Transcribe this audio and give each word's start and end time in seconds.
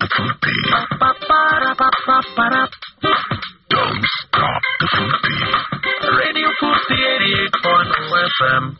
the 0.00 0.08
food. 0.16 0.40
Don't 3.70 4.04
stop 4.20 4.62
the 4.80 4.88
food 4.96 5.16
beat. 5.22 5.54
Radio 6.16 6.48
48.0 6.62 8.28
FM. 8.40 8.76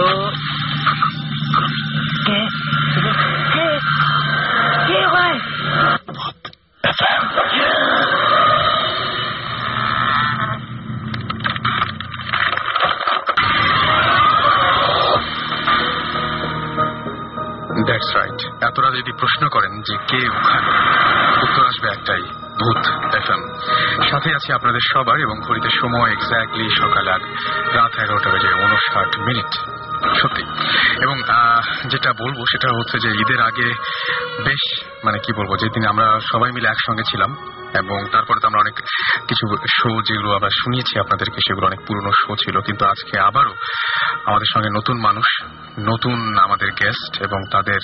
Oh 0.00 0.27
যদি 18.98 19.12
প্রশ্ন 19.12 19.48
করেন 19.48 19.80
যে 19.80 19.96
কে 20.08 20.28
ওখানে, 20.28 20.70
উত্তর 21.42 21.66
আসবে 21.66 21.88
একটাই, 21.88 22.22
ভূত 22.60 23.14
এফএম। 23.14 23.42
সাথে 24.10 24.34
আছে 24.34 24.52
আপনাদের 24.52 24.80
সবার 24.92 25.18
এবং 25.20 25.40
ঘড়িতে 25.40 25.68
সময় 25.70 26.12
এক্স্যাক্টলি 26.12 26.68
সকাল 26.76 27.08
আট, 27.08 27.22
রাত 27.74 27.98
এগারোটা 27.98 28.30
বেজে 28.30 28.48
উনষাট 28.48 29.18
মিনিট। 29.18 29.52
সত্যি। 30.22 30.42
এবং 31.02 31.22
যেটা 31.86 32.12
বলব 32.12 32.44
সেটা 32.50 32.68
হচ্ছে 32.76 32.98
যে 32.98 33.08
ঈদের 33.08 33.40
আগে 33.42 33.74
বেশ 34.44 34.84
মানে 35.04 35.18
কি 35.18 35.32
বলব, 35.32 35.56
যেদিন 35.56 35.86
আমরা 35.86 36.20
সবাই 36.32 36.52
মিলে 36.52 36.68
একসঙ্গে 36.68 37.02
ছিলাম 37.02 37.36
এবং 37.74 38.08
তারপরে 38.12 38.40
তো 38.40 38.46
আমরা 38.46 38.60
অনেক 38.60 38.74
কিছু 39.28 39.44
শো 39.56 40.02
যেগুলো 40.02 40.34
আমরা 40.34 40.48
শুনিয়েছি 40.48 40.98
আপনাদেরকে, 40.98 41.38
সেগুলো 41.48 41.66
অনেক 41.66 41.80
পুরনো 41.86 42.10
শো 42.10 42.36
ছিল। 42.36 42.60
কিন্তু 42.60 42.84
আজকে 42.84 43.18
আবারও 43.18 43.54
আমাদের 44.24 44.48
সঙ্গে 44.54 44.68
নতুন 44.68 44.96
মানুষ, 45.00 45.42
নতুন 45.78 46.38
আমাদের 46.38 46.70
গেস্ট 46.70 47.22
এবং 47.22 47.40
তাদের 47.52 47.80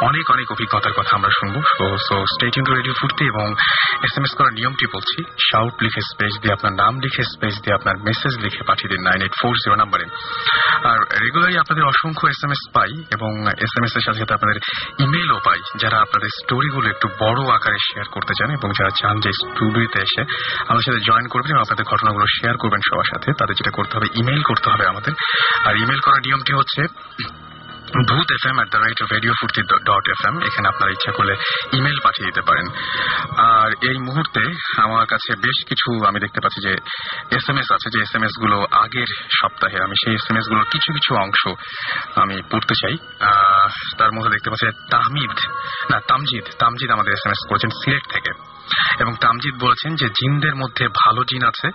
অনেক 0.00 0.30
অনেক 0.30 0.52
অভিজ্ঞতার 0.52 0.92
কথা 0.92 1.16
আমরা 1.16 1.30
শুনব। 1.30 1.62
সো 2.08 2.24
স্টেটিং 2.34 2.62
রেডিও 2.76 2.94
ফুটতে 3.00 3.24
এবং 3.24 3.54
এস 4.02 4.18
এম 4.18 4.24
এস 4.24 4.36
করার 4.36 4.52
নিয়মটি 4.52 4.86
বলছি। 4.86 5.24
শাউট 5.52 5.82
লিখে 5.82 6.00
স্পেস 6.00 6.40
দিয়ে 6.42 6.52
আপনার 6.52 6.72
নাম, 6.72 7.00
লিখে 7.00 7.22
স্পেস 7.22 7.54
দিয়ে 7.62 7.74
আপনার 7.74 7.96
মেসেজ 7.96 8.40
লিখে 8.40 8.62
পাঠিয়ে 8.66 8.88
দিন 8.88 9.02
নাইন 9.04 9.22
এইট 9.22 9.32
ফোর 9.42 9.54
জিরো 9.54 9.76
নাম্বারে। 9.76 10.04
আর 10.84 10.98
রেগুলারই 11.22 11.56
আপনাদের 11.58 11.84
অসংখ্য 11.84 12.26
এস 12.28 12.44
এম 12.44 12.50
এস 12.50 12.70
পাই 12.72 12.90
এবং 13.10 13.48
এস 13.48 13.72
এম 13.78 13.84
এস 13.84 13.96
এর 13.96 14.00
সাথে 14.00 14.18
সাথে 14.18 14.34
আপনাদের 14.34 14.60
ইমেলও 14.98 15.38
পাই। 15.44 15.60
যারা 15.76 15.96
আপনাদের 16.00 16.28
স্টোরিগুলো 16.28 16.90
একটু 16.90 17.08
বড় 17.20 17.54
আকারে 17.54 17.76
শেয়ার 17.76 18.06
করতে 18.10 18.32
চান 18.38 18.50
এবং 18.50 18.70
যারা 18.78 18.90
চান 19.00 19.20
যে 19.24 19.30
স্টুডিওতে 19.40 19.98
এসে 20.06 20.22
আমাদের 20.68 20.86
সাথে 20.88 21.00
জয়েন 21.08 21.26
করবেন 21.32 21.50
এবং 21.52 21.62
আপনাদের 21.66 21.88
ঘটনাগুলো 21.92 22.26
শেয়ার 22.36 22.56
করবেন 22.62 22.80
সবার 22.88 23.08
সাথে, 23.12 23.28
তাদের 23.40 23.54
যেটা 23.58 23.72
করতে 23.78 23.92
হবে 23.96 24.08
ইমেল 24.20 24.42
করতে 24.50 24.68
হবে 24.72 24.84
আমাদের। 24.92 25.12
আর 25.66 25.74
ইমেল 25.82 26.00
করার 26.04 26.22
নিয়মটি 26.26 26.52
হচ্ছে 26.60 26.82
Bhoot 28.10 28.28
F 28.36 28.44
M 28.50 28.56
at 28.58 28.68
the 28.72 28.78
rate 28.84 28.98
radio 29.14 29.32
Foorti 29.40 29.60
dot 29.88 30.06
F 30.14 30.22
M 30.28 30.34
এখানে 30.48 30.66
আপনারা 30.72 30.90
ইচ্ছা 30.96 31.12
করলে 31.18 31.34
ইমেল 31.78 31.98
পাঠিয়ে 32.04 32.26
দিতে 32.28 32.42
পারেন। 32.48 32.66
আর 33.54 33.70
এই 33.90 33.98
মুহূর্তে 34.06 34.42
আমার 34.84 35.04
কাছে 35.12 35.30
বেশ 35.44 35.58
কিছু, 35.68 35.88
আমি 36.08 36.18
দেখতে 36.24 36.38
পাচ্ছি 36.42 36.60
যে 36.66 36.72
এস 37.36 37.46
এম 37.50 37.56
এস 37.62 37.68
আছে, 37.76 37.88
যে 37.94 37.98
এস 38.06 38.12
এম 38.16 38.22
এসগুলো 38.28 38.56
আগের 38.84 39.10
সপ্তাহে, 39.38 39.78
আমি 39.86 39.94
সেই 40.02 40.14
এস 40.18 40.26
এম 40.30 40.36
এসগুলোর 40.40 40.66
কিছু 40.74 40.88
কিছু 40.96 41.10
অংশ 41.24 41.42
আমি 42.22 42.36
পড়তে 42.50 42.74
চাই। 42.82 42.94
তার 43.98 44.10
মধ্যে 44.14 44.30
দেখতে 44.34 44.48
পাচ্ছি 44.50 44.66
তাহমিদ, 44.92 45.34
না, 45.90 45.96
তামজিদ 46.10 46.46
তামজিদ 46.62 46.90
আমাদের 46.96 47.12
এস 47.16 47.24
এম 47.26 47.32
এস 47.34 47.40
করেছেন 47.50 47.70
সিলেট 47.80 48.04
থেকে। 48.14 48.32
এবং 49.00 49.12
তামজিদ 49.20 49.54
বলেছেন 49.64 49.90
যে 49.96 50.06
জিনদের 50.08 50.54
মধ্যে 50.56 50.84
ভালো 50.88 51.22
জিন 51.24 51.42
আছে 51.44 51.68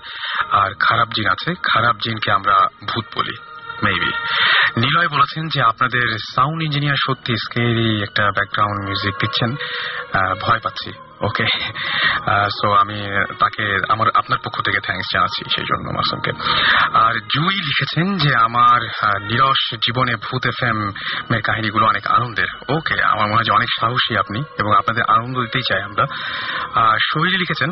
আর 0.51 0.69
খারাপ 0.79 1.07
জিন 1.07 1.27
আছে। 1.29 1.49
খারাপ 1.63 1.95
জিনকে 2.03 2.29
আমরা 2.31 2.55
ভূত 2.87 3.05
বলি 3.15 3.35
মেবি 3.83 4.11
নিলয় 4.77 5.07
বলেছেন 5.07 5.43
যে 5.47 5.59
আপনাদের 5.61 6.05
সাউন্ড 6.35 6.63
ইঞ্জিনিয়ার 6.63 7.03
সত্যি 7.07 7.33
স্কেরি 7.37 7.89
একটা 8.03 8.23
ব্যাকগ্রাউন্ড 8.31 8.79
মিউজিক 8.85 9.15
দিচ্ছেন। 9.19 9.51
ভয় 10.41 10.59
পাচ্ছি। 10.63 10.91
ওকে 11.21 11.45
সো 12.49 12.73
আমি 12.73 12.99
তাকে, 13.39 13.79
আমার, 13.89 14.07
আপনার 14.15 14.39
পক্ষ 14.45 14.61
থেকে 14.61 14.79
থ্যাংকস 14.79 15.05
জানাচ্ছি 15.13 15.41
সেই 15.55 15.65
জন্য 15.65 15.89
মাসুমকে। 15.89 16.31
আর 16.97 17.13
জুই 17.13 17.55
লিখেছেন 17.55 18.17
যে 18.17 18.35
আমার 18.35 18.81
নিরস 19.21 19.75
জীবনে 19.75 20.15
ভূত 20.15 20.45
এফ 20.45 20.63
এম 20.63 20.91
এর 21.33 21.41
কাহিনীগুলো 21.41 21.85
অনেক 21.87 22.07
আনন্দের। 22.07 22.77
ওকে 22.77 23.03
আমার 23.03 23.25
মনে 23.27 23.35
হয় 23.35 23.43
যে 23.43 23.51
অনেক 23.51 23.69
সাহসী 23.79 24.15
আপনি 24.15 24.43
এবং 24.59 24.77
আপনাদের 24.77 25.03
আনন্দ 25.07 25.39
দিতেই 25.39 25.61
চাই 25.61 25.81
আমরা। 25.81 26.05
আর 26.75 26.97
শৈলী 27.13 27.37
লিখেছেন 27.37 27.71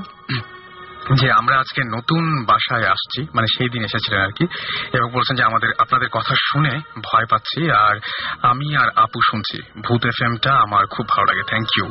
যে 1.13 1.31
আমরা 1.31 1.59
আজকে 1.59 1.81
নতুন 1.83 2.45
বাসায় 2.45 2.85
আসছি 2.85 3.21
মানে 3.33 3.47
সেই 3.57 3.69
দিন 3.69 3.83
এসেছিলেন 3.83 4.21
আর 4.21 4.31
কি, 4.31 4.45
এবং 4.93 5.11
বলছেন 5.11 5.35
যে 5.35 5.43
আমাদের, 5.43 5.69
আপনাদের 5.79 6.09
কথা 6.09 6.33
শুনে 6.45 6.81
ভয় 7.03 7.25
পাচ্ছি, 7.25 7.71
আর 7.71 7.95
আমি 8.41 8.75
আর 8.75 8.89
আপু 8.95 9.19
শুনছি। 9.31 9.57
ভূত 9.81 10.05
এফ 10.05 10.17
এমটা 10.23 10.51
আমার 10.55 10.85
খুব 10.85 11.05
ভালো 11.09 11.25
লাগে 11.25 11.43
থ্যাংক 11.43 11.67
ইউ 11.77 11.87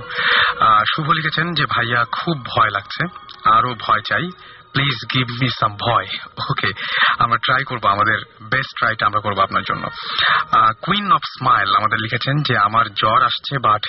শুভ 0.96 1.10
লিখেছেন 1.10 1.54
যে, 1.54 1.64
ভাইয়া, 1.66 2.04
খুব 2.12 2.36
ভয় 2.44 2.70
লাগছে 2.70 3.02
আরও 3.44 3.74
ভয় 3.80 4.00
চাই 4.00 4.30
প্লিজ 4.74 4.98
গিভ 5.14 5.26
মি 5.40 5.48
সাম 5.60 5.72
ভয় 5.86 6.08
ওকে 6.52 6.70
আমরা 7.24 7.38
ট্রাই 7.44 7.62
করব, 7.70 7.84
আমাদের 7.94 8.18
বেস্ট 8.52 8.72
ট্রাইটা 8.78 9.04
আমরা 9.08 9.20
করব 9.24 9.38
আপনার 9.46 9.64
জন্য। 9.70 9.84
কুইন 10.86 11.06
অফ 11.16 11.22
স্মাইল 11.36 11.70
আমাদের 11.80 11.98
লিখেছেন 12.04 12.36
যে, 12.48 12.54
আমার 12.68 12.86
জ্বর 13.00 13.20
আসছে 13.30 13.54
বাট 13.66 13.82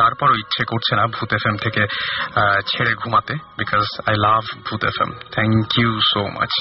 তারপরও 0.00 0.36
ইচ্ছে 0.42 0.62
করছে 0.72 0.92
না 0.98 1.04
ভূত 1.16 1.30
এফ 1.36 1.44
থেকে 1.64 1.82
ছেড়ে 2.70 2.92
ঘুমাতে 3.02 3.34
because 3.60 3.84
I 4.08 4.14
love 4.26 4.42
Bhoot 4.66 4.82
F 4.90 4.98
M 5.04 5.10
thank 5.34 5.68
you 5.80 5.90
so 6.12 6.22
much 6.36 6.52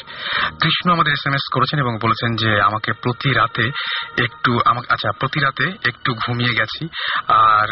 Krishna 0.62 0.88
আমাদের 0.96 1.12
এস 1.18 1.24
এম 1.28 1.36
এস 1.40 1.46
করেছেন 1.56 1.78
এবং 1.80 1.94
বলেছেন 2.04 2.32
যে, 2.42 2.52
আমাকে 2.70 2.92
প্রতি 3.04 3.30
রাতে 3.40 3.66
একটু, 4.26 4.52
আমাকে 4.66 4.88
আচ্ছা 4.94 5.10
প্রতি 5.22 5.40
রাতে 5.46 5.66
একটু 5.90 6.10
ঘুমিয়ে 6.24 6.54
গেছি। 6.60 6.84
আর 7.52 7.68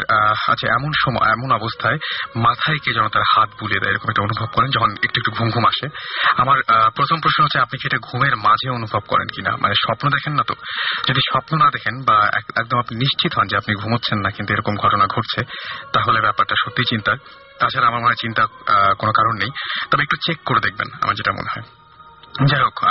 আচ্ছা 0.52 0.66
এমন 0.78 0.92
সময়, 1.04 1.26
এমন 1.36 1.48
অবস্থায় 1.60 1.98
মাথায় 2.46 2.78
কে 2.84 2.90
যেন 2.96 3.06
তার 3.14 3.24
হাত 3.32 3.48
বুলিয়ে 3.60 3.80
দেয়, 3.82 3.92
এরকম 3.92 4.08
একটা 4.10 4.22
অনুভব 4.22 4.48
করেন, 4.56 4.68
যখন 4.76 4.90
একটু 5.06 5.16
একটু 5.20 5.32
ঘুম 5.38 5.48
ঘুম 5.54 5.64
আসে। 5.72 5.86
আমার 6.36 6.58
প্রথম 6.90 7.20
প্রশ্ন 7.20 7.44
হচ্ছে, 7.44 7.58
আপনি 7.58 7.78
কি 7.78 7.86
এটা 7.86 7.98
ঘুমের 7.98 8.36
মাঝে 8.36 8.70
অনুভব 8.70 8.98
করেন 8.98 9.26
কিনা? 9.28 9.56
মানে 9.60 9.74
স্বপ্ন 9.74 10.08
দেখেন 10.08 10.32
না 10.32 10.42
তো? 10.42 10.54
যদি 11.08 11.20
স্বপ্ন 11.20 11.58
না 11.58 11.70
দেখেন 11.70 12.04
বা 12.04 12.30
এক- 12.34 12.60
একদম 12.60 12.78
আপনি 12.78 12.98
নিশ্চিত 12.98 13.34
হন 13.34 13.46
যে 13.46 13.56
আপনি 13.56 13.74
ঘুমোচ্ছেন 13.74 14.18
না, 14.18 14.30
কিন্তু 14.30 14.54
এরকম 14.54 14.76
ঘটনা 14.76 15.06
ঘটছে, 15.06 15.44
তাহলে 15.92 16.20
ব্যাপারটা 16.20 16.54
সত্যি 16.64 16.84
চিন্তা 16.84 17.16
তাছাড়া 17.58 17.86
আমার 17.86 18.00
মনে 18.00 18.06
হয় 18.06 18.14
চিন্তা 18.14 18.46
কোনো 18.94 19.12
কারণ 19.12 19.32
নেই। 19.32 19.50
তবে 19.90 20.02
একটু 20.02 20.16
চেক 20.26 20.38
করে 20.44 20.60
দেখবেন, 20.60 20.88
আমার 21.00 21.14
যেটা 21.14 21.32
মনে 21.32 21.60
হয়। 21.60 21.77
যাই 22.46 22.60
হোক 22.62 22.84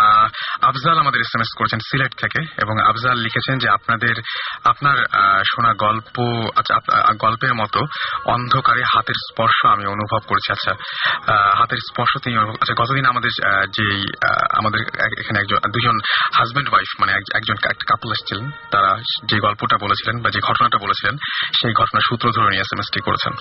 আফজাল 0.62 0.98
আমাদের 0.98 1.20
এস 1.20 1.32
এম 1.36 1.42
এস 1.42 1.58
করেছেন 1.58 1.80
সিলেট 1.80 2.14
থেকে 2.18 2.40
এবং 2.62 2.90
আফজাল 2.90 3.18
লিখেছেন 3.18 3.58
যে 3.58 3.70
আপনাদের 3.70 4.16
আপনার 4.64 4.98
শোনা 5.44 5.74
গল্প 5.74 6.16
আচ্ছা 6.58 6.76
গল্পের 7.20 7.54
মতো 7.54 7.80
অন্ধকারে 8.26 8.84
হাতের 8.96 9.16
স্পর্শ 9.32 9.66
আমি 9.66 9.86
অনুভব 9.86 10.20
করেছি। 10.28 10.52
আচ্ছা 10.52 10.72
হাতের 11.58 11.78
স্পর্শ 11.78 12.18
তিনি 12.24 12.38
আচ্ছা 12.38 12.74
গতদিন 12.74 13.06
আমাদের 13.06 13.32
আহ, 13.46 13.66
আমাদের 14.54 14.80
এখানে 15.20 15.40
একজন 15.40 15.58
দুজন 15.72 15.96
হাজবেন্ড 16.36 16.70
ওয়াইফ 16.70 17.02
মানে 17.02 17.12
এক- 17.12 17.36
একজন 17.36 17.56
কাপল 17.88 18.12
এসেছিলেন 18.12 18.52
তারা 18.72 18.92
যে 19.26 19.40
গল্পটা 19.40 19.78
বলেছিলেন 19.78 20.22
বা 20.24 20.30
যে 20.30 20.40
ঘটনাটা 20.40 20.78
বলেছিলেন 20.78 21.16
সেই 21.62 21.74
ঘটনার 21.74 22.02
সূত্র 22.10 22.32
ধরে 22.32 22.50
নিয়ে 22.50 22.62
এস 22.62 22.72
এম 22.74 22.80
এস 22.80 22.90
টি 22.94 23.00
করেছেন। 23.00 23.34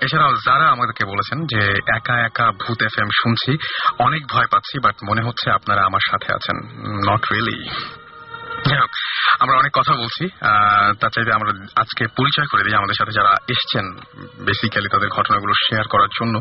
এছাড়াও 0.00 0.36
যারা 0.44 0.68
আমাদেরকে 0.68 1.04
বলেছেন 1.04 1.38
যে 1.46 1.60
একা 1.96 2.20
একা 2.20 2.52
ভূত 2.52 2.82
এফ 2.82 2.98
এম 2.98 3.08
শুনছি 3.22 3.52
অনেক 3.98 4.26
ভয় 4.28 4.46
পাচ্ছি 4.52 4.76
বাট 4.84 4.96
মনে 5.08 5.22
হচ্ছে 5.26 5.46
আপনারা 5.50 5.82
আমার 5.88 6.04
সাথে 6.10 6.28
আছেন। 6.34 6.56
নট 7.08 7.22
রিয়েলি 7.32 7.58
আমরা 9.40 9.54
অনেক 9.56 9.72
কথা 9.74 9.94
বলছি 10.02 10.24
তার 11.00 11.10
চাইতে 11.14 11.32
আমরা 11.32 11.50
আজকে 11.82 12.02
পরিচয় 12.18 12.48
করে 12.50 12.62
দিই 12.64 12.78
আমাদের 12.80 12.98
সাথে 12.98 13.12
যারা 13.18 13.32
এসছেন 13.48 13.84
বেসিক্যালি 14.46 14.88
তাদের 14.92 15.08
ঘটনাগুলো 15.08 15.52
শেয়ার 15.66 15.86
করার 15.88 16.10
জন্য 16.18 16.34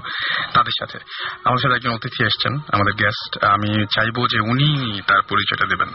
তাদের 0.54 0.76
সাথে। 0.80 0.98
আমাদের 1.46 1.64
সাথে 1.64 1.76
একজন 1.76 1.94
অতিথি 1.94 2.22
এসছেন, 2.26 2.54
আমাদের 2.76 2.94
গেস্ট 2.94 3.32
আমি 3.46 3.72
চাইব 3.96 4.18
যে 4.34 4.40
উনি 4.52 4.70
তার 5.08 5.22
পরিচয়টা 5.22 5.66
দেবেন। 5.72 5.90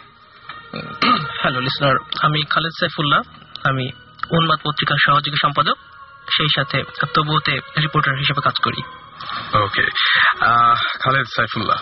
হ্যালো 1.40 1.60
লিসনার 1.60 1.96
আমি 2.22 2.40
খালেদ 2.50 2.74
সাইফুল্লাহ। 2.80 3.20
আমি 3.68 3.84
উন্মাদ 4.36 4.58
পত্রিকার 4.64 4.98
সহযোগী 5.06 5.38
সম্পাদক। 5.42 5.76
সেই 6.36 6.50
সাথে 6.56 6.78
তবুতে 7.14 7.54
রিপোর্টার 7.82 8.20
হিসেবে 8.22 8.40
কাজ 8.44 8.56
করি। 8.64 8.80
ওকে 9.64 9.84
খালেদ 11.02 11.26
সাইফুল্লাহ 11.36 11.78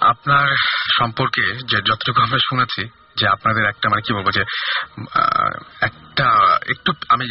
আপনার 0.00 0.46
সম্পর্কে 0.98 1.44
যে 1.70 1.78
যতটুকু 1.88 2.18
আমরা 2.22 2.38
শুনেছি 2.48 2.82
যে 3.18 3.24
আপনাদের 3.28 3.64
একটা 3.66 3.86
মানে 3.90 4.02
কি 4.06 4.10
বলব 4.16 4.28
যে 4.30 4.42
একটা 5.88 6.26
একটু 6.72 6.90
আমি 7.08 7.24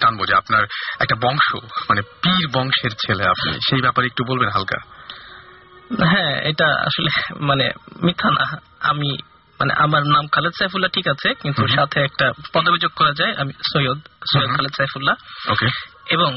টানবো 0.00 0.22
যে 0.26 0.34
আপনার 0.34 0.62
একটা 1.02 1.16
বংশ 1.24 1.48
মানে 1.88 2.02
পীর 2.22 2.44
বংশের 2.54 2.92
ছেলে 3.02 3.24
আপনি 3.28 3.50
সেই 3.68 3.80
ব্যাপারে 3.80 4.06
একটু 4.06 4.22
বলবেন 4.30 4.50
হালকা। 4.56 4.78
হ্যাঁ 6.12 6.34
এটা 6.50 6.68
আসলে 6.88 7.10
মানে 7.48 7.66
মিথ্যা 8.02 8.30
না। 8.38 8.44
আমি 8.90 9.10
মানে 9.60 9.72
আমার 9.84 10.02
নাম 10.14 10.24
খালেদ 10.34 10.54
সাইফুল্লাহ 10.58 10.90
ঠিক 10.96 11.06
আছে 11.14 11.28
কিন্তু 11.42 11.62
সাথে 11.76 11.98
একটা 12.00 12.26
পদবি 12.54 12.78
যোগ 12.78 12.92
করা 13.00 13.12
যায় 13.20 13.32
আমি 13.40 13.52
সৈয়দ 13.72 13.98
সৈয়দ। 14.32 14.50
খালেদ 14.56 14.72
সাইফুল্লাহ। 14.76 15.16
ওকে 15.52 15.68
এবং 16.16 16.30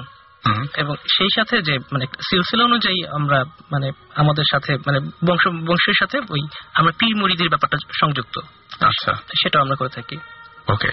এবং 0.77 0.95
সেই 0.95 1.27
সাথে 1.35 1.61
যে 1.61 1.79
মানে 1.91 2.05
সিলসিলা 2.29 2.63
অনুযায়ী 2.63 3.05
আমরা 3.05 3.43
মানে 3.71 3.91
আমাদের 4.15 4.43
সাথে 4.51 4.77
মানে 4.77 4.99
বংশ 4.99 5.47
বংশের 5.47 5.93
সাথে 5.99 6.19
ওই 6.29 6.47
আমরা 6.73 6.91
পীর 6.91 7.15
মুরিদের 7.15 7.49
ব্যাপারটা 7.49 7.77
সংযুক্ত। 7.99 8.39
আচ্ছা। 8.83 9.13
সেটা 9.13 9.61
আমরা 9.61 9.75
করে 9.75 9.89
থাকি। 9.89 10.17
ওকে। 10.67 10.87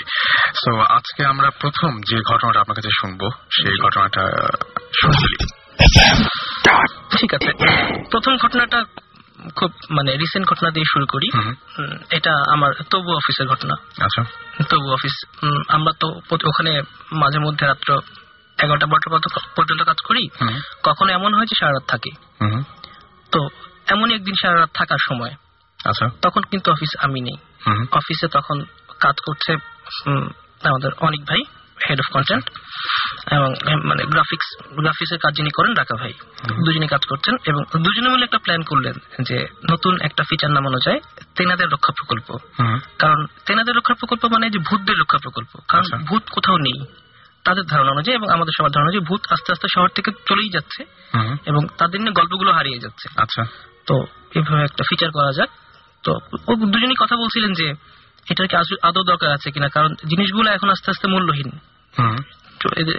সো 0.55 0.81
আজকে 0.81 1.25
আমরা 1.25 1.51
প্রথম 1.51 2.01
যে 2.01 2.17
ঘটনাটা 2.17 2.61
আপনার 2.61 2.75
কাছে 2.75 2.89
শুনব 3.01 3.31
সেই 3.51 3.79
ঘটনাটা 3.79 4.49
শুনলি 5.01 5.47
ঠিক 7.19 7.35
আছে। 7.35 7.53
প্রথম 8.11 8.37
ঘটনাটা 8.37 8.85
খুব 9.57 9.73
মানে 9.91 10.17
রিসেন্ট 10.17 10.49
ঘটনা 10.49 10.71
দিয়ে 10.71 10.85
শুরু 10.93 11.07
করি। 11.07 11.29
এটা 12.11 12.53
আমার 12.53 12.73
তবু 12.91 13.13
অফিসের 13.13 13.47
ঘটনা। 13.47 13.75
আচ্ছা। 14.05 14.25
তবু 14.69 14.93
অফিস 14.93 15.25
আমরা 15.69 15.93
তো 16.01 16.09
ওখানে 16.45 16.83
মাঝে 17.13 17.39
মধ্যে 17.39 17.67
রাত্র 17.67 18.01
এগারোটা 18.65 18.87
বারোটা 18.87 19.29
পর্যন্ত- 19.57 19.85
কাজ 19.85 19.97
করি 20.01 20.29
কখনো 20.83 21.13
এমন 21.13 21.35
হয় 21.35 21.47
যে 21.47 21.55
সারা 21.61 21.73
রাত 21.73 21.83
থাকি। 21.89 22.11
তো 23.33 23.49
এমনই 23.87 24.15
একদিন 24.15 24.35
সারা 24.43 24.61
রাত 24.61 24.71
থাকার 24.75 24.97
সময় 25.09 25.35
আচ্ছা। 25.85 26.09
তখন 26.23 26.43
কিন্তু 26.43 26.73
অফিস 26.73 26.97
আমি 27.01 27.21
নেই। 27.21 27.37
অফিসে 27.93 28.29
তখন 28.29 28.65
কাজ 29.01 29.15
করছে 29.27 29.53
আমাদের 30.65 30.91
অনেক 31.01 31.21
ভাই 31.21 31.43
হেড 31.91 32.01
অফ 32.01 32.13
কন্টেন্ট 32.13 32.51
এবং 33.33 33.55
মানে 33.85 34.05
গ্রাফিক্স 34.05 34.47
গ্রাফিক্সের 34.77 35.19
কাজ 35.19 35.35
যিনি 35.35 35.51
করেন 35.51 35.75
ডাকা 35.75 35.97
ভাই 35.97 36.13
দুজনে 36.65 36.87
কাজ 36.87 37.05
করছেন 37.05 37.37
এবং 37.45 37.83
দুজনে 37.83 38.09
মিলে 38.09 38.25
একটা 38.25 38.39
প্ল্যান 38.39 38.63
করলেন 38.63 38.93
যে 39.23 39.47
নতুন 39.73 40.01
একটা 40.01 40.23
ফিচার 40.23 40.51
নামানো 40.51 40.79
যায় 40.85 41.01
তেনাদের 41.37 41.69
রক্ষা 41.69 41.93
প্রকল্প। 41.93 42.31
হুম। 42.61 42.79
কারণ 42.99 43.27
তেনাদের 43.47 43.77
রক্ষা 43.77 43.95
প্রকল্প 43.95 44.25
মানে 44.25 44.51
যে 44.51 44.59
ভূতদের 44.59 44.95
রক্ষা 44.99 45.19
প্রকল্প। 45.23 45.59
কারণ 45.69 45.85
আচ্ছা। 45.85 45.97
ভূত 45.97 46.23
কোথাও 46.31 46.57
নেই। 46.57 46.85
তাদের 47.45 47.65
ধারণা 47.65 47.91
অনুযায়ী 47.91 48.17
এবং 48.17 48.29
আমাদের 48.29 48.53
সবার 48.59 48.71
ধারণা 48.71 48.91
যে 48.93 49.01
ভূত 49.01 49.21
আস্তে 49.31 49.53
আস্তে 49.53 49.67
শহর 49.75 49.89
থেকে 49.89 50.11
চলেই 50.27 50.49
যাচ্ছে 50.49 50.85
এবং 51.47 51.67
তাদের 51.79 52.01
নিয়ে 52.01 52.13
গল্পগুলো 52.13 52.53
হারিয়ে 52.53 52.79
যাচ্ছে। 52.79 53.09
আচ্ছা। 53.17 53.45
তো 53.87 54.05
এভাবে 54.35 54.63
একটা 54.63 54.85
ফিচার 54.89 55.11
করা 55.11 55.33
যাক। 55.33 55.49
তো 56.03 56.13
ও 56.49 56.55
দুজনেই 56.55 56.95
কথা 57.01 57.17
বলছিলেন 57.17 57.53
যে 57.53 57.75
এটার 58.31 58.49
কি 58.49 58.57
আদৌ- 58.83 59.03
দরকার 59.03 59.31
আছে 59.31 59.51
কিনা? 59.51 59.69
কারণ 59.69 59.95
জিনিসগুলো 59.95 60.51
এখন 60.51 60.71
আস্তে 60.71 60.91
আস্তে 60.91 61.09
মূল্যহীন। 61.09 61.51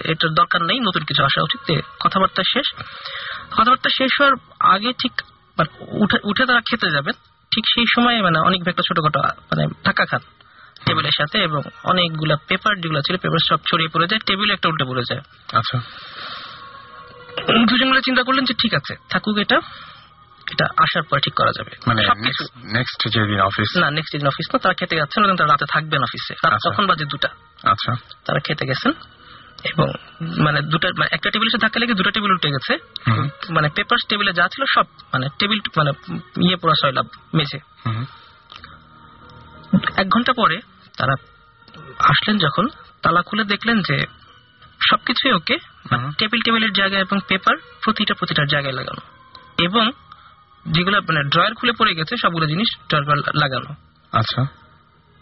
এটার 0.03 0.29
দরকার 0.29 0.61
নেই 0.63 0.79
নতুন 0.79 1.03
কিছু 1.03 1.23
আসা 1.23 1.41
উচিত 1.41 1.79
কথাবার্তা 1.99 2.43
শেষ। 2.43 2.73
কথাবার্তা 3.51 3.89
শেষ 3.89 4.21
হওয়ার 4.21 4.33
আগে 4.59 4.93
ঠিক 4.93 5.11
মানে 5.57 5.85
উঠে 5.91 6.17
উঠে 6.23 6.45
তারা 6.45 6.61
খেতে 6.69 6.91
যাবেন। 6.91 7.13
ঠিক 7.55 7.65
সেই 7.73 7.85
সময় 7.95 8.21
মানে 8.21 8.39
অনেক 8.39 8.67
একটা 8.67 8.81
ছোটখাটো 8.88 9.19
মানে 9.21 9.67
ধাক্কা 9.83 10.05
খান। 10.05 10.19
টেবিলের 10.86 11.16
সাথে 11.18 11.38
এবং 11.38 11.62
অনেকগুলা 11.83 12.36
পেপার 12.48 12.75
যেগুলো 12.81 13.01
ছিল 13.01 13.16
পেপার 13.18 13.42
সব 13.50 13.60
ছড়িয়ে 13.72 13.89
পড়ে 13.94 14.07
যায় 14.07 14.22
টেবিল 14.25 14.51
একটা 14.51 14.69
উল্টে 14.69 14.86
পড়ে 14.86 15.04
যায়। 15.10 15.22
আচ্ছা। 15.54 15.78
দুজন 17.69 17.88
মিলে 17.89 18.01
চিন্তা 18.01 18.24
করলেন 18.24 18.45
যে 18.45 18.54
ঠিক 18.54 18.74
আছে 18.74 18.95
থাকুক 19.10 19.38
এটা 19.38 19.57
এটা 20.51 20.66
আসার 20.78 21.04
পরে 21.04 21.22
ঠিক 21.22 21.33
করা 21.33 21.51
যাবে। 21.57 21.72
মানে 21.88 22.01
নেক্সট 22.74 23.10
যেদিন 23.10 23.39
অফিস 23.39 23.78
না 23.78 23.92
নেক্সট 23.92 24.12
দিন 24.18 24.28
অফিস 24.28 24.48
না 24.54 24.60
তারা 24.60 24.74
খেতে 24.74 24.95
যাচ্ছেন 24.95 25.36
তারা 25.36 25.51
রাতে 25.51 25.66
থাকবেন 25.69 26.01
অফিসে 26.04 26.33
আচ্ছা। 26.44 26.69
তখন 26.69 26.88
বাজে 26.88 27.06
দুটা। 27.06 27.30
আচ্ছা। 27.63 27.92
তারা 28.25 28.39
খেতে 28.39 28.66
গেছেন 28.66 28.92
এবং 29.63 29.88
মানে 30.44 30.62
দুটা 30.62 30.88
মানে 30.98 31.10
একটা 31.12 31.30
টেবিল 31.30 31.48
এসে 31.48 31.57
ধাক্কা 31.57 31.80
লেগে 31.80 31.94
দুটা 31.94 32.12
টেবিল 32.12 32.31
উঠে 32.31 32.50
গেছে। 32.50 32.74
মানে 33.50 33.69
পেপার 33.75 33.98
টেবিলে 34.10 34.34
যা 34.34 34.48
ছিল 34.48 34.63
সব 34.75 34.86
মানে 35.13 35.27
টেবিল 35.39 35.60
মানে 35.77 35.92
ইয়ে 36.48 36.56
পুরো 36.56 36.74
সয়লাভ 36.81 37.06
মেঝে। 37.34 37.60
এক 39.97 40.09
ঘণ্টা 40.09 40.33
পরে 40.33 40.62
তারা 40.97 41.15
আসলেন 42.00 42.38
যখন 42.38 42.68
তালা 43.01 43.21
খুলে 43.21 43.44
দেখলেন 43.44 43.81
যে 43.81 44.06
সবকিছুই 44.89 45.31
ওকে 45.31 45.57
টেবিল 46.18 46.41
টেবিলের 46.41 46.73
জায়গায় 46.73 47.01
এবং 47.01 47.19
পেপার 47.27 47.56
প্রতিটা 47.83 48.13
প্রতিটার 48.13 48.47
জায়গায় 48.47 48.73
লাগানো। 48.73 49.01
এবং 49.63 49.91
যেগুলো 50.68 51.01
মানে 51.01 51.29
ড্রয়ার 51.29 51.53
খুলে 51.53 51.71
পড়ে 51.71 51.95
গেছে 51.95 52.15
সবগুলো 52.18 52.47
জিনিস 52.47 52.77
ড্রয়ার 52.89 53.18
লাগানো। 53.18 53.75
আচ্ছা। 54.12 54.45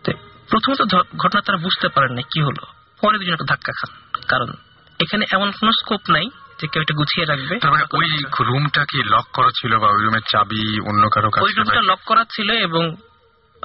তো 0.04 0.12
প্রথমত 0.50 0.96
ঘটনা 1.18 1.42
তারা 1.42 1.58
বুঝতে 1.58 1.88
পারেন 1.90 2.16
না 2.16 2.22
কি 2.22 2.42
হলো। 2.42 2.66
পরে 3.02 3.18
দুজন 3.18 3.34
একটা 3.34 3.46
ধাক্কা 3.48 3.72
খান 3.72 4.22
কারণ 4.28 4.54
এখানে 5.00 5.26
এমন 5.32 5.52
কোনো 5.52 5.72
স্কোপ 5.72 6.02
নাই 6.10 6.26
যে 6.62 6.68
কেউ 6.68 6.82
এটা 6.82 6.94
গুছিয়ে 6.94 7.26
রাখবে। 7.26 7.60
মানে 7.72 7.84
ওই 7.94 8.24
রুমটা 8.40 8.86
কি 8.86 9.04
লক 9.04 9.26
করা 9.34 9.50
ছিল 9.50 9.80
বা 9.80 9.88
ওই 9.88 10.04
রুমের 10.04 10.22
চাবি 10.22 10.90
অন্য 10.90 11.10
কারও 11.10 11.28
ওই 11.28 11.32
কাছে 11.32 11.54
রুমটা 11.54 11.82
লক 11.82 12.00
করা 12.06 12.24
ছিল 12.24 12.52
এবং 12.52 12.96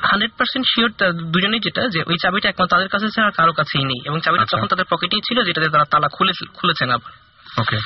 হান্ড্রেড 0.03 0.31
পার্সেন্ট 0.31 0.67
শিওর 0.67 1.13
দুজনেই 1.13 1.61
যেটা 1.61 1.89
যে 1.89 2.03
ওই 2.07 2.17
চাবিটা 2.23 2.49
একমাত্র 2.49 2.77
তাদের 2.77 2.89
কাছে 2.89 3.11
ছাড়া 3.11 3.31
কারও 3.31 3.53
কাছেই 3.53 3.85
নেই। 3.85 4.03
এবং 4.05 4.21
চাবিটা 4.21 4.43
আচ্ছা। 4.43 4.57
তখন 4.57 4.67
তাদের 4.67 4.85
পকেটেই 4.91 5.21
ছিল 5.21 5.45
যেটাতে 5.45 5.69
তারা 5.69 5.85
তালা 5.85 6.09
খুলে 6.13 6.33
খুলেছেন 6.55 6.91
আবার। 6.91 7.13
ওকে। 7.61 7.79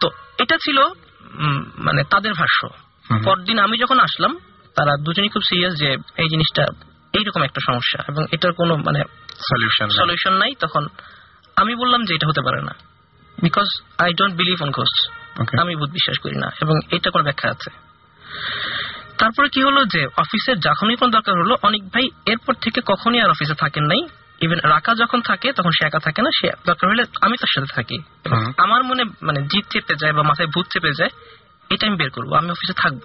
তো 0.00 0.10
এটা 0.38 0.56
ছিল 0.56 0.78
মানে 1.78 2.04
তাদের 2.04 2.32
ভাষ্য। 2.32 2.68
পরদিন 3.24 3.58
আমি 3.58 3.78
যখন 3.78 3.98
আসলাম 3.98 4.38
তারা 4.76 4.96
দুজনেই 4.96 5.28
খুব 5.28 5.42
সিরিয়াস 5.42 5.74
যে 5.74 5.96
এই 6.16 6.28
জিনিসটা 6.28 6.66
এইরকম 7.12 7.42
একটা 7.42 7.60
সমস্যা 7.66 8.04
এবং 8.08 8.24
এটার 8.32 8.52
কোনো 8.52 8.76
মানে 8.76 9.04
সলিউশন 9.28 9.88
সলিউশন 9.88 10.32
নাই। 10.32 10.54
তখন 10.60 10.86
আমি 11.56 11.74
বললাম 11.74 12.04
যে 12.04 12.14
এটা 12.14 12.28
হতে 12.28 12.40
পারে 12.44 12.62
না। 12.62 12.74
Because 13.42 13.66
I 13.98 14.14
don't 14.14 14.34
believe 14.34 14.62
on 14.62 14.70
ghost 14.70 15.12
আমি 15.60 15.76
ভূত 15.76 15.90
বিশ্বাস 15.90 16.18
করি 16.18 16.34
না। 16.34 16.50
এবং 16.62 16.74
এটা 16.90 17.10
কোনো 17.10 17.24
ব্যাখ্যা 17.24 17.50
আছে। 17.50 17.70
তারপরে 19.18 19.48
কি 19.48 19.62
হলো 19.62 19.84
যে 19.84 20.06
অফিসের 20.16 20.60
যখনই 20.60 20.96
কোনো 20.96 21.10
দরকার 21.10 21.34
হলো 21.38 21.56
অনেক 21.62 21.88
ভাই 21.88 22.10
এরপর 22.26 22.54
থেকে 22.54 22.80
কখনই 22.86 23.20
আর 23.20 23.30
অফিসে 23.30 23.54
থাকেন 23.54 23.84
নাই। 23.84 24.08
ইভেন 24.40 24.58
রাকা 24.58 24.94
যখন 24.94 25.20
থাকে 25.20 25.52
তখন 25.52 25.70
সে 25.70 25.86
একা 25.86 25.98
থাকে 25.98 26.22
না 26.22 26.30
সে 26.40 26.50
দরকার 26.66 26.90
হলে 26.90 27.04
আমি 27.20 27.36
তার 27.36 27.50
সাথে 27.54 27.74
থাকি। 27.74 27.98
আমার 28.56 28.84
মনে 28.84 29.04
মানে 29.22 29.42
জিত 29.42 29.64
চেপে 29.70 29.94
যায় 29.94 30.12
বা 30.12 30.22
মাথায় 30.22 30.48
ভূত 30.48 30.66
চেপে 30.72 30.92
যায় 30.98 31.10
এটা 31.70 31.86
আমি 31.86 31.96
বের 31.96 32.10
করব 32.10 32.34
আমি 32.34 32.50
অফিসে 32.50 32.72
থাকব। 32.72 33.00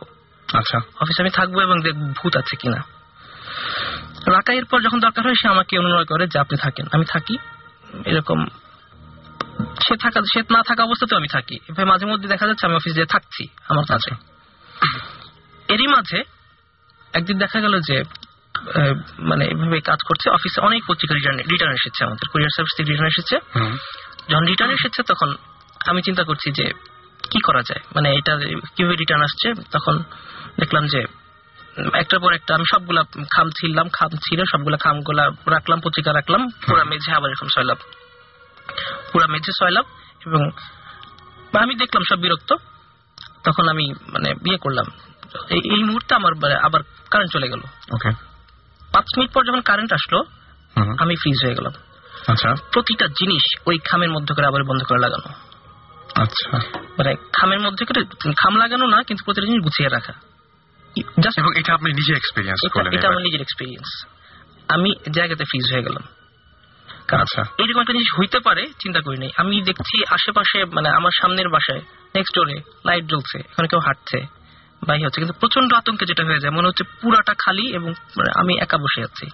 আচ্ছা। 0.53 0.77
অফিসে 0.99 1.21
আমি 1.21 1.29
থাকব 1.29 1.61
এবং 1.61 1.81
দেখব 1.81 2.13
ভূত 2.13 2.37
আছে 2.37 2.55
কিনা। 2.55 2.83
রাকা 4.27 4.53
এরপর 4.53 4.81
যখন 4.81 4.99
দরকার 4.99 5.25
হয় 5.25 5.33
সে 5.33 5.47
আমাকে 5.47 5.79
অনুরোধ 5.79 6.07
করে 6.07 6.27
যে 6.27 6.39
আপনি 6.39 6.57
থাকেন 6.57 6.85
আমি 6.91 7.05
থাকি। 7.05 7.37
এরকম 8.05 8.47
সে 9.87 9.97
থাকা 9.97 10.21
সে 10.33 10.43
না 10.51 10.63
থাকা 10.63 10.83
অবস্থাতে 10.83 11.15
আমি 11.15 11.27
থাকি। 11.27 11.55
এভাবে 11.69 11.85
মাঝে 11.85 12.05
মধ্যে 12.05 12.27
দেখা 12.27 12.47
যাচ্ছে 12.47 12.65
আমি 12.67 12.75
অফিসে 12.75 13.05
থাকছি 13.05 13.47
আমার 13.69 13.85
কাছে। 13.87 14.15
এরই 15.73 15.87
মাঝে 15.95 16.19
একদিন 17.17 17.37
দেখা 17.43 17.59
গেল 17.65 17.75
যে 17.89 17.97
মানে 19.29 19.43
এভাবে 19.53 19.77
কাজ 19.89 19.99
করছে 20.07 20.27
অফিসে 20.37 20.59
অনেক 20.67 20.81
পত্রিকা 20.89 21.13
রিটার্ন 21.13 21.37
রিটার্ন 21.53 21.73
এসেছে 21.79 22.01
আমাদের 22.07 22.25
কুরিয়ার 22.31 22.53
সার্ভিস 22.55 22.73
থেকে 22.77 22.89
রিটার্ন 22.91 23.09
এসেছে। 23.13 23.35
যখন 24.29 24.45
রিটার্ন 24.51 24.71
এসেছে 24.79 24.99
তখন 25.11 25.29
আমি 25.89 25.99
চিন্তা 26.07 26.23
করছি 26.29 26.47
যে 26.59 26.65
কি 27.31 27.39
করা 27.47 27.61
যায়? 27.69 27.81
মানে 27.95 28.07
এটা 28.19 28.33
কীভাবে 28.75 28.95
রিটার্ন 29.01 29.23
আসছে? 29.27 29.47
তখন 29.75 29.95
দেখলাম 30.61 30.83
যে 30.93 31.01
একটার 32.01 32.19
পর 32.23 32.31
একটা 32.39 32.51
আমি 32.57 32.65
সবগুলা 32.73 33.01
খাম 33.35 33.47
ছিললাম 33.57 33.87
খাম 33.97 34.11
ছিল 34.25 34.39
সবগুলা 34.51 34.77
খামগুলা 34.85 35.23
রাখলাম 35.55 35.79
পত্রিকা 35.85 36.11
রাখলাম 36.19 36.41
পুরা 36.67 36.83
মেঝে 36.91 37.11
আবার 37.17 37.29
এরকম 37.33 37.49
সয়লাম 37.55 37.77
পুরা 39.11 39.27
মেঝে 39.33 39.51
সয়লাম 39.59 39.85
এবং 40.25 40.41
আমি 41.63 41.73
দেখলাম 41.81 42.03
সব 42.09 42.19
বিরক্ত। 42.23 42.51
তখন 43.45 43.65
আমি 43.73 43.85
মানে 44.13 44.29
বিয়ে 44.43 44.59
করলাম 44.65 44.87
এই 45.49 45.83
মুহূর্তে 45.83 46.15
আমার 46.15 46.35
মানে 46.35 46.55
আবার 46.55 46.81
কারেন্ট 47.11 47.31
চলে 47.33 47.47
গেল। 47.49 47.59
ওকে 47.91 48.09
পাঁচ 48.93 49.05
মিনিট 49.17 49.33
পর 49.33 49.43
যখন 49.45 49.61
কারেন্ট 49.61 49.93
আসলো 49.93 50.23
আমি 50.99 51.15
ফ্রিজ 51.15 51.45
হয়ে 51.45 51.55
গেলাম। 51.55 51.73
আচ্ছা। 52.27 52.55
প্রতিটা 52.71 53.07
জিনিস 53.07 53.59
ওই 53.65 53.77
খামের 53.77 54.09
মধ্যে 54.09 54.35
করে 54.35 54.47
আবার 54.47 54.63
বন্ধ 54.63 54.83
করে 54.83 54.99
লাগানো। 54.99 55.33
আচ্ছা। 56.21 56.57
মানে 56.77 57.15
খামের 57.15 57.59
মধ্যে 57.59 57.85
করে 57.85 58.03
খাম 58.37 58.55
লাগানো 58.55 58.87
না 58.87 59.03
কিন্তু 59.03 59.23
প্রতিটা 59.23 59.45
জিনিস 59.45 59.63
গুছিয়ে 59.63 59.89
রাখা। 59.89 60.13
এবং 61.37 61.59
এটা 61.59 61.73
আপনি 61.73 61.91
নিজে 61.91 62.13
এক্সপিরিয়েন্স 62.15 62.73
করলেন 62.73 62.93
এটা 62.93 63.07
আমার 63.07 63.21
নিজের 63.21 63.41
এক্সপিরিয়েন্স 63.41 64.05
আমি 64.67 64.93
জায়গাতে 65.11 65.43
ফ্রিজ 65.43 65.73
হয়ে 65.73 65.83
গেলাম। 65.83 66.03
আচ্ছা। 67.21 67.41
এইরকম 67.41 67.81
একটা 67.81 67.93
জিনিস 67.93 68.19
হইতে 68.19 68.39
পারে 68.39 68.67
চিন্তা 68.79 68.99
করি 68.99 69.17
নাই। 69.17 69.29
আমি 69.37 69.61
দেখছি 69.61 70.03
আশেপাশে 70.09 70.65
মানে 70.65 70.89
আমার 70.89 71.11
সামনের 71.21 71.49
বাসায় 71.49 71.81
নেক্সট 72.15 72.35
ডোরে 72.35 72.55
লাইট 72.85 73.05
জ্বলছে। 73.05 73.39
এখানে 73.39 73.67
কেউ 73.67 73.79
হাঁটছে। 73.79 74.37
বাই 74.85 75.03
হচ্ছে। 75.03 75.21
কিন্তু 75.21 75.39
প্রচণ্ড 75.39 75.73
আতঙ্কে 75.73 76.05
যেটা 76.05 76.23
হয়ে 76.23 76.39
যায় 76.39 76.53
মনে 76.53 76.67
হচ্ছে 76.67 76.83
পুরাটা 76.83 77.33
খালি 77.39 77.75
এবং 77.75 77.93
আমি 78.35 78.59
একা 78.59 78.77
বসে 78.77 79.01
আছি। 79.03 79.27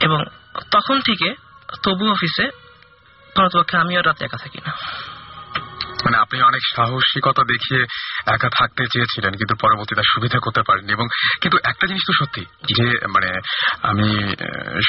এবং 0.00 0.24
তখন 0.70 1.00
থেকে 1.00 1.34
তবু 1.82 2.10
অফিসে 2.10 2.50
পক্ষে 3.36 3.76
আমি 3.76 3.96
আর 3.96 4.06
রাতে 4.06 4.24
একা 4.24 4.36
থাকি 4.36 4.58
না। 4.66 4.72
মানে 6.04 6.16
আপনি 6.16 6.42
অনেক 6.42 6.60
সাহসিকতা 6.76 7.42
দেখিয়ে 7.42 7.86
একা 8.26 8.48
থাকতে 8.48 8.84
চেয়েছিলেন 8.92 9.32
কিন্তু 9.32 9.54
পরবর্তীতে 9.60 10.02
সুবিধা 10.06 10.38
করতে 10.38 10.62
পারেননি। 10.62 10.92
এবং 10.92 11.06
কিন্তু 11.40 11.58
একটা 11.64 11.86
জিনিস 11.86 12.02
তো 12.06 12.24
সত্যি 12.24 12.40
যে 12.44 13.06
মানে 13.06 13.40
আমি 13.82 14.34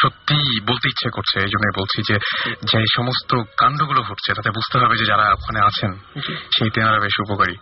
সত্যি 0.02 0.62
বলতে 0.62 0.90
ইচ্ছে 0.90 1.10
করছে 1.10 1.40
এই 1.40 1.48
জন্য 1.48 1.80
বলছি 1.80 2.14
যে 2.14 2.20
যে 2.64 2.84
সমস্ত 2.96 3.36
কাণ্ডগুলো 3.58 4.02
ঘটছে 4.02 4.34
তাতে 4.34 4.50
বুঝতে 4.50 4.78
হবে 4.78 4.98
যে 4.98 5.06
যারা 5.06 5.34
ওখানে 5.34 5.60
আছেন 5.60 6.22
সেই 6.58 6.70
তেনারা 6.70 7.00
বেশ 7.00 7.20
উপকারী। 7.20 7.58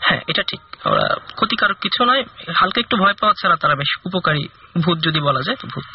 হ্যাঁ 0.00 0.20
এটা 0.26 0.42
ঠিক। 0.42 0.60
ওরা 0.86 1.06
ক্ষতিকারক 1.36 1.78
কিছু 1.80 2.04
নয় 2.04 2.22
হালকা 2.56 2.80
একটু 2.80 2.96
ভয় 2.96 3.14
পাওয়া 3.20 3.34
ছাড়া 3.42 3.56
তারা 3.56 3.74
বেশ 3.74 3.96
উপকারী 4.04 4.48
ভূত 4.80 4.98
যদি 5.02 5.20
বলা 5.20 5.40
যায় 5.46 5.56
তো 5.56 5.66
ভূত। 5.66 5.90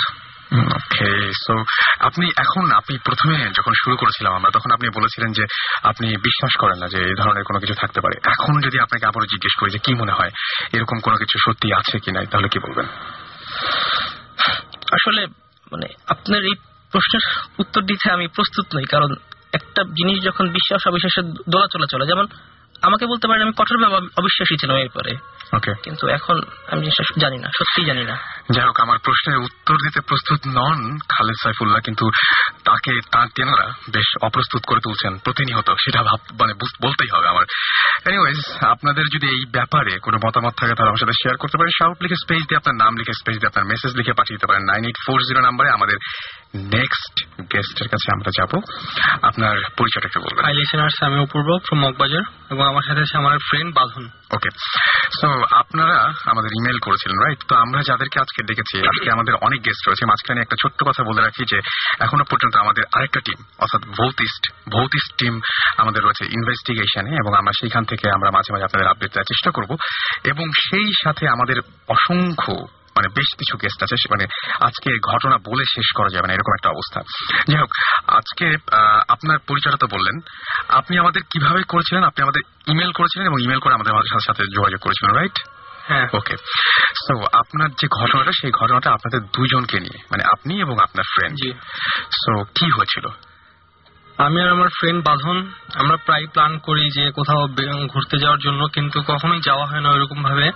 ওকে 0.75 1.31
সো 1.33 1.53
আপনি 1.99 2.25
এখন 2.37 2.71
আপনি 2.71 2.97
প্রথমে 2.97 3.35
যখন 3.57 3.73
শুরু 3.83 3.95
করেছিলাম 3.95 4.33
আমরা 4.33 4.51
তখন 4.51 4.71
আপনি 4.71 4.89
বলেছিলেন 4.89 5.31
যে 5.31 5.43
আপনি 5.83 6.07
বিশ্বাস 6.17 6.53
করেন 6.59 6.77
না 6.77 6.87
যে 6.87 6.97
এই 6.97 7.15
ধরনের 7.15 7.43
কোনো 7.43 7.59
কিছু 7.59 7.73
থাকতে 7.73 8.01
পারে। 8.01 8.15
এখন 8.23 8.61
যদি 8.61 8.79
আপনাকে 8.79 9.05
আবারও 9.05 9.25
জিজ্ঞেস 9.25 9.53
করি 9.59 9.71
যে 9.71 9.77
কি 9.77 9.93
মনে 9.93 10.11
হয় 10.11 10.31
এরকম 10.73 10.99
কোনো 11.03 11.17
কিছু 11.17 11.37
সত্যি 11.39 11.73
আছে 11.73 11.99
কি 11.99 12.11
নাই 12.11 12.25
তাহলে 12.25 12.47
কি 12.49 12.59
বলবেন? 12.59 12.85
আসলে 14.91 15.27
মানে 15.71 15.87
আপনার 16.07 16.41
এই 16.43 16.55
প্রশ্নের 16.91 17.23
উত্তর 17.59 17.81
দিতে 17.81 18.11
আমি 18.11 18.27
প্রস্তুত 18.27 18.75
নই 18.75 18.85
কারণ 18.85 19.15
একটা 19.53 19.83
জিনিস 19.83 20.23
যখন 20.23 20.49
বিশ্বাস 20.49 20.87
অবিশ্বাসের 20.87 21.23
দোলাচলা 21.49 21.85
চলে 21.91 22.05
যেমন 22.05 22.25
আমাকে 22.81 23.05
বলতে 23.05 23.27
পারেন 23.27 23.43
আমি 23.43 23.53
কঠোরভাবে 23.57 23.95
অবিশ্বাসী 23.95 24.55
ছিলাম 24.57 24.77
এরপরে। 24.77 25.17
ওকে 25.53 25.73
কিন্তু 25.83 26.07
এখন 26.07 26.41
আমি 26.71 26.89
জানি 27.19 27.37
না 27.37 27.47
সত্যি 27.47 27.85
জানি 27.85 28.03
না। 28.03 28.15
যাই 28.51 28.65
হোক 28.65 28.79
আমার 28.79 28.97
প্রশ্নের 29.03 29.37
উত্তর 29.37 29.75
দিতে 29.75 29.99
প্রস্তুত 30.01 30.39
নন 30.47 30.99
খালেদ 31.09 31.35
সাইফুল্লাহ 31.43 31.79
কিন্তু 31.79 32.09
তাকে 32.63 33.01
তার 33.11 33.27
তেনারা 33.35 33.73
বেশ 33.89 34.17
অপ্রস্তুত 34.21 34.61
করে 34.65 34.79
তুলছেন 34.83 35.17
প্রতিনিয়ত। 35.17 35.69
সেটা 35.71 36.03
ভাব 36.03 36.19
মানে 36.41 36.53
বলতেই 36.81 37.07
হবে 37.13 37.27
আমার। 37.27 37.45
এনিওয়েজ 38.05 38.39
আপনাদের 38.61 39.03
যদি 39.15 39.27
এই 39.27 39.45
ব্যাপারে 39.51 39.99
কোনো 39.99 40.17
মতামত 40.27 40.53
থাকে 40.57 40.73
তাহলে 40.75 40.89
আমার 40.89 41.01
সাথে 41.01 41.13
শেয়ার 41.13 41.37
করতে 41.37 41.57
পারেন। 41.57 41.71
শাউট 41.79 42.03
লিখে 42.03 42.15
স্পেস 42.15 42.41
দিয়ে 42.47 42.57
আপনার 42.57 42.75
নাম 42.75 42.97
লিখে 42.97 43.13
স্পেস 43.13 43.35
দিয়ে 43.35 43.47
আপনার 43.47 43.65
মেসেজ 43.65 43.95
লিখে 43.95 44.13
পাঠিয়ে 44.13 44.37
দিতে 44.37 44.47
পারেন। 44.47 44.63
নাইন 44.63 44.85
এইট 44.85 44.97
ফোর 45.05 45.19
জিরো 45.21 45.41
নাম্বারে 45.41 45.69
আমাদের 45.69 45.97
নেক্সট 46.55 47.25
গেস্টের 47.41 47.87
কাছে 47.87 48.11
আমরা 48.13 48.31
যাব। 48.39 48.59
আপনার 49.21 49.57
পরিচয়টা 49.77 50.07
একটু 50.07 50.19
বলবেন। 50.19 50.45
হাই 50.45 50.53
লিসেনার্স 50.53 51.03
আমি 51.03 51.19
অপূর্ব 51.19 51.57
ফ্রম 51.65 51.79
মগবাজার 51.79 52.21
এবং 52.51 52.67
আমার 52.67 52.81
সাথে 52.87 53.01
আছে 53.01 53.17
আমার 53.17 53.37
ফ্রেন্ড 53.37 53.75
বাঁধন। 53.75 54.09
ওকে 54.31 54.49
সো 55.21 55.43
আপনারা 55.51 56.13
আমাদের 56.25 56.49
ইমেল 56.53 56.79
করেছিলেন 56.79 57.17
রাইট 57.17 57.43
তো 57.47 57.55
আমরা 57.55 57.81
যাদেরকে 57.81 58.19
আজকে 58.19 58.43
ডেকেছি 58.43 58.79
আজকে 58.79 59.11
আমাদের 59.11 59.33
অনেক 59.41 59.65
গেস্ট 59.65 59.87
রয়েছে। 59.87 60.05
মাঝখানে 60.05 60.41
একটা 60.41 60.55
ছোট্ট 60.61 60.83
কথা 60.83 61.03
বলে 61.03 61.21
রাখি 61.21 61.43
যে 61.45 61.59
এখনও 61.99 62.23
পর্যন্ত 62.23 62.55
আমাদের 62.55 62.83
আরেকটা 62.95 63.19
টিম 63.19 63.43
অর্থাৎ 63.59 63.81
ভৌতিস্ট 63.81 64.51
ভৌতিস্ট 64.71 65.17
টিম 65.17 65.41
আমাদের 65.77 66.03
রয়েছে 66.03 66.25
ইনভেস্টিগেশনে 66.25 67.09
এবং 67.09 67.35
আমরা 67.37 67.51
সেইখান 67.59 67.83
থেকে 67.83 68.09
আমরা 68.09 68.31
মাঝে 68.31 68.53
মাঝে 68.53 68.63
আপনাদের 68.63 68.87
আপডেট 68.87 69.13
দেওয়ার 69.13 69.25
চেষ্টা 69.25 69.51
করব। 69.51 69.77
এবং 70.25 70.45
সেই 70.69 70.91
সাথে 71.03 71.27
আমাদের 71.27 71.55
অসংখ্য 71.87 72.53
মানে 72.97 73.07
বেশ 73.07 73.35
কিছু 73.37 73.57
গেস্ট 73.57 73.83
আছে 73.83 73.95
মানে 74.09 74.25
আজকে 74.65 74.99
ঘটনা 74.99 75.37
বলে 75.37 75.63
শেষ 75.65 75.93
করা 75.95 76.07
যাবে 76.09 76.27
না 76.27 76.33
এরকম 76.33 76.53
একটা 76.53 76.69
অবস্থা। 76.69 77.01
যাই 77.47 77.61
হোক 77.61 77.69
আজকে 78.07 78.57
আপনার 79.09 79.39
পরিচয়টা 79.47 79.77
তো 79.77 79.87
বললেন। 79.87 80.19
আপনি 80.69 80.97
আমাদের 80.97 81.21
কীভাবে 81.23 81.63
করেছিলেন? 81.63 82.03
আপনি 82.03 82.23
আমাদের 82.23 82.41
ইমেল 82.67 82.91
করেছিলেন 82.91 83.27
এবং 83.27 83.43
ইমেল 83.43 83.59
করে 83.59 83.73
আমাদের 83.73 83.93
সাথে- 83.93 84.25
সাথে 84.25 84.43
যোগাযোগ 84.55 84.79
করেছিলেন 84.79 85.15
রাইট 85.15 85.39
হ্যাঁ। 85.87 86.07
ওকে 86.13 86.37
সো 86.95 87.25
আপনার 87.33 87.69
যে 87.69 87.87
ঘটনাটা 87.87 88.31
সেই 88.31 88.51
ঘটনাটা 88.51 88.91
আপনাদের 88.91 89.19
দুজনকে 89.21 89.79
নিয়ে 89.79 90.03
মানে 90.11 90.23
আপনি 90.23 90.61
এবং 90.61 90.79
আপনার 90.79 91.03
ফ্রেন্ড 91.03 91.55
সো 92.11 92.43
কি 92.43 92.71
হয়েছিল? 92.71 93.07
আমি 94.17 94.41
আর 94.41 94.49
আমার 94.49 94.67
ফ্রেন্ড 94.67 95.05
বাঁধন 95.05 95.51
আমরা 95.73 95.97
প্রায় 95.97 96.25
প্ল্যান 96.27 96.57
করি 96.57 96.91
যে 96.91 97.11
কোথাও 97.11 97.47
ঘুরতে 97.87 98.17
যাওয়ার 98.17 98.39
জন্য 98.39 98.67
কিন্তু 98.67 99.01
কখনোই 99.07 99.39
যাওয়া 99.45 99.65
হয় 99.65 99.81
না 99.81 99.89
ওইরকম 99.89 100.23
ভাবে 100.23 100.51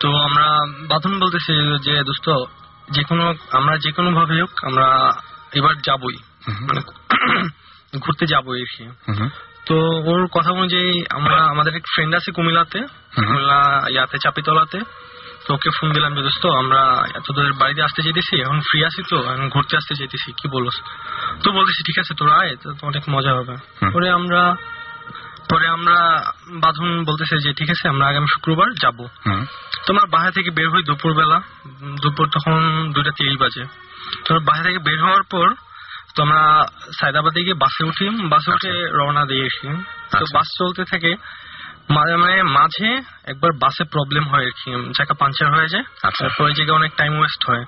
তো 0.00 0.16
আমরা 0.16 0.46
বাঁধন 0.88 1.20
বলতেছি 1.20 1.52
যে 1.82 2.04
দোস্ত 2.04 2.44
যে 2.90 3.02
কোনো 3.04 3.34
আমরা 3.50 3.78
যে 3.78 3.92
কোনো 3.92 4.10
ভাবে 4.10 4.40
হোক 4.40 4.50
আমরা 4.62 5.12
এবার 5.54 5.74
যাবই। 5.84 6.16
মানে 6.48 6.80
ঘুরতে 7.98 8.26
যাবই 8.26 8.60
আর 8.60 8.66
কি। 8.76 8.84
তো 9.66 9.74
ওর 10.04 10.26
কথা 10.26 10.50
অনুযায়ী 10.50 11.02
আমরা 11.10 11.36
আমাদের 11.44 11.76
এক 11.76 11.82
ফ্রেন্ড 11.94 12.14
আছে 12.14 12.32
কুমিল্লাতে। 12.32 12.80
কুমিল্লা 13.16 13.82
ইয়াতে 13.90 14.18
চাপিতলাতে। 14.18 14.80
তো 15.46 15.54
ওকে 15.54 15.70
ফোন 15.76 15.88
দিলাম 15.92 16.12
যে 16.14 16.22
দোস্ত 16.22 16.44
আমরা 16.60 16.80
তোদের 17.26 17.46
বাড়িতে 17.52 17.80
আসতে 17.82 18.00
চাইতেছি 18.02 18.34
এখন 18.40 18.58
ফ্রি 18.60 18.78
আছি 18.84 19.00
তো 19.10 19.16
এখন 19.32 19.46
ঘুরতে 19.48 19.74
আসতে 19.76 19.94
চাইতেছি 19.94 20.28
কি 20.32 20.46
বলস? 20.48 20.76
তো 21.42 21.48
বলতেছি 21.52 21.80
ঠিক 21.88 21.96
আছে 21.98 22.12
তোরা 22.14 22.34
আয় 22.40 22.52
তো 22.62 22.68
অনেক 22.82 23.04
মজা 23.08 23.32
হবে। 23.34 23.54
পরে 23.94 24.08
আমরা 24.10 24.42
পরে 25.50 25.66
আমরা 25.68 25.96
বাঁধন 26.56 26.88
বলতেছে 27.04 27.34
যে 27.38 27.50
ঠিক 27.52 27.68
আছে 27.70 27.84
আমরা 27.88 28.04
আগামী 28.06 28.28
শুক্রবার 28.34 28.68
যাব। 28.82 28.98
হুম, 29.26 29.42
তো 29.84 29.92
আমরা 29.92 30.06
বাসা 30.14 30.30
থেকে 30.30 30.50
বের 30.50 30.68
হই 30.70 30.82
দুপুরবেলা 30.82 31.38
উম, 31.64 31.94
দুপুর 32.02 32.26
তখন 32.34 32.54
দুইটা 32.94 33.12
তিরিশ 33.18 33.36
বাজে। 33.38 33.62
তো 34.24 34.40
বাসা 34.40 34.62
থেকে 34.62 34.78
বের 34.78 35.00
হওয়ার 35.02 35.24
পর 35.24 35.48
তো 36.14 36.22
আমরা 36.22 36.42
সায়দাবাদে 36.98 37.40
গিয়ে 37.42 37.58
বাসে 37.64 37.82
উঠি 37.84 38.04
বাসে 38.28 38.50
উঠে 38.52 38.72
রওনা 38.98 39.22
দিয়ে 39.24 39.44
এসি 39.46 39.66
তো 40.10 40.14
আচ্ছা। 40.16 40.34
বাস 40.34 40.48
চলতে 40.58 40.82
থাকে 40.84 41.10
মাঝে 41.90 42.16
মানে 42.16 42.42
মাঝে 42.42 42.88
একবার 43.24 43.50
বাসে 43.52 43.84
প্রবলেম 43.84 44.24
হয় 44.24 44.46
চাকা 44.98 45.14
পাঞ্চার 45.14 45.54
হয়ে 45.54 45.68
যায় 45.68 45.84
আচ্ছা। 46.02 46.24
তারপর 46.24 46.44
ওই 46.44 46.54
জায়গায় 46.54 46.76
অনেক 46.76 46.92
টাইম 46.96 47.18
ওয়েস্ট 47.18 47.50
হয়। 47.50 47.64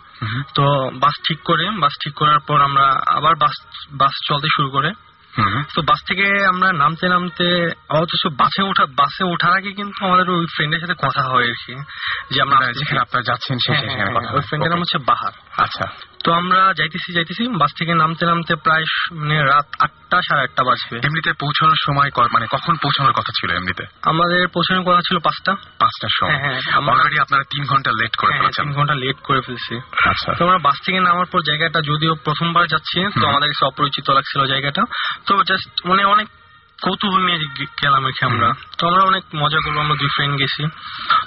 তো 0.55 0.91
বাস 0.95 1.15
ঠিক 1.29 1.39
করে 1.45 1.71
বাস 1.81 1.93
ঠিক 2.05 2.15
করার 2.15 2.39
পর 2.39 2.61
আমরা 2.61 3.01
আবার 3.07 3.35
বাস 3.37 3.53
বাস 3.93 4.13
চলতে 4.27 4.49
শুরু 4.57 4.71
করে। 4.71 4.93
তো 5.75 5.83
বাস 5.83 6.03
থেকে 6.07 6.45
আমরা 6.45 6.73
নামতে 6.73 7.09
নামতে 7.09 7.71
অথচ 7.89 8.27
বাসে 8.27 8.63
ওঠা 8.63 8.87
বাসে 8.87 9.25
ওঠার 9.25 9.53
আগে 9.53 9.73
কিন্তু 9.73 10.07
আমাদের 10.07 10.31
ওই 10.31 10.47
ফ্রেন্ডের 10.55 10.81
সাথে 10.81 10.95
কথা 10.99 11.23
হয় 11.23 11.49
আর 11.49 11.55
কি 11.67 11.75
যে 12.31 12.43
আমরা 12.43 12.73
যেখানে 12.73 13.01
আপনারা 13.01 13.23
যাচ্ছেন 13.23 13.59
হ্যাঁ, 13.69 13.97
হ্যাঁ, 13.97 14.21
হ্যাঁ, 14.21 14.35
ওই 14.35 14.41
ফ্রেন্ডের 14.41 14.71
নাম 14.71 14.81
হচ্ছে 14.81 14.99
বাহার। 14.99 15.33
আচ্ছা। 15.57 15.87
তো 16.25 16.33
আমরা 16.33 16.73
যাইতেছি 16.77 17.13
যাইতেছি 17.13 17.49
বাস 17.49 17.71
থেকে 17.79 17.95
নামতে 17.95 18.27
নামতে 18.27 18.57
প্রায় 18.57 18.85
মানে 19.13 19.43
রাত 19.43 19.67
আটটা 19.81 20.21
সাড়ে 20.23 20.43
আটটা 20.43 20.65
বাজবে। 20.65 21.01
এমনিতে 21.05 21.33
পৌঁছানোর 21.33 21.75
সময় 21.87 22.11
মানে 22.33 22.47
কখন 22.51 22.77
পৌঁছানোর 22.77 23.13
কথা 23.13 23.33
ছিল 23.41 23.57
এমনিতে? 23.57 23.85
আমাদের 24.03 24.49
পৌঁছানোর 24.49 24.85
কথা 24.85 25.01
ছিল 25.01 25.19
পাঁচটা। 25.19 25.55
পাঁচটার 25.79 26.09
সময়। 26.21 26.61
আমরা- 26.73 26.97
অলরেডি 26.97 27.19
আপনারা 27.19 27.43
তিন 27.43 27.65
ঘণ্টা 27.65 27.91
লেট 27.93 28.17
করে 28.17 28.33
ফেলেছেন। 28.33 28.65
তিন 28.65 28.75
ঘণ্টা 28.75 28.95
লেট 28.95 29.17
করে 29.17 29.41
ফেলছি। 29.41 29.77
আচ্ছা। 30.09 30.33
তো 30.33 30.45
আমরা 30.45 30.59
বাস 30.59 30.75
থেকে 30.85 31.01
নামার 31.01 31.27
পর 31.27 31.41
জায়গাটা 31.41 31.81
যদিও 31.81 32.15
প্রথমবার 32.15 32.67
যাচ্ছি 32.67 33.21
তো। 33.21 33.29
আমাদের 33.29 33.49
কাছে 33.49 33.67
অপরিচিত 33.67 34.11
লাগছিল 34.11 34.47
জায়গাটা। 34.47 34.83
তো 35.29 35.43
জাস্ট 35.43 35.87
মানে 35.87 36.05
অনেক 36.05 36.29
কৌতূহল 36.83 37.25
নিয়ে 37.25 37.39
গেলাম 37.83 38.07
এখানে 38.07 38.35
আমরা। 38.35 38.53
তো 38.79 38.89
আমরা 38.89 39.03
অনেক 39.05 39.25
মজা 39.37 39.59
করব 39.65 39.79
আমরা 39.79 39.95
দুই 39.95 40.09
ফ্রেন্ড 40.09 40.39
গেছি। 40.39 40.67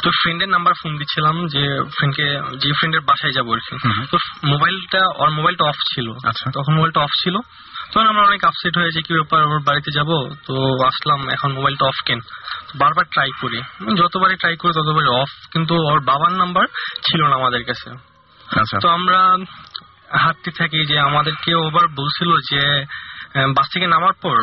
তো 0.04 0.12
ফ্রেন্ডের 0.12 0.50
নাম্বার 0.50 0.74
ফোন 0.74 0.98
দিচ্ছিলাম 0.98 1.48
যে 1.48 1.84
ফ্রেন্ডকে 1.98 2.26
যে 2.58 2.74
ফ্রেন্ডের 2.74 3.02
বাসায় 3.02 3.32
যাব 3.32 3.54
আর 3.54 3.60
কি। 3.60 3.78
তো 4.12 4.18
মোবাইলটা 4.44 5.00
ওর 5.16 5.30
মোবাইলটা 5.30 5.66
অফ 5.66 5.76
ছিল। 5.96 6.12
আচ্ছা। 6.12 6.52
তখন 6.52 6.74
মোবাইলটা 6.74 7.02
অফ 7.02 7.10
ছিল। 7.24 7.36
তখন 7.92 8.08
আমরা 8.08 8.22
অনেক 8.22 8.46
আপসেট 8.46 8.78
হয়ে 8.78 8.92
যে 8.92 9.02
কি 9.02 9.14
ব্যাপার 9.14 9.44
ওর 9.44 9.60
বাড়িতে 9.60 9.92
যাব? 9.92 10.30
তো 10.48 10.86
আসলাম 10.86 11.30
এখন 11.30 11.52
মোবাইলটা 11.52 11.86
অফ 11.86 11.96
কেন? 12.06 12.20
বারবার 12.76 13.06
ট্রাই 13.12 13.30
করি। 13.42 13.62
যতবারই 13.98 14.36
ট্রাই 14.36 14.56
করি 14.56 14.74
ততবারই 14.74 15.22
অফ 15.22 15.30
কিন্তু 15.52 15.76
ওর 15.76 16.00
বাবার 16.00 16.32
নাম্বার 16.32 16.66
ছিল 17.12 17.28
না 17.28 17.36
আমাদের 17.36 17.64
কাছে। 17.64 17.90
আচ্ছা। 18.60 18.80
তো 18.82 18.90
আমরা 18.90 19.38
হাঁটতে 20.20 20.52
থাকি 20.52 20.86
যে 20.86 21.00
আমাদেরকে 21.00 21.56
ওবার 21.56 21.88
বলছিল 21.88 22.30
যে 22.52 22.86
বাস 23.36 23.68
থেকে 23.74 23.88
নামার 23.88 24.14
পর 24.22 24.38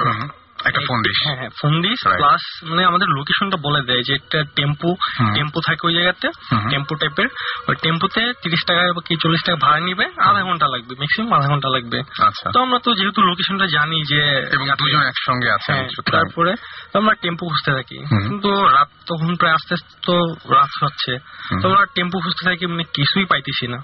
একটা 0.67 0.81
ফোন 0.89 1.03
দিস 1.03 1.19
হ্যাঁ 1.25 1.37
হ্যাঁ 1.37 1.51
ফোন 1.61 1.83
দিস. 1.83 1.99
প্লাস 2.17 2.63
মানে 2.63 2.85
আমাদের 2.85 3.09
লোকেশনটা 3.09 3.57
বলে 3.57 3.83
দেয় 3.83 4.03
যে 4.03 4.15
একটা 4.15 4.45
টেম্পু। 4.57 4.97
টেম্পু 5.35 5.61
থাকে 5.61 5.87
ওই 5.87 5.95
জায়গাতে। 5.95 6.29
টেম্পু 6.71 6.95
টাইপের 6.95 7.29
ওই 7.69 7.77
টেম্পুতে 7.83 8.33
তিরিশ 8.43 8.65
টাকা 8.67 8.93
বা 8.93 9.03
কি 9.09 9.17
চল্লিশ 9.23 9.43
টাকা 9.45 9.59
ভাড়া 9.67 9.81
নিবে 9.81 10.05
আধা 10.19 10.43
ঘণ্টা 10.43 10.67
লাগবে 10.69 10.95
ম্যাক্সিমাম 10.99 11.33
আধা 11.33 11.49
ঘণ্টা 11.49 11.69
লাগবে। 11.69 11.99
আচ্ছা। 12.19 12.51
তো 12.51 12.61
আমরা 12.63 12.79
তো 12.79 12.95
যেহেতু 12.95 13.23
লোকেশনটা 13.23 13.67
জানি 13.67 14.03
যে 14.05 14.51
দুজন 14.79 15.03
একসঙ্গে 15.03 15.51
আছেন 15.51 15.75
হ্যাঁ, 15.75 15.89
তারপরে 16.13 16.53
তো 16.93 16.99
আমরা 16.99 17.15
টেম্পু 17.15 17.49
খুঁজতে 17.49 17.71
থাকি। 17.73 17.99
কিন্তু 18.29 18.67
রাত 18.67 18.89
তখন 19.07 19.37
প্রায় 19.37 19.55
আস্তে 19.55 19.75
আস্তে 19.75 19.93
তো 20.07 20.15
রাত 20.55 20.71
হচ্ছে। 20.83 21.19
তো 21.63 21.69
আমরা 21.71 21.85
টেম্পু 21.95 22.21
খুঁজতে 22.21 22.45
থাকি 22.45 22.67
মানে 22.67 22.85
কিছুই 22.85 23.25
পাইতেছি 23.25 23.67
না। 23.67 23.79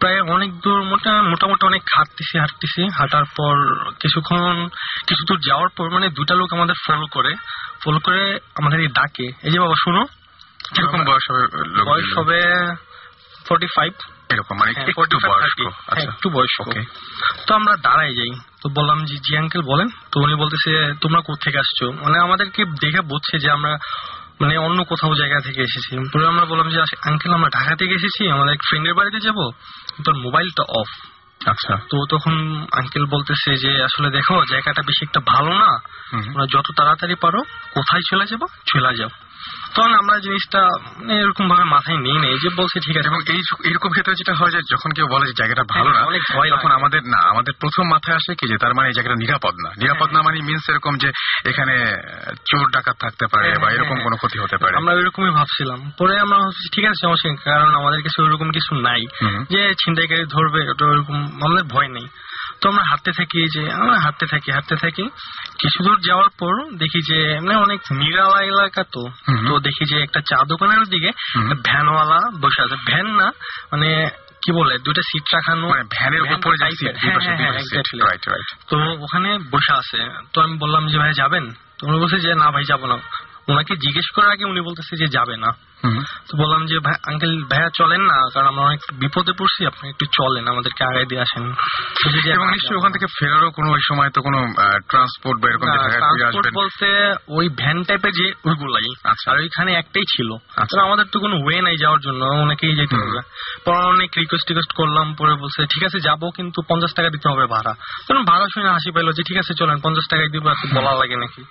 প্রায় 0.00 0.20
অনেক 0.20 0.60
দূর 0.60 0.82
মোটা 0.82 1.22
মোটামুটি 1.22 1.66
অনেক 1.66 1.82
হাঁটতেছি 1.96 2.38
হাঁটতেছি। 2.38 2.88
হাঁটার 2.88 3.24
পর 3.24 3.54
কিছুক্ষণ 4.00 4.68
কিছু 5.06 5.24
দূর 5.24 5.38
যাওয়ার 5.40 5.68
পর 5.68 5.90
মানে 5.90 6.08
দুটা 6.08 6.34
লোক 6.34 6.52
আমাদের 6.52 6.74
ফলো 6.86 7.06
করে। 7.06 7.34
ফলো 7.84 7.98
করে 7.98 8.38
আমাদের 8.54 8.88
ডাকে। 8.88 9.32
এই 9.42 9.50
যে 9.50 9.60
বাবা 9.60 9.74
শুনো। 9.84 10.06
কীরকম 10.74 11.04
বয়স 11.04 11.30
হবে? 11.30 11.46
বয়স 11.84 12.18
হবে 12.18 12.40
ফর্টি 13.48 13.66
ফাইভ 13.66 13.92
এরকম 14.30 14.58
মানে 14.58 14.72
হ্যাঁ, 14.72 14.86
একটু 14.86 15.02
45, 15.02 15.40
বয়স্ক। 15.40 15.56
30 15.56 15.72
হ্যাঁ, 15.72 15.96
আচ্ছা। 15.96 16.12
একটু 16.12 16.30
বয়স্ক। 16.30 16.86
তো 17.46 17.54
আমরা 17.54 17.76
দাঁড়াই 17.76 18.14
যাই। 18.14 18.30
তো 18.62 18.68
বললাম 18.68 19.04
যে 19.04 19.16
জি 19.16 19.36
আঙ্কেল 19.36 19.62
বলেন। 19.62 19.88
তো 20.12 20.20
উনি 20.20 20.34
বলতেছে 20.34 20.92
তোমরা 21.00 21.20
কোথেকে 21.20 21.58
আসছো? 21.58 21.92
মানে 21.92 22.18
আমাদেরকে 22.18 22.64
দেখে 22.64 23.00
বুঝছে 23.00 23.38
যে 23.38 23.50
আমরা 23.50 23.78
মানে 24.40 24.54
অন্য 24.66 24.78
কোথাও 24.84 25.12
জায়গা 25.14 25.38
থেকে 25.46 25.60
এসেছি। 25.68 25.90
পরে 26.12 26.24
আমরা 26.32 26.44
বললাম 26.50 26.68
যে 26.68 26.78
আঙ্কেল 27.08 27.32
আমরা 27.38 27.50
ঢাকা 27.56 27.74
থেকে 27.80 27.94
এসেছি 27.94 28.22
আমাদের 28.34 28.52
এক 28.54 28.62
ফ্রেন্ডের 28.68 28.94
বাড়িতে 28.94 29.18
যাব। 29.26 29.38
তোর 30.04 30.14
মোবাইলটা 30.24 30.64
অফ 30.80 30.88
আচ্ছা 31.52 31.74
তো 31.90 31.96
তখন 32.10 32.34
আঙ্কেল 32.78 33.04
বলতেছে 33.06 33.50
যে 33.56 33.70
আসলে 33.82 34.08
দেখো 34.10 34.34
জায়গাটা 34.52 34.82
বেশি 34.88 35.02
একটা 35.04 35.20
ভালো 35.32 35.52
না। 35.62 35.70
যত 36.54 36.66
তাড়াতাড়ি 36.78 37.16
পারো 37.20 37.40
কোথায় 37.74 38.04
চলে 38.10 38.24
যাব 38.30 38.42
চলে 38.72 38.92
যাও। 38.98 39.12
তখন 39.74 39.94
আমরা 39.94 40.18
জিনিসটা 40.18 40.60
এরকম 41.18 41.48
ভাবে 41.48 41.64
মাথায় 41.64 41.96
নিয়ে 41.96 42.20
নেই 42.20 42.38
যে 42.38 42.48
বলছে 42.56 42.80
ঠিক 42.80 42.96
আছে 42.96 43.08
এবং 43.08 43.20
এই 43.28 43.40
এরকম 43.64 43.90
ক্ষেত্রে 43.90 44.14
যেটা 44.14 44.34
হয় 44.34 44.50
যে 44.50 44.60
যখন 44.70 44.90
কেউ 44.90 45.06
বলে 45.08 45.26
যে 45.26 45.32
জায়গাটা 45.32 45.64
ভালো 45.68 45.88
না 45.88 45.94
হ্যাঁ, 45.94 46.06
অনেক 46.06 46.22
ভয় 46.34 46.50
তখন 46.50 46.70
আমাদের 46.70 47.00
না 47.04 47.20
আমাদের 47.28 47.54
প্রথম 47.60 47.84
মাথায় 47.88 48.16
আসে 48.16 48.34
কি 48.34 48.48
যে 48.48 48.56
তার 48.58 48.74
মানে 48.74 48.88
এই 48.88 48.94
জায়গাটা 48.94 49.14
নিরাপদ 49.14 49.54
না। 49.64 49.70
নিরাপদ 49.76 50.12
না 50.12 50.22
মানে 50.22 50.42
মিনস 50.42 50.64
এরকম 50.68 50.96
যে 50.98 51.08
এখানে 51.44 51.74
চোর 52.44 52.70
ডাকাত 52.70 52.96
থাকতে 53.00 53.26
পারে 53.26 53.48
হ্যাঁ, 53.48 53.58
বা 53.58 53.66
হ্যাঁ, 53.66 53.76
এরকম 53.76 53.94
হ্যাঁ। 53.94 54.02
কোনো 54.02 54.16
ক্ষতি 54.16 54.38
হতে 54.38 54.56
পারে। 54.58 54.76
আমরা 54.76 54.92
এরকমই 54.94 55.30
ভাবছিলাম। 55.30 55.90
পরে 55.98 56.18
আমরা 56.18 56.38
ভাবছি 56.38 56.68
ঠিক 56.72 56.84
আছে 56.84 57.00
সমস্যা 57.02 57.30
কারণ 57.44 57.74
আমাদের 57.74 58.02
কাছে 58.02 58.22
ওইরকম 58.22 58.50
কিছু 58.50 58.74
নাই। 58.74 59.02
যে 59.50 59.74
ছিনতাইকারী 59.84 60.24
ধরবে 60.30 60.70
ওটা 60.70 60.84
ওরকম 60.86 61.16
আমাদের 61.42 61.64
ভয় 61.64 61.88
নেই। 61.88 62.06
তো 62.60 62.68
আমরা 62.70 62.82
হাঁটতে 62.90 63.12
থাকি 63.12 63.48
যে 63.48 63.72
আমরা 63.72 63.98
হাঁটতে 63.98 64.26
থাকি 64.26 64.52
হাঁটতে 64.52 64.76
থাকি। 64.76 65.02
কিছু 65.58 65.84
দূর 65.84 66.00
যাওয়ার 66.06 66.28
পর 66.38 66.54
দেখি 66.76 67.00
যে 67.02 67.40
মানে 67.40 67.54
অনেক 67.56 67.80
নিরালা 67.92 68.42
এলাকা 68.42 68.84
তো। 68.92 69.08
তো 69.48 69.58
দেখি 69.60 69.84
যে 69.84 70.02
একটা 70.02 70.20
চা 70.20 70.44
দোকানের 70.44 70.84
দিকে 70.84 71.10
ভ্যানওয়ালা 71.64 72.20
বসে 72.40 72.62
আছে। 72.62 72.76
ভ্যান 72.86 73.06
না 73.06 73.32
মানে 73.72 74.10
কি 74.46 74.52
বলে 74.52 74.78
দুইটা 74.78 75.02
সিট 75.02 75.22
রাখানো। 75.34 75.68
মানে 75.68 75.82
ভ্যানের 75.90 76.22
ভ্যান 76.22 76.34
উপরে। 76.38 76.56
হ্যাঁ, 76.98 77.12
হ্যাঁ, 77.26 77.52
হ্যাঁ, 77.52 77.60
তো 78.68 78.76
ওখানে 79.04 79.38
বসে 79.38 79.72
আছে। 79.72 80.08
তো 80.32 80.40
আমি 80.40 80.58
বললাম 80.58 80.88
যে 80.88 80.98
ভাই 80.98 81.12
যাবেন? 81.14 81.52
তো 81.78 81.86
উনি 81.86 81.98
বলছে 81.98 82.20
যে 82.20 82.34
না 82.34 82.50
ভাই 82.50 82.64
যাব 82.64 82.86
না। 82.86 82.98
ওনাকে 83.48 83.76
জিজ্ঞেস 83.76 84.10
করার 84.10 84.30
আগে 84.30 84.44
উনি 84.44 84.60
বলতেছে 84.60 84.96
যে 84.96 85.06
যাবে 85.06 85.36
না। 85.36 85.46
তো 86.28 86.36
বললাম 86.38 86.66
যে 86.66 86.78
ভাই 86.78 86.94
আঙ্কেল 87.06 87.44
ভাইয়া 87.44 87.70
চলেন 87.74 88.00
না 88.00 88.30
কারণ 88.34 88.46
আমরা 88.46 88.62
অনেক 88.62 88.80
বিপদে 88.92 89.32
পড়ছি 89.38 89.66
আপনি 89.66 89.88
একটু 89.88 90.04
চলেন 90.12 90.48
আমাদেরকে 90.48 90.84
আগে 90.84 91.04
দিয়ে 91.04 91.20
আসেন। 91.20 91.44
এবং 92.34 92.46
নিশ্চয়ই 92.50 92.76
ওখান 92.76 92.92
থেকে 92.92 93.06
ফেরারও 93.18 93.50
কোনো 93.50 93.72
ওই 93.72 93.80
সময় 93.88 94.10
তো 94.10 94.22
কোনো 94.22 94.38
ট্রান্সপোর্ট 94.88 95.40
বা 95.40 95.48
এরকম 95.48 95.66
ট্রান্সপোর্ট 95.72 96.46
বলতে 96.54 97.14
ওই 97.28 97.48
ভ্যান 97.48 97.84
টাইপের 97.84 98.12
যে 98.12 98.32
ওইগুলাই 98.44 98.88
আচ্ছা। 99.04 99.30
আর 99.30 99.36
ওইখানে 99.38 99.72
একটাই 99.72 100.04
ছিল। 100.16 100.32
আচ্ছা। 100.56 100.82
আমাদের 100.82 101.04
তো 101.12 101.20
কোনো 101.20 101.36
ওয়ে 101.36 101.62
নাই 101.62 101.76
যাওয়ার 101.76 102.00
জন্য 102.00 102.24
ওনাকেই 102.24 102.74
যেতে 102.76 102.96
হবে। 102.96 103.20
পরে 103.64 103.84
অনেক 103.84 104.10
রিকোয়েস্ট 104.16 104.48
টিকোয়েস্ট 104.48 104.72
করলাম 104.72 105.14
পরে 105.14 105.34
বলছে 105.34 105.66
ঠিক 105.66 105.84
আছে 105.84 106.00
যাব 106.00 106.30
কিন্তু 106.36 106.62
পঞ্চাশ 106.68 106.94
টাকা 106.94 107.10
দিতে 107.10 107.28
হবে 107.28 107.46
ভাড়া। 107.46 107.74
তখন 108.08 108.24
ভাড়া 108.24 108.46
শুনে 108.54 108.68
হাসি 108.68 108.90
পাইলো 108.90 109.12
যে 109.12 109.22
ঠিক 109.22 109.38
আছে 109.38 109.54
চলেন 109.54 109.80
পঞ্চাশ 109.80 110.04
টাকায় 110.10 110.28
দিব 110.28 110.48
এত 110.48 110.74
বলা 110.74 110.92
লাগে 110.92 111.16
নাকি? 111.16 111.42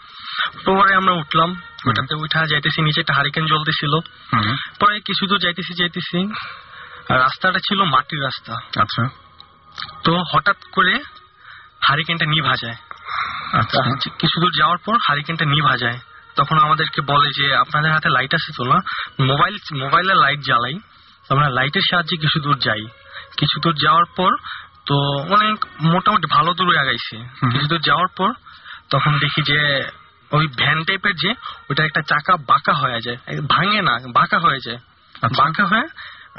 পরে 0.65 0.95
আমরা 0.95 1.13
উঠলাম 1.13 1.61
ওটাতে 1.87 2.15
উঠা 2.15 2.45
যাইতেছি 2.45 2.81
নিচে 2.81 2.99
একটা 2.99 3.13
হারিকেন 3.13 3.45
জ্বলতেছিল। 3.45 3.99
পরে 4.79 4.99
কিছু 4.99 5.27
দূর 5.27 5.39
যাইতেছি 5.39 5.73
যাইতেছি 5.73 6.27
রাস্তাটা 7.09 7.59
ছিল 7.59 7.83
মাটির 7.83 8.23
রাস্তা। 8.23 8.53
আচ্ছা। 8.53 9.09
তো 10.03 10.23
হঠাৎ 10.33 10.57
করে 10.71 11.03
হারিকেনটা 11.87 12.25
নিভা 12.25 12.55
যায়। 12.61 12.75
আচ্ছা। 13.53 14.09
কিছু 14.19 14.41
দূর 14.41 14.51
যাওয়ার 14.57 14.77
পর 14.77 14.97
হারিকেনটা 15.07 15.45
নিভা 15.45 15.77
যায়। 15.77 15.99
তখন 16.35 16.59
আমাদেরকে 16.59 17.01
বলে 17.01 17.29
যে 17.29 17.55
আপনাদের 17.55 17.93
হাতে 17.93 18.09
লাইট 18.09 18.33
আছে 18.33 18.51
তো 18.57 18.63
না? 18.63 18.79
মোবাইল 19.19 19.57
মোবাইলের 19.79 20.15
লাইট 20.15 20.39
জ্বালাই। 20.39 20.73
আমরা 21.29 21.49
লাইটের 21.49 21.81
সাহায্যে 21.89 22.17
কিছু 22.17 22.39
দূর 22.39 22.57
যাই। 22.57 22.87
কিছু 23.37 23.59
দূর 23.59 23.73
যাওয়ার 23.73 24.05
পর 24.05 24.31
তো 24.85 24.95
অনেক 25.33 25.65
মোটামুটি 25.81 26.27
ভালো 26.31 26.53
দূরে 26.53 26.79
আগাইছি। 26.79 27.17
কিছু 27.51 27.67
দূর 27.67 27.79
যাওয়ার 27.79 28.07
পর 28.17 28.33
তখন 28.89 29.19
দেখি 29.19 29.41
যে 29.41 29.87
ওই 30.33 30.47
ভ্যান 30.47 30.83
টাইপের 30.83 31.15
যে 31.15 31.33
ওটা 31.69 31.85
একটা 31.85 32.01
চাকা 32.01 32.37
বাঁকা 32.37 32.73
হয়ে 32.73 33.01
যায়। 33.01 33.17
ভাঙে 33.49 33.81
না 33.81 33.99
বাঁকা 34.07 34.39
হয়ে 34.39 34.59
যায়। 34.65 34.77
আচ্ছা। 35.21 35.43
বাঁকা 35.43 35.65
হয়ে 35.65 35.87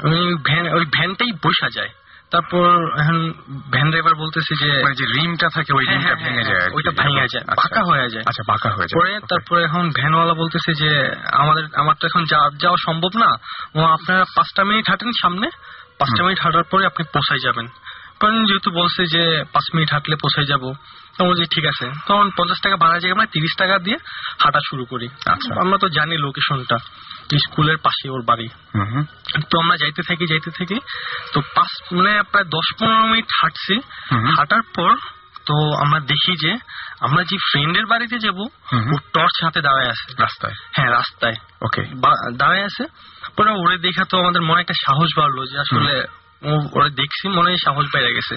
ওই 0.03 0.35
ভ্যান 0.43 0.73
ওই 0.73 0.85
ভ্যানটাই 0.85 1.31
বসা 1.31 1.69
যায়। 1.69 1.89
তারপর 2.31 2.67
এখন 2.99 3.33
ভ্যান 3.71 3.89
ড্রাইভার 3.89 4.15
বলতেছে 4.15 4.65
যে 4.65 4.83
মানে 4.83 4.95
যে 4.95 5.05
রিমটা 5.05 5.49
থাকে 5.49 5.73
ওই 5.73 5.85
হ্যাঁ, 5.85 5.97
রিমটা 5.97 6.15
হ্যাঁ, 6.15 6.29
ভেঙে 6.29 6.43
হ্যাঁ, 6.43 6.59
যায় 6.59 6.69
ওইটা 6.73 6.91
ভেঙে 6.91 7.15
যায়, 7.15 7.43
আচ্ছা। 7.47 7.53
বাঁকা 7.55 7.83
হয়ে 7.83 8.09
যায়। 8.09 8.23
আচ্ছা 8.25 8.43
বাঁকা 8.47 8.69
হয়ে 8.69 8.87
যায়। 8.87 9.01
পরে 9.01 9.19
তারপরে 9.29 9.63
এখন 9.63 9.89
ভ্যানওয়ালা 9.89 10.33
বলতেছে 10.33 10.73
যে 10.73 11.15
আমাদের 11.31 11.63
আমার 11.73 11.95
তো 11.99 12.07
এখন 12.07 12.23
যাওয়া 12.57 12.77
সম্ভব 12.85 13.09
না। 13.15 13.29
ও 13.75 13.79
আপনারা 13.85 14.25
পাঁচটা 14.35 14.63
মিনিট 14.63 14.89
হাঁটেন 14.89 15.11
সামনে। 15.21 15.49
পাঁচটা 15.99 16.23
মিনিট 16.23 16.39
হাঁটার 16.39 16.63
পরে 16.63 16.85
আপনি 16.85 17.05
পোষায় 17.13 17.39
যাবেন। 17.39 17.67
কারণ 18.19 18.45
যেহেতু 18.45 18.71
বলছে 18.71 19.05
যে 19.05 19.43
পাঁচ 19.53 19.75
মিনিট 19.75 19.91
হাঁটলে 19.91 20.15
পোষায় 20.15 20.45
যাব। 20.45 20.73
তো 21.17 21.25
বলছি 21.25 21.45
ঠিক 21.51 21.65
আছে। 21.65 21.85
তখন 22.07 22.29
পঞ্চাশ 22.37 22.59
টাকা 22.61 22.75
ভাড়া 22.75 22.97
জায়গায় 22.99 23.11
আমরা 23.11 23.25
তিরিশ 23.25 23.53
টাকা 23.57 23.79
দিয়ে 23.79 23.97
হাঁটা 24.43 24.59
শুরু 24.69 24.85
করি। 24.85 25.07
আচ্ছা। 25.25 25.61
আমরা 25.61 25.77
তো 25.77 25.89
জানি 25.89 26.17
লোকেশনটা 26.17 26.77
স্কুলের 27.43 27.77
পাশে 27.77 28.09
ওর 28.09 28.21
বাড়ি। 28.21 28.47
তো 29.49 29.59
আমরা 29.59 29.77
যাইতে 29.77 30.01
থাকি 30.01 30.25
যাইতে 30.27 30.51
থাকি 30.51 30.79
তো 31.33 31.41
পাঁচ 31.55 31.67
মানে 31.91 32.23
প্রায় 32.31 32.45
দশ 32.45 32.67
পনেরো 32.79 33.05
মিনিট 33.07 33.25
হাঁটছি। 33.41 33.73
হাঁটার 34.37 34.61
পর 34.75 34.93
তো 35.45 35.55
আমরা 35.81 35.99
দেখি 35.99 36.33
যে 36.35 36.51
আমরা 36.99 37.23
যে 37.23 37.37
ফ্রেন্ডের 37.51 37.85
বাড়িতে 37.85 38.19
যাব। 38.19 38.39
ও 38.93 38.97
টর্চ 39.13 39.35
হাতে 39.43 39.61
দাঁড়ায় 39.61 39.89
আছে। 39.89 40.13
রাস্তায়? 40.19 40.53
হ্যাঁ 40.71 40.91
রাস্তায়। 40.91 41.35
ওকে। 41.61 41.83
দাঁড়ায় 42.37 42.65
আছে। 42.65 42.83
পরে 43.37 43.51
ওরে 43.51 43.77
দেখা 43.77 44.03
তো 44.09 44.19
আমাদের 44.19 44.41
মনে 44.41 44.61
একটা 44.61 44.73
সাহস 44.85 45.09
বাড়লো 45.17 45.45
যে 45.45 45.59
আসলে 45.59 45.93
ওরে 46.73 46.89
দেখছি 46.89 47.27
মনে 47.27 47.49
হয় 47.49 47.57
সাহস 47.57 47.85
বেড়ে 47.93 48.13
গেছে। 48.13 48.35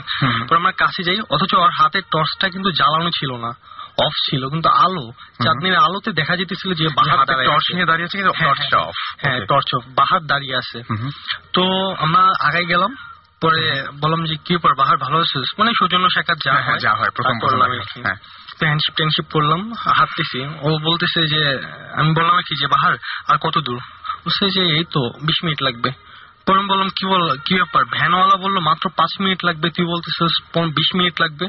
পরে 0.48 0.56
আমরা 0.56 0.72
কাছে 0.72 1.02
যাই 1.02 1.20
অথচ 1.30 1.54
ওর 1.54 1.70
হাতের 1.70 2.02
টর্চটা 2.10 2.48
কিন্তু 2.48 2.70
জ্বালানো 2.70 3.10
ছিল 3.10 3.36
না। 3.36 3.48
অফ 3.98 4.12
ছিল 4.30 4.48
কিন্তু 4.48 4.68
আলো। 4.68 5.12
চাঁদনির 5.44 5.74
আলোতে 5.74 6.12
দেখা 6.12 6.36
যেতেছিল 6.36 6.74
যে 6.74 6.88
বাহার 6.96 7.26
টর্চ 7.26 7.72
নিয়ে 7.74 7.86
দাঁড়িয়ে 7.86 8.04
আছে 8.04 8.18
হ্যাঁ, 8.18 8.54
টর্চটা 8.54 8.76
হ্যাঁ, 8.76 8.86
অফ 8.86 8.94
হ্যাঁ 9.18 9.46
টর্চ 9.46 9.74
অফ 9.74 9.82
বাহার 9.96 10.26
দাঁড়িয়ে 10.26 10.56
আছে। 10.56 10.82
তো 11.52 11.94
আমরা 11.98 12.22
আগাই 12.40 12.66
গেলাম 12.66 12.96
পরে 13.40 13.82
বললাম 14.00 14.24
যে 14.24 14.36
কি 14.44 14.56
পর 14.56 14.74
বাহার 14.74 14.96
ভালো 14.96 15.18
আছিস? 15.18 15.54
মানে 15.58 15.70
সৌজন্য 15.78 16.10
সাক্ষাৎ 16.10 16.38
যা 16.44 16.52
হ্যাঁ, 16.52 16.62
হ্যাঁ, 16.62 16.74
হয় 16.74 16.80
যা 16.80 16.94
হয়, 16.94 17.10
প্রথম 17.10 17.38
করলাম 17.38 17.70
হ্যাঁ। 18.04 18.14
হ্যান্ডশিপ 18.60 18.94
ট্যান্ডশিপ 18.94 19.26
করলাম 19.32 19.72
হাঁটতেছি। 19.72 20.44
ও 20.62 20.78
বলতেছে 20.78 21.26
যে 21.26 21.60
আমি 21.92 22.14
বললাম 22.14 22.40
কি 22.48 22.56
যে 22.56 22.66
বাহার 22.66 22.96
আর 23.28 23.36
কত 23.40 23.58
দূর? 23.58 23.78
বলছে 24.24 24.50
যে 24.50 24.62
এই 24.62 24.84
তো 24.84 25.00
বিশ 25.22 25.44
মিনিট 25.44 25.62
লাগবে। 25.62 25.90
পরে 26.48 26.58
আমি 26.60 26.68
বললাম 26.72 26.90
কি 26.98 27.04
বল 27.12 27.22
কি 27.46 27.54
ব্যাপার? 27.60 27.82
ভ্যানওয়ালা 27.96 28.36
বলল 28.44 28.56
মাত্র 28.68 28.84
পাঁচ 28.98 29.12
মিনিট 29.20 29.40
লাগবে। 29.48 29.66
তুই 29.76 29.86
বলতেছিস 29.92 30.34
বিশ 30.78 30.88
মিনিট 30.98 31.14
লাগবে। 31.22 31.46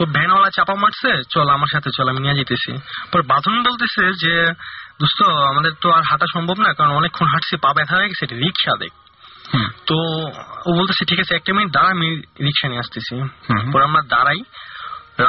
ও 0.00 0.02
ভ্যানওয়ালা 0.16 0.50
চাপা 0.56 0.74
মারছে 0.82 1.10
চল 1.34 1.46
আমার 1.56 1.70
সাথে 1.74 1.88
চল 1.96 2.06
আমি 2.12 2.20
নিয়ে 2.24 2.38
যেতেছি। 2.40 2.72
পর 3.12 3.20
বাঁধন 3.22 3.56
বলতেছে 3.68 4.02
যে 4.22 4.32
দোস্ত 5.00 5.20
আমাদের 5.50 5.72
তো 5.82 5.88
আর 5.96 6.02
হাঁটা 6.10 6.26
সম্ভব 6.34 6.56
না 6.64 6.70
কারণ 6.78 6.90
অনেকক্ষণ 6.90 7.26
হাঁটছি 7.32 7.54
পা 7.56 7.70
ব্যথা 7.76 7.94
হয়ে 7.96 8.10
গেছে 8.12 8.24
রিক্সা 8.26 8.74
দেখ। 8.82 8.92
তো 9.88 9.96
ও 10.68 10.70
বলতেছে 10.78 11.02
ঠিক 11.04 11.20
আছে 11.20 11.32
একটা 11.34 11.50
মিনিট 11.56 11.70
দাঁড়া 11.76 11.90
আমি 11.90 12.08
রিক্সা 12.46 12.66
নিয়ে 12.68 12.82
আসতেছি। 12.84 13.14
পরে 13.72 13.84
আমরা 13.84 14.02
দাঁড়াই। 14.14 14.40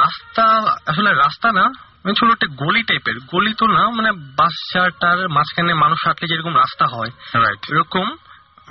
রাস্তা 0.02 0.44
আসলে 0.90 1.10
রাস্তা 1.24 1.48
না 1.58 1.64
মানে 2.02 2.14
ছোট 2.18 2.28
একটা 2.36 2.48
গলি 2.62 2.82
টাইপের। 2.82 3.16
গলি 3.32 3.52
তো 3.60 3.66
না 3.76 3.82
মানে 3.98 4.10
বাস 4.38 4.54
চারটার 4.72 5.28
মাঝখানে 5.28 5.74
মানুষ 5.74 5.98
হাঁটলে 6.06 6.26
যেরকম 6.30 6.54
রাস্তা 6.56 6.84
হয় 6.94 7.10
এরকম। 7.72 8.06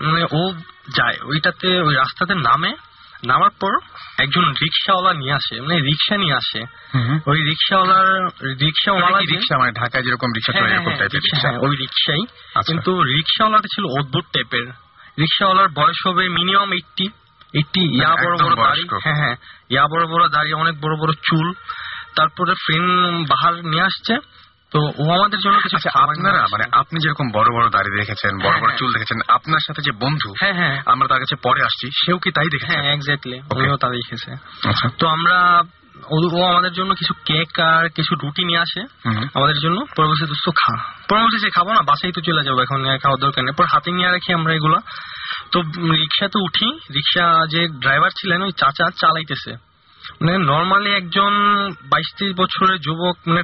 মানে 0.01 0.23
ও 0.31 0.41
যায় 0.95 1.17
ওইটাতে 1.23 1.81
ওই 1.81 1.95
রাস্তাতে 1.95 2.33
নামে 2.35 2.71
নামার 3.23 3.49
পর 3.59 3.73
একজন 4.17 4.45
রিক্সাওয়ালা 4.61 5.13
নিয়ে 5.13 5.33
আসে 5.33 5.61
মানে 5.61 5.79
রিক্সা 5.79 6.17
নিয়ে 6.17 6.33
আসে। 6.33 6.61
ওই 7.25 7.39
রিক্সাওয়ালার 7.41 8.07
রিক্সাওয়ালা 8.59 9.19
রিক্সা? 9.19 9.57
মানে 9.57 9.71
ঢাকায় 9.71 10.03
যেরকম 10.03 10.29
রিক্সা 10.35 10.53
চলে 10.53 10.61
হ্যাঁ, 10.61 10.73
এরকম 10.73 10.85
হ্যাঁ, 10.85 10.97
টাইপের 10.97 11.15
রিক্সা, 11.15 11.35
রিক্সা? 11.35 11.49
হ্যাঁ, 11.49 11.59
ওই 11.59 11.75
রিক্সাই। 11.75 12.21
আচ্ছা। 12.55 12.61
কিন্তু 12.67 12.91
রিক্সাওয়ালাটা 13.03 13.67
ছিল 13.67 13.85
অদ্ভুত 13.99 14.25
টাইপের 14.33 14.65
রিক্সাওয়ালার 15.19 15.69
বয়স 15.69 15.99
হবে 16.05 16.29
মিনিমাম 16.29 16.71
এইটটি 16.71 17.05
এইটটি 17.53 17.81
ইয়া 17.95 18.11
বড় 18.15 18.33
একদম 18.33 18.45
বড় 18.45 18.55
দাড়ি। 18.55 18.83
হ্যাঁ 19.03 19.15
হ্যাঁ 19.15 19.35
ইয়া 19.69 19.85
বড় 19.87 20.07
বড় 20.07 20.23
দাড়ি 20.29 20.53
অনেক 20.53 20.75
বড় 20.81 20.95
বড় 20.97 21.11
চুল। 21.23 21.53
তারপরে 22.15 22.53
ফ্রেন্ড 22.55 22.91
বাহার 23.29 23.53
নিয়ে 23.65 23.81
আসছে। 23.81 24.13
তো 24.71 24.79
ও 24.99 25.03
আমাদের 25.11 25.39
জন্য 25.39 25.57
কিছু 25.59 25.75
আচ্ছা 25.75 25.91
আপনারা 25.95 26.47
মানে 26.51 26.65
আপনি 26.71 26.99
যেরকম 26.99 27.31
বড় 27.31 27.49
বড় 27.53 27.69
দাড়ি 27.69 27.89
দেখেছেন 27.97 28.33
বড় 28.35 28.51
হ্যাঁ, 28.51 28.61
বড় 28.61 28.69
হ্যাঁ। 28.69 28.77
চুল 28.77 28.89
দেখেছেন 28.93 29.19
আপনার 29.27 29.61
সাথে 29.67 29.81
যে 29.81 29.91
বন্ধু 29.91 30.29
হ্যাঁ 30.39 30.53
হ্যাঁ। 30.53 30.77
আমরা 30.85 31.07
তার 31.07 31.19
কাছে 31.19 31.35
পরে 31.35 31.61
আসছি 31.63 31.87
সেও 32.05 32.19
কি 32.19 32.31
তাই 32.31 32.49
দেখেছে? 32.49 32.73
হ্যাঁ 32.73 32.93
এক্স্যাক্টলি 32.93 33.37
Okay. 33.53 33.77
তা 33.77 33.87
দেখেছে। 33.89 34.29
আচ্ছা। 34.67 34.87
তো 34.99 35.07
আমরা 35.07 35.63
ও 36.09 36.43
আমাদের 36.43 36.73
জন্য 36.73 36.93
কিছু 36.93 37.13
কেক 37.25 37.59
আর 37.59 37.89
কিছু 37.89 38.15
রুটি 38.15 38.45
নিয়ে 38.45 38.59
আসে 38.59 38.81
আমাদের 39.33 39.55
জন্য। 39.55 39.85
পরবর্তী 39.95 40.25
দোস্ত 40.25 40.47
খা 40.55 40.73
পরে 41.09 41.21
বলছে 41.21 41.49
খাব 41.49 41.67
না 41.67 41.81
বাসায় 41.81 42.11
তো 42.11 42.21
চলে 42.21 42.41
যাব 42.43 42.59
এখন 42.61 42.79
খাওয়ার 43.03 43.19
দরকার 43.19 43.43
নেই। 43.43 43.53
পর 43.53 43.65
হাতে 43.65 43.91
নিয়ে 43.91 44.09
রাখি 44.11 44.33
আমরা 44.33 44.53
এগুলা। 44.53 44.79
তো 45.51 45.61
রিক্সাতে 45.93 46.37
উঠি। 46.39 46.67
রিক্সা 46.95 47.25
যে 47.49 47.67
ড্রাইভার 47.67 48.11
ছিলেন 48.19 48.41
ওই 48.41 48.51
চাচা 48.51 48.85
চালাইতেছে। 48.99 49.51
মানে 50.21 50.37
নর্মালি 50.37 50.89
একজন 50.91 51.33
বাইশ 51.89 52.09
তেইশ 52.17 52.31
বছরের 52.35 52.77
যুবক 52.79 53.15
মানে 53.27 53.41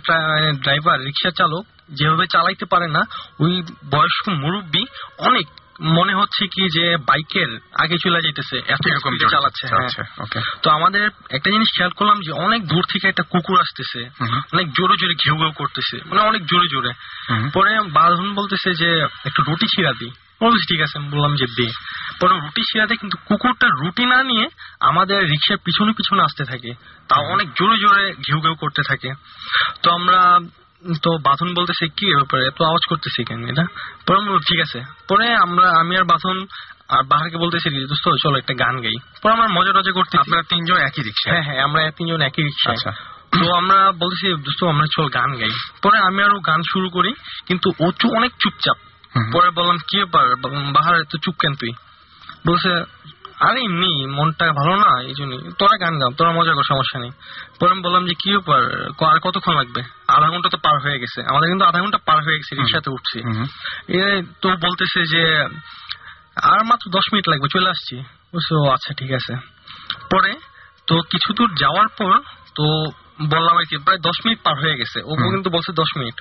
ড্রাইভার 0.60 0.98
রিক্সা 1.02 1.32
চালক 1.32 1.66
যেভাবে 1.90 2.26
চালাইতে 2.28 2.66
পারে 2.66 2.88
না 2.88 3.02
ওই 3.40 3.54
বয়স্ক 3.92 4.30
মুরব্বী 4.30 4.84
অনেক 5.18 5.48
মনে 5.82 6.14
হচ্ছে 6.16 6.48
কি 6.48 6.70
যে 6.70 6.98
বাইকের 6.98 7.60
আগে 7.74 7.98
চলে 7.98 8.20
যেতেছে 8.22 8.58
এত 8.68 8.84
এরকম 8.88 9.14
চালাচ্ছে 9.30 9.66
হ্যাঁ। 9.68 9.90
তো 10.62 10.70
আমাদের 10.70 11.04
একটা 11.30 11.50
জিনিস 11.52 11.70
খেয়াল 11.76 11.92
করলাম 11.92 12.22
যে 12.22 12.32
অনেক 12.32 12.68
দূর 12.68 12.84
থেকে 12.90 13.08
একটা 13.08 13.24
কুকুর 13.24 13.60
আসতেছে 13.60 14.00
অনেক 14.54 14.68
জোরে 14.72 14.96
জোরে 14.98 15.16
ঘেউ 15.24 15.36
ঘেউ 15.36 15.52
করতেছে 15.52 15.98
মানে 16.06 16.22
অনেক 16.22 16.42
জোরে 16.46 16.68
জোরে। 16.68 16.92
পরে 17.54 17.72
বাঁধন 17.94 18.36
বলতেছে 18.36 18.70
যে 18.74 18.90
একটু 19.26 19.42
রুটি 19.44 19.68
ছিঁড়া 19.76 19.94
দিই 20.00 20.12
বলছি 20.42 20.66
ঠিক 20.70 20.82
আছে 20.82 21.00
বললাম 21.00 21.36
যে 21.36 21.46
দে 21.58 21.72
পরে 22.22 22.34
রুটি 22.34 22.62
দিয়ে 22.74 22.98
কিন্তু 22.98 23.18
কুকুরটা 23.26 23.68
রুটি 23.68 24.06
না 24.06 24.24
নিয়ে 24.24 24.48
আমাদের 24.80 25.30
রিক্সার 25.30 25.58
পিছনে 25.58 25.92
পিছনে 25.92 26.24
আসতে 26.24 26.46
থাকে। 26.46 26.74
তাও 27.08 27.24
অনেক 27.24 27.48
জোরে 27.48 27.78
জোরে 27.78 28.14
ঘেউ 28.14 28.40
ঘেউ 28.42 28.56
করতে 28.56 28.82
থাকে। 28.88 29.14
তো 29.84 29.92
আমরা 29.92 30.40
তো 31.04 31.18
বাথন 31.18 31.54
বলতেছে 31.54 31.88
কি 31.88 32.16
ব্যাপারে? 32.16 32.48
এত 32.48 32.62
আওয়াজ 32.62 32.82
করতেছি 32.90 33.24
কেন 33.24 33.48
এটা? 33.48 33.66
পরে 34.08 34.18
আমরা 34.18 34.40
ঠিক 34.48 34.60
আছে। 34.60 34.84
পরে 35.08 35.36
আমরা 35.36 35.70
আমি 35.80 35.98
আর 35.98 36.04
বাথন 36.04 36.46
আর 36.90 37.04
বাহারকে 37.04 37.38
বলতেছি 37.38 37.70
দোস্ত 37.70 38.10
চলো 38.24 38.38
একটা 38.38 38.54
গান 38.54 38.82
গাই। 38.82 38.96
পরে 39.24 39.34
আমরা 39.34 39.48
মজা 39.48 39.72
টজা 39.72 39.92
করতে 39.92 40.18
আপনারা 40.18 40.44
তিনজন 40.50 40.78
একই 40.78 41.02
রিক্সা 41.02 41.32
হ্যাঁ 41.32 41.44
হ্যাঁ 41.44 41.64
আমরা 41.64 41.92
তিনজন 41.92 42.22
একই 42.22 42.44
রিক্সা 42.44 42.72
আচ্ছা। 42.72 42.92
তো 43.32 43.54
আমরা 43.54 43.92
বলতেছি 43.92 44.34
দোস্ত 44.34 44.64
আমরা 44.64 44.88
চল 44.96 45.10
গান 45.10 45.38
গাই। 45.38 45.50
পরে 45.84 45.98
আমি 45.98 46.24
আরও 46.24 46.40
গান 46.40 46.62
শুরু 46.74 46.90
করি 46.90 47.14
কিন্তু 47.48 47.74
ও 47.80 47.92
অনেক 48.18 48.32
চুপচাপ। 48.40 48.78
পরে 49.32 49.50
বললাম 49.52 49.78
কি 49.78 49.98
ব্যাপার? 49.98 50.36
বাহার 50.72 51.00
এত 51.00 51.18
চুপ 51.18 51.36
কেন 51.40 51.56
তুই? 51.56 51.72
বলছে 52.48 52.84
আরে 53.40 53.62
এমনি 53.62 54.06
মনটা 54.08 54.54
ভালো 54.54 54.76
না 54.76 55.02
এই 55.02 55.14
জন্যই। 55.18 55.52
তোরা 55.60 55.78
গান 55.78 56.00
গাও 56.00 56.10
তোরা 56.10 56.32
মজা 56.32 56.54
কর 56.54 56.64
সমস্যা 56.64 57.00
নেই। 57.00 57.12
পরে 57.60 57.72
আমি 57.72 57.82
বললাম 57.82 58.06
যে 58.06 58.14
কি 58.14 58.32
ব্যাপার? 58.32 58.88
আর 59.14 59.20
কতক্ষণ 59.20 59.56
লাগবে? 59.56 59.84
আধা 60.08 60.30
ঘণ্টা 60.30 60.50
তো 60.50 60.58
পার 60.58 60.80
হয়ে 60.80 61.00
গেছে। 61.00 61.22
আমাদের 61.22 61.50
কিন্তু 61.50 61.66
আধা 61.66 61.82
ঘণ্টা 61.82 61.98
পার 62.06 62.24
হয়ে 62.24 62.38
গেছে 62.38 62.56
রিক্সাতে 62.56 62.90
উঠছি। 62.90 63.24
হুম। 63.24 63.46
এ 63.88 64.22
তো 64.42 64.50
বলতেছে 64.50 65.06
যে 65.06 65.42
আর 66.44 66.64
মাত্র 66.64 66.90
দশ 66.90 67.14
মিনিট 67.14 67.30
লাগবে 67.30 67.48
চলে 67.54 67.70
আসছি। 67.70 67.96
বলছে 68.34 68.56
ও 68.56 68.70
আচ্ছা 68.70 68.94
ঠিক 68.94 69.12
আছে। 69.12 69.34
পরে 70.12 70.34
তো 70.88 71.02
কিছু 71.02 71.34
দূর 71.34 71.56
যাওয়ার 71.60 71.88
পর 71.88 72.20
তো 72.56 72.92
বললাম 73.20 73.58
আর 73.58 73.66
কি 73.66 73.78
প্রায় 73.78 73.98
দশ 73.98 74.26
মিনিট 74.26 74.40
পার 74.44 74.56
হয়ে 74.56 74.76
গেছে। 74.76 75.00
ও 75.04 75.16
কিন্তু 75.16 75.50
বলছে 75.50 75.72
দশ 75.74 75.98
মিনিট। 75.98 76.16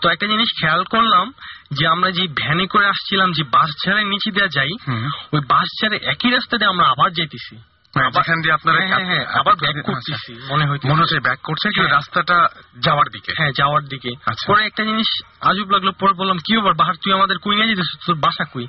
তো 0.00 0.08
একটা 0.08 0.26
জিনিস 0.26 0.48
খেয়াল 0.60 0.84
করলাম 0.84 1.32
যে 1.72 1.86
আমরা 1.86 2.10
যে 2.10 2.28
ভ্যানে 2.28 2.66
করে 2.66 2.86
আসছিলাম 2.86 3.32
যে 3.32 3.44
বাস 3.44 3.70
ঝাড়ের 3.86 4.06
নিচে 4.06 4.30
দেওয়া 4.30 4.48
যাই 4.48 4.72
ওই 5.32 5.40
বাস 5.48 5.68
ঝাড়ে 5.80 5.96
একই 5.96 6.30
রাস্তা 6.30 6.56
দিয়ে 6.56 6.70
আমরা 6.70 6.86
আবার 6.86 7.10
যেতেছি 7.10 7.56
যেখান 7.94 8.40
দিয়ে 8.42 8.54
আপনারা 8.54 8.78
হ্যাঁ, 8.80 9.04
হ্যাঁ, 9.04 9.24
আবার 9.40 9.54
ব্যাক 9.56 9.76
আচ্ছা। 9.76 9.92
করতেছি 9.92 10.32
মনে 10.48 10.64
মনে 10.84 11.00
হচ্ছে 11.00 11.20
ব্যাক 11.20 11.38
করছে 11.42 11.68
কিন্তু 11.68 11.88
হ্যাঁ। 11.88 11.96
রাস্তাটা 11.96 12.48
যাওয়ার 12.80 13.06
দিকে। 13.08 13.32
হ্যাঁ 13.36 13.52
যাওয়ার 13.52 13.82
দিকে। 13.82 14.08
আচ্ছা। 14.26 14.46
পরে 14.46 14.66
একটা 14.66 14.84
জিনিস 14.84 15.06
আজব 15.40 15.70
লাগল 15.70 15.90
পরে 15.90 16.12
বললাম 16.12 16.38
কি 16.38 16.54
ব্যাপার 16.54 16.74
বাহার 16.74 16.94
তুই 16.94 17.12
আমাদের 17.12 17.38
কুই 17.38 17.54
নিয়ে 17.54 17.68
যেতেছিস 17.68 18.06
তোর 18.06 18.14
বাসা 18.14 18.44
কুই? 18.44 18.66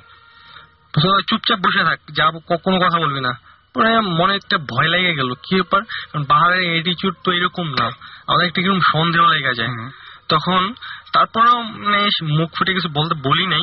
চুপচাপ 1.28 1.58
বসে 1.58 1.84
থাক 1.84 1.98
যা 2.12 2.30
কোনো 2.64 2.80
কথা 2.80 2.98
বলবি 2.98 3.20
না। 3.20 3.32
পরে 3.76 4.00
মনে 4.00 4.34
একটা 4.34 4.58
ভয় 4.58 4.88
লেগে 4.88 5.14
গেল। 5.14 5.34
কি 5.34 5.54
ব্যাপার? 5.54 5.82
কারণ 5.82 6.24
পাহাড়ের 6.24 6.76
এটিচিউড 6.76 7.14
তো 7.24 7.32
এরকম 7.32 7.68
না। 7.68 7.90
আমাদের 8.26 8.46
একটা 8.46 8.62
কীরকম 8.62 8.78
সন্দেহ 8.92 9.28
লেগে 9.28 9.54
যায়। 9.54 9.90
তখন 10.28 10.74
তারপরেও 11.12 11.62
মানে 11.62 12.08
মুখ 12.22 12.50
ফুটে 12.58 12.74
কিছু 12.74 12.88
বলতে 12.88 13.14
বলি 13.14 13.46
নাই। 13.46 13.60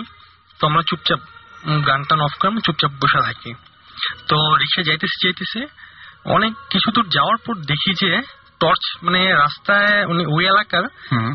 তো 0.59 0.67
আমরা 0.67 0.81
চুপচাপ 0.89 1.19
গানটা 1.67 1.87
গান 1.87 2.03
টান 2.03 2.21
অফ 2.21 2.31
করে 2.39 2.47
আমরা 2.47 2.61
চুপচাপ 2.65 2.91
বসে 2.91 3.21
থাকি। 3.25 3.53
তো 4.27 4.55
রিক্সা 4.55 4.83
যাইতেছে 4.83 5.27
যাইতেছে। 5.27 5.83
অনেক 6.25 6.53
কিছু 6.69 6.91
দূর 6.91 7.05
যাওয়ার 7.09 7.37
পর 7.45 7.55
দেখি 7.55 7.93
যে 7.93 8.21
টর্চ 8.63 8.83
মানে 9.03 9.33
রাস্তায় 9.33 10.05
উনি 10.05 10.23
ওই 10.25 10.45
এলাকার 10.45 10.83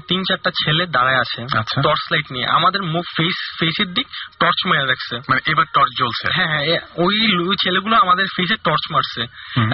তিন 0.08 0.20
চারটা 0.28 0.50
ছেলে 0.50 0.86
দাঁড়ায় 0.86 1.20
আছে 1.20 1.42
আচ্ছা। 1.42 1.82
টর্চ 1.82 2.12
লাইট 2.12 2.32
নিয়ে। 2.32 2.46
আমাদের 2.46 2.82
মুখ 2.82 3.04
ফেস 3.16 3.36
ফেসের 3.60 3.88
দিক 3.94 4.06
টর্চ 4.40 4.66
মেরে 4.66 4.86
রাখছে। 4.86 5.16
মানে 5.28 5.40
এবার 5.46 5.66
টর্চ 5.74 5.90
জ্বলছে। 5.98 6.26
হ্যাঁ 6.32 6.48
হ্যাঁ 6.48 6.80
ওই 6.96 7.56
ছেলেগুলো 7.64 7.96
আমাদের 7.96 8.26
ফেসে 8.36 8.56
টর্চ 8.56 8.92
মারছে। 8.92 9.22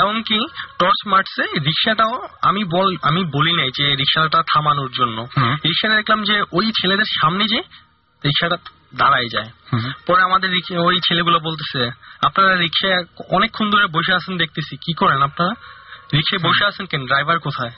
এমনকি 0.00 0.38
টর্চ 0.78 1.00
মারছে 1.06 1.42
রিক্সাটাও 1.42 2.28
আমি 2.42 2.64
বল 2.64 2.96
আমি 3.02 3.24
বলি 3.24 3.52
নাই 3.52 3.70
যে 3.78 3.96
রিক্সাটা 3.96 4.42
থামানোর 4.54 4.90
জন্য। 4.90 5.26
রিক্সাটা 5.64 5.94
দেখলাম 5.94 6.22
যে 6.22 6.36
ওই 6.52 6.72
ছেলেদের 6.80 7.08
সামনে 7.20 7.44
যে 7.44 7.60
রিক্সাটা 8.24 8.56
দাঁড়ায় 8.96 9.28
যায়। 9.32 9.50
পরে 10.06 10.22
আমাদের 10.22 10.50
ওই 10.78 11.00
ছেলেগুলো 11.08 11.38
বলতেছে 11.38 11.90
আপনারা 12.22 12.56
রিক্সায় 12.56 13.04
অনেকক্ষণ 13.30 13.70
ধরে 13.70 13.86
বসে 13.86 14.12
আছেন 14.14 14.36
দেখতেছি। 14.36 14.76
কি 14.76 14.92
করেন 14.92 15.22
আপনারা? 15.22 15.54
রিক্সায় 16.12 16.50
বসে 16.50 16.64
আছেন 16.64 16.86
কেন? 16.86 17.06
ড্রাইভার 17.06 17.38
কোথায়? 17.38 17.70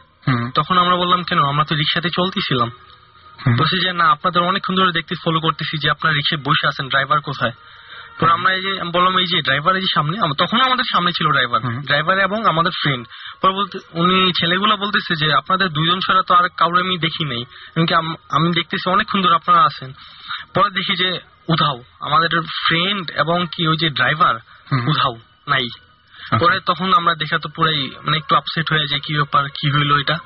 তখন 0.54 0.78
আমরা 0.78 0.96
বললাম 0.96 1.22
কেন? 1.22 1.44
আমরা 1.44 1.64
তো 1.64 1.74
রিক্সাতে 1.74 2.08
চলতেছিলাম। 2.08 2.70
বলছি 3.58 3.86
যে 3.86 3.92
না 3.92 4.04
আপনাদের 4.04 4.42
অনেকক্ষণ 4.42 4.74
ধরে 4.74 4.92
দেখতে 4.92 5.14
ফলো 5.24 5.40
করতেছি 5.40 5.78
যে 5.78 5.90
আপনারা 5.90 6.14
রিক্সায় 6.14 6.42
বসে 6.42 6.68
আছেন 6.68 6.88
ড্রাইভার 6.88 7.20
কোথায়? 7.20 7.52
পরে 8.20 8.32
আমরা 8.32 8.52
এই 8.52 8.62
যে 8.62 8.72
বললাম 8.92 9.18
এই 9.18 9.26
যে 9.26 9.42
ড্রাইভার 9.42 9.76
এই 9.76 9.80
যে 9.80 9.86
সামনে 9.94 10.16
তখন 10.38 10.60
আমাদের 10.60 10.84
সামনে 10.92 11.12
ছিল 11.12 11.30
ড্রাইভার 11.30 11.60
ড্রাইভার 11.60 12.18
এবং 12.18 12.46
আমাদের 12.46 12.70
ফ্রেন্ড 12.82 13.06
পরে 13.42 13.52
বলতে 13.52 13.78
উনি 13.92 14.32
ছেলেগুলো 14.32 14.76
বলতেছে 14.76 15.14
যে 15.14 15.34
আপনাদের 15.34 15.68
দুইজন 15.68 16.00
ছাড়া 16.00 16.22
তো 16.22 16.34
আর 16.34 16.48
কাউরে 16.56 16.80
আমি 16.80 16.98
দেখি 16.98 17.24
নাই। 17.24 17.44
এমনকি 17.76 17.94
আমি 18.30 18.52
দেখতেছি 18.52 18.90
অনেকক্ষণ 18.90 19.22
ধরে 19.22 19.34
আপনারা 19.34 19.60
আছেন। 19.60 19.92
পরে 20.54 20.70
দেখি 20.70 20.96
যে 20.96 21.20
উধাও। 21.48 21.82
আমাদের 22.00 22.40
ফ্রেন্ড 22.40 23.10
এবং 23.10 23.46
কি 23.52 23.68
ওই 23.68 23.76
যে 23.76 23.88
ড্রাইভার 23.90 24.34
উধাও 24.88 25.14
নাই। 25.48 25.68
পরে 26.40 26.60
তখন 26.60 26.92
আমরা 26.92 27.14
দেখা 27.14 27.38
তো 27.38 27.48
পুরাই 27.48 27.90
মানে 28.02 28.16
একটু 28.16 28.36
আপসেট 28.36 28.70
হয়ে 28.70 28.86
যায় 28.86 29.00
কি 29.00 29.14
ব্যাপার 29.14 29.48
কি 29.48 29.70
হইল 29.70 30.00
এটা। 30.00 30.18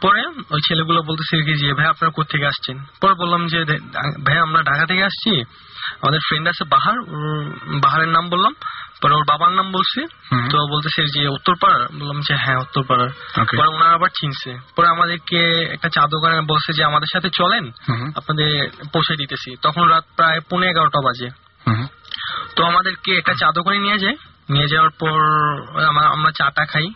পরে 0.00 0.26
ওই 0.50 0.60
ছেলেগুলো 0.68 1.02
বলতেছে 1.02 1.42
কি 1.42 1.54
যে 1.54 1.74
ভাই 1.74 1.86
আপনারা 1.86 2.12
কোথেকে 2.12 2.46
আসছেন? 2.46 2.84
পরে 3.00 3.14
বললাম 3.14 3.46
যে 3.46 3.64
ভাই 4.26 4.38
আমরা 4.38 4.62
ঢাকা 4.62 4.86
থেকে 4.86 5.04
আসছি। 5.04 5.40
আমাদের 6.02 6.20
ফ্রেন্ড 6.28 6.48
আছে 6.48 6.64
বাহার 6.64 7.02
বাহারের 7.80 8.08
নাম 8.08 8.28
বললাম। 8.28 8.54
পরে 9.02 9.14
ওর 9.14 9.24
বাবার 9.24 9.52
নাম 9.52 9.72
বলছি। 9.72 10.06
তো 10.50 10.58
বলতেছে 10.72 11.06
যে 11.06 11.28
উত্তরপাড়ার? 11.28 11.88
বললাম 11.98 12.20
যে 12.20 12.34
হ্যাঁ 12.36 12.56
উত্তরপাড়ার. 12.56 13.10
পরে 13.56 13.68
ওনারা 13.68 13.92
আবার 13.92 14.08
চিনছে। 14.20 14.58
পরে 14.76 14.88
আমাদেরকে 14.88 15.62
একটা 15.72 15.88
চা 15.88 16.06
দোকানে 16.06 16.40
বলছে 16.40 16.72
যে 16.72 16.84
আমাদের 16.84 17.08
সাথে 17.12 17.30
চলেন। 17.34 17.70
আপনাদের 18.16 18.70
পৌঁছে 18.92 19.16
দিতেছি। 19.16 19.56
তখন 19.62 19.82
রাত 19.88 20.04
প্রায় 20.16 20.40
পৌনে 20.40 20.68
এগারোটা 20.68 21.00
বাজে। 21.00 21.30
তো 22.56 22.64
আমাদেরকে 22.64 23.16
একটা 23.16 23.32
চা 23.32 23.52
দোকানে 23.52 23.78
নিয়ে 23.78 23.98
যায়। 23.98 24.16
নিয়ে 24.50 24.68
যাওয়ার 24.68 24.90
পর 25.00 25.18
আমরা 26.04 26.30
চাটা 26.38 26.64
খাই। 26.64 26.86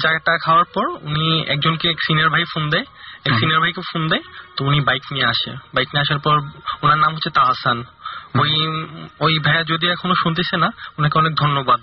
চাটা 0.00 0.38
খাওয়ার 0.44 0.64
পর 0.74 0.86
উনি 0.88 1.44
একজনকে 1.48 1.90
এক 1.90 1.96
সিনিয়র 2.06 2.30
ভাই 2.30 2.44
ফোন 2.54 2.70
দেয়। 2.70 2.84
এক। 3.24 3.34
সিনিয়র 3.38 3.60
ভাইকে 3.60 3.80
ফোন 3.92 4.08
দেয় 4.08 4.22
তো 4.56 4.64
উনি 4.64 4.80
বাইক 4.80 5.02
নিয়ে 5.12 5.26
আসে। 5.26 5.50
বাইক 5.74 5.88
নিয়ে 5.88 6.00
আসার 6.00 6.18
পর 6.18 6.36
ওনার 6.82 6.98
নাম 6.98 7.14
হচ্ছে 7.14 7.30
তাহসান। 7.30 7.84
ওই 8.40 8.50
ওই 9.20 9.38
ভাইয়া 9.38 9.62
যদি 9.62 9.86
এখনও 9.88 10.14
শুনতেছে 10.14 10.56
না 10.56 10.68
ওনাকে 10.98 11.18
অনেক 11.18 11.34
ধন্যবাদ। 11.34 11.80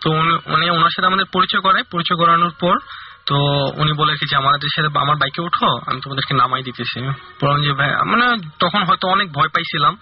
তো 0.00 0.10
উনি 0.10 0.34
উনি 0.46 0.70
ওনার 0.70 0.90
সাথে 0.90 1.06
আমাদের 1.06 1.26
পরিচয় 1.32 1.60
করায়। 1.60 1.84
পরিচয় 1.92 2.16
করানোর 2.16 2.52
পর 2.60 2.78
তো 3.26 3.36
উনি 3.76 3.92
বলে 3.92 4.12
যে 4.30 4.36
আমাদের 4.36 4.68
সাথে 4.76 4.98
আমার 4.98 5.16
বাইকে 5.16 5.42
উঠো 5.42 5.68
আমি 5.86 6.00
তোমাদেরকে 6.00 6.34
নামাই 6.34 6.62
দিতেছি। 6.62 7.00
বললাম 7.40 7.62
যে 7.62 7.72
ভাই 7.72 7.90
মানে 8.04 8.26
তখন 8.60 8.82
হয়তো 8.82 9.08
অনেক 9.08 9.32
ভয় 9.32 9.48
পাইছিলাম। 9.48 9.98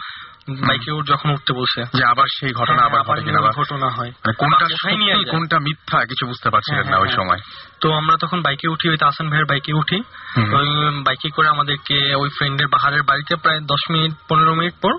বাইকে 0.55 0.93
উঠ- 0.93 1.07
যখন 1.07 1.31
উঠতে 1.31 1.53
বলছে 1.53 1.85
যে 1.99 2.05
আবার 2.05 2.27
সেই 2.41 2.53
ঘটনা 2.53 2.83
আবার 2.83 3.03
ঘটে 3.03 3.23
কিনা 3.23 3.41
ঘটনা 3.41 3.89
হয়। 3.89 4.09
মানে 4.09 4.33
কোনটা 4.33 4.67
সত্যি? 4.69 5.31
কোনটা 5.31 5.59
মিথ্যা 5.59 6.05
কিছু 6.05 6.27
বুঝতে 6.27 6.51
পারছিলেন 6.51 6.83
হ্যাঁ, 6.83 6.93
না 6.93 6.99
ওই 6.99 7.07
হ্যাঁ, 7.07 7.17
সময়। 7.17 7.39
তো 7.81 7.93
আমরা 7.93 8.17
তখন 8.21 8.43
বাইকে 8.43 8.69
উঠি 8.69 8.89
ওই 8.89 8.97
তাহসান 8.97 9.29
ভাইয়ের 9.29 9.47
বাইকে 9.47 9.73
উঠি। 9.73 9.97
ওই 10.39 11.03
বাইকে 11.03 11.31
করে 11.31 11.49
আমাদেরকে 11.49 12.15
ওই 12.15 12.29
ফ্রেন্ডের 12.29 12.69
বাহারের 12.69 13.03
বাড়িতে 13.03 13.37
প্রায় 13.37 13.61
দশ 13.61 13.91
মিনিট 13.91 14.13
পনেরো 14.29 14.55
মিনিট 14.55 14.75
পর 14.83 14.93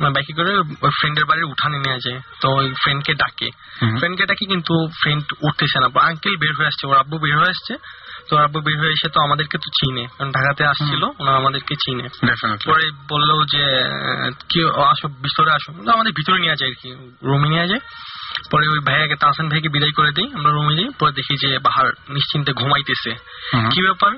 বাইকে 0.00 0.32
করে 0.32 0.58
ওই 0.58 0.90
ফ্রেন্ডের 1.00 1.24
বাড়ির 1.24 1.44
উঠানে 1.44 1.78
নিয়ে 1.78 1.98
যায়। 1.98 2.20
তো 2.40 2.50
ওই 2.50 2.74
ফ্রেন্ডকে 2.82 3.14
ডাকে। 3.14 3.50
ফ্রেন্ডকে 3.98 4.26
ডাকি 4.26 4.46
কিন্তু 4.46 4.88
ফ্রেন্ড 5.02 5.24
উঠতেছে 5.42 5.80
না। 5.80 6.06
আঙ্কেল 6.06 6.36
বের 6.36 6.54
হয়ে 6.58 6.66
আসছে 6.66 6.86
ওর 6.86 6.96
আব্বু 6.96 7.18
বের 7.18 7.38
হয়ে 7.38 7.48
আসছে। 7.48 7.74
তো 8.30 8.36
আব্বু 8.36 8.60
বের 8.60 8.78
হয়ে 8.78 8.90
এসে 8.90 9.08
তো 9.08 9.20
আমাদেরকে 9.20 9.58
তো 9.58 9.70
চিনে। 9.70 10.06
কারণ 10.18 10.32
ঢাকাতে 10.32 10.64
আসছিল 10.64 11.02
ওনারা 11.18 11.36
আমাদেরকে 11.36 11.74
চিনে। 11.74 12.08
পরে 12.72 12.90
বলল 13.10 13.44
যে 13.44 13.64
কি 14.48 14.64
আসো 14.64 15.08
ভিতরে 15.08 15.50
আসো। 15.52 15.72
আমাদের 15.72 16.12
ভিতরে 16.12 16.38
নিয়ে 16.38 16.56
যায় 16.56 16.70
আর 16.70 16.74
কি 16.74 16.92
রুমে 17.22 17.48
নিয়ে 17.48 17.68
যায় 17.68 17.80
পরে 18.50 18.68
ওই 18.68 18.78
ভাইয়াকে 18.78 19.16
তাহসান 19.16 19.48
ভাইকে 19.48 19.68
বিদায় 19.68 19.92
করে 19.92 20.12
দিই 20.12 20.32
আমরা 20.34 20.52
রুমে 20.52 20.76
যাই। 20.76 20.88
পরে 20.98 21.12
দেখি 21.12 21.48
যে 21.48 21.58
বাহার 21.58 21.92
নিশ্চিন্তে 22.08 22.52
ঘুমাইতেছে। 22.52 23.10
কি 23.70 23.82
ব্যাপার? 23.82 24.12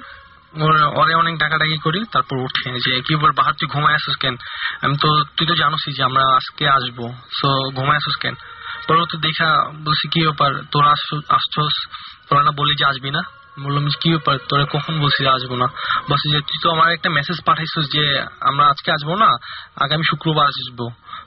ওরে 0.96 1.14
অনেক 1.14 1.38
ডাকাডাকি 1.38 1.78
করি 1.78 2.04
তারপর 2.12 2.36
উঠে 2.36 2.70
যে 2.70 3.00
কি 3.00 3.14
ব্যাপার 3.16 3.32
বাহার 3.32 3.52
তুই 3.52 3.68
ঘুমায় 3.68 3.94
আসিস 3.94 4.16
কেন? 4.16 4.36
আমি 4.82 4.96
তো 4.96 5.24
তুই 5.36 5.46
তো 5.46 5.54
জানোসই 5.54 5.92
যে 5.92 6.02
আমরা 6.02 6.24
আজকে 6.36 6.68
আসব। 6.68 7.12
সো 7.40 7.70
ঘুমায় 7.70 7.96
আসিস 7.96 8.16
কেন? 8.16 8.34
পরে 8.88 9.04
তো 9.12 9.18
দেখা 9.18 9.70
বলছি 9.84 10.08
কি 10.08 10.22
ব্যাপার? 10.22 10.54
তোরা 10.70 10.90
আসছ- 10.90 11.22
আসছস? 11.28 11.88
তোরা 12.30 12.42
না 12.42 12.50
বলি 12.50 12.74
যে 12.74 12.84
আসবি 12.84 13.10
না। 13.10 13.39
বললাম 13.64 13.84
কি 14.00 14.08
ব্যাপার? 14.10 14.36
তোরা 14.48 14.64
কখন 14.64 14.94
বলছি 15.00 15.26
আসব 15.26 15.52
না? 15.54 15.66
বলছি 16.10 16.26
যে 16.32 16.40
তুই 16.40 16.58
তো 16.62 16.70
আমার 16.70 16.92
একটা 16.92 17.10
মেসেজ 17.10 17.38
পাঠাইছিস 17.46 17.84
যে 17.92 18.04
আমরা 18.40 18.64
আজকে 18.66 18.92
আসব 18.92 19.14
না 19.14 19.30
আগামী 19.84 20.04
শুক্রবার 20.10 20.46
আসব। 20.46 20.78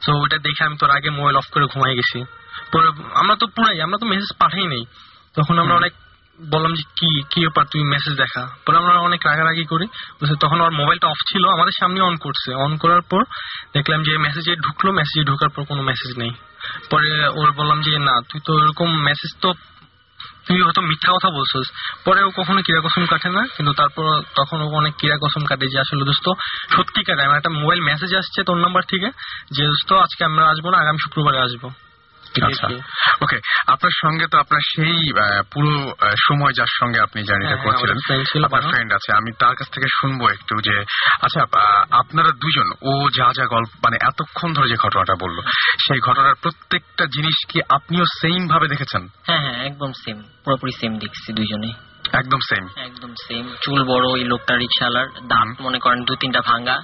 তো 0.06 0.10
ওইটা 0.22 0.38
দেখে 0.38 0.64
আমি 0.64 0.78
তোর 0.78 0.90
আগে 0.90 1.10
মোবাইল 1.10 1.36
অফ 1.36 1.48
করে 1.52 1.66
ঘুমাই 1.66 1.96
গেছি। 1.96 2.20
পরে 2.72 2.88
আমরা 3.14 3.36
তো 3.36 3.46
পুরাই 3.48 3.82
আমরা 3.82 3.98
তো 3.98 4.06
মেসেজ 4.06 4.32
পাঠাই 4.40 4.68
নাই। 4.68 4.84
তখন 5.36 5.60
আমরা 5.60 5.76
অনেক 5.76 5.94
বললাম 6.52 6.74
যে 6.74 6.84
কি 6.84 7.10
কি 7.32 7.40
ব্যাপার? 7.42 7.66
তুই 7.72 7.84
মেসেজ 7.84 8.14
দেখা? 8.14 8.44
পরে 8.66 8.78
আমরা 8.78 8.94
অনেক 9.00 9.22
রাগারাগি 9.26 9.66
করি। 9.66 9.88
তখন 10.40 10.62
ওর 10.62 10.72
মোবাইলটা 10.72 11.08
অফ 11.08 11.20
ছিল 11.28 11.44
আমাদের 11.48 11.76
সামনে 11.80 12.02
অন 12.02 12.16
করছে। 12.16 12.54
অন 12.54 12.78
করার 12.78 13.02
পর 13.02 13.22
দেখলাম 13.74 14.04
যে 14.04 14.18
মেসেজে 14.18 14.56
ঢুকলো 14.56 14.92
মেসেজে 14.92 15.24
ঢোকার 15.24 15.50
পর 15.50 15.64
কোনো 15.64 15.82
মেসেজ 15.82 16.18
নেই। 16.18 16.32
পরে 16.92 17.28
ওর 17.28 17.52
বললাম 17.52 17.82
যে 17.82 18.00
না 18.00 18.16
তুই 18.30 18.42
তো 18.46 18.52
এরকম 18.64 18.90
মেসেজ 19.02 19.32
তো 19.42 19.50
তুই 20.48 20.60
হয়তো 20.62 20.82
মিথ্যা 20.82 21.10
কথা 21.16 21.30
বলছো 21.30 21.58
পরে 22.06 22.22
ও 22.24 22.30
কখনো 22.40 22.60
কিরা 22.66 22.82
কসম 22.86 23.04
কাটে 23.06 23.30
না, 23.30 23.44
কিন্তু 23.56 23.72
তারপর 23.74 24.06
তখন 24.36 24.58
ও 24.62 24.68
অনেক 24.82 24.94
কিরা 25.00 25.18
কসম 25.22 25.44
কাটে 25.46 25.66
যে 25.68 25.78
আসলে 25.80 26.04
দোস্ত 26.06 26.28
সত্যি 26.76 27.02
কাটে 27.04 27.22
আমার 27.24 27.38
একটা 27.38 27.50
মোবাইল 27.50 27.82
মেসেজ 27.90 28.12
আসছে 28.16 28.40
তোর 28.44 28.58
নাম্বার 28.58 28.84
থেকে 28.88 29.08
যে, 29.52 29.64
দোস্ত, 29.68 29.90
আজকে 30.06 30.22
আমরা 30.24 30.44
আসব 30.50 30.66
না, 30.70 30.78
আগামী 30.78 31.00
শুক্রবারে 31.04 31.40
আসব। 31.40 31.64
ওকে 33.24 33.38
আপনার 33.68 33.94
সঙ্গে 34.04 34.26
তো 34.28 34.38
আপনার 34.38 34.62
সেই 34.76 34.98
পুরো 35.52 35.72
সময় 36.28 36.54
যার 36.54 36.72
সঙ্গে 36.80 37.00
আপনি 37.00 37.24
জার্নিটা 37.24 37.50
হ্যাঁ, 37.50 37.64
করছিলেন 37.64 37.98
আপনার 38.44 38.62
ফ্রেন্ড 38.62 38.94
আছে 38.94 39.10
আমি 39.14 39.32
তার 39.40 39.56
কাছ 39.56 39.68
থেকে 39.72 39.88
শুনব 40.00 40.22
একটু 40.30 40.54
যে 40.62 40.76
আচ্ছা 41.22 41.42
আপনারা 41.92 42.32
দুজন 42.32 42.68
ও 42.82 43.10
যা 43.10 43.28
যা 43.34 43.46
গল্প 43.46 43.72
মানে 43.84 43.98
এতক্ষণ 44.02 44.54
ধরে 44.54 44.68
যে 44.68 44.76
ঘটনাটা 44.76 45.16
বলল 45.20 45.38
সেই 45.80 46.00
ঘটনার 46.00 46.36
প্রত্যেকটা 46.36 47.06
জিনিস 47.06 47.38
কি 47.50 47.58
আপনিও 47.70 48.06
সেম 48.22 48.48
ভাবে 48.48 48.68
দেখেছেন? 48.68 49.04
হ্যাঁ 49.24 49.40
হ্যাঁ 49.40 49.58
একদম 49.66 49.92
সেম 50.06 50.18
পুরোপুরি 50.44 50.72
সেম 50.72 50.92
দেখছি 51.00 51.34
দুইজনে 51.34 51.72
একদম 52.14 52.40
সেম 52.50 52.64
একদম 52.78 53.12
সেম 53.28 53.44
চুল 53.62 53.80
বড় 53.84 54.06
ওই 54.12 54.24
লোকটা 54.24 54.54
রিক্সাওয়ালার 54.56 55.08
দাঁত 55.28 55.62
মনে 55.62 55.80
করেন 55.80 56.00
দু 56.04 56.16
তিনটা 56.16 56.42
ভাঙ্গা। 56.42 56.78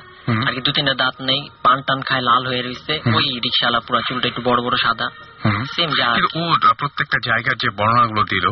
আর 0.47 0.53
কি 0.53 0.61
দু 0.61 0.71
তিনটা 0.71 0.93
দাঁত 0.93 1.15
নেই 1.21 1.41
পান 1.63 1.81
টান 1.81 2.01
খায় 2.01 2.21
লাল 2.21 2.47
হয়ে 2.47 2.61
রয়েছে। 2.61 2.93
ওই 3.17 3.25
রিক্সাওয়ালা 3.45 3.79
পুরা 3.79 4.01
চুলটা 4.07 4.27
একটু 4.27 4.41
বড় 4.41 4.59
বড় 4.61 4.75
সাদা। 4.77 5.07
সেম 5.75 5.89
যা 5.97 6.07
ও 6.35 6.41
প্রত্যেকটা 6.77 7.17
জায়গার 7.23 7.55
যে 7.55 7.69
বর্ণনাগুলো 7.77 8.23
দিল 8.23 8.45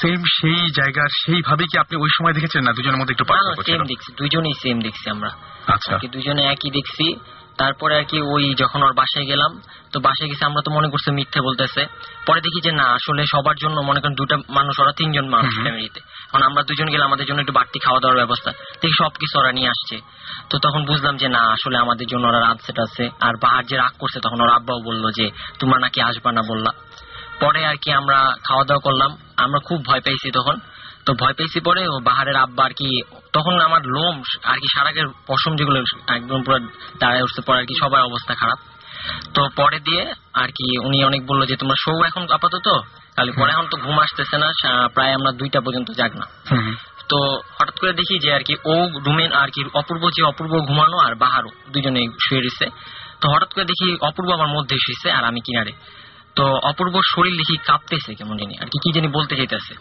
সেম 0.00 0.20
সেই 0.40 0.62
জায়গার 0.70 1.10
সেইভাবে 1.22 1.64
কি 1.66 1.78
আপনি 1.78 1.94
ওই 1.96 2.10
সময় 2.18 2.32
দেখেছেন 2.32 2.62
না 2.64 2.72
দুজনের 2.72 2.96
মধ্যে 2.96 3.12
একটু 3.12 3.24
পার্থক্য 3.24 3.62
ছিল? 3.62 3.74
সেম 3.74 3.84
দেখছি। 3.86 4.12
দুজনেই 4.18 4.54
সেম 4.62 4.80
দেখছি 4.80 5.10
আমরা। 5.10 5.30
আচ্ছা। 5.66 5.98
কি 5.98 6.08
দুজনে 6.08 6.42
একই 6.42 6.70
দেখছি। 6.70 7.06
তারপরে 7.58 7.98
আর 7.98 8.04
কি 8.04 8.20
ওই 8.20 8.54
যখন 8.54 8.82
ওর 8.82 8.92
বাসায় 8.92 9.26
গেলাম 9.26 9.60
তো 9.92 10.00
বাসায় 10.00 10.30
গেছে 10.30 10.44
আমরা 10.44 10.62
তো 10.64 10.70
মনে 10.70 10.88
করছি 10.88 11.10
মিথ্যে 11.12 11.40
বলতেছে। 11.40 11.86
পরে 12.26 12.40
দেখি 12.40 12.60
যে 12.60 12.72
না 12.72 12.82
আসলে 12.82 13.24
সবার 13.26 13.56
জন্য 13.56 13.80
মনে 13.80 14.00
করেন 14.00 14.14
দুটা 14.14 14.36
মানুষ 14.48 14.80
ওরা 14.80 14.92
তিনজন 14.92 15.28
মানুষ 15.28 15.54
ফ্যামিলিতে 15.60 16.00
এখন 16.00 16.42
আমরা 16.42 16.62
দুজন 16.62 16.86
গেলে 16.86 17.04
আমাদের 17.04 17.26
জন্য 17.26 17.40
একটু 17.40 17.52
বাড়তি 17.52 17.78
খাওয়া 17.78 18.00
দাওয়ার 18.00 18.16
ব্যবস্থা। 18.16 18.50
দেখি 18.50 18.92
সবকিছু 18.98 19.38
ওরা 19.38 19.52
নিয়ে 19.52 19.68
আসছে। 19.68 20.00
তো 20.50 20.58
তখন 20.58 20.84
বুঝলাম 20.84 21.16
যে 21.16 21.28
না 21.28 21.38
আসলে 21.38 21.78
আমাদের 21.78 22.06
জন্য 22.06 22.26
ওরা 22.26 22.40
রাত 22.40 22.60
সেট 22.60 22.78
আছে 22.78 23.10
আর 23.20 23.34
বাহার 23.40 23.64
যে 23.64 23.76
রাগ 23.76 23.92
করছে 23.98 24.20
তখন 24.20 24.40
ওর 24.40 24.50
আব্বাও 24.50 24.80
বলল 24.80 25.10
যে 25.10 25.30
তোমরা 25.58 25.78
নাকি 25.78 26.00
আসবা 26.00 26.32
না? 26.32 26.42
বললা। 26.42 26.72
পরে 27.40 27.66
আর 27.66 27.76
কি 27.76 27.92
আমরা 27.92 28.34
খাওয়া 28.44 28.64
দাওয়া 28.64 28.80
করলাম। 28.80 29.16
আমরা 29.36 29.58
খুব 29.58 29.84
ভয় 29.84 30.00
পেয়েছি 30.00 30.30
তখন। 30.30 30.60
তো 31.06 31.10
ভয় 31.20 31.34
পেয়েছি 31.38 31.58
পরে 31.66 31.82
ও 31.92 31.94
বাহারের 32.08 32.36
আব্বা 32.44 32.62
আর 32.68 32.74
কি 32.80 32.88
তখন 33.36 33.54
আমার 33.68 33.82
লোম 33.96 34.14
আর 34.50 34.58
কি 34.62 34.68
সারাগের 34.74 35.06
পশম 35.28 35.52
যেগুলো 35.58 35.78
একদম 36.18 36.38
পুরো 36.46 36.58
দাঁড়ায় 37.00 37.24
উঠছে 37.26 37.40
পরে 37.46 37.58
আর 37.62 37.66
কি 37.70 37.74
সবার 37.82 38.02
অবস্থা 38.10 38.32
খারাপ। 38.40 38.58
তো 39.34 39.40
পরে 39.60 39.78
দিয়ে 39.86 40.02
আর 40.42 40.50
কি 40.56 40.66
উনি 40.86 40.98
অনেক 41.08 41.22
বলল 41.30 41.42
যে 41.50 41.56
তোমরা 41.62 41.76
শো 41.84 41.92
এখন 42.08 42.22
আপাতত 42.38 42.66
তাহলে 43.14 43.32
পরে 43.38 43.50
এখন 43.54 43.66
তো 43.72 43.76
ঘুম 43.84 43.96
আসতেছে 44.04 44.36
না 44.42 44.48
প্রায় 44.94 45.12
আমরা 45.18 45.30
দুইটা 45.40 45.58
পর্যন্ত 45.66 45.88
যাক 46.00 46.12
না। 46.20 46.26
তো 47.10 47.18
হঠাৎ 47.56 47.76
করে 47.80 47.92
দেখি 48.00 48.14
যে 48.24 48.30
আর 48.36 48.42
কি 48.48 48.54
ও 48.72 48.74
রুমেন 49.06 49.30
আর 49.42 49.48
কি 49.54 49.60
অপূর্ব 49.80 50.02
যে 50.16 50.22
অপূর্ব 50.30 50.52
ঘুমানো 50.68 50.96
আর 51.06 51.14
বাহারও 51.22 51.50
দুজনে 51.72 52.02
শুয়ে 52.24 52.42
রয়েছে। 52.44 52.66
তো 53.20 53.24
হঠাৎ 53.32 53.50
করে 53.54 53.64
দেখি 53.70 53.86
অপূর্ব 54.08 54.28
আমার 54.38 54.50
মধ্যে 54.56 54.76
শুয়েছে 54.84 55.08
আর 55.16 55.24
আমি 55.30 55.40
কিনারে। 55.46 55.72
তো 56.36 56.44
অপূর্ব 56.70 56.94
শরীর 57.12 57.34
দেখি 57.36 57.56
কাঁপতেছে 57.68 58.14
কেমন 58.14 58.36
জানি 58.38 58.54
আর 58.62 58.68
কি 58.72 58.78
কি 58.84 58.90
জানি 58.96 59.08
বলতে 59.08 59.36
চাইতেছে। 59.36 59.74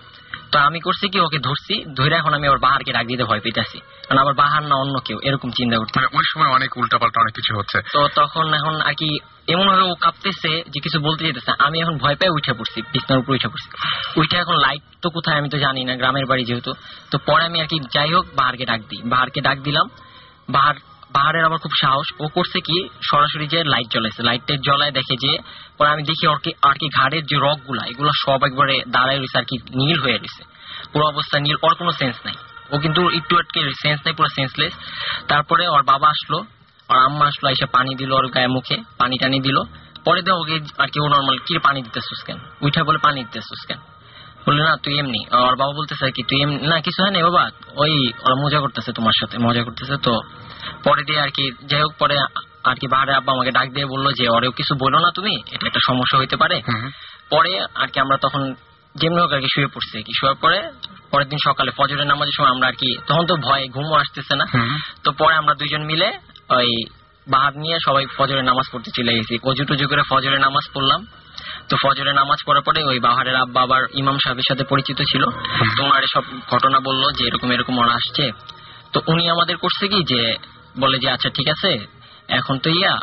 তো 0.51 0.59
আমি 0.59 0.79
করছি 0.79 1.05
কি 1.09 1.19
ওকে 1.19 1.39
ধরছি 1.39 1.75
ধরে 1.97 2.15
এখন 2.15 2.33
আমি 2.33 2.47
আবার 2.47 2.59
বাহারকে 2.59 2.91
ডাক 2.93 3.05
দিতে 3.07 3.23
ভয় 3.23 3.39
পেতেছি 3.39 3.77
কারণ 4.07 4.19
আবার 4.23 4.33
বাহার 4.33 4.63
না 4.63 4.75
অন্য 4.75 4.95
কেউ 4.99 5.17
এরকম 5.23 5.49
চিন্তা 5.51 5.75
করতে 5.77 5.93
মানে 5.99 6.09
ওই 6.17 6.25
সময় 6.31 6.49
অনেক 6.57 6.77
উল্টাপাল্টা 6.77 7.17
অনেক 7.19 7.33
কিছু 7.35 7.51
হচ্ছে। 7.57 7.77
তো 7.93 8.07
তখন 8.15 8.53
এখন 8.53 8.81
আর 8.81 8.93
কি 8.93 9.19
এমন 9.47 9.65
ভাবে 9.67 9.81
ও 9.81 9.95
কাঁপতেছে 9.95 10.63
যে 10.73 10.79
কিছু 10.79 10.97
বলতে 11.01 11.25
যেতেছে 11.25 11.51
আমি 11.59 11.81
এখন 11.81 11.97
ভয় 11.97 12.15
পেয়ে 12.15 12.29
উঠে 12.29 12.53
পড়ছি 12.53 12.81
বিছনার 12.93 13.19
উপর 13.19 13.31
উঠে 13.33 13.47
পড়ছি। 13.47 13.67
উঠে 14.17 14.37
এখন 14.37 14.55
লাইট 14.55 14.83
তো 15.01 15.09
কোথায় 15.09 15.37
আমি 15.37 15.49
তো 15.49 15.57
জানি 15.57 15.83
না 15.83 15.95
গ্রামের 15.95 16.25
বাড়ি 16.25 16.43
যেহেতু। 16.45 16.71
তো 17.11 17.17
পরে 17.25 17.43
আমি 17.45 17.61
আর 17.61 17.67
কি 17.67 17.77
যাই 17.95 18.13
হোক 18.13 18.25
বাহারকে 18.35 18.65
ডাক 18.65 18.81
দিই। 18.89 19.01
বাহারকে 19.03 19.41
ডাক 19.41 19.57
দিলাম। 19.59 19.89
বাহার 20.49 20.75
বাহারের 21.15 21.43
আবার 21.47 21.59
খুব 21.63 21.73
সাহস। 21.81 22.07
ও 22.23 22.25
করছে 22.27 22.59
কি, 22.67 22.77
সরাসরি 23.09 23.47
যে 23.47 23.59
লাইট 23.63 23.87
জ্বলাইছে। 23.93 24.21
লাইটের 24.29 24.59
জ্বলায় 24.67 24.91
দেখে 24.91 25.15
যে, 25.23 25.31
পরে 25.77 25.89
আমি 25.89 26.03
দেখি 26.03 26.27
ওর 26.27 26.39
আর 26.69 26.75
কি 26.81 26.87
ঘাড়ের 26.97 27.23
যে 27.25 27.37
রকগুলা 27.47 27.83
এগুলো 27.91 28.11
সব 28.23 28.39
একবারে 28.49 28.75
দাঁড়ায় 28.95 29.19
রয়েছে 29.19 29.37
আর 29.37 29.45
কি, 29.49 29.55
নীল 29.79 29.99
হয়ে 29.99 30.17
রয়েছে 30.17 30.43
পুরো 30.91 31.05
অবস্থা 31.07 31.39
নীল, 31.39 31.57
ওর 31.61 31.73
কোনো 31.75 31.91
সেন্স 31.91 32.17
নাই। 32.25 32.35
ও 32.71 32.75
কিন্তু 32.77 33.01
একটু 33.09 33.33
আটকে 33.37 33.59
সেন্স 33.83 33.99
নাই, 34.05 34.13
পুরো 34.13 34.29
সেন্সলেস 34.37 34.73
তারপরে 35.27 35.63
ওর 35.67 35.83
বাবা 35.83 36.07
আসলো 36.07 36.37
আর 36.89 36.97
আম্মা 37.07 37.25
আসলো, 37.25 37.49
এসে 37.49 37.65
পানি 37.65 37.95
দিল 37.95 38.11
ওর 38.11 38.27
গায়ে 38.27 38.47
মুখে, 38.47 38.77
পানি 38.97 39.17
টানি 39.17 39.39
দিল। 39.39 39.57
পরে 40.05 40.21
দিয়ে 40.21 40.35
ওকে 40.41 40.55
আর 40.77 40.87
কি 40.87 40.99
ও 40.99 41.07
নর্মাল 41.07 41.37
কি 41.45 41.53
পানি 41.67 41.81
দিতেছিস 41.81 42.23
কেন? 42.27 42.39
উঠা 42.61 42.83
বলে 42.83 42.97
পানি 42.97 43.23
দিতেছিস 43.23 43.61
কেন? 43.67 43.79
বলল, 44.45 44.59
না, 44.61 44.77
তুই 44.83 44.93
এমনি। 44.99 45.21
ওর 45.31 45.55
বাবা 45.55 45.73
বলতেছে 45.79 46.05
আর 46.05 46.11
কি, 46.11 46.23
তুই 46.23 46.41
এমনি 46.41 46.57
না, 46.67 46.77
কিছু 46.81 46.99
হয় 47.03 47.11
না 47.11 47.19
বাবা, 47.29 47.43
ওই 47.75 47.93
ওরা 48.25 48.35
মজা 48.35 48.59
করতেছে 48.59 48.91
তোমার 48.93 49.15
সাথে, 49.19 49.37
মজা 49.37 49.63
করতেছে 49.63 49.95
তো। 49.97 50.13
পরে 50.85 51.01
দিয়ে 51.07 51.19
আর 51.25 51.31
কি 51.37 51.45
যাই 51.69 51.81
হোক 51.85 51.93
পরে 52.01 52.15
আর 52.69 52.75
কি 52.81 52.87
বাহারে 52.93 53.13
আব্বা 53.19 53.31
আমাকে 53.35 53.51
ডাক 53.57 53.67
দিয়ে 53.75 53.87
বলল 53.93 54.05
যে 54.19 54.25
ওরেও 54.35 54.51
কিছু 54.59 54.73
বলো 54.83 54.97
না 55.05 55.09
তুমি 55.17 55.33
এটা 55.53 55.65
একটা 55.69 55.81
সমস্যা 55.89 56.17
হইতে 56.21 56.35
পারে। 56.41 56.57
পরে 57.33 57.51
আর 57.81 57.87
কি 57.93 57.97
আমরা 58.05 58.17
তখন 58.25 58.41
যেমনি 58.95 59.19
হোক 59.23 59.31
আর 59.35 59.41
কি 59.45 59.49
শুয়ে 59.55 59.69
পড়ছি। 59.73 59.97
কি 60.07 60.13
শুয়ে 60.19 60.35
পরে 60.43 60.59
পরের 61.11 61.27
দিন 61.31 61.39
সকালে 61.47 61.71
ফজরের 61.77 62.07
নামাজের 62.11 62.35
সময় 62.37 62.51
আমরা 62.55 62.65
আর 62.71 62.75
কি 62.81 62.89
তখন 63.07 63.23
তো 63.29 63.35
ভয় 63.47 63.63
ঘুমও 63.75 63.95
আসতেছে 64.03 64.33
না। 64.41 64.45
তো 65.03 65.09
পরে 65.19 65.35
আমরা 65.41 65.53
দুজন 65.59 65.83
মিলে 65.91 66.07
ওই 66.57 66.69
বাহার 67.27 67.53
নিয়ে 67.63 67.77
সবাই 67.87 68.03
ফজরের 68.17 68.45
নামাজ 68.49 68.65
পড়তে 68.71 68.89
চলে 68.97 69.11
গেছি। 69.17 69.35
অজু 69.49 69.63
টুজু 69.69 69.85
করে 69.91 70.01
ফজরের 70.11 70.41
নামাজ 70.47 70.65
পড়লাম। 70.73 71.01
তো 71.69 71.73
ফজরের 71.83 72.15
নামাজ 72.21 72.39
পড়ার 72.45 72.63
পরে 72.67 72.79
ওই 72.91 72.99
বাহারের 73.07 73.35
আব্বা 73.43 73.59
আবার 73.61 73.81
ইমাম 74.01 74.17
সাহেবের 74.23 74.47
সাথে 74.49 74.63
পরিচিত 74.71 74.99
ছিল। 75.11 75.23
তো 75.75 75.79
ওনারে 75.87 76.07
সব 76.15 76.23
ঘটনা 76.51 76.77
বলল 76.87 77.03
যে 77.17 77.23
এরকম 77.29 77.49
এরকম 77.55 77.75
ওরা 77.81 77.93
আসছে। 77.99 78.25
তো 78.93 78.97
উনি 79.11 79.23
আমাদের 79.29 79.55
করছে 79.63 79.85
কি 79.87 79.99
যে 80.11 80.21
বলে 80.79 80.97
যে 80.99 81.07
আচ্ছা 81.09 81.29
ঠিক 81.29 81.47
আছে 81.49 81.71
এখন 82.39 82.55
তো 82.63 82.69
ইয়া 82.69 82.93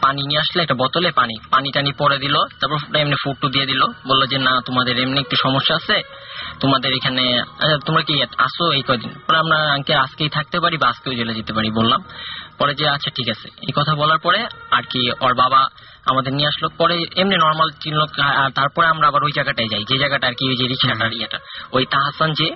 পানি 0.00 0.20
নিয়ে 0.28 0.40
আসলে 0.40 0.60
একটা 0.62 0.74
বোতলে 0.74 1.10
পানি। 1.20 1.34
পানি 1.50 1.68
টানি 1.74 1.90
পরে 1.92 2.18
দিল 2.18 2.36
তারপর 2.60 2.78
এমনি 3.02 3.16
ফুটু 3.24 3.48
দিয়ে 3.48 3.66
দিল। 3.66 3.82
বলল 4.08 4.22
যে 4.26 4.38
না 4.38 4.52
তোমাদের 4.66 4.94
এমনি 4.98 5.18
একটু 5.20 5.36
সমস্যা 5.42 5.74
আছে। 5.80 5.96
তোমাদের 6.60 6.90
এখানে 6.94 7.24
আচ্ছা, 7.62 7.78
তোমরা 7.86 8.02
কি 8.02 8.14
আসো 8.46 8.64
এই 8.72 8.82
কদিন? 8.88 9.10
পরে 9.26 9.38
আমরা 9.38 9.58
আঙ্কে 9.76 9.94
আজকেই 9.94 10.28
থাকতে 10.28 10.60
পারি 10.60 10.76
বা 10.82 10.86
আজকেও 10.88 11.14
জেলে 11.14 11.34
যেতে 11.34 11.52
পারি 11.52 11.70
বললাম। 11.70 12.00
পরে 12.58 12.74
যে 12.74 12.88
আচ্ছা 12.88 13.10
ঠিক 13.16 13.28
আছে। 13.34 13.48
এই 13.66 13.72
কথা 13.76 13.94
বলার 13.94 14.18
পরে 14.18 14.40
আর 14.70 14.82
কি 14.82 15.00
ওর 15.24 15.34
বাবা 15.34 15.60
আমাদের 16.10 16.32
নিয়ে 16.32 16.48
আসলো। 16.48 16.68
পরে 16.80 16.96
এমনি 17.16 17.36
নর্মাল 17.36 17.68
চিনলো 17.82 18.06
তারপরে 18.54 18.86
আমরা 18.86 19.08
আবার 19.08 19.22
ওই 19.24 19.32
জায়গাটায় 19.36 19.68
যাই। 19.68 19.84
যে 19.90 19.96
জায়গাটা 19.98 20.26
আর 20.28 20.34
কি 20.38 20.44
ওই 20.48 20.56
যে 20.60 20.66
রিক্সাটার 20.72 21.12
ইয়েটা। 21.12 21.38
ওই 21.72 21.84
তাহাসান 21.92 22.32
যে 22.32 22.48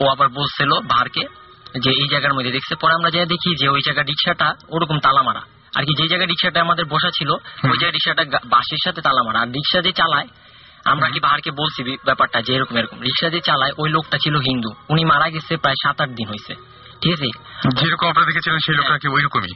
ও 0.00 0.04
আবার 0.14 0.28
বলছিল 0.28 0.70
বাহারকে 0.90 1.22
যে 1.78 1.90
এই 1.90 2.08
জায়গার 2.08 2.34
মধ্যে 2.34 2.50
দেখছে 2.50 2.74
পরে 2.74 2.94
আমরা 2.94 3.10
যা 3.10 3.24
দেখি 3.24 3.56
যে 3.56 3.68
ওই 3.68 3.80
জায়গার 3.86 4.06
রিক্সাটা 4.06 4.54
ওরকম 4.68 4.98
তালা 4.98 5.22
মারা। 5.22 5.40
আর 5.74 5.84
কি 5.84 6.02
যে 6.02 6.08
জায়গায় 6.08 6.28
রিক্সাটা 6.28 6.60
আমাদের 6.60 6.84
বসা 6.84 7.10
ছিল 7.18 7.30
ওই 7.30 7.78
জায়গায় 7.80 7.92
রিক্সাটা 7.92 8.24
বাসের 8.44 8.78
সাথে 8.84 9.00
তালা 9.00 9.22
মারা। 9.22 9.40
আর 9.40 9.48
রিক্সা 9.48 9.80
যে 9.80 9.92
চালায় 9.92 10.28
আমরা 10.84 11.08
কি 11.08 11.20
বাহারকে 11.20 11.50
বলছি 11.50 11.96
ব্যাপারটা 12.04 12.42
যে 12.42 12.54
এরকম 12.54 12.76
এরকম। 12.76 13.00
রিক্সা 13.00 13.30
যে 13.30 13.40
চালায় 13.40 13.72
ওই 13.78 13.90
লোকটা 13.90 14.18
ছিল 14.18 14.36
হিন্দু। 14.36 14.70
উনি 14.88 15.04
মারা 15.04 15.30
গেছে 15.30 15.56
প্রায় 15.56 15.74
সাত 15.74 16.00
আট 16.00 16.08
দিন 16.08 16.28
হয়েছে। 16.28 16.54
ঠিক 17.02 17.12
আছে? 17.12 17.28
যেরকম 17.80 18.08
আপনারা 18.08 18.26
দেখেছিলেন 18.26 18.58
সেই 18.58 18.74
লোকটা 18.74 18.98
কি 18.98 19.08
ওইরকমই? 19.08 19.54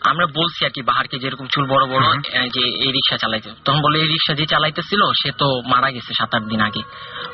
আমরা 0.00 0.26
বলছি 0.26 0.64
আর 0.64 0.70
কি 0.70 0.82
বাহারকে 0.82 1.18
যেরকম 1.18 1.46
চুল 1.46 1.66
বড় 1.66 1.86
বড় 1.86 2.04
যে 2.48 2.68
এই 2.68 2.92
রিক্সা 2.92 3.16
চালাইতে। 3.16 3.50
তখন 3.64 3.80
বলে 3.80 3.98
এই 3.98 4.08
রিক্সা 4.08 4.34
যে 4.34 4.46
চালাইতেছিল 4.46 5.00
সে 5.22 5.32
তো 5.32 5.62
মারা 5.68 5.90
গেছে 5.90 6.14
সাত 6.18 6.34
আট 6.34 6.42
দিন 6.42 6.60
আগে। 6.60 6.82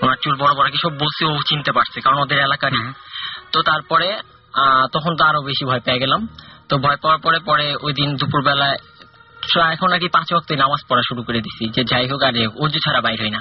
ওনার 0.02 0.16
চুল 0.22 0.36
বড় 0.36 0.54
বড় 0.54 0.70
কি 0.70 0.76
সব 0.82 0.98
বলছে 0.98 1.24
ও 1.24 1.36
চিনতে 1.48 1.72
পারছে 1.72 2.00
কারণ 2.00 2.18
ওদের 2.18 2.38
এলাকারই। 2.38 2.78
হুম। 2.78 2.92
তো 3.52 3.62
তারপরে 3.62 4.08
আহ, 4.54 4.84
তখন 4.92 5.16
তো 5.16 5.24
আরও 5.24 5.42
বেশি 5.42 5.64
ভয় 5.64 5.80
পেয়ে 5.80 5.98
গেলাম। 5.98 6.20
তো 6.68 6.78
ভয় 6.78 6.96
পাওয়ার 6.96 7.20
পরে 7.20 7.38
পরে 7.40 7.74
ওই 7.82 7.92
দিন 7.92 8.16
দুপুর 8.16 8.42
বেলায় 8.42 8.78
এখন 9.72 9.92
আর 9.92 9.98
কি 9.98 10.08
পাঁচ 10.08 10.32
ওয়াক্তে 10.32 10.56
নামাজ 10.56 10.80
পড়া 10.88 11.02
শুরু 11.02 11.22
করে 11.22 11.40
দিছি 11.40 11.64
যে 11.68 11.82
যাই 11.84 12.06
হোক 12.08 12.22
আর 12.22 12.34
অজু 12.58 12.78
ছাড়া 12.78 13.00
বাইর 13.00 13.20
হই 13.22 13.30
না। 13.30 13.40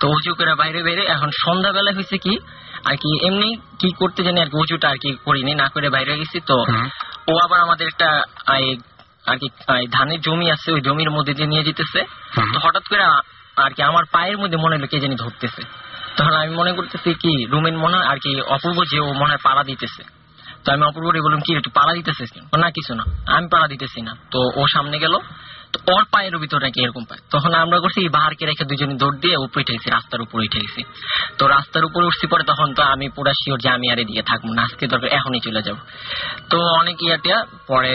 তো 0.00 0.08
অজু 0.08 0.34
করে 0.34 0.54
বাইরে 0.54 0.82
বাইরে 0.82 1.02
এখন 1.06 1.30
সন্ধ্যাবেলায় 1.44 1.94
হয়েছে 1.94 2.16
কি 2.18 2.38
আর 2.84 2.96
কি 2.96 3.10
এমনি 3.26 3.48
কি 3.78 3.92
করতে 3.92 4.22
জানি 4.22 4.40
আর 4.40 4.48
কি 4.48 4.56
অজুটা 4.56 4.88
আর 4.88 4.96
কি 4.96 5.10
করিনি 5.24 5.54
না 5.54 5.68
করে 5.68 5.88
বাইরে 5.90 6.12
গেছি। 6.16 6.38
তো 6.40 6.56
ও 7.28 7.32
আবার 7.38 7.60
আমাদের 7.60 7.86
একটা 7.88 8.08
আর 9.26 9.36
কি 9.38 9.48
ধানের 9.90 10.20
জমি 10.20 10.50
আছে 10.50 10.72
ওই 10.72 10.80
জমির 10.80 11.10
মধ্যে 11.10 11.34
দিয়ে 11.34 11.46
নিয়ে 11.46 11.62
যেতেছে। 11.62 12.00
তো 12.54 12.58
হঠাৎ 12.60 12.84
করে 12.88 13.02
আর 13.56 13.70
কি 13.72 13.82
আমার 13.82 14.04
পায়ের 14.12 14.38
মধ্যে 14.38 14.56
মনে 14.56 14.76
হলো 14.76 14.86
কে 14.86 15.00
জানি 15.00 15.14
ধরতেছে। 15.14 15.62
তখন 16.16 16.34
আমি 16.42 16.52
মনে 16.60 16.72
করতেছি 16.78 17.10
কি, 17.22 17.32
রুমের 17.52 17.76
মনে 17.84 17.98
আর 18.10 18.18
কি 18.24 18.30
অপূর্ব 18.54 18.78
যে 18.90 18.98
ও 19.06 19.08
মনে 19.20 19.30
হয় 19.32 19.42
পাড়া 19.46 19.62
দিতেছে। 19.70 20.02
তো 20.64 20.68
আমি 20.74 20.82
অপূর্বরে 20.90 21.20
বললাম, 21.26 21.42
কি 21.46 21.50
তুই 21.66 21.72
পাড়া 21.78 21.92
দিতেছিস 21.98 22.30
না, 22.62 22.68
কিছু 22.76 22.92
না, 22.98 23.04
আমি 23.36 23.46
পাড়া 23.52 23.66
দিতেছি 23.72 23.98
না। 24.06 24.12
তো 24.32 24.38
ও 24.60 24.62
সামনে 24.74 24.96
গেল, 25.04 25.14
তো 25.72 25.78
ওর 25.92 26.04
পায়ের 26.12 26.34
ভিতর 26.42 26.60
নাকি 26.66 26.78
এরকম 26.84 27.04
পায়। 27.08 27.20
তখন 27.32 27.50
আমরা 27.64 27.78
করছি 27.84 28.00
বাহারকে 28.16 28.44
রেখে 28.50 28.64
দুজনে 28.70 28.94
দৌড় 29.02 29.16
দিয়ে 29.22 29.36
উপরে 29.46 29.62
উঠে 29.64 29.74
গেছি, 29.76 29.88
রাস্তার 29.96 30.20
উপরে 30.26 30.42
উঠে 30.48 30.60
গেছি। 30.64 30.82
তো 31.38 31.42
রাস্তার 31.54 31.84
উপরে 31.88 32.04
উঠছি 32.08 32.26
পরে 32.32 32.44
তখন 32.50 32.68
তো 32.76 32.82
আমি 32.92 33.06
পুরা 33.16 33.32
শিওর 33.40 33.58
যে 33.64 33.68
আমি 33.76 33.86
আর 33.92 33.98
এদিকে 34.04 34.22
থাকব 34.30 34.48
না, 34.58 34.62
আজকে 34.68 34.84
দরকার 34.92 35.08
এখনই 35.18 35.40
চলে 35.46 35.60
যাব। 35.66 35.76
তো 36.50 36.58
অনেক 36.80 36.96
ইয়াটিয়া, 37.06 37.38
পরে 37.70 37.94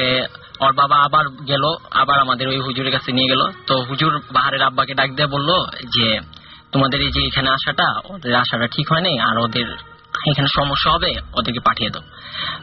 ওর 0.64 0.74
বাবা 0.82 0.98
আবার 1.08 1.26
গেল, 1.52 1.64
আবার 2.02 2.18
আমাদের 2.26 2.46
ওই 2.54 2.60
হুজুরের 2.66 2.92
কাছে 2.96 3.10
নিয়ে 3.18 3.30
গেল। 3.34 3.42
তো 3.68 3.74
হুজুর 3.90 4.14
বাহারের 4.36 4.62
আব্বাকে 4.70 4.94
ডাক 5.00 5.10
দিয়ে 5.18 5.30
বলল 5.36 5.50
যে 5.96 6.08
তোমাদের 6.72 7.02
এই 7.02 7.12
যে 7.12 7.22
এখানে 7.28 7.50
আসাটা 7.50 8.02
ওদের 8.06 8.36
আসাটা 8.36 8.68
ঠিক 8.68 8.92
হয়নি 8.92 9.20
আর 9.20 9.38
ওদের 9.38 9.68
এখানে 10.32 10.48
সমস্যা 10.56 10.92
হবে 10.92 11.12
ওদেরকে 11.34 11.60
পাঠিয়ে 11.60 11.90
দাও। 11.90 12.04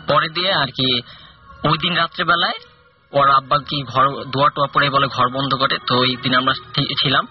পরে 0.08 0.28
দিয়ে 0.28 0.52
আর 0.52 0.66
কি 0.66 1.02
ওই 1.64 1.78
দিন 1.78 1.96
রাত্রেবেলায় 1.96 2.58
ওর 3.12 3.30
আব্বা 3.30 3.58
কি 3.58 3.82
ঘর 3.82 4.24
দোয়া 4.24 4.48
টোয়া 4.54 4.68
পরে 4.72 4.90
বলে 4.90 5.06
ঘর 5.06 5.28
বন্ধ 5.28 5.54
করে 5.54 5.78
তো 5.86 5.94
ওই 5.96 6.16
দিন 6.22 6.34
আমরা 6.34 6.54
ছিলাম। 7.02 7.26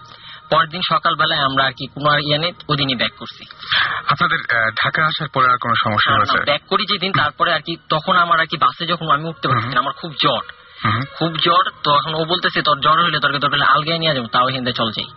পরের 0.50 0.68
দিন 0.68 0.82
সকালবেলায় 0.92 1.40
আমরা 1.40 1.64
আর 1.64 1.72
কি 1.72 1.86
কোনো 1.86 2.18
ইয়ে 2.18 2.38
নেই 2.38 2.52
ওদিনই 2.68 2.94
ব্যাক 2.94 3.12
করছি। 3.18 3.44
আপনাদের 4.06 4.38
ঢাকা 4.82 5.06
আসার 5.06 5.28
পরে 5.28 5.46
আর 5.48 5.58
কোনো 5.58 5.74
সমস্যা 5.84 6.12
হয়েছে? 6.16 6.38
ব্যাক 6.44 6.62
করি 6.68 6.84
যেদিন 6.92 7.12
তারপরে 7.12 7.52
আর 7.52 7.60
কি 7.60 7.76
তখন 7.88 8.16
আমার 8.16 8.40
আর 8.40 8.46
কি 8.46 8.56
বাসে 8.56 8.86
যখন 8.86 9.10
আমি 9.10 9.28
উঠতে 9.28 9.48
পারছি 9.48 9.68
না, 9.68 9.80
আমার 9.80 9.92
খুব 9.92 10.12
জ্বর। 10.22 10.44
হুম, 10.44 10.63
খুব 11.18 11.32
জ্বর 11.44 11.64
তো 11.84 11.90
এখন 11.98 12.12
ও 12.14 12.24
বলতেছে 12.24 12.58
তোর 12.62 12.78
জ্বর 12.80 12.96
হইলে 13.04 13.18
তোর 13.20 13.30
তোর 13.38 13.50
পেলে 13.50 13.64
আলগায় 13.74 13.98
নিয়ে 13.98 14.14
যাব 14.14 14.26
তাও 14.26 14.46
হিন্দে 14.46 14.72
চল 14.72 14.88
যাই। 14.96 15.08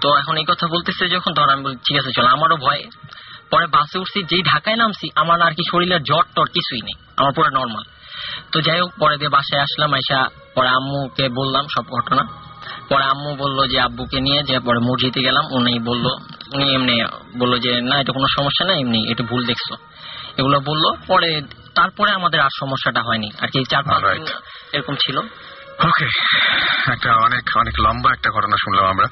তো 0.00 0.08
এখন 0.16 0.34
এই 0.36 0.44
কথা 0.44 0.66
বলতেছে 0.68 1.04
যখন 1.08 1.30
তখন 1.34 1.50
আমি 1.50 1.62
বলি 1.64 1.76
ঠিক 1.86 1.96
আছে 2.00 2.10
চল। 2.16 2.26
আমারও 2.26 2.56
ভয়। 2.56 2.82
পরে 3.50 3.66
বাসে 3.66 3.96
উঠছি 3.98 4.18
যেই 4.22 4.42
ঢাকায় 4.42 4.76
নামছি 4.76 5.06
আমার 5.14 5.42
আর 5.42 5.52
কি 5.54 5.62
শরীরের 5.70 6.02
জ্বর 6.02 6.24
টর 6.34 6.48
কিছুই 6.54 6.82
নেই 6.82 6.96
আমার 7.16 7.32
পুরো 7.32 7.50
নর্মাল 7.50 7.84
তো 8.52 8.60
যাই 8.60 8.80
হোক 8.80 8.92
পরে 8.98 9.16
দিয়ে 9.18 9.30
বাসায় 9.30 9.60
আসলাম 9.62 9.90
আইসা 9.94 10.18
পরে 10.54 10.68
আম্মুকে 10.68 11.28
বললাম 11.28 11.64
সব 11.74 11.84
ঘটনা। 11.90 12.22
পরে 12.88 13.04
আম্মু 13.04 13.30
বলল 13.36 13.58
যে 13.68 13.78
আব্বুকে 13.80 14.20
নিয়ে 14.20 14.42
যে 14.42 14.60
পরে 14.60 14.80
মসজিদে 14.80 15.20
গেলাম। 15.22 15.44
উনি 15.52 15.78
বলল 15.78 16.06
উনি 16.54 16.66
এমনি 16.74 16.94
বলল 17.38 17.58
যে 17.58 17.80
না 17.80 17.94
এটা 18.00 18.12
কোনো 18.12 18.28
সমস্যা 18.36 18.64
না 18.64 18.74
এমনি 18.74 19.00
এটা 19.12 19.22
ভুল 19.22 19.42
দেখছ। 19.46 19.68
এগুলো 20.40 20.60
বলল 20.60 20.84
পরে 21.06 21.42
তারপরে 21.74 22.10
আমাদের 22.10 22.40
আর 22.40 22.48
সমস্যাটা 22.60 23.02
হয়নি। 23.02 23.30
আর 23.40 23.48
কি 23.48 23.64
চার 23.64 23.82
পাঁচ 23.82 24.30
এরকম 24.72 24.94
ছিল। 24.94 25.20
ওকে 25.88 26.06
একটা 26.92 27.10
অনেক 27.26 27.44
অনেক 27.56 27.74
লম্বা 27.78 28.10
একটা 28.12 28.30
ঘটনা 28.30 28.56
শুনলাম 28.64 28.84
আমরা। 28.84 29.06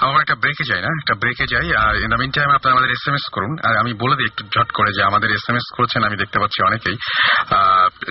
আমরা 0.00 0.20
একটা 0.20 0.34
ব্রেকে 0.34 0.64
যাই 0.70 0.80
না? 0.80 0.90
একটা 1.00 1.14
ব্রেকে 1.14 1.44
যাই 1.52 1.68
আর 1.84 1.94
ইন 1.96 2.10
দ্য 2.12 2.18
টাইম 2.36 2.50
আপনারা 2.50 2.74
আমাদের 2.76 2.90
এস 2.90 3.04
এম 3.08 3.14
এস 3.14 3.26
করুন। 3.32 3.52
আর 3.66 3.74
আমি 3.76 3.92
বলে 3.92 4.14
দিই 4.16 4.28
একটু 4.30 4.42
ঝট 4.54 4.68
করে 4.72 4.90
যে 4.96 5.02
আমাদের 5.02 5.28
এস 5.30 5.44
এম 5.50 5.56
এস 5.56 5.66
করছেন 5.76 6.00
আমি 6.04 6.16
দেখতে 6.16 6.38
পাচ্ছি 6.38 6.58
অনেকেই। 6.68 6.96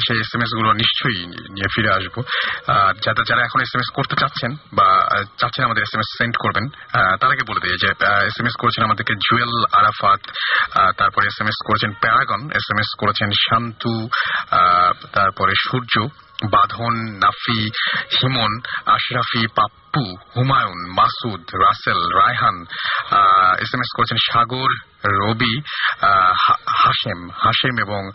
সেই 0.05 0.19
এস 0.23 0.31
এম 0.35 0.41
এসগুলো 0.41 0.69
নিশ্চয়ই 0.73 1.21
নিয়ে 1.55 1.69
ফিরে 1.75 1.89
আসব। 1.89 2.15
যারা 3.03 3.21
যারা 3.29 3.41
এখন 3.43 3.59
এস 3.61 3.71
এম 3.75 3.81
এস 3.81 3.89
করতে 3.97 4.15
চাচ্ছেন 4.15 4.51
বা 4.73 4.87
চাচ্ছেন 5.37 5.63
আমাদের 5.65 5.83
এস 5.83 5.93
এম 5.95 5.99
এস 5.99 6.09
সেন্ড 6.17 6.35
করবেন 6.37 6.65
আহ, 6.99 7.13
তার 7.19 7.31
আগে 7.31 7.43
বলে 7.47 7.59
দিই 7.63 7.77
যে 7.83 7.87
এস 8.29 8.37
এম 8.41 8.45
এস 8.45 8.55
করেছেন 8.61 8.83
আমাদেরকে 8.83 9.13
জুয়েল 9.25 9.53
আরাফাত 9.79 10.21
তারপরে 10.97 11.25
এস 11.27 11.37
এম 11.41 11.47
এস 11.47 11.57
করেছেন 11.67 11.91
প্যারাগন 12.01 12.41
এস 12.51 12.67
এম 12.73 12.79
এস 12.79 12.91
করেছেন 12.97 13.29
শান্তু 13.45 13.93
তারপরে 15.13 15.53
Surya 15.69 15.95
Badhon 16.43 16.93
Nafi 17.17 17.59
Himon 18.15 18.51
Ashrafi 18.85 19.47
Pappu. 19.55 19.88
Humayun, 19.97 20.91
Masud, 20.91 21.41
Rasel, 21.55 21.97
Raihan 21.97 22.65
S 23.59 23.73
M 23.73 23.79
S 23.79 23.87
করেছেন 23.95 24.17
সাগর, 24.31 24.67
রবি 25.05 25.61
হাশেম 26.77 27.29
হাশেম 27.29 27.79
এবং 27.79 28.11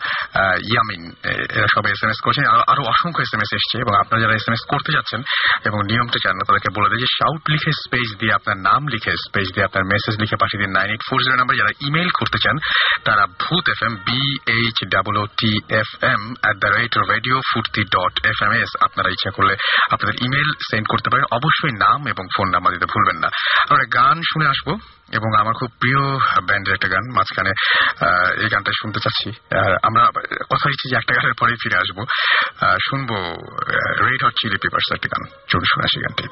ইয়ামিন। 0.71 1.11
এরা 1.57 1.67
সবাই 1.75 1.91
এস 1.91 2.03
এম 2.03 2.09
এস 2.09 2.19
করেছেন। 2.23 2.45
আরো- 2.45 2.85
অসংখ্য 2.85 3.21
এস 3.21 3.33
এম 3.33 3.39
এস 3.39 3.53
এসছে 3.53 3.77
এবং 3.77 3.99
আপনারা 3.99 4.21
যারা 4.21 4.33
এস 4.33 4.43
এম 4.47 4.53
এস 4.53 4.65
করতে 4.67 4.91
যাচ্ছেন 4.91 5.21
এবং 5.65 5.79
নিয়মটা 5.83 6.19
জানেন 6.23 6.37
না 6.37 6.43
তাদেরকে 6.47 6.79
বলে 6.79 6.89
দেয় 6.89 6.99
যে 6.99 7.05
শাউট 7.05 7.49
লিখে 7.49 7.71
স্পেস 7.71 8.19
দিয়ে 8.19 8.33
আপনার 8.33 8.57
নাম 8.57 8.87
লিখে 8.87 9.11
স্পেস 9.11 9.47
দিয়ে 9.53 9.65
আপনার 9.65 9.85
মেসেজ 9.85 10.19
লিখে 10.19 10.35
পাঠিয়ে 10.35 10.63
দিন। 10.63 10.73
Nine 10.73 10.91
eight 10.91 11.01
four 11.09 11.21
zero 11.21 11.35
number 11.35 11.57
যারা 11.57 11.69
ইমেল 11.79 12.09
করতে 12.09 12.37
চান, 12.37 12.57
তারা 13.03 13.25
Bhoot 13.27 13.69
F 13.69 13.83
M 13.83 13.95
B 13.95 14.37
H 14.51 14.87
double 14.87 15.25
T 15.25 15.75
F 15.75 16.03
M 16.03 16.33
at 16.41 16.57
the 16.57 16.67
rate 16.67 16.97
radio 16.97 17.41
Foorti 17.53 17.83
dot 17.83 18.25
F 18.25 18.43
M 18.43 18.51
S 18.51 18.69
আপনারা 18.81 19.09
ইচ্ছা 19.09 19.31
করলে 19.31 19.55
আপনাদের 19.91 20.25
ইমেল 20.25 20.51
সেন্ড 20.71 20.87
করতে 20.87 21.09
পারেন। 21.09 21.25
অবশ্যই 21.31 21.64
নাম 21.71 22.07
এবং 22.07 22.27
ফোন 22.37 22.49
নাম্বার 22.49 22.73
দিতে 22.73 22.85
ভুলবেন 22.85 23.17
না। 23.21 23.29
আমরা 23.69 23.83
গান 23.93 24.21
শুনে 24.21 24.47
আসব 24.47 24.77
এবং 25.11 25.29
আমার 25.39 25.53
খুব 25.53 25.69
প্রিয় 25.79 26.01
ব্যান্ডের 26.47 26.73
একটা 26.73 26.87
গান, 26.87 27.03
মাঝখানে 27.15 27.51
এই 28.43 28.49
গানটা 28.49 28.71
শুনতে 28.81 28.99
চাচ্ছি। 28.99 29.29
আর 29.55 29.77
আমরা 29.83 30.03
কথা 30.39 30.69
দিচ্ছি 30.69 30.89
যে 30.89 30.95
একটা 30.95 31.13
গানের 31.13 31.33
পরেই 31.39 31.55
ফিরে 31.63 31.77
আসব। 31.77 32.05
শুনব 32.89 33.09
রেড 34.05 34.23
হট 34.23 34.33
চিলি 34.41 34.57
পেপার্স 34.57 34.93
একটা 34.93 35.07
গান। 35.07 35.23
চলুন 35.47 35.65
শুনে 35.73 35.83
আসি 35.83 35.99
গানটি। 35.99 36.27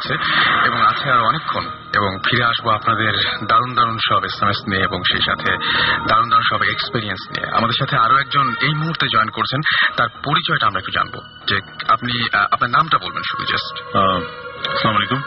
আছে 0.00 0.14
এবং 0.66 0.86
আছে 0.86 1.10
আর 1.10 1.18
অনেকক্ষণ। 1.18 1.64
এবং 1.94 2.18
ফিরে 2.30 2.44
আসব 2.44 2.68
আপনাদের 2.68 3.12
দারুণ 3.44 3.74
দারুণ 3.74 3.98
সব 4.08 4.24
এস 4.24 4.42
এম 4.42 4.48
এস 4.48 4.56
নিয়ে 4.68 4.82
এবং 4.82 5.02
সেই 5.10 5.20
সাথে 5.20 5.52
দারুণ 6.08 6.28
দারুণ 6.28 6.42
সব 6.50 6.62
এক্সপিরিয়েন্স 6.62 7.30
নিয়ে। 7.30 7.56
আমাদের 7.56 7.78
সাথে 7.78 7.96
আরও 7.96 8.18
একজন 8.18 8.54
এই 8.62 8.74
মুহূর্তে 8.74 9.06
জয়েন 9.12 9.28
করছেন। 9.28 9.60
তার 9.96 10.08
পরিচয়টা 10.08 10.66
আমরা 10.66 10.78
একটু 10.78 10.90
জানব। 10.90 11.14
যে 11.48 11.56
আপনি 11.88 12.28
আপনার 12.34 12.70
নামটা 12.70 12.98
বলবেন 12.98 13.22
শুধু 13.22 13.44
জাস্ট 13.44 13.96
আলাইকুম। 14.68 15.20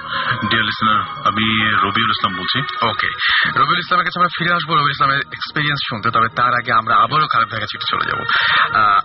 ডিয়ার 0.49 0.65
লিসনার 0.65 1.01
আমি 1.01 1.71
রবিউল 1.73 2.09
ইসলাম 2.09 2.33
বলছি। 2.37 2.59
ওকে 2.87 3.07
রবিউল 3.59 3.79
ইসলামের 3.79 4.05
কাছে 4.05 4.19
আমরা 4.19 4.29
ফিরে 4.37 4.53
আসব। 4.53 4.73
রবিউল 4.73 4.91
ইসলামের 4.91 5.17
এক্সপিরিয়েন্স 5.17 5.79
শুনতে। 5.89 6.09
তবে 6.11 6.27
তার 6.35 6.53
আগে 6.53 6.71
আমরা 6.73 6.95
আবারও 6.95 7.27
খালেদ 7.31 7.49
ভাইয়ের 7.49 7.67
কাছে 7.67 7.77
চলে 7.91 8.05
যাব। 8.05 8.19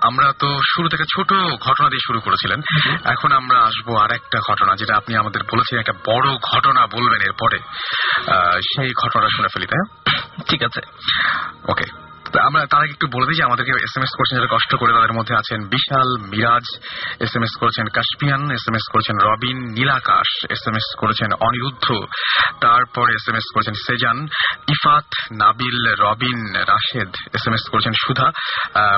আমরা 0.03 0.33
তো 0.38 0.61
শুরু 0.75 0.88
থেকে 0.88 1.05
ছোট 1.14 1.33
ঘটনা 1.61 1.88
দিয়ে 1.88 2.05
শুরু 2.07 2.21
করেছিলেন। 2.21 2.61
এখন 3.05 3.33
আমরা 3.33 3.59
আসব 3.59 3.97
আর 3.97 4.12
একটা 4.12 4.41
ঘটনা 4.51 4.77
যেটা 4.77 4.97
আপনি 4.97 5.17
আমাদের 5.17 5.43
বলেছিলেন 5.43 5.81
একটা 5.81 5.93
বড় 5.93 6.38
ঘটনা 6.53 6.87
বলবেন 6.87 7.21
এরপরে। 7.21 7.59
আহ, 8.33 8.59
সেই 8.59 8.93
ঘটনাটা 9.05 9.29
শুনে 9.37 9.49
ফেলি 9.55 9.67
তাই 9.67 10.12
ঠিক 10.49 10.62
আছে। 10.62 10.81
ওকে 11.69 12.08
আমরা 12.49 12.61
তার 12.73 12.83
আগে 12.85 12.95
একটু 12.97 13.07
বলে 13.14 13.27
দিই 13.29 13.38
যে 13.38 13.45
আমাদেরকে 13.49 13.73
এস 13.87 13.95
এম 13.99 14.05
এস 14.07 14.12
করেছেন, 14.19 14.35
যারা 14.38 14.55
কষ্ট 14.57 14.73
করে 14.81 14.93
তাদের 14.97 15.17
মধ্যে 15.19 15.35
আছেন 15.41 15.61
Bishal 15.75 16.09
Miraj. 16.31 16.67
S 17.25 17.33
M 17.37 17.45
S 17.47 17.55
করেছেন 17.61 17.87
কাশপিয়ান 17.97 18.43
এস 18.57 18.64
এম 18.69 18.77
এস 18.79 18.87
করেছেন 18.93 19.17
Robin, 19.29 19.59
Nilakash 19.79 20.29
S 20.55 20.62
M 20.69 20.77
S 20.81 20.88
করেছেন 21.01 21.31
অনিরুদ্ধ, 21.47 21.87
তারপরে 22.64 23.11
এস 23.19 23.27
এম 23.31 23.37
এস 23.41 23.47
করেছেন 23.55 23.75
Sejan, 23.85 24.19
Ifat, 24.75 25.09
Nabil, 25.43 25.79
Robin, 26.05 26.41
Rashed 26.73 27.11
S 27.37 27.45
M 27.49 27.55
S 27.59 27.64
করেছেন 27.73 27.95
Sudha 28.05 28.29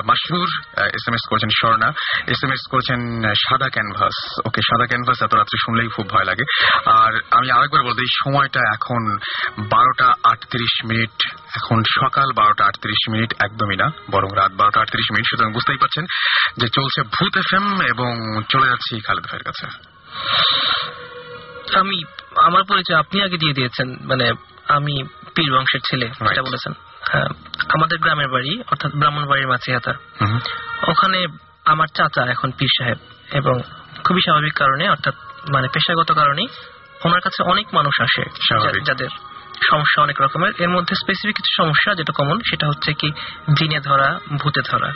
Masrur 0.09 0.51
S 0.97 1.05
M 1.09 1.15
S 1.17 1.23
করেছেন 1.29 1.51
স্বর্ণা 1.59 1.89
এস 2.33 2.41
এম 2.45 2.51
এস 2.55 2.63
করেছেন 2.71 2.99
সাদা 3.45 3.67
canvas. 3.75 4.15
ওকে, 4.47 4.61
সাদা 4.69 4.85
ক্যানভাস 4.91 5.17
এত 5.25 5.33
রাত্রে 5.39 5.57
শুনলেই 5.63 5.89
খুব 5.95 6.05
ভয় 6.13 6.27
লাগে। 6.29 6.45
আর 6.99 7.11
আমি 7.37 7.47
আরেকবার 7.55 7.81
বলতে 7.87 8.01
সময়টা 8.23 8.61
এখন 8.75 9.01
বারোটা 9.73 10.07
আটত্রিশ 10.31 10.73
মিনিট। 10.89 11.17
এখন 11.55 11.83
সকাল 12.01 12.31
বারোটা 12.35 12.65
আটত্রিশ 12.65 13.09
মিনিট 13.09 13.33
একদমই 13.39 13.75
না 13.75 13.91
বরং 14.11 14.29
রাত 14.35 14.51
বারোটা 14.51 14.81
আটত্রিশ 14.81 15.11
মিনিট। 15.11 15.25
সুতরাং 15.29 15.53
বুঝতেই 15.53 15.77
পারছেন 15.77 16.05
যে 16.57 16.67
চলছে 16.67 17.01
ভূত 17.03 17.37
এফ 17.37 17.53
এবং 17.89 18.41
চলে 18.49 18.67
যাচ্ছি 18.67 19.01
খালেদ 19.01 19.23
ভাইয়ের 19.23 19.43
কাছে। 19.43 19.65
আমি 21.79 22.03
আমার 22.43 22.63
পরিচয় 22.63 22.97
আপনি 22.97 23.23
আগে 23.23 23.37
দিয়ে 23.37 23.53
দিয়েছেন 23.53 23.95
মানে 24.01 24.33
আমি 24.67 25.03
পীর 25.35 25.57
বংশের 25.57 25.79
ছেলে. 25.89 26.05
এটা 26.05 26.41
বলেছেন। 26.41 26.73
হ্যাঁ, 27.09 27.29
আমাদের 27.69 27.99
গ্রামের 27.99 28.27
বাড়ি 28.27 28.63
অর্থাৎ 28.71 28.91
ব্রাহ্মণ 28.95 29.25
বাড়ির 29.25 29.47
মাছিহাতা। 29.47 29.93
ওখানে 30.87 31.27
আমার 31.65 31.87
চাচা 31.87 32.31
এখন 32.31 32.51
পীর 32.51 32.67
সাহেব 32.79 32.97
এবং 33.31 33.61
খুবই 34.03 34.21
স্বাভাবিক 34.21 34.53
কারণে 34.53 34.89
অর্থাৎ 34.89 35.15
মানে 35.49 35.67
পেশাগত 35.73 36.11
কারণে 36.11 36.47
ওনার 37.05 37.21
কাছে 37.21 37.43
অনেক 37.43 37.67
মানুষ 37.73 38.01
আসে 38.01 38.23
যাদের। 38.85 39.30
সমস্যা 39.69 40.03
অনেক 40.03 40.21
রকমের। 40.21 40.53
এর 40.57 40.69
মধ্যে 40.69 40.95
স্পেসিফিক 40.95 41.35
কিছু 41.35 41.63
সমস্যা 41.63 41.95
যেটা 41.95 42.13
কমন 42.13 42.39
সেটা 42.49 42.67
হচ্ছে 42.67 42.93
কি 42.93 43.11
জিনে 43.57 43.79
ধরা 43.79 44.19
ভূতে 44.41 44.61
ধরা। 44.61 44.93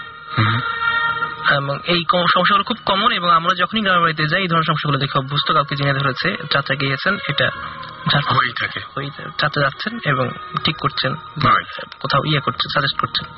এবং 1.51 1.80
এই 1.86 2.04
সমস্যাগুলো 2.12 2.63
খুব 2.63 2.78
কমন 2.86 3.12
এবং 3.12 3.31
আমরা 3.31 3.56
যখনই 3.56 3.81
গ্রামের 3.81 4.02
বাড়িতে 4.02 4.27
যাই 4.27 4.42
এই 4.42 4.48
ধরনের 4.48 4.63
সমস্যাগুলো 4.67 5.00
দেখে 5.00 5.19
অভ্যস্ত। 5.19 5.54
কাউকে 5.54 5.75
জিনে 5.75 5.94
ধরেছে 5.94 6.35
চাচা 6.52 6.75
গিয়েছেন 6.75 7.17
এটা 7.29 7.50
হয়েই 8.96 9.10
থাকে। 9.10 9.29
চাচা 9.37 9.62
যাচ্ছেন 9.62 10.00
এবং 10.06 10.29
ঠিক 10.63 10.77
করছেন 10.77 11.15
কোথাও 12.00 12.21
ইয়ে 12.25 12.39
করছেন 12.39 12.73
সাজেস্ট 12.73 13.02
করছেন। 13.02 13.33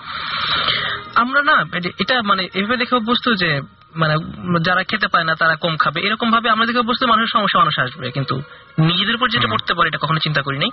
আমরা 1.16 1.44
না 1.44 1.78
এটি- 1.78 1.92
এটা 2.00 2.22
মানে 2.22 2.48
এভাবে 2.54 2.78
দেখে 2.78 2.96
অভ্যস্ত 2.96 3.34
যে 3.34 3.62
মানে 3.96 4.16
যারা 4.62 4.84
খেতে 4.84 5.08
পায় 5.08 5.24
না 5.24 5.36
তারা 5.36 5.56
কম 5.56 5.78
খাবে। 5.78 6.02
এরকম 6.02 6.32
ভাবে 6.32 6.50
আমরা 6.50 6.66
দেখে 6.66 6.82
বুঝতে 6.82 7.06
মানুষের 7.06 7.40
সমস্যা 7.40 7.60
মানুষ 7.60 7.80
আসবে। 7.80 8.12
কিন্তু 8.12 8.42
নিজেদের 8.80 9.16
উপর 9.16 9.30
যেটা 9.30 9.48
পড়তে 9.48 9.74
পারে 9.74 9.88
এটা 9.88 9.98
কখনো 10.02 10.20
চিন্তা 10.20 10.42
করি 10.42 10.58
নাই। 10.58 10.70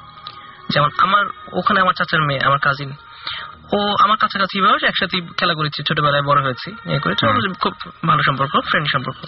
যেমন 0.73 0.91
আমার 0.99 1.25
ওখানে 1.53 1.81
আমার 1.81 1.95
চাচার 1.95 2.23
মেয়ে 2.23 2.41
আমার 2.41 2.59
কাজিন 2.59 2.91
ও 3.73 3.79
আমার 4.01 4.17
কাছাকাছি 4.17 4.61
বয়স 4.61 4.85
একসাথে 4.85 5.21
খেলা 5.37 5.55
করেছি 5.55 5.83
ছোটবেলায় 5.89 6.23
বড় 6.23 6.43
হয়েছি 6.43 6.71
ইয়ে 6.87 6.99
করেছি 6.99 7.23
খুব 7.61 7.75
ভালো 8.07 8.23
সম্পর্ক 8.23 8.53
ফ্রেন্ড 8.69 8.89
সম্পর্ক। 8.93 9.19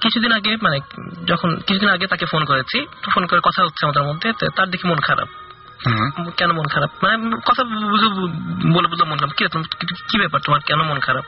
কিছুদিন 0.00 0.32
আগে 0.32 0.56
মানে 0.56 0.80
যখন 1.26 1.56
কিছুদিন 1.56 1.90
আগে 1.90 2.06
তাকে 2.06 2.26
ফোন 2.26 2.44
করেছি 2.44 2.86
ফোন 3.14 3.26
করে 3.26 3.40
কথা 3.42 3.64
হচ্ছে 3.64 3.86
আমাদের 3.86 4.02
মধ্যে 4.02 4.32
তার 4.56 4.68
দেখি 4.70 4.88
মন 4.88 5.00
খারাপ। 5.00 5.28
কেন 6.36 6.52
মন 6.52 6.66
খারাপ? 6.66 6.90
মানে 7.02 7.36
কথা 7.46 7.62
বুঝে 7.64 8.08
বলে 8.74 8.88
বুঝলাম 8.88 9.08
মন 9.08 9.18
খারাপ। 9.18 9.32
কি 10.10 10.18
ব্যাপার 10.18 10.40
তোমার? 10.40 10.60
কেন 10.60 10.82
মন 10.82 10.98
খারাপ? 11.00 11.24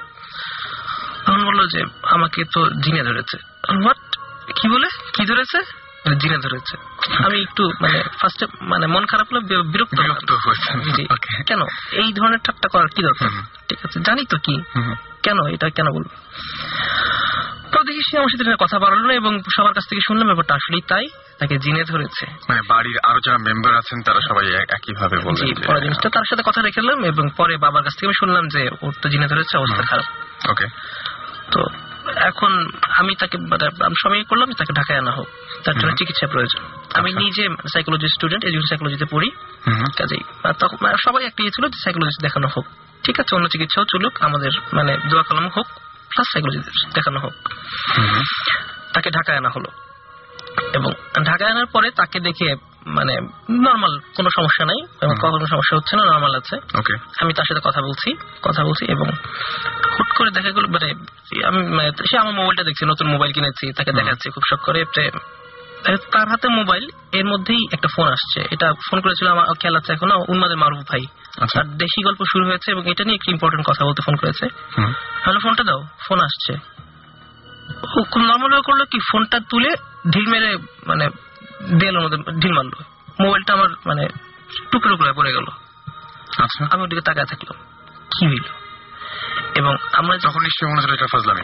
তখন 1.27 1.45
বলল 1.45 1.67
যে 1.67 1.85
আমাকে 2.03 2.45
তো 2.45 2.71
জিনে 2.71 3.03
ধরেছে। 3.03 3.37
হোয়াট 3.83 4.17
কি 4.57 4.69
বলে? 4.69 4.89
কি 5.15 5.25
ধরেছে? 5.25 5.84
জিনে 6.05 6.39
ধরেছে 6.39 6.75
আমি 7.25 7.43
একটু 7.43 7.73
মানে 7.81 8.03
ফার্স্টে 8.21 8.47
মানে 8.63 8.87
মন 8.87 9.07
খারাপ 9.07 9.27
হলো 9.33 9.41
বিরক্ত 9.65 9.99
কেন? 11.47 11.61
এই 11.93 12.13
ধরনের 12.13 12.39
ঠাট্টা 12.45 12.69
করার 12.69 12.89
কি 12.89 13.03
দরকার? 13.03 13.29
ঠিক 13.69 13.79
আছে 13.85 14.01
জানি 14.01 14.25
তো 14.25 14.37
কি। 14.39 14.55
কেন? 15.23 15.47
এটা 15.47 15.71
কেন 15.71 15.87
বলব? 15.91 16.09
তো 17.73 17.83
দেখি 17.83 18.01
সে 18.11 18.19
আমার 18.19 18.29
সাথে 18.29 18.57
কথা 18.61 18.79
বাড়ালো 18.79 19.07
না 19.07 19.15
এবং 19.15 19.41
সবার 19.57 19.73
কাছ 19.73 19.85
থেকে 19.89 20.01
শুনলাম 20.07 20.27
ব্যাপারটা 20.27 20.55
আসলেই 20.55 20.81
তাই। 20.89 21.09
তাকে 21.39 21.59
জিনে 21.59 21.85
ধরেছে। 21.85 22.27
মানে 22.49 22.61
বাড়ির 22.69 22.99
আরও 23.07 23.21
যারা 23.25 23.39
মেম্বার 23.39 23.75
আছেন 23.75 24.03
তারা 24.03 24.21
সবাই 24.21 24.47
এক- 24.55 24.75
একইভাবে 24.75 25.17
জি 25.17 25.23
বললেন 25.25 25.55
পরে 25.67 25.81
জিনিসটা 25.81 26.09
তার 26.11 26.23
সাথে 26.31 26.43
কথা 26.47 26.63
রেখেলাম 26.63 27.05
এবং 27.05 27.29
পরে 27.37 27.57
বাবার 27.57 27.83
কাছ 27.83 27.97
থেকে 27.99 28.13
শুনলাম 28.19 28.49
যে 28.49 28.71
ওর 28.83 28.93
তো 29.03 29.09
জিনে 29.09 29.27
ধরেছে 29.27 29.59
অবস্থা 29.59 29.83
খারাপ। 29.83 30.07
ওকে 30.51 30.67
তো 31.51 31.61
এখন 32.17 32.67
আমি 32.99 33.15
তাকে 33.15 33.39
মানে 33.39 33.85
আমি 33.85 33.95
সময় 34.03 34.25
করলাম 34.25 34.53
তাকে 34.53 34.73
ঢাকায় 34.73 34.99
আনা 34.99 35.11
হোক। 35.11 35.29
তার 35.65 35.79
জন্য 35.79 35.93
চিকিৎসা 35.93 36.27
প্রয়োজন। 36.27 36.63
আমি 36.95 37.11
আচ্ছা। 37.11 37.21
নিজে 37.21 37.49
সাইকোলজি 37.73 38.09
স্টুডেন্ট 38.09 38.45
এজুকেশন 38.45 38.67
সাইকোলজিতে 38.67 39.05
পড়ি। 39.05 39.31
কাজেই। 39.99 40.53
তখন 40.59 40.77
মানে 40.81 40.95
সবাই 41.05 41.25
একটা 41.25 41.43
ইয়ে 41.43 41.51
ছিল 41.51 41.69
যে 41.69 41.79
সাইকোলজিস্ট 41.85 42.23
দেখানো 42.23 42.49
হোক। 42.57 42.67
ঠিক 43.05 43.21
আছে 43.21 43.37
অন্য 43.37 43.49
চিকিৎসাও 43.49 43.85
চলুক 43.85 44.23
আমাদের 44.23 44.51
মানে 44.73 44.99
দোয়া 45.11 45.23
কলম 45.23 45.49
হোক 45.57 45.67
প্লাস 46.09 46.27
সাইকোলজি 46.33 46.59
দেখানো 46.95 47.21
হোক। 47.21 47.33
তাকে 48.93 49.11
ঢাকায় 49.11 49.39
আনা 49.39 49.49
হলো। 49.49 49.71
এবং 50.73 50.93
ঢাকায় 51.25 51.51
আনার 51.51 51.67
পরে 51.67 51.91
তাকে 51.91 52.21
দেখে 52.21 52.57
মানে 52.87 53.15
নর্মাল 53.51 53.99
কোনো 54.17 54.29
সমস্যা 54.37 54.65
নাই 54.65 54.81
কোনো 55.21 55.47
সমস্যা 55.47 55.77
হচ্ছে 55.77 55.97
না 55.97 56.05
নর্মাল 56.05 56.35
আছে। 56.35 56.57
আমি 57.21 57.33
তার 57.35 57.45
সাথে 57.49 57.61
কথা 57.65 57.81
বলছি 57.83 58.17
কথা 58.43 58.65
বলছি 58.65 58.85
এবং 58.85 59.07
হুট 59.99 60.17
করে 60.17 60.31
দেখা 60.31 60.51
গেল 60.51 60.67
মানে 60.67 60.95
আমি 61.47 61.69
মানে 61.69 61.91
সে 62.11 62.19
আমার 62.19 62.35
মোবাইলটা 62.35 62.63
দেখছি 62.63 62.85
নতুন 62.87 63.07
মোবাইল 63.09 63.33
কিনেছি 63.33 63.73
তাকে 63.73 63.93
দেখাচ্ছি 63.93 64.31
খুব 64.31 64.43
শখ 64.51 64.61
করে 64.65 64.85
তার 66.13 66.29
হাতে 66.29 66.49
মোবাইল 66.49 66.91
এর 67.13 67.25
মধ্যেই 67.25 67.67
একটা 67.73 67.89
ফোন 67.97 68.09
আসছে। 68.09 68.49
এটা 68.51 68.73
ফোন 68.91 69.01
করেছিল 69.01 69.29
আমার 69.29 69.47
খেয়াল 69.61 69.77
আছে 69.77 69.93
এখনও 69.93 70.25
উন্মাদের 70.29 70.57
মারুফ 70.57 70.79
ভাই। 70.79 71.07
আচ্ছা। 71.41 71.63
তার 71.63 71.77
দেশি 71.77 72.03
গল্প 72.03 72.25
শুরু 72.33 72.45
হয়েছে 72.47 72.71
এবং 72.71 72.91
এটা 72.91 73.05
নিয়ে 73.05 73.15
একটি 73.15 73.31
ইম্পর্টেন্ট 73.33 73.67
কথা 73.67 73.85
বলতে 73.85 74.03
ফোন 74.03 74.17
করেছে। 74.17 74.49
হ্যালো 75.23 75.41
ফোনটা 75.41 75.65
দাও 75.65 75.87
ফোন 76.09 76.21
আসছে। 76.21 76.53
খুব 78.11 78.23
নর্মাল 78.23 78.61
করল 78.61 78.85
কি 78.85 78.99
ফোনটা 79.13 79.41
তুলে 79.51 79.71
ঢিল 80.11 80.31
মেরে 80.31 80.57
মানে 80.87 81.09
দেয়ালের 81.79 82.01
মধ্যে 82.01 82.33
ঢিল 82.41 82.53
মারলো। 82.53 82.85
মোবাইলটা 83.21 83.53
আমার 83.53 83.69
মানে 83.87 84.09
টুকরো 84.71 84.97
হয়ে 84.97 85.13
পড়ে 85.13 85.33
গেল। 85.33 85.45
আচ্ছা। 86.39 86.69
আমি 86.71 86.83
ওদিকে 86.83 87.01
তাকায় 87.01 87.27
থাকলাম। 87.27 87.65
কি 88.19 88.27
হইল? 88.27 88.43
এবং 89.55 89.77
আমরা 89.93 90.19
যখন 90.19 90.43
নিশ্চয়ই 90.43 90.69
মনে 90.69 90.77
হচ্ছিল 90.77 90.95
এটা 90.95 91.07
ফাজলামি। 91.07 91.43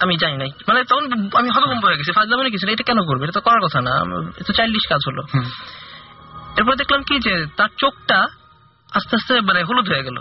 আমি 0.00 0.16
জানি 0.16 0.36
নাই। 0.36 0.50
মানে 0.68 0.84
তখন 0.84 1.12
আমি 1.34 1.50
হতভম্ব 1.50 1.84
হয়ে 1.84 1.96
গেছি। 1.96 2.12
ফাজলামি 2.12 2.36
মানে 2.36 2.50
কিছু 2.50 2.66
না, 2.66 2.72
এটা 2.72 2.84
কেন 2.84 3.06
করবে? 3.06 3.24
এটা 3.24 3.32
তো 3.32 3.40
করার 3.40 3.60
কথা 3.60 3.80
না। 3.80 3.90
এটা 4.40 4.52
চাইল্ডিশ 4.52 4.88
কাজ 4.88 5.00
হলো। 5.08 5.22
এরপর 6.58 6.74
দেখলাম 6.74 7.02
কি 7.02 7.18
যে 7.18 7.46
তার 7.56 7.68
চোখটা 7.78 8.20
আস্তে 8.94 9.16
আস্তে 9.16 9.40
মানে 9.40 9.62
হলুদ 9.62 9.88
হয়ে 9.88 10.02
গেল। 10.02 10.18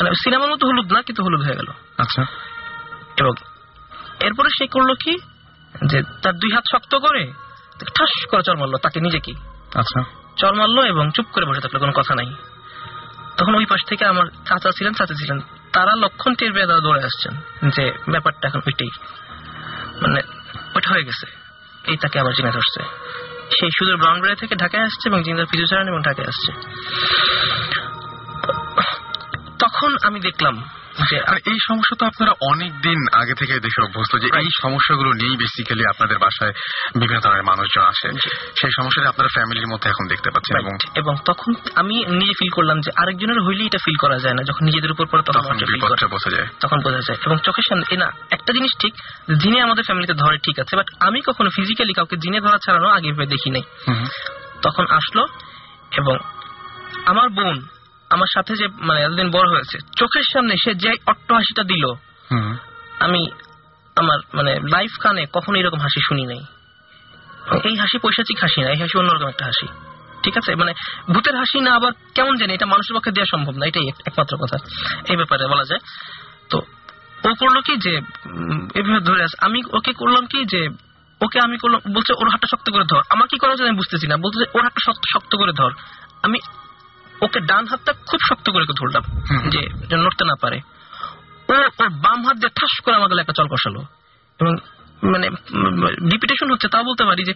মানে 0.00 0.10
সিনেমার 0.24 0.50
মতো 0.50 0.66
হলুদ 0.66 0.92
না 0.92 1.02
কিন্তু 1.02 1.24
হলুদ 1.24 1.46
হয়ে 1.46 1.56
গেল। 1.56 1.72
আচ্ছা। 1.98 2.22
এবং 3.16 3.32
এরপরে 4.20 4.48
সে 4.58 4.66
করল 4.66 4.94
কি? 4.94 5.18
যে 5.86 6.02
তার 6.22 6.34
দুই 6.34 6.52
হাত 6.54 6.64
শক্ত 6.72 6.94
করে 6.94 7.32
ঠাস 7.84 8.26
করে 8.26 8.42
চল 8.42 8.56
মারলো 8.56 8.78
তাকে 8.78 9.00
নিজে 9.00 9.20
কি? 9.20 9.34
আচ্ছা। 9.74 10.04
চল 10.36 10.52
মারলো 10.54 10.84
এবং 10.84 11.10
চুপ 11.14 11.26
করে 11.32 11.44
বসে 11.44 11.60
থাকল 11.60 11.78
কোনো 11.78 11.92
কথা 11.92 12.14
নাই। 12.14 12.34
তখন 13.36 13.54
ওই 13.54 13.66
পাশ 13.66 13.80
থেকে 13.86 14.04
আমার 14.04 14.26
চাচা 14.26 14.70
ছিলেন 14.70 14.92
চাচা 14.92 15.14
ছিলেন। 15.14 15.40
তারা 15.72 15.94
লক্ষণ 15.96 16.34
টের 16.34 16.52
পেয়ে 16.52 16.66
তারা 16.66 16.80
দৌড়ে 16.80 17.04
আসছেন 17.04 17.36
যে 17.68 17.92
ব্যাপারটা 18.08 18.48
এখন 18.48 18.60
ওইটাই। 18.66 18.88
মানে 20.00 20.20
ওইটা 20.74 20.90
হয়ে 20.90 21.04
গেছে। 21.04 21.26
এই 21.84 21.96
তাকে 21.96 22.20
আবার 22.20 22.32
চিনে 22.32 22.50
ধরছে। 22.50 22.82
সেই 23.60 23.70
সুদূর 23.70 23.96
ব্রাউনবাড়ি 23.96 24.34
থেকে 24.34 24.54
ঢাকায় 24.54 24.82
আসছে 24.82 25.08
এবং 25.08 25.22
জিন্দার 25.22 25.46
পিছু 25.46 25.66
চালান 25.66 25.88
এবং 25.88 26.02
ঢাকায় 26.02 26.26
আসছে। 26.26 26.52
তখন 29.58 29.96
আমি 30.02 30.20
দেখলাম 30.20 30.68
আর 31.00 31.36
এই 31.36 31.58
সমস্যা 31.68 31.96
তো 31.98 32.06
আপনারা 32.06 32.32
অনেক 32.40 32.72
দিন 32.80 33.08
আগে 33.12 33.34
থেকে 33.34 33.60
দেখে 33.60 33.82
অভ্যস্ত 33.82 34.18
যে 34.18 34.38
এই 34.38 34.48
সমস্যাগুলো 34.62 35.12
নিয়েই 35.12 35.36
বেসিক্যালি 35.36 35.84
আপনাদের 35.86 36.18
বাসায় 36.18 36.52
বিভিন্ন 36.94 37.20
ধরনের 37.20 37.42
মানুষজন 37.42 37.82
আসে। 37.82 38.08
সেই 38.60 38.70
সমস্যাটা 38.76 39.08
আপনারা 39.08 39.28
ফ্যামিলির 39.28 39.66
মধ্যে 39.66 39.90
এখন 39.90 40.08
দেখতে 40.08 40.30
পাচ্ছেন 40.30 40.56
এবং 40.60 40.78
এবং 40.94 41.16
তখন 41.24 41.54
আমি 41.74 42.04
নিজে 42.06 42.32
ফিল 42.32 42.48
করলাম 42.48 42.80
যে 42.80 42.90
আরেকজনের 42.96 43.40
হইলেই 43.46 43.66
এটা 43.66 43.78
ফিল 43.84 43.94
করা 44.00 44.18
যায় 44.18 44.34
না। 44.34 44.42
যখন 44.42 44.64
নিজেদের 44.64 44.90
উপর 44.90 45.06
পড়ে 45.06 45.22
তখন 45.22 45.56
বিপদটা 45.56 46.06
বোঝা 46.06 46.30
যায়। 46.30 46.46
তখন 46.60 46.78
বোঝা 46.80 47.00
যায়। 47.08 47.18
এবং 47.26 47.36
চোখের 47.42 47.62
সামনে 47.68 47.96
না 47.96 48.12
একটা 48.30 48.52
জিনিস 48.52 48.70
ঠিক 48.78 48.94
জিনে 49.42 49.60
আমাদের 49.60 49.84
ফ্যামিলিতে 49.84 50.14
ধরে 50.14 50.38
ঠিক 50.38 50.58
আছে 50.58 50.76
বাট 50.76 50.86
আমি 51.00 51.20
কখনো 51.20 51.50
ফিজিক্যালি 51.50 51.92
কাউকে 51.92 52.16
জিনে 52.16 52.40
ধরা 52.40 52.58
ছাড়ানো 52.58 52.88
আগে 52.88 53.12
ভেবে 53.12 53.26
দেখি 53.26 53.50
নাই। 53.50 53.62
তখন 54.62 54.86
আসলো 54.90 55.26
এবং 55.96 56.18
আমার 57.06 57.28
বোন 57.28 57.66
আমার 58.10 58.30
সাথে 58.34 58.52
যে 58.60 58.66
মানে 58.88 59.00
এতদিন 59.02 59.28
বড় 59.30 59.48
হয়েছে 59.54 59.76
চোখের 59.96 60.26
সামনে 60.32 60.54
সে 60.64 60.72
যে 60.74 60.92
অট্ট 61.06 61.28
হাসিটা 61.32 61.62
দিল 61.62 61.84
আমি 63.00 63.22
আমার 63.96 64.18
মানে 64.34 64.52
লাইফ 64.74 64.92
কানে 65.00 65.22
কখনো 65.32 65.56
এরকম 65.58 65.80
হাসি 65.80 66.00
শুনি 66.08 66.24
নাই। 66.26 66.42
এই 67.68 67.76
হাসি 67.82 67.96
পৈশাচিক 67.98 68.38
হাসি 68.42 68.60
না 68.60 68.68
এই 68.74 68.78
হাসি 68.82 68.94
অন্যরকম 68.98 69.28
একটা 69.28 69.44
হাসি। 69.44 69.66
ঠিক 70.22 70.34
আছে? 70.36 70.50
মানে 70.54 70.72
ভূতের 71.12 71.36
হাসি 71.36 71.58
না 71.60 71.70
আবার 71.74 71.92
কেমন 72.14 72.34
জানি 72.36 72.52
এটা 72.54 72.66
মানুষের 72.66 72.94
পক্ষে 72.96 73.12
দেওয়া 73.16 73.32
সম্ভব 73.34 73.54
না 73.60 73.64
এটাই 73.66 73.86
একমাত্র 74.08 74.34
কথা। 74.36 74.56
এই 75.10 75.16
ব্যাপারে 75.16 75.44
বলা 75.52 75.64
যায়। 75.70 75.82
তো 76.50 76.58
ও 77.28 77.30
করল 77.40 77.56
কি 77.66 77.74
যে 77.84 77.92
এভাবে 78.78 79.00
ধরে 79.08 79.22
আছে 79.26 79.36
আমি 79.46 79.58
ওকে 79.78 79.92
করলাম 79.92 80.24
কি 80.26 80.38
যে 80.52 80.60
ওকে 81.20 81.38
আমি 81.46 81.56
করলাম 81.58 81.80
বলছে 81.96 82.12
ওর 82.20 82.28
হাতটা 82.32 82.48
শক্ত 82.52 82.66
করে 82.70 82.84
ধর। 82.92 83.02
আমার 83.14 83.26
কি 83.30 83.36
করা 83.38 83.52
উচিত 83.52 83.66
আমি 83.66 83.76
বুঝতেছি 83.76 84.06
না 84.06 84.16
বলছে 84.24 84.44
ওর 84.54 84.62
হাতটা 84.66 84.82
শক্ত 84.86 85.02
শক্ত 85.14 85.32
করে 85.36 85.52
ধর। 85.52 85.72
আমি 86.22 86.38
ওকে 87.22 87.40
ডান 87.40 87.66
হাতটা 87.66 87.92
খুব 87.92 88.20
শক্ত 88.30 88.50
করে 88.50 88.64
ধরলাম। 88.64 89.02
যে 89.48 89.96
নড়তে 89.96 90.24
না 90.24 90.34
পারে। 90.40 90.60
ও 91.48 91.52
ওর 91.52 91.88
বাম 91.88 92.26
হাত 92.26 92.36
দিয়ে 92.36 92.48
ঠাস 92.48 92.80
করে 92.80 93.08
গালে 93.08 93.20
একটা 93.20 93.32
চল 93.32 93.46
কষালো। 93.48 93.80
এবং 94.40 94.56
মানে 95.10 95.28
রিপিটেশন 96.12 96.50
হচ্ছে 96.50 96.68
তাও 96.68 96.84
বলতে 96.84 97.04
পারি 97.04 97.24
যে 97.24 97.34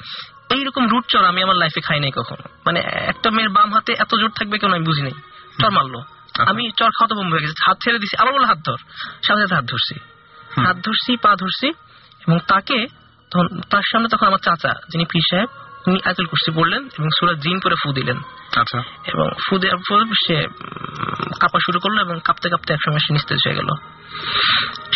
এইরকম 0.51 0.89
রুট 0.89 1.05
চর 1.09 1.24
আমি 1.24 1.43
আমার 1.43 1.57
লাইফে 1.57 1.81
খাই 1.81 2.01
নাই 2.01 2.11
কখনো। 2.11 2.49
মানে 2.66 2.81
একটা 2.81 3.31
মেয়ের 3.31 3.51
বাম 3.51 3.74
হাতে 3.74 3.95
এত 3.99 4.14
জোর 4.14 4.31
থাকবে 4.31 4.59
কেন 4.59 4.74
আমি 4.74 4.85
বুঝি 4.85 5.03
নাই। 5.03 5.12
চর 5.61 5.70
মারলো। 5.70 6.03
আমি 6.39 6.70
চর 6.70 6.87
খাওয়াতে 6.87 7.14
বন্ধ 7.14 7.33
হয়ে 7.33 7.43
গেছে। 7.43 7.55
হাত 7.66 7.76
ছেড়ে 7.83 7.99
দিছি। 7.99 8.16
আবার 8.16 8.33
বলে 8.35 8.47
হাত 8.47 8.59
ধর। 8.59 8.76
সাথে 9.22 9.41
সাথে 9.41 9.55
হাত 9.55 9.64
ধরছি। 9.64 9.95
হাত 10.66 10.76
ধরছি 10.76 11.16
পা 11.16 11.37
ধরছি 11.37 11.68
এবং 12.28 12.39
তাকে 12.39 12.87
তখন 13.31 13.61
তার 13.70 13.83
সামনে 13.93 14.09
তখন 14.09 14.26
আমার 14.26 14.39
চাচা 14.39 14.74
যিনি 14.89 15.05
পীর 15.05 15.22
সাহেব 15.31 15.49
উনি 15.87 15.99
আয়তুল 16.05 16.26
কুর্সি 16.26 16.51
পড়লেন 16.51 16.83
এবং 16.99 17.09
সুরা 17.18 17.33
জিন 17.33 17.61
করে 17.61 17.74
ফু 17.83 17.93
দিলেন। 17.93 18.18
আচ্ছা। 18.57 18.78
এবং 19.07 19.28
ফু 19.49 19.59
দেওয়ার 19.59 19.78
পর 19.89 20.14
সে 20.26 20.47
কাঁপা 21.41 21.59
শুরু 21.66 21.81
করল 21.81 22.01
এবং 22.01 22.20
কাঁপতে 22.24 22.49
কাঁপতে 22.49 22.72
একসময় 22.72 22.99
সে 22.99 23.12
নিস্তেজ 23.12 23.39
হয়ে 23.47 23.57
গেল। 23.57 23.68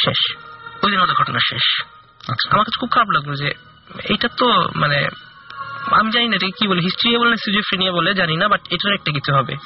শেষ। 0.04 0.36
ওই 0.82 0.90
দিন 0.90 1.00
ওদের 1.00 1.14
ঘটনা 1.14 1.38
শেষ। 1.38 1.82
আচ্ছা। 2.28 2.50
আমার 2.52 2.64
কাছে 2.64 2.80
খুব 2.80 2.90
খারাপ 2.90 3.08
লাগল 3.10 3.34
যে 3.34 3.50
এটা 4.04 4.28
তো 4.28 4.68
মানে 4.74 5.08
আমি 5.92 6.10
জানি 6.10 6.28
না 6.28 6.36
কি 6.36 6.68
বলে 6.68 6.80
হিস্ট্রি 6.80 7.16
বলে 7.16 7.36
সিজোফ্রেনিয়া 7.36 7.92
বলে 7.92 8.14
জানি 8.14 8.36
না 8.36 8.48
বাট 8.48 8.60
এটার 8.70 8.94
একটা 8.94 9.12
কিছু 9.12 9.34
হবে। 9.34 9.56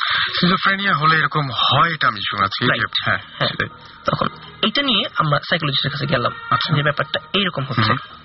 সিজোফ্রেনিয়া 0.41 0.95
হলে 0.95 1.17
এরকম 1.17 1.41
হয় 1.41 1.95
এটা 1.95 2.09
আমি 2.09 2.21
শুনেছি। 2.31 2.91
হ্যাঁ 3.05 3.19
হ্যাঁ 3.39 3.69
তখন 4.05 4.27
এটা 4.63 4.83
নিয়ে 4.83 5.05
আমরা 5.19 5.39
সাইকোলজিস্টের 5.39 5.91
কাছে 5.91 6.07
গেলাম 6.07 6.33
আচ্ছা। 6.51 6.77
যে 6.77 6.83
ব্যাপারটা 6.83 7.21
এইরকম 7.33 7.65
হচ্ছে। 7.65 8.19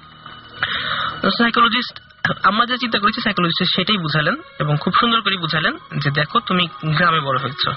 সাইকোলজিস্ট 1.32 2.00
আমরা 2.44 2.66
যে 2.66 2.78
চিন্তা 2.78 3.00
করেছি 3.00 3.22
সাইকোলজিস্ট 3.22 3.76
সেটাই 3.76 3.98
বুঝালেন 3.98 4.36
এবং 4.60 4.78
খুব 4.78 4.94
সুন্দর 5.00 5.22
করে 5.22 5.38
বুঝালেন 5.38 5.78
যে 5.98 6.12
দেখো 6.12 6.40
তুমি 6.40 6.68
গ্রামে 6.98 7.20
বড় 7.20 7.40
হয়েছো। 7.40 7.72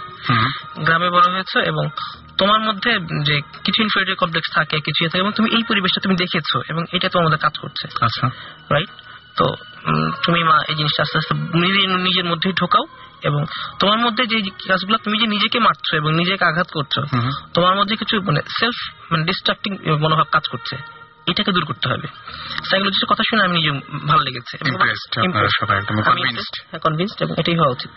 গ্রামে 0.85 1.11
বড় 1.11 1.33
হয়েছো 1.33 1.61
এবং 1.61 1.89
তোমার 2.39 2.61
মধ্যে 2.61 2.99
যে 3.23 3.41
কিছু 3.65 3.83
ইনফেরিয়র 3.83 4.17
কমপ্লেক্স 4.17 4.55
থাকে 4.55 4.81
কিছু 4.81 5.05
ইয়ে 5.05 5.09
থাকে 5.09 5.21
এবং 5.21 5.33
তুমি 5.33 5.51
এই 5.51 5.63
পরিবেশটা 5.69 6.01
তুমি 6.01 6.17
দেখেছ 6.17 6.57
এবং 6.69 6.85
এটা 6.93 7.09
তোমার 7.09 7.25
মধ্যে 7.25 7.39
কাজ 7.39 7.59
করছে। 7.59 7.89
আচ্ছা। 8.01 8.29
রাইট 8.71 8.89
তো 9.37 9.45
তুমি 10.25 10.45
মা 10.45 10.65
এই 10.69 10.75
জিনিসটা 10.75 11.03
আস্তে 11.03 11.19
আস্তে 11.19 11.35
নিজে 11.35 11.87
নিজের 11.97 12.25
মধ্যেই 12.25 12.53
ঢোকাও 12.53 12.87
এবং 13.23 13.45
তোমার 13.79 13.99
মধ্যে 13.99 14.27
যে 14.27 14.51
কাজগুলো 14.69 14.99
তুমি 14.99 15.19
যে 15.19 15.27
নিজেকে 15.27 15.59
মারছো 15.59 15.97
এবং 15.97 16.15
নিজেকে 16.15 16.45
আঘাত 16.45 16.69
করছ 16.75 16.99
তোমার 17.55 17.77
মধ্যে 17.77 17.97
কিছু 17.97 18.21
মানে 18.21 18.41
সেলফ 18.61 18.75
মানে 19.13 19.25
ডিস্ট্রাক্টিং 19.25 19.79
মনোভাব 20.01 20.27
কাজ 20.33 20.49
করছে। 20.49 20.77
এটাকে 21.27 21.53
দূর 21.53 21.65
করতে 21.65 21.89
হবে। 21.89 22.07
সাইকোলজিস্টের 22.71 23.09
কথা 23.11 23.23
শুনে 23.31 23.43
আমি 23.45 23.55
নিজে 23.59 23.71
ভালো 24.07 24.23
লেগেছে 24.23 24.59
হ্যাঁ 26.71 26.81
কনভিন্সড 26.81 27.23
এবং 27.23 27.35
এটাই 27.39 27.57
হওয়া 27.57 27.71
উচিত। 27.71 27.91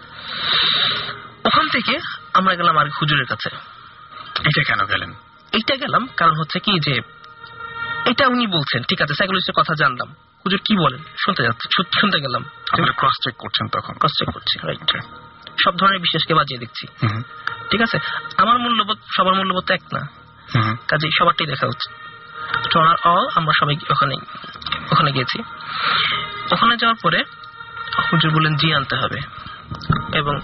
ওখান 1.46 1.70
থেকে 1.70 2.00
আমরা 2.34 2.56
গেলাম 2.56 2.78
আর 2.78 2.88
হুজুরের 3.02 3.26
কাছে। 3.26 3.50
এটা 4.44 4.64
কেন 4.64 4.86
গেলেন? 4.86 5.14
এইটা 5.52 5.76
গেলাম 5.76 6.08
কারণ 6.18 6.36
হচ্ছে 6.40 6.60
কি 6.60 6.80
যে 6.80 7.02
এটা 8.06 8.28
উনি 8.28 8.48
বলছেন 8.48 8.84
ঠিক 8.84 9.02
আছে 9.02 9.14
সাইকোলজিস্টের 9.14 9.56
কথা 9.56 9.74
জানলাম। 9.76 10.08
হুজুর 10.46 10.60
কি 10.60 10.78
বলেন? 10.78 11.04
শুনতে 11.18 11.44
যাচ্ছে 11.44 11.84
শুনতে 12.00 12.20
গেলাম। 12.20 12.44
আপনারা 12.72 12.92
ক্রস 12.92 13.14
চেক 13.24 13.36
করছেন 13.38 13.68
তখন? 13.68 13.94
ক্রস 13.94 14.12
চেক 14.12 14.30
করছি 14.34 14.60
রাইট 14.64 14.92
সব 15.66 15.78
ধরনের 15.78 16.00
বিশ্বাসকে 16.00 16.34
বাজিয়ে 16.34 16.60
দেখছি। 16.60 16.88
ঠিক 17.72 17.82
আছে? 17.82 17.98
আমার 18.38 18.58
মূল্যবোধ 18.58 18.98
সবার 19.18 19.34
মূল্যবোধ 19.34 19.64
তো 19.64 19.74
এক 19.74 19.82
না। 19.94 20.02
কাজে 20.88 21.08
সবারটাই 21.20 21.48
দেখা 21.48 21.68
উচিত। 21.68 22.09
টোনার 22.72 22.96
অল 23.04 23.28
আমরা 23.36 23.52
সবাই 23.60 23.76
ওখানে 23.90 24.16
ওখানে 24.92 25.12
গেছি 25.12 25.40
ওখানে 26.52 26.78
যাওয়ার 26.78 26.96
পরে 27.04 27.24
হুজুর 28.14 28.32
বললেন 28.32 28.56
জি 28.56 28.74
আনতে 28.74 28.96
হবে। 28.96 29.20
এবং 30.14 30.36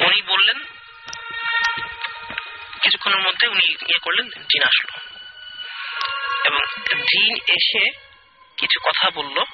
উনি 0.00 0.22
বললেন 0.22 0.58
কিছুক্ষণের 2.82 3.18
মধ্যে 3.18 3.48
উনি 3.48 3.72
ইয়ে 3.72 3.98
করলেন 4.02 4.28
জিন 4.28 4.62
আসলো। 4.62 5.00
এবং 6.44 6.58
জিন 6.96 7.36
এসে 7.36 7.90
কিছু 8.56 8.80
কথা 8.80 9.10
বলল। 9.14 9.44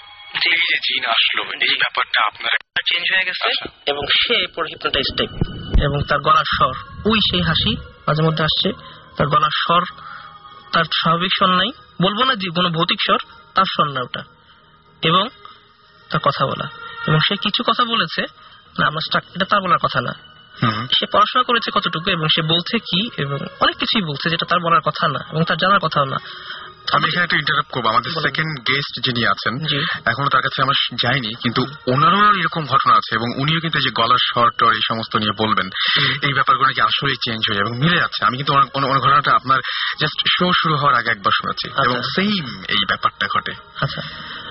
যে 0.43 0.51
এই 0.51 0.63
যে 0.71 0.77
জিন 0.77 1.05
আসলো। 1.05 1.43
এই 1.43 1.77
ব্যাপারটা 1.77 2.27
আপনারা 2.27 2.83
চেঞ্জ 2.93 3.07
হয়ে 3.15 3.25
গেছে। 3.25 3.69
এবং 3.87 4.03
সে 4.07 4.47
পরে 4.55 4.69
হিপনোটাইজ 4.69 5.17
টাইপ 5.17 5.31
এবং 5.83 6.03
তার 6.09 6.19
গলার 6.19 6.45
স্বর 6.45 6.73
ওই 7.11 7.19
সেই 7.31 7.43
হাসি 7.43 7.77
মাঝে 8.09 8.23
মধ্যে 8.23 8.45
আসছে। 8.45 8.73
তার 9.17 9.27
গলার 9.27 9.51
স্বর 9.55 9.83
তার 10.73 10.85
স্বাভাবিক 10.85 11.31
স্বর 11.33 11.51
নাই। 11.51 11.71
বলব 12.03 12.25
না 12.25 12.35
যে 12.35 12.51
কোনো 12.51 12.69
ভৌতিক 12.69 12.99
স্বর 13.03 13.19
তার 13.55 13.65
স্বর 13.65 13.89
না 13.89 14.01
ওটা। 14.01 14.25
এবং 15.03 15.29
তার 16.09 16.21
কথা 16.21 16.47
বলা। 16.47 16.69
এবং 17.07 17.19
সে 17.19 17.37
কিছু 17.37 17.63
কথা 17.63 17.85
বলেছে 17.85 18.23
না 18.79 18.87
আমার 18.87 19.21
এটা 19.37 19.45
তার 19.45 19.61
বলার 19.61 19.79
কথা 19.79 20.01
না। 20.01 20.13
সে 20.99 21.07
পড়াশোনা 21.07 21.43
করেছে 21.43 21.71
কতটুকু 21.75 22.11
এবং 22.11 22.27
সে 22.29 22.43
বলছে 22.43 22.79
কি 22.79 23.11
এবং 23.17 23.39
অনেক 23.61 23.77
কিছুই 23.77 24.03
বলছে 24.03 24.31
যেটা 24.31 24.47
তার 24.47 24.61
বলার 24.61 24.81
কথা 24.81 25.09
না 25.09 25.21
এবং 25.33 25.45
তার 25.45 25.57
জানার 25.57 25.79
কথা 25.79 26.05
না। 26.05 26.17
আমি 26.93 27.05
এখানে 27.09 27.25
একটা 27.25 27.37
ইন্টারাপ্ট 27.37 27.71
করব। 27.73 27.87
আমাদের 27.87 28.11
সেকেন্ড 28.11 28.61
গেস্ট 28.61 29.05
যিনি 29.05 29.27
আছেন 29.27 29.55
এখনও 30.07 30.29
তার 30.29 30.43
কাছে 30.43 30.63
আমার 30.63 30.75
যায়নি 31.03 31.35
কিন্তু 31.43 31.67
ওনারও 31.93 32.35
এরকম 32.35 32.67
ঘটনা 32.67 32.93
আছে 32.93 33.15
এবং 33.15 33.43
উনিও 33.43 33.61
কিন্তু 33.61 33.79
যে 33.79 33.91
গলার 33.91 34.51
টর 34.59 34.73
এই 34.73 34.81
সমস্ত 34.89 35.17
নিয়ে 35.17 35.33
বলবেন। 35.39 35.69
এই 36.23 36.33
ব্যাপারগুলো 36.33 36.69
নাকি 36.69 36.81
আসলেই 36.81 37.17
চেঞ্জ 37.25 37.43
হয়ে 37.51 37.61
এবং 37.61 37.79
মিলে 37.79 37.97
যাচ্ছে। 37.97 38.25
আমি 38.25 38.37
কিন্তু 38.37 38.53
ঘটনাটা 39.01 39.33
আপনার 39.33 39.59
জাস্ট 40.01 40.29
শো 40.29 40.53
শুরু 40.63 40.77
হওয়ার 40.77 40.95
আগে 40.95 41.11
একবার 41.11 41.33
শুনেছি 41.35 41.69
এবং 41.85 42.03
সেম 42.03 42.63
এই 42.69 42.85
ব্যাপারটা 42.89 43.27
ঘটে। 43.37 43.53
আচ্ছা। 43.81 44.03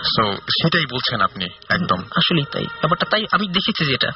সো 0.04 0.36
সেটাই 0.36 0.86
বলছেন 0.86 1.22
আপনি 1.22 1.46
একদম। 1.70 2.00
আসলেই 2.16 2.46
তাই। 2.52 2.64
ব্যাপারটা 2.64 3.06
তাই 3.10 3.26
আমি 3.32 3.48
দেখেছি 3.48 3.86
যেটা 3.86 4.12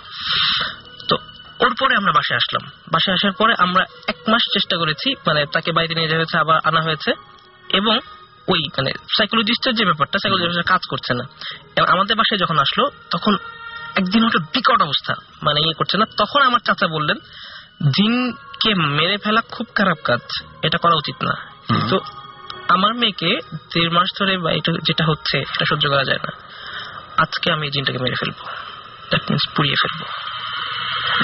তো 1.10 1.18
ওর 1.60 1.76
পরে 1.80 1.96
আমরা 1.96 2.12
বাসায় 2.12 2.38
আসলাম। 2.38 2.72
বাসায় 2.92 3.16
আসার 3.16 3.32
পরে 3.32 3.54
আমরা 3.58 3.86
এক 4.08 4.16
মাস 4.28 4.42
চেষ্টা 4.54 4.78
করেছি 4.78 5.16
মানে 5.28 5.46
তাকে 5.46 5.72
বাইরে 5.72 5.96
নিয়ে 5.96 6.08
যাওয়া 6.08 6.20
হয়েছে 6.20 6.38
আবার 6.38 6.60
আনা 6.64 6.82
হয়েছে। 6.82 7.33
এবং 7.70 8.00
ওই 8.48 8.60
মানে 8.68 8.92
সাইকোলজিস্টের 9.18 9.76
যে 9.76 9.86
ব্যাপারটা 9.86 10.20
সাইকোলজিস্টের 10.20 10.64
কাজ 10.64 10.80
করছে 10.90 11.14
না। 11.14 11.24
এবং 11.76 11.88
আমাদের 11.88 12.16
বাসায় 12.16 12.40
যখন 12.40 12.58
আসলো 12.60 12.90
তখন 13.12 13.38
একদিন 13.96 14.26
ওটা 14.26 14.40
বিকট 14.40 14.82
অবস্থা। 14.82 15.14
মানে 15.42 15.62
ইয়ে 15.62 15.74
করছে 15.74 15.98
না। 15.98 16.06
তখন 16.18 16.42
আমার 16.42 16.60
চাচা 16.60 16.88
বললেন 16.88 17.18
জিনকে 17.90 18.74
মেরে 18.76 19.18
ফেলা 19.18 19.42
খুব 19.42 19.68
খারাপ 19.76 19.98
কাজ। 20.04 20.44
এটা 20.64 20.78
করা 20.78 20.96
উচিত 20.96 21.16
না। 21.24 21.34
তো 21.90 22.00
আমার 22.68 22.94
মেয়েকে 22.94 23.40
দেড় 23.52 23.90
মাস 23.90 24.20
ধরে 24.20 24.38
বা 24.38 24.52
এটা 24.52 24.72
যেটা 24.84 25.06
হচ্ছে 25.06 25.38
এটা 25.38 25.66
সহ্য 25.66 25.90
করা 25.90 26.04
যায় 26.04 26.18
না। 26.18 26.32
আজকে 27.18 27.52
আমি 27.52 27.72
জিনটাকে 27.72 28.00
মেরে 28.00 28.16
ফেলব। 28.16 28.34
দ্যাট 29.10 29.22
মিনস 29.32 29.50
পুড়িয়ে 29.56 29.76
ফেলব। 29.76 30.08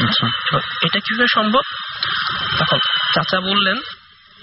আচ্ছা। 0.03 0.27
এটা 0.57 0.99
কীভাবে 0.99 1.27
সম্ভব? 1.27 1.61
তখন 2.59 2.77
চাচা 3.13 3.39
বললেন 3.39 3.77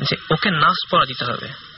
যে 0.08 0.16
ওকে 0.30 0.50
নাচ 0.50 0.90
পড়া 0.90 1.06
দিতে 1.06 1.24
হবে। 1.24 1.75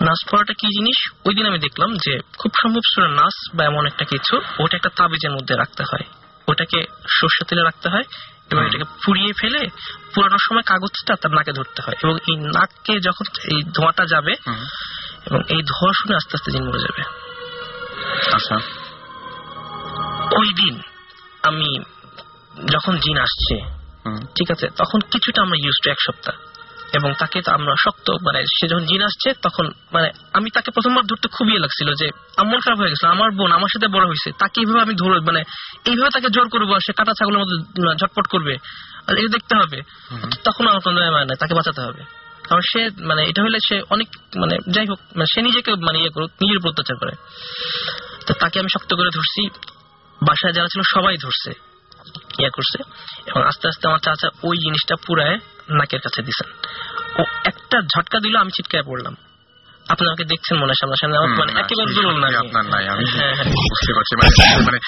নাচ 0.00 0.30
পড়াটা 0.30 0.52
কি 0.52 0.66
জিনিস? 0.66 1.12
ওই 1.24 1.34
দিন 1.34 1.46
আমি 1.46 1.58
দেখলাম 1.58 1.96
যে 1.96 2.20
খুব 2.38 2.52
সম্ভব 2.62 2.80
সুরা 2.94 3.08
নাচ 3.08 3.56
বা 3.56 3.64
এমন 3.64 3.86
একটা 3.86 4.04
কিছু 4.04 4.40
ওটা 4.58 4.76
একটা 4.76 4.88
তাবিজের 4.96 5.30
মধ্যে 5.30 5.56
রাখতে 5.56 5.82
হয়। 5.82 6.04
ওটাকে 6.48 6.84
সর্ষে 7.08 7.44
তেলে 7.44 7.62
রাখতে 7.62 7.88
হয় 7.88 8.04
এবং 8.50 8.66
এটাকে 8.66 8.84
পুড়িয়ে 8.84 9.32
ফেলে 9.40 9.70
পুরানোর 10.14 10.38
সময় 10.42 10.62
কাগজটা 10.62 11.16
তার 11.16 11.30
নাকে 11.30 11.52
ধরতে 11.52 11.82
হয় 11.82 11.94
এবং 12.04 12.16
এই 12.16 12.36
নাককে 12.36 13.00
যখন 13.00 13.24
এই 13.44 13.62
ধোঁয়াটা 13.62 14.06
যাবে 14.06 14.32
এবং 15.26 15.40
এই 15.48 15.62
ধোঁয়া 15.62 15.92
শুনে 15.92 16.16
আস্তে 16.16 16.32
আস্তে 16.34 16.50
জিন 16.52 16.68
মরে 16.68 16.78
যাবে। 16.78 17.02
আচ্ছা। 18.32 18.56
ওই 20.40 20.52
দিন 20.52 20.80
আমি 21.42 21.80
যখন 22.72 22.96
জিন 22.96 23.18
আসছে 23.18 23.56
ঠিক 24.36 24.50
আছে 24.50 24.68
তখন 24.76 25.00
কিছুটা 25.00 25.42
আমরা 25.42 25.56
ইউজ 25.64 25.74
টু 25.84 25.90
এক 25.90 25.96
সপ্তাহ। 26.00 26.53
এবং 26.94 27.12
তাকে 27.18 27.42
তো 27.42 27.52
আমরা 27.52 27.74
শক্ত 27.84 28.10
মানে 28.10 28.42
সে 28.42 28.68
যখন 28.68 28.84
জিন 28.84 29.02
আসছে 29.02 29.32
তখন 29.42 29.66
মানে 29.92 30.10
আমি 30.32 30.50
তাকে 30.50 30.70
প্রথমবার 30.70 31.04
ধরতে 31.04 31.28
খুবই 31.28 31.50
ইয়ে 31.50 31.60
লাগছিল 31.60 31.94
যে 31.94 32.08
আমার 32.36 32.60
খারাপ 32.60 32.78
হয়ে 32.78 32.88
গেছিল 32.88 33.10
আমার 33.10 33.30
বোন 33.30 33.52
আমার 33.52 33.68
সাথে 33.72 33.88
বড় 33.88 34.06
হয়েছে 34.06 34.32
তাকে 34.32 34.60
এইভাবে 34.60 34.80
আমি 34.80 34.94
ধরো 34.94 35.20
মানে 35.20 35.42
এইভাবে 35.84 36.10
তাকে 36.10 36.26
জোর 36.30 36.48
করব 36.48 36.78
সে 36.86 36.92
কাটা 36.92 37.12
ছাগলের 37.12 37.38
মতো 37.38 37.54
ঝটপট 37.94 38.26
করবে। 38.26 38.56
আর 39.06 39.18
এটা 39.18 39.28
দেখতে 39.28 39.56
হবে। 39.56 39.82
তখন 40.44 40.68
আমার 40.68 40.80
কোনো 40.80 41.12
মানে 41.12 41.34
তাকে 41.34 41.54
বাঁচাতে 41.54 41.80
হবে। 41.80 42.02
কারণ 42.42 42.60
সে 42.60 42.90
মানে 43.04 43.24
এটা 43.24 43.42
হলে 43.42 43.58
সে 43.68 43.82
অনেক 43.90 44.08
মানে 44.36 44.58
যাই 44.70 44.86
হোক 44.86 44.98
মানে 45.00 45.26
সে 45.34 45.42
নিজেকে 45.42 45.70
মানে 45.70 45.98
ইয়ে 45.98 46.08
করুক 46.08 46.30
নিজের 46.30 46.56
উপর 46.56 46.68
অত্যাচার 46.68 46.96
করে। 46.96 47.12
তো 48.26 48.34
তাকে 48.34 48.60
আমি 48.60 48.68
শক্ত 48.68 48.94
করে 48.94 49.08
ধরছি। 49.14 49.48
বাসায় 50.22 50.52
যারা 50.52 50.68
ছিল 50.68 50.82
সবাই 50.94 51.16
ধরছে। 51.16 51.73
ইয়ে 52.38 52.50
করছে। 52.50 52.78
এবং 53.26 53.46
আস্তে 53.46 53.68
আস্তে 53.68 53.88
আমার 53.88 54.00
চাচা 54.00 54.28
ওই 54.42 54.56
জিনিসটা 54.58 54.94
পুরায় 55.06 55.38
নাকের 55.70 56.00
কাছে 56.00 56.22
দিছেন। 56.22 56.48
ও 57.18 57.22
একটা 57.44 57.76
ঝটকা 57.94 58.20
দিল 58.20 58.36
আমি 58.36 58.50
চিৎকায় 58.50 58.82
পড়লাম। 58.82 59.16
আপনি 59.86 60.06
আমাকে 60.06 60.24
দেখছেন 60.24 60.56
মনে 60.56 60.66
হয় 60.66 60.74
সামনাসামনি 60.74 61.16
আমার 61.16 61.28
মানে 61.28 61.52
একেবারে 61.52 61.90
না 62.20 62.38
আপনার 62.38 62.64
নাই 62.64 62.88
আমি 62.88 63.04
হ্যাঁ, 63.04 63.34
হ্যাঁ। 63.34 63.50
বুঝতে 63.70 63.92
পারছি 63.92 64.14
মানে 64.14 64.30
মানে 64.64 64.78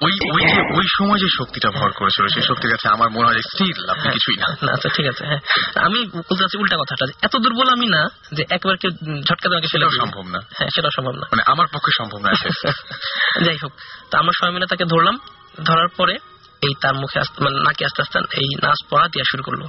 ওই 0.00 0.12
ওই 0.32 0.42
যে 0.42 0.60
ওই 0.74 0.86
সময় 0.98 1.18
যে 1.18 1.28
শক্তিটা 1.38 1.70
ভর 1.70 1.92
করেছিল 1.92 2.28
সেই 2.28 2.42
শক্তির 2.42 2.70
কাছে 2.70 2.88
আমার 2.88 3.10
মনে 3.10 3.26
হয় 3.26 3.42
স্টিল 3.42 3.90
আপনি 3.90 4.08
কিছুই 4.12 4.36
না। 4.36 4.46
আচ্ছা 4.72 4.88
ঠিক 4.88 5.06
আছে 5.06 5.26
হ্যাঁ। 5.26 5.40
আমি 5.76 6.06
বলতে 6.06 6.34
চাচ্ছি 6.34 6.58
উল্টা 6.58 6.76
কথাটা 6.76 7.04
এত 7.22 7.36
দুর্বল 7.36 7.68
আমি 7.68 7.86
না 7.86 8.10
যে 8.32 8.42
একবার 8.50 8.76
কেউ 8.76 8.90
ঝটকা 9.24 9.48
ফেলে 9.48 9.68
সেটাও 9.68 9.90
সম্ভব 9.90 10.24
না। 10.28 10.38
হ্যাঁ 10.54 10.68
সেটাও 10.74 10.90
সম্ভব 10.90 11.12
না। 11.12 11.26
মানে 11.32 11.42
আমার 11.46 11.66
পক্ষে 11.72 11.92
সম্ভব 11.98 12.18
না 12.18 12.30
যাই 13.46 13.58
হোক 13.62 13.72
তা 14.10 14.18
আমরা 14.18 14.32
সবাই 14.38 14.52
মিলে 14.52 14.66
তাকে 14.66 14.84
ধরলাম। 14.84 15.18
ধরার 15.64 15.88
পরে 15.88 16.18
এই 16.62 16.74
তার 16.80 16.94
মুখে 16.94 17.18
মানে 17.18 17.58
নাকি 17.58 17.84
আস্তে 17.84 18.02
আস্তে 18.02 18.18
এই 18.18 18.48
নাচ 18.62 18.86
পড়া 18.90 19.08
দেওয়া 19.08 19.24
শুরু 19.30 19.42
করল। 19.42 19.62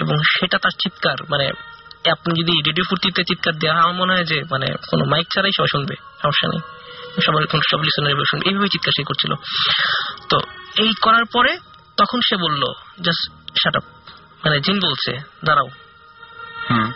এবং 0.00 0.16
সেটা 0.18 0.58
তার 0.58 0.70
চিৎকার 0.78 1.16
মানে 1.30 1.50
আপনি 2.10 2.42
যদি 2.42 2.52
রেডিও 2.52 2.84
ফুর্তিতে 2.90 3.24
চিৎকার 3.24 3.54
দেওয়া 3.54 3.82
আমার 3.82 3.94
মনে 3.94 4.12
হয় 4.12 4.24
যে 4.24 4.44
মানে 4.50 4.66
কোনো 4.90 5.04
মাইক 5.04 5.26
ছাড়াই 5.34 5.50
সবাই 5.56 5.68
শুনবে 5.72 5.94
সমস্যা 6.22 6.48
নেই। 6.48 6.60
সবাই 7.22 7.44
সব 7.70 7.80
লিসনার 7.80 8.24
শুনবে। 8.30 8.48
এইভাবে 8.48 8.68
চিৎকার 8.68 8.92
সে 8.96 9.02
করছিল। 9.02 9.32
তো 10.28 10.36
এই 10.82 10.90
করার 11.02 11.24
পরে 11.24 11.58
তখন 11.96 12.20
সে 12.28 12.36
বলল 12.36 12.62
জাস্ট 13.00 13.32
শাট 13.58 13.76
আপ 13.76 13.84
মানে 14.44 14.60
জিন 14.60 14.80
বলছে 14.80 15.12
দাঁড়াও। 15.44 15.68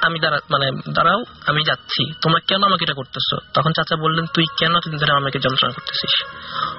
আমি 0.01 0.19
দাঁড়া 0.21 0.39
মানে 0.51 0.67
দাঁড়াও 0.93 1.25
আমি 1.47 1.65
যাচ্ছি। 1.65 2.13
তোমরা 2.23 2.41
কেন 2.47 2.63
আমাকে 2.63 2.85
এটা 2.85 2.95
করতেছো? 2.95 3.37
তখন 3.55 3.73
চাচা 3.73 3.97
বললেন 3.97 4.27
তুই 4.35 4.45
কেন 4.59 4.77
এতদিন 4.77 4.99
ধরে 4.99 5.13
আমাকে 5.13 5.39
যন্ত্রণা 5.39 5.73
করতেছিস? 5.73 6.25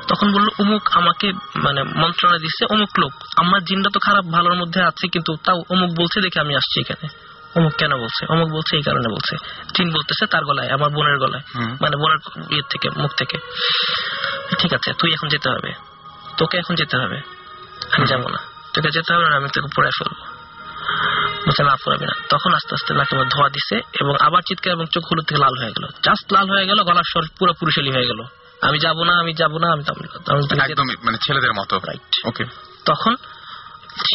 তখন 0.07 0.33
বলল 0.33 0.47
অমুক 0.59 0.89
আমাকে 0.91 1.33
মানে 1.55 1.83
মন্ত্রণা 1.83 2.37
দিচ্ছে 2.37 2.65
অমুক 2.65 2.99
লোক। 2.99 3.13
আমার 3.37 3.63
জিনটা 3.63 3.89
তো 3.93 3.99
খারাপ 3.99 4.25
ভালোর 4.25 4.55
মধ্যে 4.55 4.81
আছে 4.81 5.07
কিন্তু 5.07 5.35
তাও 5.45 5.63
অমুক 5.69 5.89
বলছে 5.95 6.21
দেখে 6.21 6.39
আমি 6.39 6.55
আসছি 6.55 6.79
এখানে। 6.79 7.07
অমুক 7.55 7.73
কেন 7.77 7.97
বলছে? 7.97 8.25
অমুক 8.29 8.49
বলছে 8.49 8.75
এই 8.75 8.83
কারণে 8.83 9.07
বলছে। 9.07 9.35
জিন 9.75 9.89
বলতেছে 9.89 10.25
তার 10.25 10.45
গলায় 10.45 10.69
আমার 10.69 10.89
বোনের 10.89 11.17
গলায় 11.19 11.43
মানে 11.81 11.95
বোনের 11.97 12.17
ইয়ের 12.51 12.63
থেকে 12.69 12.89
মুখ 12.89 13.11
থেকে। 13.17 13.37
ঠিক 14.59 14.73
আছে 14.73 14.93
তুই 14.93 15.13
এখন 15.13 15.27
যেতে 15.27 15.49
হবে। 15.49 15.73
তোকে 16.37 16.57
এখন 16.57 16.75
যেতে 16.75 16.97
হবে। 16.97 17.21
আমি 17.91 18.05
যাব 18.07 18.27
না। 18.27 18.39
তোকে 18.73 18.89
যেতে 18.91 19.13
হবে 19.13 19.29
না 19.29 19.35
আমি 19.35 19.49
তোকে 19.53 19.67
পড়ে 19.75 19.89
ফেলব। 19.99 20.30
বলছে 21.45 21.63
না 21.63 21.75
পড়াবি 21.85 22.05
না। 22.05 22.15
তখন 22.29 22.53
আস্তে 22.53 22.75
আস্তে 22.75 22.93
নাকে 22.93 23.15
আমার 23.15 23.27
ধোয়া 23.27 23.49
দিছে 23.49 23.75
এবং 24.01 24.15
আবার 24.19 24.41
চিৎকার 24.47 24.73
এবং 24.73 24.85
চোখ 24.85 25.03
হলুদ 25.03 25.25
থেকে 25.25 25.41
লাল 25.41 25.63
হয়ে 25.63 25.71
গেল। 25.71 25.85
জাস্ট 26.03 26.33
লাল 26.33 26.49
হয়ে 26.49 26.65
গেল 26.65 26.83
গলার 26.83 27.03
স্বর 27.11 27.23
পুরো 27.39 27.53
পুরুষালী 27.53 27.91
হয়ে 27.91 28.05
গেল। 28.05 28.23
আমি 28.61 28.79
যাব 28.79 29.03
না 29.03 29.13
আমি 29.19 29.33
যাব 29.33 29.57
না 29.57 29.67
আমি 29.71 29.83
মানে 31.03 31.17
ছেলেদের 31.25 31.53
মতো। 31.53 31.77
Right. 31.77 32.27
ওকে 32.27 32.45
তখন 32.85 33.15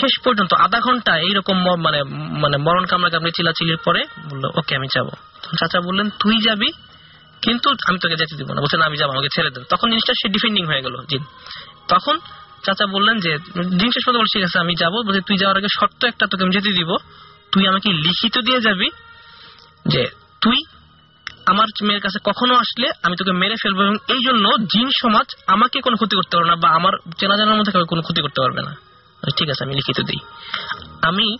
শেষ 0.01 0.21
পর্যন্ত 0.25 0.55
আধা 0.55 0.81
ঘণ্টা 0.81 1.19
এইরকম 1.19 1.57
মানে 1.83 2.03
মানে 2.43 2.57
মরণ 2.57 2.85
কামড়া 2.85 3.11
কামড়ে 3.11 3.31
চিলাচিলির 3.31 3.77
পরে 3.77 4.05
বলল 4.31 4.45
ওকে 4.45 4.77
আমি 4.77 4.87
যাব। 4.95 5.09
চাচা 5.43 5.81
বললেন 5.81 6.11
তুই 6.11 6.41
যাবি 6.43 6.73
কিন্তু 7.43 7.71
আমি 7.71 7.99
তোকে 7.99 8.17
যেতে 8.17 8.37
দিব 8.37 8.53
না। 8.53 8.61
বলছে 8.61 8.77
না 8.77 8.87
আমি 8.87 8.97
যাব 8.97 9.11
আমাকে 9.11 9.29
ছেড়ে 9.35 9.51
দেবো 9.51 9.65
তখন 9.69 9.89
জিনিসটা 9.89 10.13
সে 10.23 10.29
ডিফেন্ডিং 10.29 10.67
হয়ে 10.67 10.83
গেল 10.83 10.97
জিন। 11.09 11.25
তখন 11.89 12.19
চাচা 12.65 12.87
বললেন 12.87 13.21
যে, 13.21 13.39
দিন 13.79 13.91
শেষ 13.91 14.05
পর্যন্ত 14.07 14.27
ঠিক 14.33 14.45
আছে, 14.45 14.59
আমি 14.59 14.75
যাব। 14.75 14.95
তুই 15.27 15.37
যাওয়ার 15.37 15.57
আগে 15.57 15.67
শর্ত 15.81 16.05
একটা 16.05 16.27
তোকে 16.27 16.43
আমি 16.45 16.53
যেতে 16.53 16.73
দিব। 16.73 16.91
তুই 17.53 17.69
আমাকে 17.69 17.89
লিখিত 17.93 18.39
দিয়ে 18.39 18.61
যাবি 18.61 18.91
যে, 19.87 20.03
তুই 20.41 20.59
আমার 21.47 21.67
মেয়ের 21.83 22.03
কাছে 22.03 22.19
কখনো 22.25 22.55
আসলে 22.55 22.89
আমি 23.03 23.17
তোকে 23.17 23.33
মেরে 23.33 23.55
ফেলব 23.63 23.83
এবং 23.83 23.97
এই 24.09 24.21
জন্য 24.27 24.45
জিন 24.59 24.89
সমাজ 25.03 25.27
আমাকে 25.47 25.81
কোনো 25.81 25.97
ক্ষতি 25.97 26.17
করতে 26.17 26.37
পারবে 26.37 26.51
না 26.51 26.57
বা 26.57 26.69
আমার 26.69 26.93
চেনা 27.19 27.37
জানার 27.37 27.57
মধ্যে 27.57 27.85
কোনো 27.85 28.03
ক্ষতি 28.03 28.21
করতে 28.21 28.41
পারবে 28.41 28.63
না। 28.63 28.73
ঠিক 29.39 29.51
আছে, 29.51 29.65
আমি 29.65 29.75
লিখিত 29.75 30.01
দিই। 30.01 30.21
আমি 31.03 31.39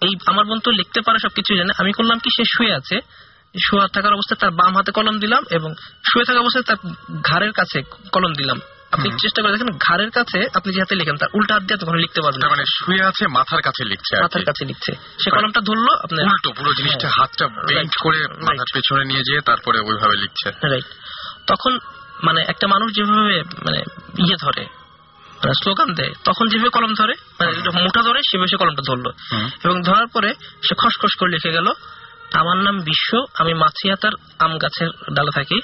এই, 0.00 0.12
আমার 0.26 0.44
বোন 0.44 0.58
তো 0.58 0.70
লিখতে 0.70 1.00
পারে 1.00 1.18
সবকিছু 1.18 1.56
জানে। 1.56 1.72
আমি 1.78 1.92
করলাম 1.92 2.18
কি, 2.18 2.30
সে 2.36 2.44
শুয়ে 2.56 2.74
আছে। 2.74 3.00
শুয়ে 3.68 3.86
থাকার 3.92 4.12
অবস্থায় 4.12 4.40
তার 4.40 4.50
বাম 4.50 4.76
হাতে 4.76 4.92
কলম 4.92 5.18
দিলাম 5.18 5.44
এবং 5.50 5.74
শুয়ে 6.12 6.24
থাকা 6.24 6.40
অবস্থায় 6.40 6.64
তার 6.64 6.94
ঘাড়ের 7.22 7.52
কাছে 7.52 7.82
কলম 8.12 8.32
দিলাম। 8.32 8.60
আপনি 8.92 9.08
চেষ্টা 9.22 9.42
করে 9.42 9.52
দেখেন 9.52 9.70
ঘাড়ের 9.78 10.10
কাছে 10.10 10.38
আপনি 10.54 10.72
যে 10.72 10.80
হাতে 10.80 10.94
লিখেন 10.94 11.16
তার 11.16 11.28
উল্টা 11.34 11.54
হাত 11.54 11.62
দিয়ে 11.62 11.78
কখনো 11.78 11.98
লিখতে 11.98 12.20
পারবেন 12.22 12.50
মানে 12.50 12.64
শুয়ে 12.76 13.02
আছে 13.04 13.26
মাথার 13.26 13.62
কাছে 13.62 13.84
লিখছে 13.84 14.14
মাথার 14.22 14.44
কাছে 14.44 14.64
লিখছে। 14.64 14.92
সে 15.24 15.30
কলমটা 15.30 15.60
ধরলো 15.60 15.92
আপনার 16.04 16.24
উল্টো 16.24 16.50
পুরো 16.52 16.70
জিনিসটা 16.74 17.08
হ্যাঁ। 17.08 17.16
হাতটা 17.18 17.46
বেন্ড 17.68 17.92
করে 18.02 18.18
মাথার 18.40 18.68
পেছনে 18.74 19.04
নিয়ে 19.04 19.22
যেয়ে 19.24 19.40
তারপরে 19.40 19.78
ওইভাবে 19.80 20.16
লিখছে। 20.16 20.48
রাইট 20.68 20.84
তখন 21.46 21.78
মানে 22.24 22.40
একটা 22.42 22.66
মানুষ 22.66 22.92
যেভাবে 22.92 23.42
মানে 23.64 23.80
ইয়ে 24.18 24.36
ধরে 24.40 24.62
মানে 25.42 25.54
স্লোগান 25.54 25.94
দেয় 25.94 26.12
তখন 26.24 26.48
যেভাবে 26.48 26.70
কলম 26.70 26.92
ধরে 26.94 27.14
মানে 27.38 27.52
মোটা 27.84 28.02
ধরে 28.02 28.20
সেভাবে 28.30 28.48
সে 28.48 28.56
কলমটা 28.56 28.82
ধরলো। 28.86 29.10
এবং 29.64 29.82
ধরার 29.82 30.06
পরে 30.06 30.34
সে 30.62 30.74
খসখস 30.74 31.14
করে 31.18 31.30
লিখে 31.30 31.52
গেল 31.52 31.68
আমার 32.32 32.56
নাম 32.56 32.80
বিশ্ব 32.80 33.10
আমি 33.34 33.54
মাছিয়াতার 33.54 34.12
আম 34.38 34.58
গাছের 34.58 34.90
ডালে 35.12 35.30
থাকি। 35.34 35.60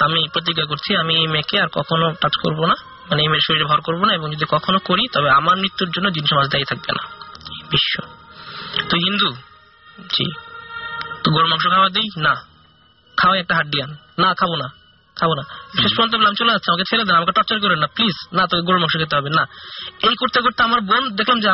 আমি 0.00 0.28
প্রতিজ্ঞা 0.32 0.64
করছি, 0.64 0.96
আমি 0.96 1.14
এই 1.16 1.26
মেয়েকে 1.26 1.60
আর 1.60 1.68
কখনো 1.72 2.14
টাচ 2.20 2.32
করব 2.42 2.66
না। 2.66 2.74
মানে 3.10 3.22
এই 3.22 3.28
মেয়ের 3.28 3.40
শরীরে 3.46 3.64
ভর 3.64 3.80
করব 3.80 4.04
না, 4.04 4.14
এবং 4.14 4.32
যদি 4.32 4.44
কখনো 4.48 4.78
করি, 4.78 5.08
তবে 5.12 5.30
আমার 5.30 5.56
মৃত্যুর 5.56 5.90
জন্য 5.90 6.10
জিন 6.10 6.24
সমাজ 6.26 6.48
দায়ী 6.48 6.64
থাকবে 6.64 6.92
না। 6.92 7.02
বিশ্ব। 7.70 8.00
তুই 8.88 9.00
হিন্দু? 9.04 9.32
জি। 10.00 10.32
তো 11.24 11.30
গরুর 11.30 11.48
মাংস 11.48 11.66
খাওয়া 11.66 11.88
দিই? 11.88 12.08
না। 12.16 12.34
খাওয়াই 13.16 13.40
একটা 13.40 13.54
হাড্ডি 13.54 13.82
আন। 13.82 13.96
না, 14.18 14.34
খাব 14.34 14.54
না। 14.54 14.68
খাব 15.16 15.30
না। 15.32 15.42
শেষ 15.82 15.92
পর্যন্ত 15.96 16.14
বললাম, 16.14 16.34
চলে 16.34 16.52
যাচ্ছে, 16.52 16.70
আমাকে 16.70 16.84
ছেড়ে 16.90 17.04
দেন, 17.04 17.14
আমাকে 17.16 17.32
টর্চার 17.32 17.60
করেন 17.60 17.78
না 17.78 17.86
প্লিজ 17.86 18.14
না, 18.32 18.46
তোকে 18.46 18.62
গরুর 18.62 18.80
মাংস 18.80 18.96
খেতে 18.96 19.16
হবে, 19.16 19.30
না। 19.30 19.48
এই 20.08 20.14
করতে 20.14 20.40
করতে 20.40 20.62
আমার 20.62 20.80
বোন, 20.80 21.16
দেখলাম 21.16 21.40
যে 21.40 21.48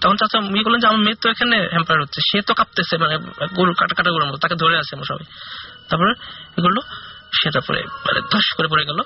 তখন 0.00 0.16
চাচা 0.16 0.38
ইয়ে 0.38 0.62
করলেন 0.62 0.80
যে, 0.80 0.86
আমার 0.86 0.98
মেয়ে 0.98 1.14
তো 1.14 1.30
এখানে 1.30 1.68
হ্যাম্পার 1.70 2.00
হচ্ছে, 2.00 2.20
সে 2.32 2.42
তো 2.42 2.54
কাঁপতেছে 2.54 2.96
মানে 2.96 3.18
গরু 3.54 3.74
কাটা 3.74 3.94
কাটা 3.94 4.10
গরুর 4.10 4.36
তাকে 4.36 4.54
ধরে 4.54 4.78
আছে 4.78 4.96
আমরা 4.96 5.06
সবাই। 5.08 5.26
তারপরে 5.88 6.14
করল 6.62 6.78
সেটা 7.42 7.60
পরে 7.60 7.82
মানে 7.82 8.20
ধস 8.20 8.54
করে 8.56 8.68
পড়ে 8.68 8.84
গেল 8.84 8.98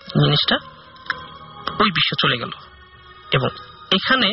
জিনিসটা 0.00 0.56
ওই 1.80 1.90
বিশ্ব 1.90 2.16
চলে 2.20 2.38
গেল। 2.38 2.50
এবং 3.32 3.48
এখানে 3.92 4.28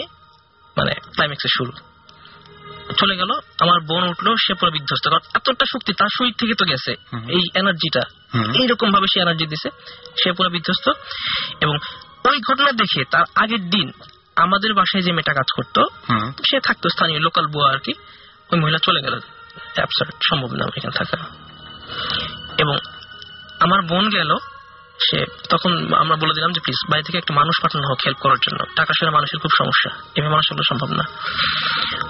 মানে 0.78 0.94
ক্লাইম্যাক্সের 0.94 1.50
শুরু। 1.58 1.72
চলে 2.98 3.18
গেল 3.18 3.32
আমার 3.60 3.80
বোন 3.80 4.04
উঠল 4.04 4.36
সে 4.36 4.54
পুরো 4.54 4.72
বিধ্বস্ত। 4.72 5.08
কারণ 5.08 5.20
এতটা 5.36 5.66
শক্তি 5.66 5.94
তার 5.94 6.08
শরীর 6.18 6.34
থেকে 6.38 6.54
তো 6.54 6.66
গেছে 6.66 6.92
এই 7.30 7.44
এনার্জিটা 7.56 8.02
এইরকম 8.62 8.92
ভাবে 8.92 9.08
সে 9.14 9.22
এনার্জি 9.22 9.46
দিছে 9.46 9.70
সে 10.24 10.32
পুরো 10.32 10.50
বিধ্বস্ত। 10.50 10.90
এবং 11.62 11.76
ওই 12.30 12.40
ঘটনা 12.40 12.72
দেখে 12.72 13.04
তার 13.12 13.24
আগের 13.36 13.70
দিন 13.70 13.92
আমাদের 14.36 14.74
বাসায় 14.74 15.04
যে 15.04 15.12
মেয়েটা 15.12 15.34
কাজ 15.34 15.50
করতো 15.56 15.82
সে 16.50 16.60
থাকতো 16.60 16.90
স্থানীয় 16.90 17.20
লোকাল 17.20 17.48
বুয়া 17.48 17.70
আর 17.74 17.80
কি 17.80 17.94
ওই 18.52 18.60
মহিলা 18.60 18.78
চলে 18.78 19.02
গেল। 19.02 19.20
সম্ভব 20.30 20.52
না 20.52 20.66
এখানে 20.78 20.96
থাকা। 20.98 21.18
এবং 22.58 22.76
আমার 23.60 23.82
বোন 23.82 24.10
গেল, 24.10 24.36
সে 25.00 25.26
তখন 25.50 25.94
আমরা 25.94 26.16
বলে 26.16 26.34
দিলাম 26.34 26.52
যে, 26.52 26.60
প্লিজ, 26.60 26.92
বাড়ি 26.92 27.04
থেকে 27.04 27.18
একটা 27.18 27.34
মানুষ 27.34 27.56
পাঠানো 27.62 27.88
হোক 27.88 27.98
হেল্প 28.06 28.18
করার 28.18 28.38
জন্য। 28.50 28.66
টাকা 28.76 28.94
সেরা 29.00 29.12
মানুষের 29.12 29.40
খুব 29.40 29.52
সমস্যা। 29.58 29.92
এভাবে 30.16 30.32
মানুষ 30.32 30.70
সম্ভব 30.70 30.94
না। 30.96 31.04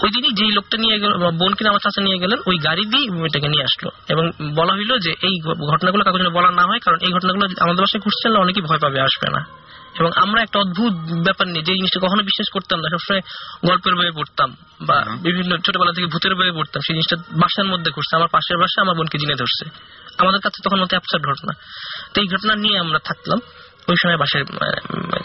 ওই 0.03 0.09
দিনই 0.09 0.33
যেই 0.33 0.51
লোকটা 0.51 0.77
নিয়ে 0.77 0.99
গেল 0.99 1.13
বোন 1.13 1.53
কিনা 1.53 1.69
আমার 1.69 1.79
চাচা 1.79 2.03
নিয়ে 2.03 2.17
গেলেন, 2.17 2.39
ওই 2.47 2.57
গাড়ি 2.57 2.85
দিয়ে 2.85 3.11
মেয়েটাকে 3.11 3.47
নিয়ে 3.47 3.63
আসলো। 3.63 3.91
এবং 4.09 4.31
বলা 4.55 4.73
হইল 4.73 4.97
যে, 4.97 5.11
এই 5.11 5.39
ঘটনাগুলো 5.71 6.03
কাগজে 6.03 6.29
বলা 6.29 6.51
না 6.51 6.61
হয়, 6.61 6.79
কারণ 6.79 6.97
এই 7.01 7.11
ঘটনাগুলো 7.13 7.45
আমাদের 7.45 7.81
বাসায় 7.81 8.01
ঘুরছে 8.01 8.29
না, 8.29 8.39
অনেকেই 8.39 8.63
ভয় 8.63 8.79
পাবে, 8.79 9.01
আসবে 9.01 9.31
না। 9.31 9.45
এবং 9.99 10.11
আমরা 10.15 10.41
একটা 10.41 10.59
অদ্ভুত 10.59 10.93
ব্যাপার 11.23 11.47
নিয়ে 11.47 11.63
যে 11.63 11.73
জিনিসটা 11.73 11.99
কখনো 11.99 12.23
বিশ্বাস 12.23 12.47
করতাম 12.53 12.79
না 12.79 12.87
সবসময় 12.91 13.21
গল্পের 13.65 13.95
বইয়ে 13.95 14.11
পড়তাম 14.11 14.55
বা 14.81 14.97
বিভিন্ন 15.21 15.57
ছোটবেলা 15.57 15.91
থেকে 15.91 16.07
ভূতের 16.07 16.35
বইয়ে 16.35 16.51
পড়তাম 16.51 16.81
সেই 16.87 16.93
জিনিসটা 16.93 17.17
বাসার 17.41 17.65
মধ্যে 17.65 17.91
ঘটছে 17.91 18.15
আমার 18.15 18.27
পাশের 18.31 18.57
বাসা 18.57 18.81
আমার 18.81 18.95
বোনকে 18.95 19.17
জিনে 19.17 19.35
ধরছে। 19.35 19.65
আমাদের 20.17 20.41
কাছে 20.41 20.59
তখন 20.63 20.79
মতো 20.79 20.87
অ্যাপসার 20.87 21.19
ঘটনা। 21.19 21.53
তো 22.13 22.21
এই 22.21 22.27
ঘটনা 22.27 22.55
নিয়ে 22.55 22.79
আমরা 22.79 22.99
থাকলাম। 22.99 23.39
ওই 23.87 23.95
সময় 24.03 24.17
বাসের 24.17 24.43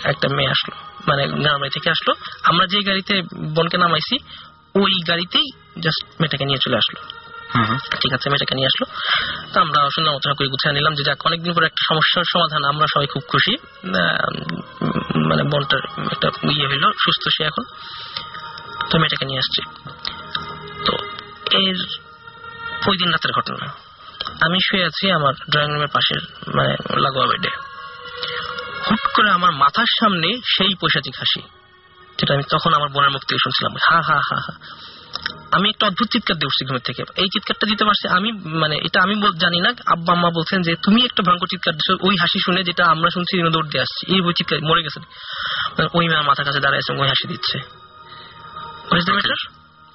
একটা 0.04 0.28
মেয়ে 0.36 0.50
আসলো 0.50 0.76
মানে 1.08 1.26
গ্রামে 1.28 1.68
থেকে 1.70 1.90
আসলো। 1.90 2.14
আমরা 2.42 2.66
যে 2.66 2.78
গাড়িতে 2.82 3.22
বোনকে 3.54 3.78
নামাইছি 3.78 4.16
ওই 4.74 4.92
গাড়িতেই 5.08 5.48
জাস্ট 5.80 6.04
মেয়েটাকে 6.20 6.44
নিয়ে 6.44 6.58
চলে 6.62 6.76
আসলো। 6.76 7.21
ঠিক 8.00 8.12
আছে, 8.12 8.30
মেয়েটাকে 8.30 8.54
নিয়ে 8.54 8.66
আসলো। 8.66 8.86
তো 9.52 9.60
আমরা 9.60 9.88
সুন্দর 9.94 10.10
আলোচনা 10.10 10.34
করে 10.34 10.48
গুছিয়ে 10.48 10.72
নিলাম। 10.72 10.94
যে 10.94 11.02
যাক, 11.04 11.26
অনেকদিন 11.26 11.54
পরে 11.54 11.66
একটা 11.66 11.84
সমস্যার 11.88 12.24
সমাধান। 12.32 12.64
আমরা 12.64 12.86
সবাই 12.86 13.06
খুব 13.06 13.22
খুশি। 13.28 13.56
মানে 15.28 15.42
বোনটার 15.42 15.80
একটা 16.12 16.28
ইয়ে 16.50 16.66
হইল, 16.68 16.90
সুস্থ 16.92 17.28
সে 17.36 17.44
এখন। 17.44 17.64
তো 18.90 18.98
মেয়েটাকে 18.98 19.24
নিয়ে 19.24 19.38
আসছি। 19.38 19.62
তো 20.84 20.92
এর 21.58 21.76
ওই 22.88 22.96
দিন 22.96 23.10
রাতের 23.10 23.32
ঘটনা। 23.32 23.66
আমি 24.40 24.58
শুয়ে 24.70 24.84
আছি 24.84 25.10
আমার 25.10 25.34
ড্রয়িং 25.50 25.72
রুমের 25.72 25.88
পাশের 25.88 26.20
মানে 26.56 27.00
লাগোয়া 27.00 27.26
বেডে 27.26 27.50
হুট 28.90 29.12
করে 29.14 29.30
আমার 29.30 29.52
মাথার 29.52 29.84
সামনে 30.00 30.28
সেই 30.44 30.74
পৈশাচিক 30.74 31.14
হাসি। 31.18 31.40
যেটা 32.18 32.34
আমি 32.34 32.42
তখন 32.50 32.74
আমার 32.74 32.88
বোনের 32.88 33.10
মুখ 33.10 33.22
থেকে 33.22 33.38
শুনছিলাম। 33.42 33.72
হা 33.90 34.02
হা 34.02 34.20
হা 34.30 34.36
হা। 34.36 34.52
আমি 35.52 35.68
একটা 35.68 35.86
অদ্ভুত 35.86 36.08
চিৎকার 36.08 36.36
দিয়ে 36.36 36.46
উঠছি 36.46 36.64
ঘুমের 36.64 36.80
থেকে। 36.84 37.02
এই 37.16 37.28
চিৎকারটা 37.28 37.66
দিতে 37.66 37.84
পারছি 37.84 38.08
আমি 38.08 38.32
মানে 38.32 38.76
এটা 38.76 39.02
আমি 39.02 39.14
জানি 39.38 39.60
না 39.60 39.68
আব্বা 39.68 40.12
আম্মা 40.12 40.30
বলছেন 40.30 40.62
যে 40.62 40.74
তুমি 40.74 41.04
একটা 41.04 41.22
ভয়ঙ্কর 41.26 41.46
চিৎকার 41.46 41.74
দিচ্ছ 41.74 42.04
ওই 42.04 42.16
হাসি 42.16 42.38
শুনে 42.44 42.64
যেটা 42.64 42.86
আমরা 42.86 43.10
শুনছি 43.10 43.50
দৌড় 43.50 43.68
দিয়ে 43.68 43.82
আসছি। 43.82 44.14
এই 44.14 44.20
ওই 44.20 44.32
চিৎকার 44.34 44.58
মরে 44.62 44.82
গেছে। 44.82 45.00
মানে 45.00 45.88
ওই 45.94 46.08
মেয়ের 46.08 46.22
মাথার 46.22 46.44
কাছে 46.44 46.60
দাঁড়ায় 46.60 47.00
ওই 47.00 47.08
হাসি 47.08 47.28
দিচ্ছে। 47.28 47.58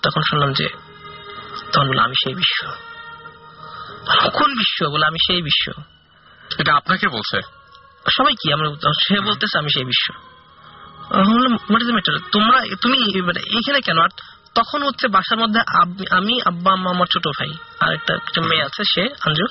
তখন 0.01 0.21
শুনলাম 0.29 0.53
যে 0.53 0.69
তখন 1.73 1.87
বললাম 1.87 2.05
আমি 2.05 2.13
সেই 2.23 2.35
বিশ্ব। 2.35 2.71
কোন 4.29 4.51
বিশ্ব? 4.51 4.89
বলে 4.89 5.05
আমি 5.05 5.17
সেই 5.27 5.41
বিশ্ব। 5.41 5.71
এটা 6.59 6.75
আপনাকে 6.75 7.07
বলছে? 7.07 7.41
সবাই 8.11 8.33
কি? 8.33 8.53
আমরা 8.53 8.69
সে 9.07 9.19
বলতেছে 9.19 9.57
আমি 9.57 9.69
সেই 9.69 9.85
বিশ্ব। 9.85 10.13
হোয়াট 11.17 11.81
ইজ 11.81 11.91
ম্যাটার 11.91 12.17
তোমরা 12.31 12.75
তুমি 12.81 13.21
মানে 13.21 13.39
এইখানে 13.39 13.81
কেন? 13.81 13.97
আর 13.99 14.09
তখন 14.57 14.83
হচ্ছে 14.83 15.07
বাসার 15.07 15.39
মধ্যে 15.39 15.61
আমি 16.11 16.39
আব্বা 16.45 16.71
আম্মা 16.73 16.89
আমার 16.89 17.05
ছোট 17.05 17.27
ভাই 17.27 17.51
আর 17.79 17.93
একটা 17.93 18.13
মেয়ে 18.41 18.63
আছে 18.63 18.83
সে 18.83 19.03
আঞ্জু 19.25 19.45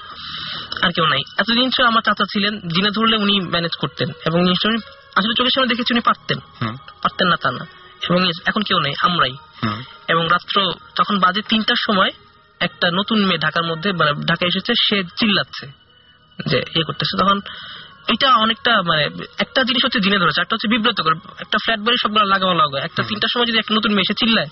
আর 0.82 0.92
কেউ 0.92 1.06
নাই। 1.06 1.22
এতদিন 1.38 1.70
আমার 1.86 2.02
চাচা 2.02 2.24
ছিলেন 2.24 2.60
দিনে 2.60 2.90
ধরলে 2.90 3.16
উনি 3.16 3.40
ম্যানেজ 3.40 3.70
করতেন 3.80 4.08
এবং 4.26 4.38
জিনিসটা 4.44 4.68
উনি 4.68 4.78
আসলে 5.16 5.34
চোখের 5.36 5.50
সামনে 5.54 5.68
দেখেছি 5.68 5.94
উনি 5.94 6.00
পারতেন। 6.00 6.38
পারতেন 7.02 7.28
না 7.28 7.36
তা 7.36 7.50
না। 7.50 7.66
এবং 8.10 8.30
এখন 8.46 8.62
কেউ 8.62 8.78
নেই 8.78 8.94
আমরাই। 9.00 9.34
এবং 10.08 10.28
রাত্র 10.30 10.72
তখন 10.96 11.18
বাজে 11.18 11.42
তিনটার 11.42 11.80
সময় 11.86 12.10
একটা 12.60 12.90
নতুন 12.90 13.18
মেয়ে 13.26 13.38
ঢাকার 13.38 13.64
মধ্যে 13.64 13.92
মানে 13.92 14.12
ঢাকায় 14.12 14.48
এসেছে 14.48 14.72
সে 14.88 15.04
চিল্লাচ্ছে 15.04 15.66
যে 16.46 16.58
ইয়ে 16.58 16.84
করতেছে। 16.84 17.18
তখন 17.22 17.40
এটা 18.12 18.28
অনেকটা 18.44 18.72
মানে 18.90 19.04
একটা 19.44 19.60
জিনিস 19.68 19.82
হচ্ছে 19.86 20.00
জিনে 20.04 20.18
ধরেছে 20.22 20.40
একটা 20.42 20.54
হচ্ছে 20.54 20.68
বিব্রতকর। 20.72 21.14
একটা 21.44 21.56
ফ্ল্যাট 21.64 21.80
বাড়ি 21.86 21.96
সবগুলো 22.02 22.24
লাগাবো 22.34 22.52
লাগবে 22.60 22.78
একটা 22.88 23.00
তিনটার 23.08 23.30
সময় 23.32 23.46
যদি 23.50 23.58
একটা 23.62 23.72
নতুন 23.78 23.90
মেয়ে 23.96 24.06
এসে 24.06 24.14
চিল্লায় 24.20 24.48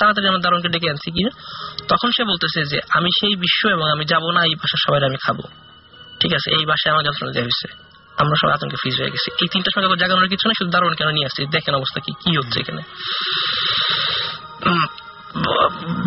তাড়াতাড়ি 0.00 0.26
আমার 0.32 0.42
দারুণকে 0.44 0.68
ডেকে 0.74 0.88
আনছি 0.92 1.08
কিনা 1.16 1.30
তখন 1.92 2.08
সে 2.16 2.22
বলতেছে 2.30 2.60
যে 2.72 2.78
আমি 2.96 3.10
সেই 3.18 3.34
বিশ্ব 3.44 3.62
এবং 3.76 3.86
আমি 3.94 4.04
যাব 4.12 4.24
না 4.36 4.40
এই 4.48 4.54
বাসার 4.60 4.80
সবাই 4.84 4.98
আমি 5.10 5.18
খাব। 5.26 5.38
ঠিক 6.20 6.32
আছে 6.38 6.48
এই 6.56 6.64
বাসায় 6.70 6.90
আমার 6.94 7.04
যন্ত্রণা 7.06 7.32
দেওয়া 7.36 7.46
হয়েছে। 7.48 7.68
আমরা 8.22 8.36
সবাই 8.40 8.52
আতঙ্কে 8.56 8.76
ফ্রিজ 8.80 8.96
হয়ে 9.00 9.12
গেছি। 9.14 9.28
এই 9.42 9.48
তিনটার 9.52 9.72
সময় 9.74 9.88
জাগানোর 10.02 10.28
কিছু 10.32 10.44
না 10.48 10.54
শুধু 10.58 10.70
দারুণ 10.74 10.92
কেন 10.98 11.08
নিয়ে 11.16 11.26
আসছি। 11.28 11.42
দেখেন 11.56 11.72
অবস্থা 11.80 11.98
কি 12.06 12.12
কি 12.22 12.30
হচ্ছে 12.38 12.56
এখানে। 12.62 12.82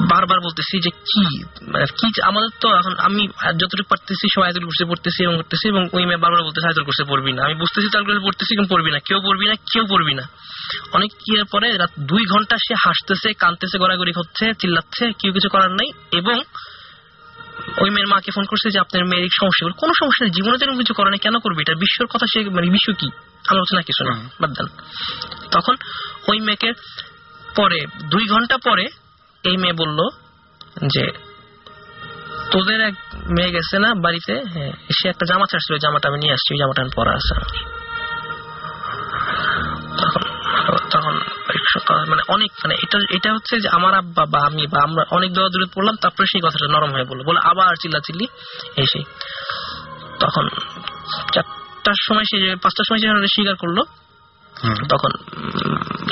বারবার 0.10 0.40
বলতেছি 0.40 0.80
যে 0.80 0.90
কি? 0.90 1.44
মানে 1.44 1.86
কি 1.86 2.22
আমাদের 2.22 2.50
তো 2.60 2.76
এখন 2.76 2.94
আমি 2.98 3.28
যতটুকু 3.28 3.88
পারতেছি 3.90 4.28
সবাই 4.36 4.48
আয়তুল 4.48 4.64
কুরসি 4.64 4.86
পড়তেছি 4.86 5.24
এবং 5.24 5.36
করতেছি 5.36 5.70
এবং 5.70 5.88
ওই 5.94 6.06
মেয়ে 6.06 6.18
বারবার 6.18 6.44
বলতেছে 6.44 6.68
আয়তুল 6.68 6.84
কুরসি 6.84 7.04
পড়বি 7.04 7.34
না। 7.34 7.46
আমি 7.46 7.54
বুঝতেছি 7.54 7.88
তার 7.94 8.04
কুরসি 8.04 8.20
পড়তেছি 8.20 8.56
কিন্তু 8.56 8.76
পড়বি 8.76 8.92
না। 8.92 9.00
কেউ 9.00 9.20
পড়বি 9.22 9.46
না 9.48 9.56
কেউ 9.56 9.86
পড়বি 9.90 10.14
না। 10.14 10.24
অনেক 10.94 11.12
কি 11.12 11.40
এর 11.40 11.46
পরে 11.46 11.78
রাত 11.78 11.90
দুই 12.00 12.26
ঘণ্টা 12.26 12.56
সে 12.68 12.74
হাসতেছে 12.74 13.34
কানতেছে 13.34 13.80
গড়াগড়ি 13.80 14.12
হচ্ছে 14.18 14.54
চিল্লাচ্ছে 14.54 15.12
কেউ 15.20 15.34
কিছু 15.34 15.50
করার 15.50 15.72
নাই 15.72 15.92
এবং 16.12 16.42
ওই 17.82 17.90
মেয়ের 17.90 18.08
মাকে 18.08 18.32
ফোন 18.36 18.44
করছে 18.44 18.70
যে 18.70 18.80
আপনার 18.80 19.06
মেয়ের 19.06 19.28
সমস্যা। 19.40 19.72
কোনো 19.78 19.94
সমস্যা 20.00 20.26
নেই 20.26 20.32
জীবনে 20.32 20.58
যেন 20.58 20.78
কিছু 20.78 20.94
করে 20.94 21.10
না 21.10 21.18
কেন 21.18 21.40
করবে 21.40 21.62
এটা? 21.62 21.74
বিশ্বর 21.74 22.08
কথা 22.08 22.26
সে 22.34 22.50
মানে 22.50 22.70
বিশ্ব 22.70 22.94
কি? 22.94 23.10
আলোচনা 23.50 23.82
কিছু 23.82 24.04
না 24.04 24.30
বাদ 24.42 24.52
দেন। 24.52 24.68
তখন 25.52 25.76
ওই 26.28 26.40
মেয়েকে 26.40 26.74
পরে 27.56 27.86
দুই 28.10 28.28
ঘণ্টা 28.28 28.58
পরে 28.58 28.88
এই 29.50 29.56
মেয়ে 29.58 29.74
বলল 29.74 30.00
যে, 30.94 31.06
তোদের 32.52 32.80
এক 32.82 32.96
মেয়ে 33.36 33.52
গেছে 33.52 33.76
না 33.80 33.90
বাড়িতে 34.06 34.34
হ্যাঁ 34.54 34.74
সে 34.98 35.06
একটা 35.10 35.26
জামা 35.30 35.46
ছাড়ছিল, 35.52 35.74
জামাটা 35.78 36.10
আমি 36.10 36.18
নিয়ে 36.18 36.34
আসছি, 36.34 36.50
ওই 36.54 36.60
জামাটা 36.62 36.82
আমি 36.82 36.92
পরা 36.96 37.12
আছে 37.12 37.34
তখন 40.92 41.16
মানে 42.10 42.22
অনেক 42.28 42.52
মানে 42.64 42.74
এটা 42.84 42.98
এটা 43.10 43.30
হচ্ছে 43.34 43.56
যে 43.60 43.70
আমার 43.70 43.94
আব্বা 43.94 44.24
বা 44.34 44.40
আমি 44.48 44.64
বা 44.68 44.80
আমরা 44.88 45.04
অনেক 45.12 45.30
পড়লাম, 45.74 45.96
তারপরে 46.02 46.26
সেই 46.32 46.42
কথাটা 46.46 46.68
নরম 46.74 46.92
হয়ে 46.96 47.04
বলল 47.04 47.22
চিল্লা 47.82 48.00
চিল্লি 48.08 48.26
সেই 48.92 49.04
তখন 50.20 50.46
চারটার 51.34 51.98
সময় 52.08 52.26
পাঁচটার 52.64 52.86
সময় 52.88 53.00
সে 53.04 53.28
স্বীকার 53.36 53.56
করল। 53.56 53.78
তখন 54.90 55.10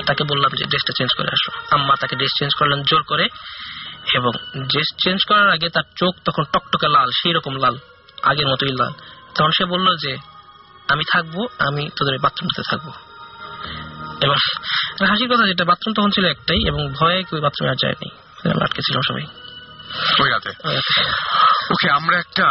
তাকে 0.08 0.24
বললাম 0.24 0.52
যে 0.58 0.64
ড্রেসটা 0.66 0.94
চেঞ্জ 0.98 1.10
করে 1.18 1.28
আসো। 1.28 1.76
আম্মা 1.76 1.96
তাকে 2.00 2.16
ড্রেস 2.16 2.32
চেঞ্জ 2.40 2.52
করলেন 2.60 2.84
জোর 2.84 3.04
করে। 3.04 3.28
এবং 4.14 4.32
ড্রেস 4.64 4.96
চেঞ্জ 5.04 5.20
করার 5.28 5.50
আগে 5.50 5.70
তার 5.70 5.84
চোখ 5.96 6.16
তখন 6.26 6.44
টকটকে 6.44 6.88
লাল 6.88 7.10
সেই 7.10 7.34
রকম 7.34 7.56
লাল 7.56 7.78
আগের 8.24 8.48
মতোই 8.48 8.70
লাল। 8.70 8.92
তখন 9.36 9.50
সে 9.58 9.66
বলল 9.66 9.96
যে 9.96 10.18
আমি 10.88 11.04
থাকব 11.14 11.48
আমি 11.60 11.90
তোদের 11.90 12.20
বাথরুমটাতে 12.20 12.70
থাকব। 12.70 12.92
এবার 14.22 14.38
হাসির 15.10 15.34
কথা 15.34 15.48
যেটা 15.48 15.66
বাথরুম 15.66 15.94
তখন 15.94 16.10
ছিল 16.10 16.26
একটাই 16.26 16.58
এবং 16.68 16.94
ভয়ে 16.94 17.24
কেউ 17.24 17.42
বাথরুমে 17.42 17.70
আর 17.70 17.76
যায়নি। 17.76 18.10
আমরা 18.52 18.64
আটকে 18.64 18.82
ছিলাম 18.82 19.02
সবাই। 19.02 19.26
ওই 20.20 20.30
রাতে। 20.30 20.50
ওকে 21.72 21.92
আমরা 21.92 22.18
একটা 22.20 22.48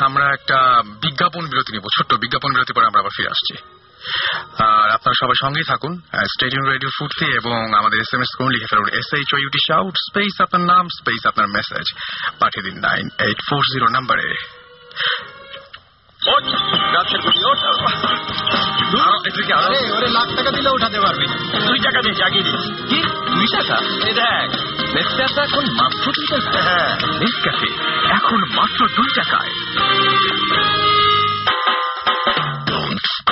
আমরা 0.00 0.24
একটা 0.24 0.82
বিজ্ঞাপন 0.86 1.46
বিরতি 1.46 1.72
নিব 1.72 1.82
ছোট্ট 1.98 2.14
বিজ্ঞাপন 2.14 2.52
বিরতি 2.54 2.72
পরে 2.72 2.86
আমরা 2.86 3.00
আবার 3.00 3.10
ফিরে 3.16 3.28
আসছি। 3.28 3.81
আর 4.58 4.90
আপনারা 4.90 5.16
সবাই 5.20 5.34
সঙ্গেই 5.40 5.64
থাকুন 5.68 5.92
স্টেডিয়াম 6.34 6.70
রেডিও 6.70 6.90
ফুর্তি 6.98 7.24
এবং 7.24 7.74
আমাদের 7.74 7.98
এস 8.00 8.14
এম 8.14 8.20
এস 8.20 8.36
করুন 8.38 8.50
লিখে 8.52 8.66
ফেলুন 8.70 8.88
S 8.88 9.14
H 9.14 9.30
U T 9.38 9.58
shout 9.68 9.94
space 10.08 10.40
আপনার 10.40 10.62
নাম 10.66 10.88
স্পেস 10.88 11.26
আপনার 11.26 11.48
মেসেজ 11.48 11.94
পাঠিয়ে 12.40 12.70
দিন 12.70 12.80
নাইন 12.80 13.08
এইট 13.26 13.38
ফোর 13.50 13.62
জিরো 13.72 13.88
নাম্বারে 13.88 14.36
ওরে 19.92 20.08
লাখ 20.08 20.28
টাকা 20.36 20.50
দিলে 20.50 20.70
উঠাতে 20.70 21.00
পারবি। 21.00 21.26
দুই 21.66 21.78
টাকা 21.78 22.00
দিয়ে 22.02 22.14
জাগিয়ে 22.14 22.42
দিস 22.42 22.64
কি? 22.90 23.02
দুই 23.34 23.46
টাকা? 23.52 23.76
এই 24.06 24.14
দেখ। 24.14 24.48
নেক্সট 24.94 25.38
এখন 25.38 25.64
মাত্র 25.74 26.12
দুই 26.12 26.26
টাকা 26.26 26.60
হ্যাঁ 26.60 26.96
এখন 28.10 28.40
মাত্র 28.54 28.88
দুই 28.88 29.10
টাকায়। 29.16 29.52
Don't 30.52 30.61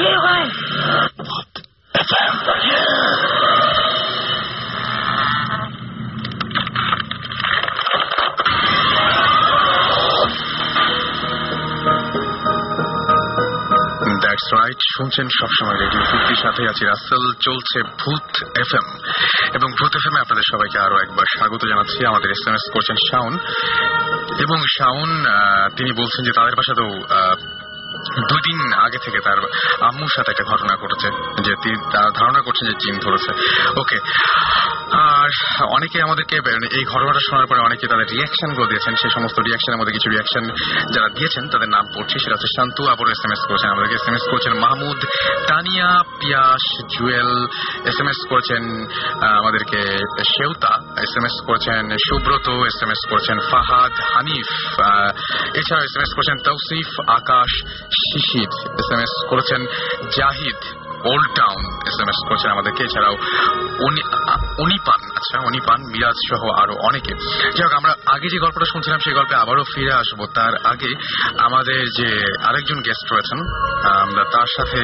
Leroy! 0.00 0.44
রাইট 14.52 14.80
শুনছেন 14.96 15.26
সবসময় 15.40 15.78
রেডিও 15.78 16.02
ফিফটির 16.04 16.40
সাথে 16.42 16.62
আছি 16.68 16.84
রাসেল, 16.84 17.24
চলছে 17.40 17.82
ভূত 17.82 18.58
এফ 18.58 18.74
এম 18.74 18.86
এবং 19.54 19.68
ভূত 19.80 19.96
এফ 19.96 20.06
এম 20.06 20.20
আপনাদের 20.20 20.42
সবাইকে 20.52 20.78
আরও 20.78 20.96
একবার 21.00 21.24
স্বাগত 21.36 21.62
জানাচ্ছি। 21.68 22.06
আমাদের 22.06 22.30
এস 22.30 22.48
এম 22.48 22.54
এস 22.54 22.72
করছেন 22.72 22.96
শাওন। 23.10 23.34
এবং 24.40 24.58
শাওন 24.78 25.10
তিনি 25.76 25.92
বলছেন 25.92 26.24
যে 26.24 26.32
তাদের 26.36 26.54
বাসাতেও 26.56 26.90
আহ, 27.90 28.22
দুই 28.28 28.40
দিন 28.48 28.58
আগে 28.86 28.98
থেকে 29.04 29.18
তার 29.20 29.38
আম্মুর 29.80 30.12
সাথে 30.16 30.30
একটা 30.30 30.44
ঘটনা 30.44 30.72
ঘটেছে 30.76 31.08
যে 31.44 31.52
তিনি 31.62 31.76
ধারণা 32.14 32.40
করছেন 32.40 32.64
যে 32.70 32.74
জিন 32.82 32.96
ধরেছে। 33.00 33.30
ওকে 33.80 33.98
আর 35.10 35.30
অনেকে 35.70 35.98
আমাদেরকে 36.02 36.36
মানে 36.40 36.68
এই 36.78 36.84
ঘটনাটা 36.84 37.20
শোনার 37.28 37.46
পরে 37.46 37.60
অনেকে 37.60 37.84
তাদের 37.86 38.06
রিয়াকশনগুলো 38.14 38.66
দিয়েছেন 38.66 38.94
সেই 38.94 39.10
সমস্ত 39.10 39.36
রিয়াকশনের 39.38 39.78
মধ্যে 39.78 39.92
কিছু 39.92 40.08
রিয়াকশন 40.10 40.44
যারা 40.94 41.08
দিয়েছেন 41.08 41.44
তাদের 41.48 41.68
নাম 41.68 41.84
পড়ছি 41.94 42.16
সেটা 42.18 42.34
হচ্ছে 42.34 42.50
শান্তু 42.56 42.82
আবার 42.88 43.06
এস 43.10 43.22
এম 43.24 43.32
এস 43.32 43.42
করেছেন। 43.48 43.68
আমাদেরকে 43.70 43.94
এস 43.94 44.06
এম 44.08 44.14
এস 44.14 44.24
করেছেন 44.30 44.52
Mahmud 44.58 44.98
Tania 45.48 45.90
Piyas 46.20 46.64
Jewel 46.94 47.32
S 47.84 47.98
M 48.00 48.08
S 48.08 48.20
করেছেন 48.28 48.62
আমাদেরকে 49.40 49.80
শেউতা 50.34 50.72
এস 50.96 51.12
এম 51.16 51.24
এস 51.24 51.36
করেছেন 51.46 51.82
সুব্রত 52.08 52.46
এস 52.66 52.78
এম 52.82 52.90
এস 52.90 53.02
করেছেন 53.10 53.36
ফাহাদ 53.50 53.92
হানিফ 54.12 54.46
এছাড়াও 55.54 55.84
এস 55.84 55.94
এম 55.96 56.02
এস 56.02 56.12
করেছেন 56.16 56.36
Tausif 56.44 56.88
Akash 57.10 57.50
Shishir 58.00 58.50
S 58.80 58.88
M 58.94 59.00
S 59.06 59.12
করেছেন 59.30 59.60
Zahid 60.18 60.60
old 61.10 61.28
town 61.40 61.60
S 61.88 61.96
M 62.02 62.08
S 62.12 62.18
করেছেন 62.28 62.50
আমাদেরকে। 62.54 62.80
এছাড়াও 62.84 63.14
উনিপান 64.64 65.00
আচ্ছা 65.18 65.36
উনিপান 65.48 65.78
মিরাজ 65.92 66.18
সহ 66.30 66.42
আরও 66.62 66.74
অনেকে। 66.88 67.12
যাই 67.56 67.64
হোক, 67.66 67.74
আমরা 67.80 67.92
আগে 68.14 68.26
যে 68.32 68.38
গল্পটা 68.44 68.66
শুনছিলাম 68.72 69.00
সেই 69.04 69.14
গল্পে 69.18 69.34
আবারও 69.42 69.64
ফিরে 69.72 69.92
আসব। 70.02 70.20
তার 70.38 70.54
আগে 70.72 70.90
আমাদের 71.46 71.80
যে 71.98 72.08
আরেকজন 72.48 72.78
গেস্ট 72.86 73.06
রয়েছেন, 73.12 73.38
আমরা 74.04 74.22
তার 74.34 74.48
সাথে 74.56 74.80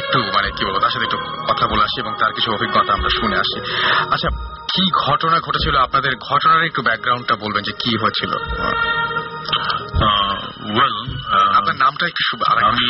একটু 0.00 0.18
মানে 0.36 0.48
কি 0.56 0.62
বলব, 0.66 0.78
তার 0.84 0.92
সাথে 0.94 1.06
একটু 1.08 1.20
কথা 1.50 1.64
বলে 1.70 1.82
আসি 1.88 1.96
এবং 2.00 2.12
তার 2.20 2.32
কিছু 2.32 2.48
অভিজ্ঞতা 2.56 2.92
আমরা 2.92 3.10
শুনে 3.18 3.36
আসি। 3.44 3.58
আচ্ছা 4.14 4.28
কি 4.74 4.84
ঘটনা 5.06 5.36
ঘটেছিল? 5.46 5.74
আপনাদের 5.86 6.12
ঘটনার 6.30 6.68
একটু 6.68 6.80
ব্যাকগ্রাউন্ডটা 6.82 7.34
বলবেন 7.34 7.62
যে 7.68 7.72
কি 7.82 7.92
হয়েছিল? 8.02 8.32
ওয়েল 10.74 10.96
আপনার 11.58 11.76
নামটা 11.82 12.04
একটু 12.10 12.22
আমি 12.70 12.88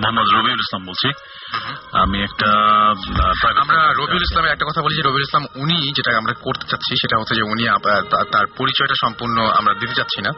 মোহাম্মদ 0.00 0.28
রবিউল 0.36 0.62
ইসলাম 0.64 0.82
বলছি। 0.88 1.08
আমি 2.02 2.18
একটা 2.28 2.50
আমরা 3.62 3.80
রবিউল 4.00 4.24
ইসলামের 4.28 4.52
একটা 4.52 4.66
কথা 4.68 4.80
বলি 4.84 4.94
যে 4.96 5.04
রবিউল 5.04 5.26
ইসলাম 5.28 5.44
উনি 5.62 5.78
যেটা 5.96 6.10
আমরা 6.20 6.34
করতে 6.44 6.64
চাচ্ছি 6.70 6.92
সেটা 7.02 7.16
হচ্ছে 7.18 7.34
যে 7.34 7.44
উনি 7.52 7.64
তার 8.32 8.46
পরিচয়টা 8.58 8.96
সম্পূর্ণ 9.04 9.36
আমরা 9.58 9.72
দিতে 9.80 9.94
চাচ্ছি 9.98 10.20
না। 10.26 10.30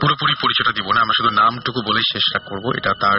পুরোপুরি 0.00 0.34
পরিচয়টা 0.42 0.72
দিব 0.78 0.88
না। 0.94 1.00
আমরা 1.04 1.16
শুধু 1.18 1.30
নামটুকু 1.40 1.80
বলেই 1.88 2.06
শেষটা 2.12 2.38
করব। 2.48 2.64
এটা 2.78 2.92
তার 3.02 3.18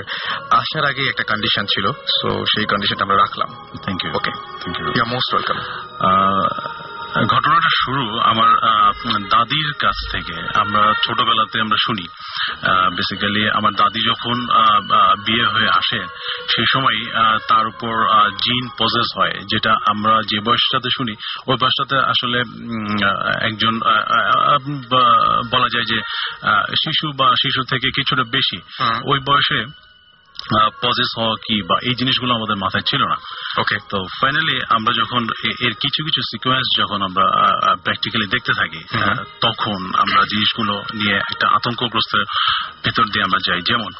আসার 0.60 0.86
আগে 0.92 1.04
একটা 1.10 1.24
কন্ডিশন 1.32 1.66
ছিল। 1.74 1.86
সো 2.18 2.30
সেই 2.52 2.66
কন্ডিশনটা 2.72 3.04
আমরা 3.08 3.18
রাখলাম। 3.24 3.50
Thank 3.86 4.00
you 4.04 4.12
okay 4.20 4.32
thank 4.62 4.76
you 4.80 4.88
you 4.98 5.06
most 5.16 5.30
welcome 5.34 5.58
ঘটনাটা 7.14 7.70
শুরু 7.84 8.20
আমার 8.20 8.50
দাদির 9.30 9.74
কাছ 9.80 9.98
থেকে। 10.12 10.36
আমরা 10.60 10.94
ছোটবেলাতে 11.06 11.62
আমরা 11.62 11.78
শুনি 11.86 12.06
বেসিক্যালি 12.96 13.50
আমার 13.50 13.74
দাদি 13.74 14.02
যখন 14.06 14.38
বিয়ে 15.26 15.46
হয়ে 15.46 15.70
আসে 15.70 16.00
সেই 16.56 16.66
সময় 16.74 17.00
তার 17.48 17.68
উপর 17.68 17.94
জিন 18.44 18.68
পজেস 18.80 19.10
হয় 19.18 19.36
যেটা 19.52 19.72
আমরা 19.86 20.14
যে 20.28 20.40
বয়সটাতে 20.40 20.90
শুনি 20.98 21.14
ওই 21.48 21.58
বয়সটাতে 21.62 21.98
আসলে 21.98 22.40
একজন 23.42 23.74
বলা 25.52 25.68
যায় 25.74 25.86
যে 25.86 25.98
শিশু 26.84 27.08
বা 27.18 27.28
শিশু 27.42 27.64
থেকে 27.64 27.88
কিছুটা 27.96 28.24
বেশি 28.24 28.58
ওই 29.06 29.20
বয়সে 29.20 29.89
পজেস 30.84 31.10
হওয়া 31.18 31.36
কি 31.46 31.56
বা 31.62 31.76
এই 31.84 31.96
জিনিসগুলো 31.96 32.32
আমাদের 32.36 32.58
মাথায় 32.58 32.86
ছিল 32.90 33.02
না। 33.04 33.18
ওকে 33.62 33.78
তো 33.90 33.98
ফাইনালি 34.22 34.56
আমরা 34.70 34.92
যখন 34.94 35.22
এর 35.66 35.74
কিছু 35.84 36.00
কিছু 36.08 36.22
সিকোয়েন্স 36.32 36.68
যখন 36.82 37.00
আমরা 37.02 37.26
প্র্যাকটিক্যালি 37.84 38.28
দেখতে 38.28 38.52
থাকি। 38.60 38.82
তখন 39.42 39.80
আমরা 40.04 40.22
জিনিসগুলো 40.32 40.74
নিয়ে 40.94 41.16
একটা 41.16 41.48
আতঙ্কগ্রস্তের 41.56 42.26
ভেতর 42.86 43.06
দিয়ে 43.14 43.24
আমরা 43.24 43.40
যাই। 43.48 43.62
যেমন 43.70 43.92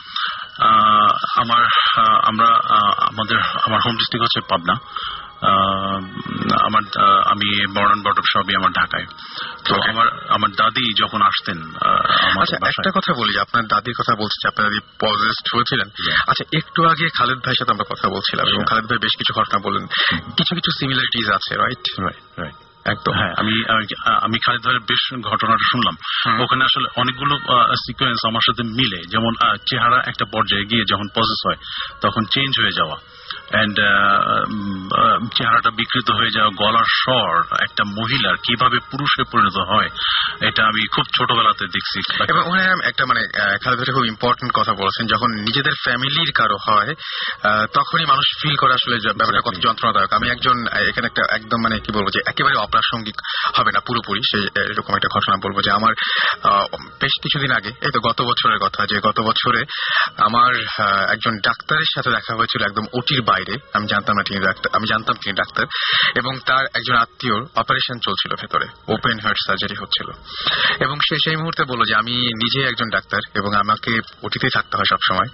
আমার 1.42 1.64
আমরা 2.30 2.50
আমাদের 3.10 3.40
আমার 3.66 3.80
হোম 3.86 3.96
ডিস্ট্রিক্ট 3.96 4.26
হচ্ছে 4.26 4.42
পাবনা। 4.50 4.76
আমার 6.62 6.82
আমি 7.26 7.74
বর্ণন 7.76 8.02
বটক 8.02 8.24
সবই 8.34 8.56
আমার 8.56 8.72
ঢাকায়। 8.72 9.06
তো 9.68 9.76
আমার 9.90 10.08
আমার 10.30 10.52
দাদি 10.52 10.94
যখন 11.04 11.22
আসতেন 11.22 11.62
আচ্ছা 12.42 12.56
একটা 12.68 12.92
কথা 12.96 13.14
বলি 13.14 13.40
আপনার 13.40 13.68
দাদির 13.68 13.94
কথা 14.00 14.16
বলছি 14.16 14.48
আপনার 14.48 14.68
দাদি 14.70 14.80
পজেস্ট 15.02 15.56
হয়েছিলেন। 15.56 15.88
আচ্ছা 16.28 16.46
একটু 16.58 16.86
আগে 16.86 17.10
খালেদ 17.10 17.36
ভাইয়ের 17.36 17.56
সাথে 17.60 17.72
আমরা 17.72 17.84
কথা 17.90 18.10
বলছিলাম 18.10 18.48
এবং 18.48 18.64
খালেদ 18.70 18.86
ভাই 18.86 18.98
বেশ 18.98 19.18
কিছু 19.18 19.34
ঘটনা 19.34 19.60
বললেন। 19.64 19.88
কিছু 20.18 20.56
কিছু 20.56 20.72
সিমিলারিটিজ 20.72 21.32
আছে 21.32 21.56
রাইট 21.56 21.80
Right, 22.00 22.42
right. 22.42 22.56
একদম। 22.86 23.14
হ্যাঁ 23.14 23.34
আমি 23.38 23.66
আমি- 24.24 24.40
খালিদ 24.46 24.62
ভাইয়ের 24.62 24.80
বেশ 24.80 25.14
ঘটনাটা 25.14 25.68
শুনলাম। 25.72 25.96
ওখানে 26.44 26.64
আসলে 26.64 26.90
অনেকগুলো 26.96 27.38
সিকোয়েন্স 27.76 28.28
আমার 28.28 28.42
সাথে 28.46 28.64
মিলে। 28.64 29.02
যেমন 29.08 29.58
চেহারা 29.70 30.04
একটা 30.08 30.26
পর্যায়ে 30.32 30.66
গিয়ে 30.66 30.84
যখন 30.92 31.08
প্রসেস 31.14 31.48
হয় 31.48 31.90
তখন 32.02 32.26
চেঞ্জ 32.26 32.62
হয়ে 32.62 32.72
যাওয়া। 32.72 32.96
অ্যান্ড 33.50 33.78
চেহারাটা 35.38 35.70
বিকৃত 35.70 36.10
হয়ে 36.12 36.36
যাওয়া 36.36 36.52
গলার 36.62 36.90
স্বর 37.02 37.32
একটা 37.62 37.84
মহিলার 37.98 38.36
কীভাবে 38.36 38.78
পুরুষে 38.92 39.24
পরিণত 39.32 39.58
হয় 39.72 39.90
এটা 40.48 40.62
আমি 40.66 40.82
খুব 40.88 41.06
ছোটবেলাতে 41.18 41.66
দেখছি। 41.76 42.00
এবং 42.32 42.44
একটা 42.90 43.04
মানে 43.06 43.22
খেলাধুলা 43.62 43.96
খুব 43.98 44.06
ইম্পর্টেন্ট 44.06 44.52
কথা 44.54 44.74
বলেছেন। 44.74 45.06
যখন 45.08 45.30
নিজেদের 45.48 45.76
ফ্যামিলির 45.84 46.32
কারও 46.36 46.58
হয় 46.68 46.92
তখনই 47.74 48.06
মানুষ 48.06 48.28
ফিল 48.42 48.56
করে 48.56 48.74
আসলে 48.74 48.96
ব্যাপারটা 49.20 49.46
কত 49.46 49.56
যন্ত্রণাদায়ক। 49.66 50.14
আমি 50.14 50.28
একজন 50.30 50.58
এখানে 50.90 51.08
একটা 51.08 51.24
একদম 51.36 51.60
মানে 51.64 51.76
কি 51.80 51.92
বলব 51.92 52.08
যে 52.10 52.20
একেবারে 52.28 52.56
অপ্রাসঙ্গিক 52.56 53.18
হবে 53.58 53.72
না 53.72 53.80
পুরোপুরি। 53.88 54.22
সেই 54.32 54.44
এরকম 54.72 54.96
একটা 54.96 55.10
ঘটনা 55.16 55.36
বলব 55.44 55.58
যে 55.62 55.72
আমার 55.72 55.94
বেশ 57.02 57.14
কিছুদিন 57.24 57.52
আগে 57.52 57.72
এই 57.86 57.92
তো 57.94 58.00
গত 58.00 58.20
বছরের 58.22 58.60
কথা 58.60 58.82
যে 58.86 58.98
গত 59.08 59.18
বছরে 59.20 59.62
আমার 60.18 60.52
একজন 61.14 61.34
ডাক্তারের 61.48 61.90
সাথে 61.96 62.10
দেখা 62.12 62.34
হয়েছিল 62.36 62.62
একদম 62.64 62.86
ওটির 62.94 63.22
বাইরে 63.22 63.39
আমি 63.74 63.88
জানতাম 63.88 64.16
না 64.16 64.24
তিনি 64.24 64.40
ডাক্তার 64.46 64.70
আমি 64.74 64.88
জানতাম 64.90 65.16
তিনি 65.24 65.34
ডাক্তার 65.34 65.66
এবং 66.16 66.40
তার 66.46 66.66
একজন 66.74 66.96
আত্মীয়র 66.96 67.44
অপারেশন 67.56 68.00
চলছিল 68.00 68.36
ভেতরে 68.42 68.94
ওপেন 68.94 69.20
হার্ট 69.20 69.38
সার্জারি 69.48 69.76
হচ্ছিল। 69.82 70.10
এবং 70.86 70.96
সে 71.10 71.16
সেই 71.24 71.36
মুহূর্তে 71.36 71.64
বলল 71.64 71.84
যে 71.84 71.96
আমি 71.96 72.12
নিজে 72.14 72.68
একজন 72.68 72.90
ডাক্তার 72.90 73.20
এবং 73.36 73.56
আমাকে 73.56 74.02
ওটিতে 74.24 74.50
থাকতে 74.50 74.78
হয় 74.78 74.90
সবসময়। 74.90 75.28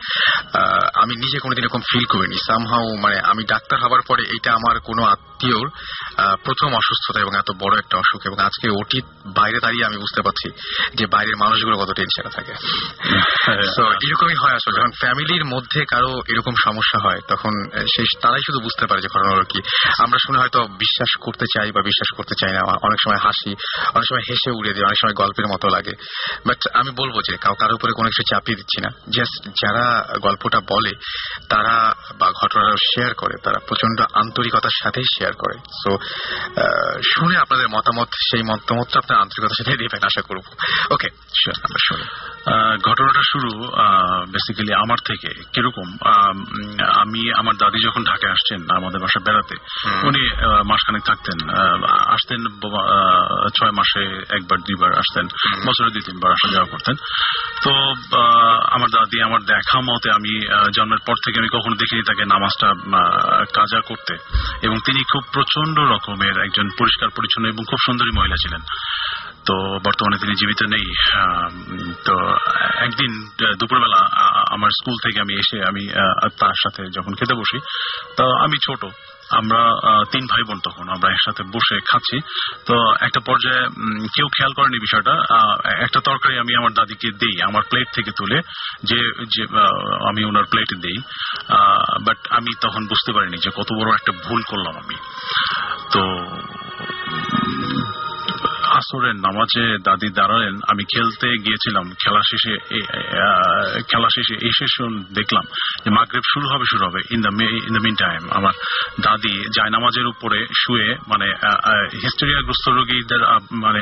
আমি 0.95 1.15
নিজে 1.15 1.39
কোনোদিন 1.39 1.63
এরকম 1.63 1.79
ফিল 1.79 2.05
করিনি। 2.05 2.35
সামহাও 2.35 2.95
মানে 2.95 3.19
আমি 3.19 3.43
ডাক্তার 3.43 3.79
হওয়ার 3.79 4.01
পরে 4.01 4.23
এটা 4.23 4.51
আমার 4.51 4.79
কোনো 4.79 5.03
আত্মীয়র 5.03 5.69
প্রথম 6.43 6.67
অসুস্থতা 6.67 7.19
এবং 7.21 7.37
এত 7.37 7.51
বড় 7.51 7.79
একটা 7.79 7.97
অসুখ 7.97 8.21
এবং 8.25 8.39
আজকে 8.39 8.69
ওটি 8.69 9.01
বাইরে 9.25 9.59
দাঁড়িয়ে 9.59 9.85
আমি 9.85 9.97
বুঝতে 9.97 10.21
পারছি 10.21 10.49
যে 10.95 11.05
বাইরের 11.05 11.37
মানুষগুলো 11.37 11.77
কত 11.77 11.91
টেনশনে 11.91 12.29
থাকে। 12.29 12.53
তো 13.77 13.83
এরকমই 14.07 14.33
হয় 14.33 14.55
আসলে। 14.55 14.79
যখন 14.79 14.91
ফ্যামিলির 14.91 15.45
মধ্যে 15.45 15.85
কারও 15.85 16.21
এরকম 16.27 16.53
সমস্যা 16.63 16.99
হয় 17.03 17.19
তখন 17.27 17.51
সেই 17.95 18.05
তারাই 18.21 18.43
শুধু 18.45 18.59
বুঝতে 18.59 18.87
পারে 18.87 19.01
যে 19.01 19.07
ঘটনাগুলো 19.07 19.45
কি। 19.49 19.59
আমরা 20.03 20.17
শুনে 20.27 20.39
হয়তো 20.39 20.59
বিশ্বাস 20.63 21.11
করতে 21.21 21.45
চাই 21.53 21.71
বা 21.71 21.81
বিশ্বাস 21.81 22.17
করতে 22.17 22.35
চাই 22.41 22.51
না, 22.53 22.61
অনেক 22.81 22.99
সময় 23.03 23.21
হাসি, 23.23 23.51
অনেক 23.93 24.05
সময় 24.09 24.23
হেসে 24.29 24.51
উড়ে 24.51 24.73
দিই 24.73 24.83
অনেক 24.83 24.97
সময় 25.01 25.13
গল্পের 25.13 25.47
মতো 25.47 25.67
লাগে। 25.67 25.91
বাট 26.47 26.57
আমি 26.73 26.91
বলব 26.95 27.15
যে 27.29 27.37
কাউ, 27.37 27.53
কারোর 27.53 27.75
উপরে 27.75 27.91
কোনো 27.91 28.09
কিছু 28.09 28.23
চাপিয়ে 28.35 28.55
দিচ্ছি 28.55 28.81
না। 28.81 28.89
জাস্ট 29.17 29.47
যারা 29.47 30.05
গল্পটা 30.21 30.59
বলে, 30.59 30.91
তারা 31.49 31.95
বা 32.19 32.31
ঘটনাটা 32.31 32.75
শেয়ার 32.95 33.13
করে, 33.13 33.35
তারা 33.43 33.59
প্রচণ্ড 33.67 34.01
আন্তরিকতার 34.13 34.75
সাথেই 34.83 35.03
শেয়ার 35.03 35.33
করে। 35.33 35.59
সো 35.83 35.97
শুনে 37.15 37.37
আপনাদের 37.37 37.67
মতামত, 37.69 38.07
সেই 38.31 38.43
মতামতটা 38.43 38.99
আপনার 38.99 39.21
আন্তরিকতার 39.21 39.63
সাথে 39.63 39.77
দিবেন, 39.77 39.99
আশা 40.03 40.21
করব। 40.21 40.45
ওকে 40.91 41.07
আমরা 41.63 41.79
শুনি। 41.87 42.34
ঘটনাটা 42.87 43.21
শুরু 43.31 43.51
বেসিক্যালি 44.33 44.73
আমার 44.83 44.99
থেকে 45.05 45.29
কীরকম? 45.53 45.87
আমি 47.03 47.21
আমার 47.39 47.55
দাদি 47.61 47.79
যখন 47.87 48.01
ঢাকায় 48.03 48.31
আসছেন 48.31 48.59
আমাদের 48.77 48.99
বাসায় 49.01 49.23
বেড়াতে 49.27 49.55
উনি 50.07 50.23
মাসখানেক 50.69 51.03
থাকতেন। 51.05 51.37
আসতেন 52.15 52.39
ছয় 53.57 53.73
মাসে 53.79 54.03
একবার 54.37 54.57
দুইবার 54.67 54.91
আসতেন 55.01 55.25
বছরে 55.67 55.89
দুই 55.89 56.03
তিনবার 56.05 56.31
আসা 56.31 56.47
যাওয়া 56.51 56.71
করতেন। 56.71 56.95
তো 57.63 57.71
আমার 58.75 58.89
দাদি 58.89 59.17
আমার 59.27 59.41
দেখা 59.53 59.77
মতে 59.89 60.07
আমি 60.17 60.33
জন্মের 60.75 61.01
পর 61.07 61.15
থেকে 61.25 61.37
আমি 61.39 61.49
কখনো 61.55 61.75
দেখিনি 61.75 62.03
তাকে 62.03 62.23
নামাজটা 62.33 62.67
কাজা 63.57 63.79
করতে। 63.89 64.13
এবং 64.65 64.77
তিনি 64.85 65.01
খুব 65.11 65.23
প্রচণ্ড 65.33 65.77
রকমের 65.93 66.35
একজন 66.45 66.67
পরিষ্কার 66.79 67.09
পরিচ্ছন্ন 67.17 67.45
এবং 67.47 67.63
খুব 67.69 67.79
সুন্দরী 67.85 68.11
মহিলা 68.17 68.37
ছিলেন। 68.43 68.61
তো 69.47 69.55
বর্তমানে 69.85 70.17
তিনি 70.21 70.33
জীবিত 70.41 70.61
নেই 70.73 70.87
তো 72.07 72.15
একদিন 72.85 73.11
দুপুরবেলা 73.59 74.01
আমার 74.55 74.71
স্কুল 74.79 74.95
থেকে 75.05 75.17
আমি 75.25 75.33
এসে 75.41 75.57
আমি 75.69 75.83
তার 76.41 76.57
সাথে 76.63 76.81
যখন 76.97 77.13
খেতে 77.19 77.35
বসি, 77.41 77.57
তো 78.17 78.25
আমি 78.45 78.57
ছোট, 78.65 78.81
আমরা 79.39 79.61
তিন 80.13 80.23
ভাই 80.31 80.43
বোন 80.47 80.59
তখন, 80.67 80.85
আমরা 80.95 81.07
একসাথে 81.15 81.43
বসে 81.55 81.75
খাচ্ছি, 81.89 82.17
তো 82.67 82.75
একটা 83.07 83.19
পর্যায়ে 83.27 83.63
কেউ 84.15 84.27
খেয়াল 84.35 84.51
করেনি 84.57 84.77
বিষয়টা 84.85 85.13
একটা 85.85 85.99
তরকারি 86.09 86.35
আমি 86.43 86.53
আমার 86.59 86.73
দাদিকে 86.79 87.07
দেই, 87.21 87.35
আমার 87.49 87.63
প্লেট 87.69 87.87
থেকে 87.97 88.11
তুলে, 88.19 88.37
যে 88.89 88.99
আমি 90.09 90.21
ওনার 90.29 90.45
প্লেটে 90.51 90.75
দেই 90.85 90.97
বাট 92.07 92.19
আমি 92.37 92.51
তখন 92.65 92.81
বুঝতে 92.91 93.11
পারিনি 93.15 93.37
যে 93.45 93.49
কত 93.59 93.69
বড় 93.79 93.89
একটা 93.99 94.11
ভুল 94.25 94.41
করলাম 94.51 94.75
আমি। 94.83 94.97
তো 95.93 96.01
আসরের 98.85 99.15
নামাজে 99.15 99.65
দাদি 99.83 100.09
দাঁড়ালেন 100.09 100.55
আমি 100.71 100.83
খেলতে 100.83 101.27
গিয়েছিলাম 101.27 101.85
খেলা 102.03 102.21
শেষে 102.29 102.53
খেলা 103.91 104.09
শেষে 104.15 104.35
এসে 104.47 104.65
দেখলাম 105.13 105.45
যে 105.85 105.89
মাগরেব 105.91 106.25
শুরু 106.33 106.45
হবে 106.47 106.65
শুরু 106.71 106.83
হবে। 106.85 106.99
In 107.09 107.19
the 107.21 107.31
in 107.67 107.73
the 107.73 107.81
mean 107.85 107.95
time 107.95 108.21
আমার 108.31 108.53
দাদি 109.01 109.33
জায়নামাজের 109.55 110.07
উপরে 110.07 110.39
শুয়ে 110.55 110.87
মানে 111.07 111.27
হিস্টেরিয়াগ্রস্ত 112.03 112.65
রোগীদের 112.69 113.21
মানে 113.55 113.81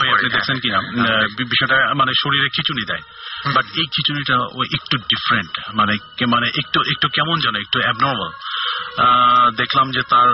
ভাই 0.00 0.08
আপনি 0.08 0.28
দেখছেন 0.28 0.56
কিনা? 0.60 0.78
হ্যাঁ। 0.78 1.26
বিষয়টা 1.52 1.76
মানে 1.94 2.12
শরীরে 2.22 2.48
খিচুনি 2.48 2.84
দেয়। 2.90 3.04
বাট 3.54 3.66
এই 3.80 3.86
খিচুনিটা 3.94 4.36
ও 4.56 4.58
একটু 4.76 4.96
ডিফারেন্ট 5.12 5.54
মানে 5.74 5.94
মানে 6.26 6.46
একটু 6.58 6.78
একটু 6.92 7.06
কেমন 7.08 7.36
যেন 7.40 7.54
একটু 7.54 7.78
অ্যাবনর্মাল 7.80 8.30
দেখলাম 9.56 9.86
যে 9.90 10.02
তার 10.02 10.28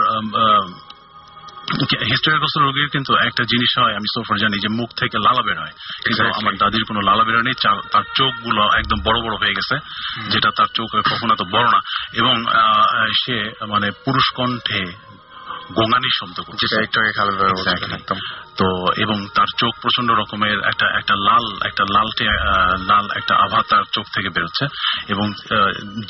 রোগীর 2.61 2.89
কিন্তু 2.89 3.14
একটা 3.14 3.45
জিনিস 3.45 3.79
হয় 3.79 3.93
আমি 3.93 4.09
সোফার 4.14 4.39
জানি 4.39 4.59
যে 4.59 4.68
মুখ 4.68 4.91
থেকে 4.97 5.18
লালা 5.18 5.43
বের 5.43 5.59
হয়। 5.61 5.73
কিন্তু 6.07 6.25
আমার 6.25 6.57
দাদির 6.57 6.85
কোনো 6.89 7.01
লালা 7.01 7.25
বের 7.25 7.53
তার 7.93 8.03
চোখগুলো 8.14 8.62
একদম 8.79 8.97
বড় 9.05 9.21
বড় 9.23 9.37
হয়ে 9.37 9.55
গেছে 9.55 9.77
যেটা 10.31 10.51
তার 10.57 10.66
চোখ 10.75 10.89
কখনো 10.97 11.35
তো 11.35 11.45
বড় 11.45 11.71
না। 11.71 11.81
এবং 12.12 12.45
সে 13.09 13.53
মানে 13.68 13.91
পুরুষ 13.91 14.33
কণ্ঠে 14.35 15.11
শব্দ 16.21 16.41
তো 18.59 18.93
এবং 18.97 19.27
তার 19.35 19.47
চোখ 19.59 19.75
প্রচণ্ড 19.83 20.11
রকমের 20.11 20.59
একটা 20.59 20.99
একটা 20.99 21.14
লাল 21.14 21.66
একটা 21.66 21.85
লালটে 21.85 22.25
লাল 22.79 23.09
একটা 23.16 23.35
আভা 23.35 23.62
তার 23.68 23.83
চোখ 23.93 24.07
থেকে 24.14 24.29
বেরোচ্ছে 24.29 24.66
এবং 25.09 25.33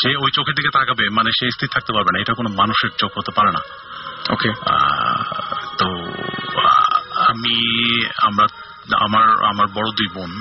যে 0.05 0.17
ওই 0.17 0.31
চোখের 0.35 0.55
দিকে 0.55 0.69
তাকাবে 0.73 1.09
মানে 1.11 1.31
সে 1.41 1.51
স্থির 1.51 1.69
থাকতে 1.73 1.93
পারবে 1.93 2.09
না। 2.15 2.21
এটা 2.21 2.35
কোনো 2.35 2.49
মানুষের 2.49 2.91
চোখ 2.99 3.11
হতে 3.19 3.33
পারে 3.37 3.51
না। 3.53 3.61
ওকে 4.31 4.51
তো 5.79 5.89
আমি 7.29 7.57
আমরা 8.23 8.47
আমার 9.01 9.27
আমার 9.45 9.67
বড় 9.67 9.91
দুই 9.91 10.09
বোন 10.15 10.33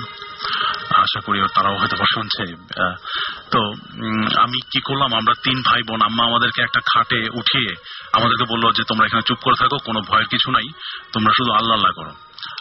আশা 0.95 1.19
করি 1.25 1.39
তারাও 1.55 1.77
হয়তো 1.77 1.95
শুনছে 2.13 2.43
তো 3.51 3.59
আমি 4.37 4.57
কি 4.71 4.79
করলাম 4.81 5.13
আমরা 5.13 5.33
তিন 5.43 5.61
ভাই 5.61 5.81
বোন 5.83 6.01
আম্মা 6.01 6.23
আমাদেরকে 6.25 6.61
একটা 6.61 6.79
খাটে 6.85 7.29
উঠিয়ে 7.33 7.75
আমাদেরকে 8.13 8.45
বলল 8.49 8.71
যে 8.71 8.83
তোমরা 8.83 9.05
এখানে 9.05 9.21
চুপ 9.21 9.39
করে 9.43 9.55
থাকো 9.59 9.77
কোনো 9.85 10.01
ভয়ের 10.01 10.27
কিছু 10.27 10.51
নাই 10.51 10.67
তোমরা 11.13 11.31
শুধু 11.37 11.51
আল্লাহ 11.51 11.75
আল্লাহ 11.75 11.91
করো। 11.91 12.13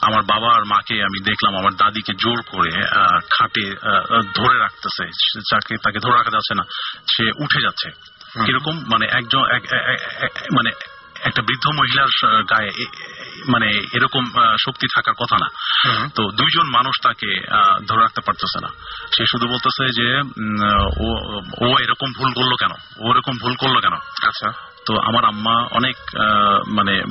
আমার 0.02 0.22
বাবা 0.22 0.48
আর 0.54 0.64
মাকে 0.64 1.02
আমি 1.02 1.18
দেখলাম 1.24 1.56
আমার 1.56 1.74
দাদিকে 1.74 2.12
জোর 2.14 2.42
করে 2.50 2.84
আহ, 2.84 3.18
খাটে 3.30 3.64
ধরে 4.34 4.58
রাখতেছে 4.58 5.04
যাকে 5.50 5.76
তাকে 5.76 5.98
ধরে 5.98 6.16
রাখা 6.16 6.30
যাচ্ছে 6.30 6.54
না 6.54 6.64
সে 7.12 7.24
উঠে 7.38 7.60
যাচ্ছে। 7.62 7.88
কীরকম? 8.46 8.76
মানে 8.92 9.06
একজন 9.12 9.42
মানে 10.52 10.70
একটা 11.22 11.42
বৃদ্ধ 11.42 11.68
মহিলার 11.68 12.42
গায়ে 12.42 12.86
মানে 13.48 13.66
এরকম 13.92 14.24
শক্তি 14.66 14.86
থাকার 14.94 15.14
কথা 15.14 15.38
না। 15.38 15.48
তো 16.14 16.30
দুইজন 16.30 16.66
মানুষ 16.66 16.96
তাকে 17.02 17.46
আহ, 17.50 17.78
ধরে 17.78 18.00
রাখতে 18.00 18.20
পারতেছে 18.20 18.60
না। 18.60 18.68
সে 19.16 19.24
শুধু 19.26 19.48
বলতেছে 19.48 19.84
যে 19.88 20.20
ও 21.60 21.78
এরকম 21.78 22.12
ভুল 22.12 22.32
করল 22.32 22.52
কেন? 22.54 22.70
ও 22.98 23.10
এরকম 23.10 23.36
ভুল 23.38 23.54
করল 23.54 23.80
কেন? 23.80 23.92
আচ্ছা। 24.28 24.52
তো 24.86 25.00
আমার 25.00 25.24
আম্মা 25.24 25.68
অনেক 25.70 25.96
আহ, 25.96 26.70
মানে 26.70 27.02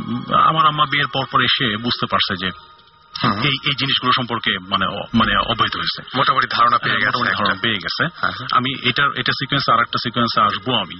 আমার 0.43 0.66
আম্মা 0.66 0.86
বিয়ের 0.91 1.08
পর 1.14 1.26
পর 1.32 1.41
এসে 1.41 1.78
বুঝতে 1.78 2.05
পারছে 2.12 2.36
যে। 2.45 2.76
এই 3.24 3.55
এই 3.70 3.76
জিনিসগুলো 3.82 4.11
সম্পর্কে 4.13 4.51
মানে 4.70 4.86
মানে 5.13 5.34
অবহিত 5.53 5.76
হয়েছে। 5.78 6.18
মোটামুটি 6.18 6.47
ধারণা 6.51 6.78
পেয়ে 6.78 6.99
গেছে 7.03 7.24
ধারণা 7.34 7.55
পেয়ে 7.61 7.80
গেছে। 7.84 8.03
হ্যাঁ, 8.20 8.34
হ্যাঁ। 8.38 8.47
আমি 8.53 8.72
এটা 8.89 9.03
এটা 9.15 9.32
সিকোয়েন্সে 9.39 9.72
আর 9.74 9.80
একটা 9.80 9.97
সিকোয়েন্সে 10.03 10.39
আসব 10.41 10.68
আমি। 10.84 10.97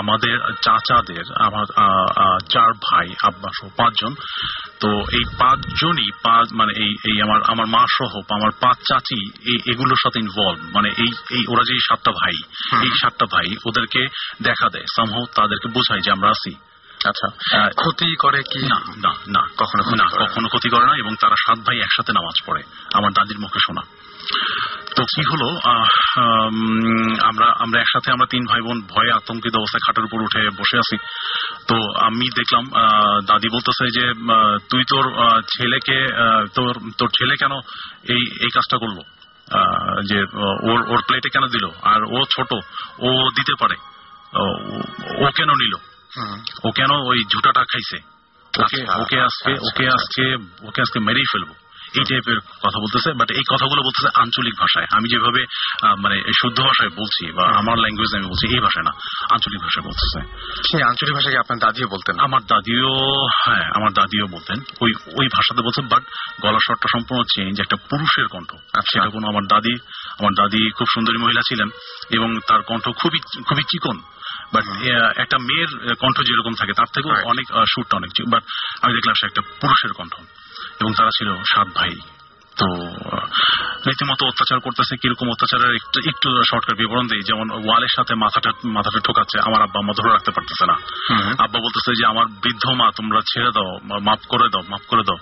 আমাদের 0.00 0.36
চাচাদের 0.62 1.24
আমার 1.38 1.66
চার 2.48 2.70
ভাই 2.86 3.14
আব্বা 3.22 3.48
সহ 3.60 3.68
পাঁচজন। 3.76 4.14
তো 4.80 4.88
এই 5.12 5.24
পাঁচজনই 5.38 6.10
পাঁচ 6.22 6.46
মানে 6.52 6.72
এই 6.76 6.90
এই 7.04 7.22
আমার 7.22 7.40
আমার 7.42 7.66
মা 7.66 7.84
সহ 7.98 8.12
আমার 8.28 8.50
পাঁচ 8.60 8.78
চাচি 8.88 9.20
এই 9.44 9.58
এগুলোর 9.72 10.00
সাথে 10.04 10.18
ইনভলভ 10.18 10.58
মানে 10.76 10.88
এই 10.88 11.10
এই 11.30 11.42
ওরা 11.48 11.62
যে 11.62 11.74
সাতটা 11.88 12.10
ভাই 12.10 12.36
এই 12.82 12.90
সাতটা 13.02 13.26
ভাই 13.26 13.56
ওদেরকে 13.64 14.08
দেখা 14.42 14.68
দেয়। 14.68 14.86
সামহাও 14.96 15.26
তাদেরকে 15.34 15.68
বোঝায় 15.68 16.00
যে 16.00 16.10
আমরা 16.10 16.28
আছি। 16.28 16.54
আচ্ছা 17.08 17.68
ক্ষতি 17.68 18.16
করে 18.16 18.42
কি? 18.42 18.66
না 18.66 18.78
না 18.96 19.12
না 19.28 19.40
কখনো 19.56 19.90
না 19.90 20.26
কখনো 20.26 20.48
ক্ষতি 20.48 20.68
করে 20.68 20.86
না 20.86 20.94
এবং 20.96 21.14
তারা 21.20 21.34
সাত 21.34 21.58
ভাই 21.58 21.78
একসাথে 21.78 22.12
নামাজ 22.12 22.42
পড়ে 22.46 22.62
আমার 22.94 23.12
দাদির 23.12 23.38
মুখে 23.38 23.58
শোনা। 23.66 23.80
তো 24.96 25.04
কি 25.04 25.22
হলো? 25.32 25.58
আমরা 27.26 27.54
আমরা 27.58 27.80
একসাথে 27.80 28.12
আমরা 28.12 28.26
তিন 28.30 28.46
ভাই 28.46 28.60
বোন 28.60 28.80
ভয়ে 28.80 29.12
আতঙ্কিত 29.12 29.56
অবস্থায় 29.56 29.80
খাটের 29.86 30.04
উপর 30.04 30.22
উঠে 30.22 30.50
বসে 30.50 30.78
আছি। 30.78 30.96
তো 31.68 31.74
আমি 32.06 32.28
দেখলাম 32.28 32.84
আহ, 32.84 33.20
দাদি 33.20 33.48
বলতেছে 33.48 34.00
যে 34.00 34.12
তুই 34.70 34.84
তোর 34.84 35.12
ছেলেকে 35.40 36.06
তোর 36.54 36.78
তোর 36.98 37.08
ছেলে 37.08 37.36
কেন 37.36 37.52
এই 38.08 38.22
এই 38.40 38.48
কাজটা 38.54 38.78
করল? 38.78 38.98
আহ, 39.58 40.00
যে 40.02 40.20
ওর 40.72 40.90
ওর 40.92 41.02
প্লেটে 41.06 41.28
কেন 41.28 41.46
দিল? 41.46 41.68
আর 41.82 42.04
ও 42.04 42.24
ছোট 42.36 42.52
ও 42.98 43.28
দিতে 43.36 43.52
পারে। 43.60 43.74
ও- 44.34 45.30
কেন 45.36 45.48
নিল। 45.48 45.93
ও 46.64 46.72
কেন 46.72 46.90
ওই 46.90 47.18
ঝুটাটা 47.32 47.62
খাইছে? 47.64 47.98
ওকে 48.54 48.62
আচ্ছা, 48.62 48.94
ওকে 49.02 49.16
আজকে 49.20 49.50
আচ্ছা, 49.52 49.66
ওকে 49.68 49.84
আচ্ছা। 49.86 49.94
আজকে 49.94 50.24
ওকে 50.68 50.80
আজকে 50.82 50.98
মেরেই 51.00 51.28
ফেলব। 51.32 51.50
এই 51.94 52.04
টাইপের 52.04 52.40
কথা 52.62 52.78
বলতেছে 52.80 53.12
বাট 53.12 53.30
এই 53.30 53.44
কথাগুলো 53.50 53.82
বলতেছে 53.82 54.08
আঞ্চলিক 54.14 54.54
ভাষায়। 54.60 54.86
আমি 54.90 55.08
যেভাবে 55.08 55.44
মানে 55.98 56.16
শুদ্ধ 56.40 56.60
ভাষায় 56.60 56.90
বলছি 56.90 57.32
বা 57.32 57.44
আমার 57.58 57.78
ল্যাঙ্গুয়েজ 57.78 58.14
আমি 58.14 58.26
বলছি 58.26 58.46
এই 58.46 58.60
ভাষায় 58.60 58.82
না 58.82 58.92
আঞ্চলিক 59.30 59.60
ভাষায় 59.62 59.84
বলতেছে। 59.84 60.18
সেই 60.70 60.82
আঞ্চলিক 60.82 61.14
ভাষাকে 61.14 61.38
আপনার 61.38 61.58
দাদিও 61.58 61.88
বলতেন? 61.88 62.18
আমার 62.18 62.42
দাদিও 62.46 62.92
হ্যাঁ 63.44 63.64
আমার 63.74 63.92
দাদিও 63.92 64.26
বলতেন। 64.26 64.58
ওই 64.80 64.94
ওই 65.20 65.28
ভাষাতে 65.28 65.62
বলছেন 65.62 65.88
বাট 65.88 66.02
গলা 66.40 66.58
স্বরটা 66.66 66.88
সম্পূর্ণ 66.92 67.22
চেঞ্জ 67.34 67.60
একটা 67.60 67.76
পুরুষের 67.76 68.26
কণ্ঠ। 68.28 68.50
আচ্ছা। 68.54 68.92
সেটা 68.92 69.08
কোনো 69.10 69.28
আমার 69.28 69.44
দাদি 69.46 69.74
আমার 70.18 70.32
দাদি 70.34 70.70
খুব 70.70 70.86
সুন্দরী 70.94 71.18
মহিলা 71.18 71.42
ছিলেন 71.48 71.68
এবং 72.10 72.40
তার 72.48 72.62
কণ্ঠ 72.62 72.88
খুবই 72.88 73.18
খুবই 73.48 73.62
চিকন। 73.62 73.98
বাট 74.54 74.64
একটা 75.16 75.38
মেয়ের 75.38 75.94
কণ্ঠ 75.94 76.20
যেরকম 76.20 76.54
থাকে 76.54 76.72
তার 76.72 76.86
থেকেও 76.94 77.12
অনেক 77.12 77.46
সুরটা 77.68 77.96
অনেক 77.96 78.10
বাট 78.28 78.42
আমি 78.82 78.94
দেখলাম 78.94 79.14
সে 79.14 79.26
একটা 79.26 79.42
পুরুষের 79.60 79.92
কণ্ঠ। 79.92 80.14
এবং 80.80 80.92
তারা 80.92 81.10
ছিল 81.18 81.36
সাত 81.42 81.68
ভাই। 81.74 82.00
তো 82.58 82.66
রীতিমতো 83.86 84.26
অত্যাচার 84.26 84.60
করতেছে 84.60 84.96
কীরকম 84.96 85.30
অত্যাচারের 85.30 85.74
একটু 85.74 86.00
একটু 86.08 86.42
শর্টকাট 86.50 86.76
বিবরণ 86.78 87.06
দিই। 87.06 87.22
যেমন 87.22 87.50
ওয়ালের 87.50 87.88
সাথে 87.96 88.14
মাথাটা 88.14 88.50
মাথাটা 88.64 89.00
ঠোকাচ্ছে 89.00 89.38
আমার 89.40 89.62
আব্বা 89.62 89.78
আম্মা 89.78 89.92
ধরে 90.02 90.12
রাখতে 90.12 90.30
পারতেছে 90.30 90.66
না। 90.66 90.72
হুম। 91.10 91.18
আব্বা 91.18 91.58
বলতেছে 91.60 91.92
যে 91.94 92.06
আমার 92.06 92.26
বৃদ্ধ 92.26 92.70
মা 92.70 92.90
তোমরা 92.96 93.20
ছেড়ে 93.20 93.50
দাও 93.50 93.98
মাফ 93.98 94.18
করে 94.28 94.48
দাও 94.48 94.62
মাফ 94.68 94.80
করে 94.88 95.02
দাও। 95.02 95.16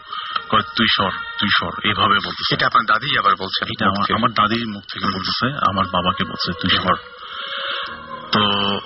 কয় 0.49 0.63
তুই 0.77 0.87
সর 0.91 1.11
তুই 1.39 1.49
সর। 1.61 1.71
এইভাবে 1.85 2.15
বলতেছে। 2.15 2.55
এটা 2.55 2.67
আপনার 2.67 2.85
দাদি 2.87 3.19
আবার 3.19 3.37
বলছেন 3.37 3.69
এটা 3.69 3.87
আমার 3.87 4.15
আমার 4.15 4.31
দাদির 4.31 4.69
মুখ 4.69 4.83
থেকে 4.93 5.07
বলতেছে 5.07 5.47
আমার 5.47 5.85
বাবাকে 5.87 6.25
বলছে 6.25 6.53
তুই 6.61 6.71
সর। 6.71 6.97
তো 8.33 8.81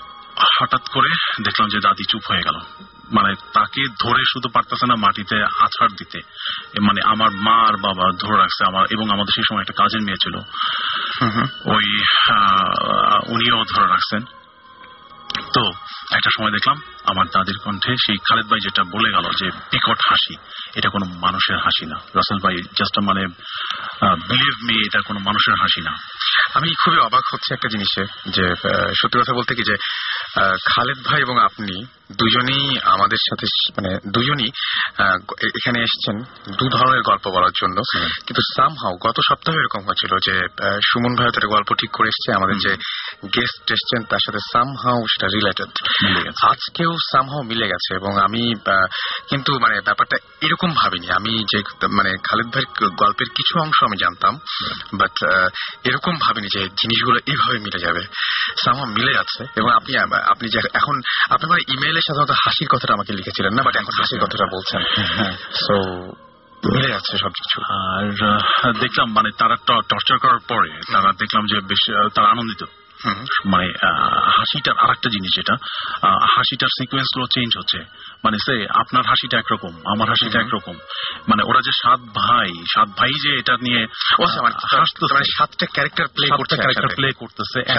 হঠাৎ 0.57 0.85
করে 0.95 1.11
দেখলাম 1.43 1.69
যে 1.69 1.79
দাদি 1.87 2.05
চুপ 2.11 2.23
হয়ে 2.31 2.47
গেল। 2.49 2.59
মানে 3.17 3.31
তাকে 3.53 3.83
ধরে 4.03 4.23
শুধু 4.33 4.49
পারতেছে 4.55 4.87
না 4.87 4.97
মাটিতে 5.05 5.37
আছাড় 5.65 5.93
দিতে। 6.01 6.19
মানে 6.87 7.01
আমার 7.13 7.31
মা 7.47 7.57
আর 7.69 7.77
বাবা 7.87 8.07
ধরে 8.23 8.37
রাখছে 8.39 8.63
আমার 8.69 8.85
এবং 8.91 9.07
আমাদের 9.15 9.35
সেই 9.35 9.47
সময় 9.49 9.65
একটা 9.65 9.79
কাজের 9.81 10.03
মেয়ে 10.07 10.23
ছিল। 10.25 10.37
ওই 11.75 11.87
উনিও 13.35 13.61
ধরে 13.73 13.87
রাখছেন। 13.95 14.23
তো 15.55 15.63
একটা 16.17 16.31
সময় 16.37 16.53
দেখলাম 16.57 16.79
আমার 17.11 17.27
দাদির 17.35 17.59
কণ্ঠে 17.65 17.93
সেই 18.05 18.19
খালেদ 18.27 18.47
ভাই 18.51 18.61
যেটা 18.67 18.83
বলে 18.95 19.09
গেল 19.17 19.27
যে 19.41 19.47
বিকট 19.73 19.99
হাসি। 20.09 20.35
এটা 20.79 20.89
কোনো 20.95 21.07
মানুষের 21.25 21.59
হাসি 21.65 21.85
না। 21.93 21.97
রাসেল 22.19 22.39
ভাই 22.45 22.57
জাস্ট 22.79 22.97
মানে 23.09 23.23
বিলিভ 24.29 24.55
মি 24.67 24.77
এটা 24.87 25.01
কোনো 25.09 25.21
মানুষের 25.29 25.57
হাসি 25.63 25.81
না। 25.89 25.93
আমি 26.55 26.69
খুবই 26.83 26.99
অবাক 27.07 27.25
হচ্ছে 27.33 27.51
একটা 27.55 27.69
জিনিসে 27.75 28.03
যে 28.37 28.45
সত্যি 29.01 29.17
কথা 29.21 29.35
বলতে 29.39 29.53
কি 29.55 29.63
যে 29.71 29.77
খালেদ 30.67 30.99
ভাই 31.07 31.21
এবং 31.21 31.39
আপনি 31.39 31.85
দুজনেই 32.13 32.79
আমাদের 32.85 33.19
সাথে 33.19 33.47
মানে 33.71 33.99
দুজনই 34.11 34.51
আহ, 34.99 35.17
এখানে 35.45 35.83
এসছেন 35.83 36.17
দু 36.57 36.69
ধরনের 36.69 37.03
গল্প 37.03 37.29
বলার 37.29 37.51
জন্য। 37.51 37.77
কিন্তু 38.27 38.43
সামহাও 38.57 38.97
গত 38.97 39.17
সপ্তাহে 39.29 39.59
এরকম 39.59 39.85
হয়েছিল 39.87 40.17
যে 40.19 40.35
সুমন 40.85 41.17
ভাই 41.17 41.29
তার 41.35 41.49
গল্প 41.49 41.75
ঠিক 41.75 41.91
করে 41.91 42.09
এসছে 42.09 42.33
আমাদের 42.33 42.57
যে 42.57 42.73
গেস্ট 43.25 43.73
এসছেন 43.73 44.01
তার 44.11 44.23
সাথে 44.27 44.41
সামহাও 44.53 45.01
সেটা 45.13 45.27
রিলেটেড 45.27 45.71
আজকেও 46.43 46.93
সামহাও 47.13 47.43
মিলে 47.43 47.67
গেছে 47.69 47.91
এবং 47.95 48.13
আমি 48.19 48.43
কিন্তু 49.31 49.59
মানে 49.59 49.81
ব্যাপারটা 49.85 50.17
এরকম 50.41 50.71
ভাবিনি। 50.75 51.09
আমি 51.19 51.33
যে 51.53 51.59
মানে 51.99 52.11
খালেদ 52.25 52.49
ভাইয়ের 52.55 52.91
গল্পের 53.03 53.29
কিছু 53.35 53.55
অংশ 53.61 53.79
আমি 53.83 53.97
জানতাম 53.97 54.35
বাট 55.01 55.15
এরকম 55.85 56.15
ভাবিনি 56.25 56.49
যে 56.57 56.63
জিনিসগুলো 56.81 57.19
এইভাবে 57.27 57.59
মিলে 57.59 57.79
যাবে। 57.79 58.03
সামহাও 58.65 58.87
মিলে 58.87 59.13
যাচ্ছে 59.15 59.43
এবং 59.57 59.71
আপনি 59.75 59.93
আপনি 60.33 60.49
যে 60.49 60.61
এখন 60.75 60.97
আপনি 61.31 61.47
মানে 61.51 61.63
ইমেইলে 61.75 62.01
সাধারণত 62.01 62.31
হাসির 62.31 62.69
কথাটা 62.69 62.93
আমাকে 62.95 63.13
লিখেছিলেন 63.13 63.53
না 63.55 63.63
বাট 63.63 63.77
এখন 63.77 63.95
হাসির 64.01 64.21
কথাটা 64.25 64.47
বলছেন। 64.55 64.81
সো 65.65 65.77
মিলে 66.75 66.89
যাচ্ছে 66.89 67.15
সবকিছু। 67.19 67.57
আর 67.71 68.73
দেখলাম 68.73 69.09
মানে 69.13 69.31
তারা 69.39 69.57
টর্চার 69.91 70.19
করার 70.19 70.43
পরে 70.49 70.71
তারা 70.93 71.13
দেখলাম 71.13 71.45
যে 71.47 71.57
বেশ 71.61 71.83
তারা 72.15 72.29
আনন্দিত। 72.29 72.63
মানে 73.47 73.67
হাসিটার 74.33 74.75
আর 74.79 74.91
একটা 74.91 75.11
জিনিস 75.11 75.39
এটা 75.39 75.55
হাসিটার 76.37 76.69
সিকোয়েন্সগুলো 76.69 77.27
চেঞ্জ 77.27 77.59
হচ্ছে। 77.59 77.79
মানে 78.25 78.39
সে 78.39 78.67
আপনার 78.75 79.05
হাসিটা 79.07 79.39
একরকম 79.39 79.69
আমার 79.69 80.09
হাসিটা 80.09 80.41
একরকম। 80.41 80.73
মানে 81.29 81.43
ওরা 81.43 81.61
যে 81.61 81.71
সাত 81.73 82.01
ভাই 82.01 82.53
সাত 82.75 82.89
ভাই 82.89 83.11
যে 83.23 83.39
এটা 83.39 83.55
নিয়ে 83.55 83.87
আচ্ছা, 84.25 84.43
মানে 84.43 84.55
মানে 85.15 85.25
সাতটা 85.37 85.67
ক্যারেক্টার 85.67 86.07
প্লে 86.07 86.29
করছে 86.37 86.57
ক্যারেক্টার 86.57 86.89
প্লে 86.97 87.13
করতেছে। 87.13 87.73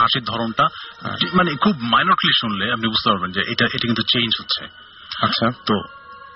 হাসির 0.00 0.24
ধরনটা। 0.24 0.66
যে- 1.16 1.36
মানে 1.36 1.56
খুব 1.56 1.76
মাইনরলি 1.80 2.32
শুনলে 2.40 2.72
আপনি 2.72 2.88
বুঝতে 2.88 3.10
পারবেন 3.10 3.32
যে 3.32 3.40
এটা 3.40 3.64
এটা 3.64 3.78
কিন্তু 3.78 4.02
চেঞ্জ 4.02 4.40
হচ্ছে। 4.40 4.64
আচ্ছা। 5.22 5.50
তো 5.66 5.74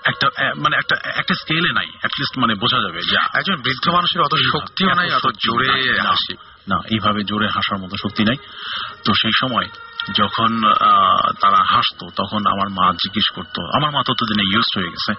একটা 0.05 0.29
মানে 0.57 0.77
একটা 0.77 0.95
একটা 1.03 1.35
স্কেলে 1.35 1.71
নাই 1.73 1.87
অ্যাটলিস্ট 1.87 2.39
মানে 2.39 2.55
বোঝা 2.55 2.79
যাবে 2.81 3.01
যে 3.01 3.17
একজন 3.35 3.55
বৃদ্ধ 3.55 3.89
মানুষের 3.89 4.21
অত 4.21 4.35
শক্তিও 4.35 4.93
নাই 4.93 5.11
অত 5.13 5.27
জোরে 5.27 5.99
হাসি। 6.01 6.56
না 6.71 6.77
এইভাবে 6.93 7.21
জোরে 7.29 7.47
হাসার 7.55 7.77
মতো 7.83 7.95
শক্তি 8.03 8.23
নাই। 8.29 8.37
তো 9.05 9.11
সেই 9.21 9.35
সময় 9.41 9.67
যখন 10.19 10.51
তারা 11.41 11.59
হাসতো 11.71 12.05
তখন 12.19 12.41
আমার 12.53 12.67
মা 12.77 12.85
জিজ্ঞেস 13.03 13.27
করতো 13.37 13.59
আমার 13.77 13.91
মা 13.95 14.01
ততদিনে 14.07 14.45
ইউজ 14.53 14.67
হয়ে 14.77 14.91
গেছে। 14.93 15.13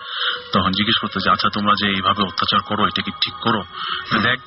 তখন 0.55 0.71
জিজ্ঞেস 0.79 0.99
করতো 1.03 1.17
যে 1.25 1.29
আচ্ছা 1.35 1.49
তোমরা 1.57 1.75
যে 1.81 1.87
এইভাবে 1.97 2.23
অত্যাচার 2.31 2.61
করো 2.69 2.83
এটা 2.91 3.03
কি 3.07 3.13
ঠিক 3.23 3.37
করো? 3.45 3.61
দেখ 4.27 4.39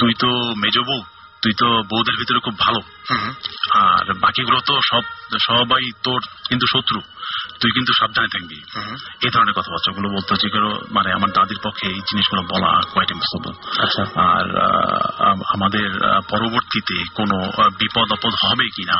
তুই 0.00 0.12
তো 0.22 0.28
মেজ 0.62 0.76
বউ 0.88 1.00
তুই 1.42 1.54
তো 1.60 1.68
বউদের 1.90 2.16
ভিতরে 2.20 2.40
খুব 2.46 2.56
ভালো। 2.64 2.80
আর 3.84 4.06
বাকিগুলো 4.24 4.58
তো 4.68 4.74
সব 4.90 5.04
সবাই 5.46 5.84
তোর 6.06 6.20
কিন্তু 6.48 6.66
শত্রু। 6.74 7.00
তুই 7.60 7.70
কিন্তু 7.72 7.92
সাবধানে 8.00 8.28
থাকবি। 8.28 8.58
এই 9.26 9.30
ধরনের 9.30 9.54
কথাবার্তাগুলো 9.54 10.08
বলতো 10.08 10.32
যেগুলো 10.36 10.68
মানে 10.90 11.08
আমার 11.12 11.30
দাদির 11.30 11.60
পক্ষে 11.62 11.86
এই 11.86 12.00
জিনিসগুলো 12.10 12.42
বলা 12.48 12.70
কোয়াইট 12.92 13.10
ইম্পসিবল 13.10 13.52
আচ্ছা। 13.84 14.02
আর 14.30 14.46
আমাদের 15.54 15.88
পরবর্তীতে 16.28 16.96
কোনো 17.14 17.36
বিপদ 17.78 18.08
আপদ 18.12 18.34
হবে 18.44 18.66
কিনা 18.76 18.96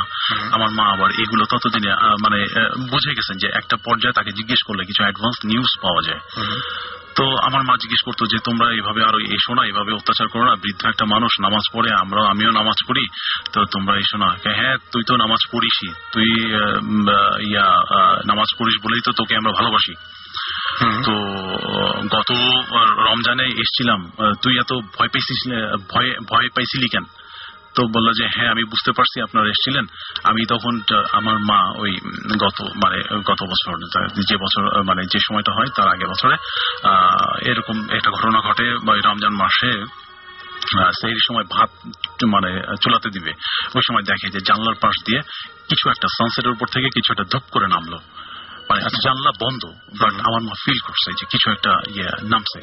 আমার 0.51 0.69
মা 0.69 0.85
আবার 0.93 1.09
এগুলো 1.19 1.43
ততদিনে 1.45 1.91
মানে 2.21 2.39
বুঝে 2.91 3.11
গেছেন 3.17 3.35
যে 3.37 3.47
একটা 3.53 3.75
পর্যায়ে 3.85 4.13
তাকে 4.13 4.31
জিজ্ঞেস 4.31 4.61
করলে 4.63 4.83
কিছু 4.85 5.01
অ্যাডভান্স 5.03 5.37
নিউজ 5.43 5.71
পাওয়া 5.81 6.01
যায়। 6.07 6.21
তো 7.17 7.25
আমার 7.47 7.61
মা 7.63 7.73
জিজ্ঞেস 7.81 8.01
করতো 8.05 8.23
যে 8.25 8.37
তোমরা 8.45 8.67
এইভাবে 8.71 9.01
আরও 9.09 9.19
এসো 9.35 9.53
না 9.53 9.63
এভাবে 9.65 9.91
অত্যাচার 9.93 10.27
করো 10.27 10.45
না। 10.45 10.55
বৃদ্ধ 10.55 10.81
একটা 10.87 11.05
মানুষ 11.05 11.31
নামাজ 11.41 11.65
পড়ে 11.73 11.89
আমরা 12.01 12.21
আমিও 12.29 12.51
নামাজ 12.51 12.77
পড়ি। 12.87 13.05
তো 13.53 13.59
তোমরা 13.65 13.93
এসো 13.97 14.17
না। 14.17 14.29
হ্যাঁ 14.55 14.77
তুই 14.91 15.03
তো 15.07 15.13
নামাজ 15.15 15.41
পড়িসই। 15.51 15.91
তুই 16.13 16.29
ইয়া 17.51 17.67
নামাজ 18.25 18.49
পড়িস 18.59 18.75
বলেই 18.83 19.01
তো 19.05 19.11
তোকে 19.11 19.33
আমরা 19.35 19.51
ভালোবাসি। 19.51 19.93
তো 21.05 21.13
গত 22.17 22.31
রমজানে 23.07 23.45
এসছিলাম। 23.61 23.99
তুই 24.41 24.53
এত 24.59 24.71
ভয় 24.73 25.09
পেয়েছিস 25.13 25.39
ভয় 25.93 26.09
ভয় 26.29 26.47
পাইছিলি 26.55 26.87
কেন? 26.91 27.05
তো 27.75 27.81
বলল 27.95 28.07
যে 28.19 28.25
হ্যাঁ 28.35 28.49
আমি 28.53 28.63
বুঝতে 28.71 28.91
পারছি 28.97 29.17
আপনারা 29.21 29.47
এসেছিলেন। 29.47 29.85
আমি 30.29 30.41
তখন 30.53 30.73
আমার 31.19 31.37
মা 31.49 31.59
ওই 31.83 31.91
গত 32.43 32.57
মানে 32.83 32.97
গত 33.29 33.41
বছর, 33.51 33.73
যে 34.29 34.35
বছর 34.43 34.63
মানে 34.89 35.01
যে 35.11 35.19
সময়টা 35.27 35.51
হয় 35.57 35.69
তার 35.75 35.87
আগে 35.93 36.05
বছরে 36.13 36.35
এরকম 37.51 37.77
একটা 37.97 38.09
ঘটনা 38.11 38.39
ঘটে 38.47 38.67
বা 38.85 38.93
রমজান 39.05 39.33
মাসে 39.43 39.71
সেই 41.01 41.15
সময় 41.25 41.45
ভাত 41.55 41.71
মানে 42.33 42.49
চুলাতে 42.83 43.09
দিবে। 43.15 43.31
ওই 43.75 43.83
সময় 43.87 44.05
দেখে 44.09 44.27
যে 44.35 44.39
জানলার 44.39 44.77
পাশ 44.83 44.95
দিয়ে 45.07 45.21
কিছু 45.69 45.85
একটা 45.89 46.07
সানসেটের 46.17 46.55
উপর 46.55 46.67
থেকে 46.73 46.87
কিছু 46.95 47.09
একটা 47.13 47.25
ধূপ 47.31 47.45
করে 47.51 47.67
নামলো। 47.67 47.97
মানে 48.69 48.81
জানলা 49.03 49.31
বন্ধ 49.39 49.65
বাট 50.01 50.13
আমার 50.13 50.41
মা 50.41 50.53
ফিল 50.65 50.79
করছে 50.87 51.11
যে 51.19 51.25
কিছু 51.25 51.51
একটা 51.51 51.71
ইয়ে 51.87 52.09
নামছে। 52.23 52.61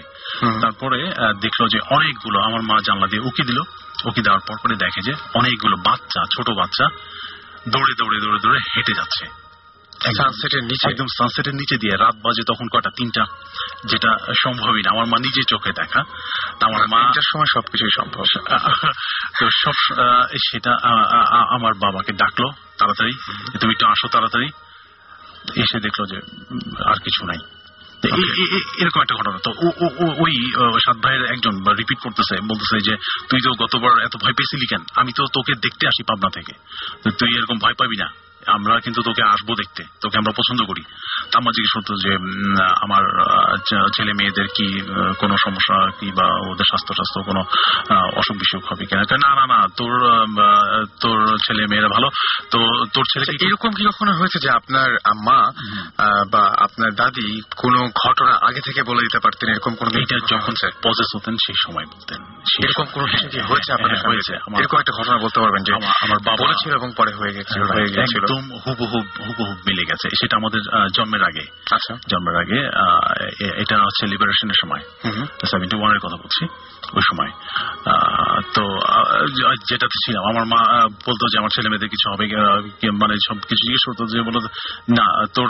তারপরে 0.61 0.99
দেখল 1.41 1.69
যে 1.69 1.79
অনেকগুলো 1.91 2.39
আমার 2.43 2.63
মা 2.63 2.77
জানলা 2.87 3.07
দিয়ে 3.07 3.23
উকি 3.23 3.43
দিল। 3.43 3.61
উকি 4.05 4.21
দেওয়ার 4.23 4.43
পর 4.47 4.57
পরে 4.63 4.77
দেখে 4.77 5.01
যে 5.03 5.13
অনেকগুলো 5.35 5.77
বাচ্চা 5.77 6.21
ছোট 6.37 6.51
বাচ্চা 6.51 6.87
দৌড়ে 7.69 7.95
দৌড়ে 7.99 8.21
দৌড়ে 8.21 8.39
দৌড়ে 8.39 8.59
হেঁটে 8.77 8.93
যাচ্ছে। 8.95 9.43
সানসেটের 10.17 10.63
নিচে? 10.65 10.91
একদম 10.91 11.07
সানসেটের 11.19 11.55
নিচে 11.55 11.77
দিয়ে 11.77 11.97
রাত 11.97 12.17
বাজে 12.17 12.43
তখন 12.47 12.67
কটা 12.69 12.91
তিনটা 12.97 13.23
যেটা 13.87 14.11
সম্ভবই 14.43 14.83
না। 14.83 14.91
আমার 14.91 15.07
মা 15.07 15.19
নিজে 15.19 15.43
চোখে 15.49 15.73
দেখা। 15.73 16.01
আমার 16.61 16.89
মা 16.89 17.13
সময় 17.33 17.51
সবকিছুই 17.55 17.93
সম্ভব। 17.97 18.25
তো 19.39 19.45
সব 19.51 19.77
সেটা 20.51 20.73
আমার 21.57 21.75
বাবাকে 21.75 22.13
ডাকলো 22.13 22.49
তাড়াতাড়ি 22.79 23.13
তুমি 23.61 23.73
একটু 23.73 23.87
আসো 23.87 24.09
তাড়াতাড়ি। 24.09 24.49
এসে 25.57 25.81
দেখল 25.81 26.05
যে 26.07 26.19
আর 26.87 26.95
কিছু 26.95 27.27
নাই। 27.27 27.39
এরকম 28.81 29.01
একটা 29.01 29.15
ঘটনা। 29.15 29.39
তো 29.39 29.51
ওই 30.23 30.33
সাত 30.87 30.97
ভাইয়ের 30.97 31.25
একজন 31.25 31.55
রিপিট 31.75 31.99
করতেছে 31.99 32.41
বলতেছে 32.41 32.91
যে 32.91 32.97
তুই 33.31 33.41
তো 33.45 33.51
গতবার 33.65 34.05
এত 34.05 34.17
ভয় 34.17 34.33
পেয়েছিলি 34.33 34.67
কেন? 34.67 34.83
আমি 34.97 35.13
তো 35.13 35.27
তোকে 35.33 35.53
দেখতে 35.55 35.87
আসি 35.87 36.03
পাবনা 36.03 36.31
থেকে। 36.35 36.53
তুই 37.11 37.37
এরকম 37.37 37.59
ভয় 37.59 37.75
পাবি 37.79 37.97
না। 37.97 38.09
আমরা 38.47 38.81
কিন্তু 38.81 39.03
তোকে 39.03 39.23
আসব 39.23 39.55
দেখতে 39.55 39.85
তোকে 40.01 40.19
আমরা 40.19 40.33
পছন্দ 40.33 40.63
করি। 40.63 40.83
তা 41.31 41.39
আমার 41.39 41.53
জিজ্ঞেস 41.53 41.73
করতো 41.75 41.95
যে 41.97 42.13
আমার 42.81 43.03
ছেলে 43.97 44.13
মেয়েদের 44.13 44.47
কি 44.47 44.67
কোনো 45.19 45.37
সমস্যা 45.45 45.91
কি 46.01 46.13
বা 46.13 46.51
ওদের 46.51 46.65
স্বাস্থ্য 46.65 46.95
স্বাস্থ্য 46.95 47.23
কোনো 47.23 47.41
অসুখ 48.17 48.37
বিসুখ 48.37 48.73
হবে 48.73 48.87
কিনা? 48.87 49.03
না 49.03 49.35
না 49.35 49.47
না 49.47 49.67
তোর 49.77 49.93
তোর 51.01 51.37
ছেলে 51.39 51.67
মেয়েরা 51.67 51.89
ভালো। 51.89 52.09
তো 52.51 52.59
তোর 52.95 53.05
ছেলে 53.13 53.23
আচ্ছা, 53.23 53.47
এরকম 53.47 53.71
কি 53.71 53.85
কখনো 53.85 54.13
হয়েছে 54.13 54.39
যে 54.39 54.51
আপনার 54.51 54.91
মা 55.25 55.39
আহ, 55.99 56.25
বা 56.31 56.55
আপনার 56.59 56.95
দাদি 56.95 57.41
কোনো 57.57 57.79
ঘটনা 58.07 58.39
আগে 58.49 58.61
থেকে 58.61 58.83
বলে 58.83 59.01
দিতে 59.01 59.19
পারতেন 59.19 59.51
এরকম 59.51 59.75
কোনো 59.75 59.91
এটা 60.01 60.17
যখন 60.29 60.39
হয়েছে? 60.39 60.67
পজেস 60.83 61.17
হতেন 61.17 61.35
সেই 61.47 61.55
সময় 61.65 61.85
বলতেন। 61.85 62.21
এরকম 62.63 62.85
কোন 62.93 63.05
কিছু 63.07 63.29
কি 63.29 63.41
হয়েছে 63.41 63.73
আপনাদের 63.73 63.97
হ্যাঁ, 63.97 64.11
হয়েছে। 64.11 64.33
এরকম 64.59 64.79
একটা 64.79 64.93
ঘটনা 64.93 65.17
বলতে 65.19 65.41
পারবেন 65.41 65.63
যে 65.65 65.73
আমার- 65.75 66.23
বাবা- 66.23 66.43
বলেছিল 66.43 66.73
এবং 66.75 66.93
পরে 66.97 67.13
হয়ে 67.15 67.33
গেছিল 67.33 67.63
হয়ে 67.63 67.87
গিয়েছিল। 67.87 68.25
একদম 68.33 68.45
হুবহুব 68.65 69.07
হুবহুব 69.27 69.59
মিলে 69.69 69.85
গেছে। 69.91 70.07
সেটা 70.21 70.35
আমাদের 70.41 70.63
জন্মের 70.97 71.23
আগে। 71.31 71.45
আচ্ছা। 71.77 71.93
জন্মের 72.11 72.37
আগে 72.43 72.59
এটা 73.63 73.77
হচ্ছে 73.87 74.05
লিবারেশনের 74.13 74.59
সময়। 74.63 74.83
সেভেন্টি 75.53 75.77
ওয়ানের 75.77 76.03
কথা 76.05 76.19
বলছি 76.23 76.43
ওই 76.97 77.05
সময়। 77.11 77.31
তো 78.57 78.65
যেটাতে 79.69 79.97
ছিলাম 80.05 80.23
আমার 80.31 80.45
মা 80.53 80.61
বলতো 81.09 81.25
যে 81.33 81.37
আমার 81.41 81.53
ছেলে 81.57 81.69
মেয়েদের 81.69 81.93
কিছু 81.95 82.07
হবে 82.13 82.25
কি, 82.81 82.87
মানে 83.03 83.15
সব 83.29 83.37
কিছু 83.49 83.63
জিজ্ঞেস 83.65 83.83
করতো 83.89 84.03
যে 84.15 84.21
বলতো 84.29 84.49
না 84.99 85.07
তোর 85.37 85.49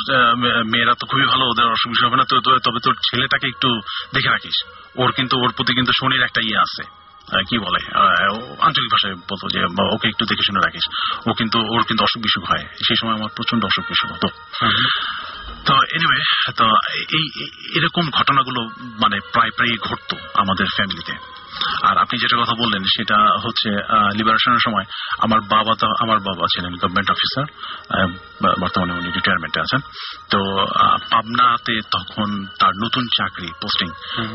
মেয়েরা 0.72 0.95
তো 1.01 1.05
খুবই 1.11 1.26
ভালো 1.33 1.45
ওদের 1.51 1.66
অসুবিধা 1.76 2.05
হবে 2.07 2.16
না 2.20 2.24
তো 2.30 2.35
তবে 2.66 2.78
তোর 2.85 2.95
ছেলেটাকে 3.09 3.47
একটু 3.53 3.68
দেখে 4.14 4.30
রাখিস। 4.35 4.57
ওর 5.01 5.11
কিন্তু 5.18 5.35
ওর 5.43 5.51
প্রতি 5.57 5.72
কিন্তু 5.74 5.93
শনির 6.01 6.26
একটা 6.28 6.41
ইয়ে 6.49 6.59
আছে। 6.66 7.01
কি 7.31 7.59
বলে? 7.59 7.99
আঞ্চলিক 8.61 8.93
ভাষায় 8.93 9.14
বলতো 9.14 9.49
যে 9.49 9.64
ওকে 9.95 10.09
একটু 10.09 10.25
দেখে 10.25 10.43
শুনে 10.47 10.61
রাখিস। 10.61 10.89
ও 11.27 11.33
কিন্তু, 11.33 11.59
ওর 11.59 11.83
কিন্তু 11.83 12.05
অসুখ 12.05 12.23
বিসুখ 12.23 12.51
হয়। 12.51 12.66
সেই 12.87 12.97
সময় 13.01 13.14
আমার 13.14 13.29
প্রচণ্ড 13.37 13.64
অসুখ 13.64 13.85
বিসুখ 13.85 14.12
হতো। 14.12 14.29
তো 15.66 15.75
এনিওয়ে 15.75 16.53
তো, 16.53 16.64
এই- 16.97 17.49
এরকম 17.79 18.11
ঘটনাগুলো 18.11 18.61
মানে 18.83 19.20
প্রায় 19.33 19.51
প্রায় 19.51 19.77
ঘটতো 19.79 20.16
আমাদের 20.35 20.66
ফ্যামিলিতে 20.66 21.41
আর 21.88 21.96
আপনি 22.03 22.16
যেটা 22.22 22.36
কথা 22.42 22.55
বললেন 22.62 22.82
সেটা 22.94 23.18
হচ্ছে 23.44 23.68
লিবারেশনের 24.18 24.62
সময় 24.66 24.86
আমার 25.24 25.40
বাবা 25.55 25.72
তো 25.80 25.86
আমার 26.05 26.18
বাবা 26.28 26.44
ছিলেন 26.53 26.72
গভর্নমেন্ট 26.82 27.09
অফিসার 27.14 27.46
বর্তমানে 28.62 28.92
উনি 28.98 29.09
রিটায়ারমেন্টে 29.18 29.61
আছেন। 29.64 29.80
তো 30.32 30.40
পাবনাতে 31.12 31.74
তখন 31.90 32.28
তার 32.61 32.74
নতুন 32.84 33.05
চাকরি 33.18 33.48
পোস্টিং 33.62 33.88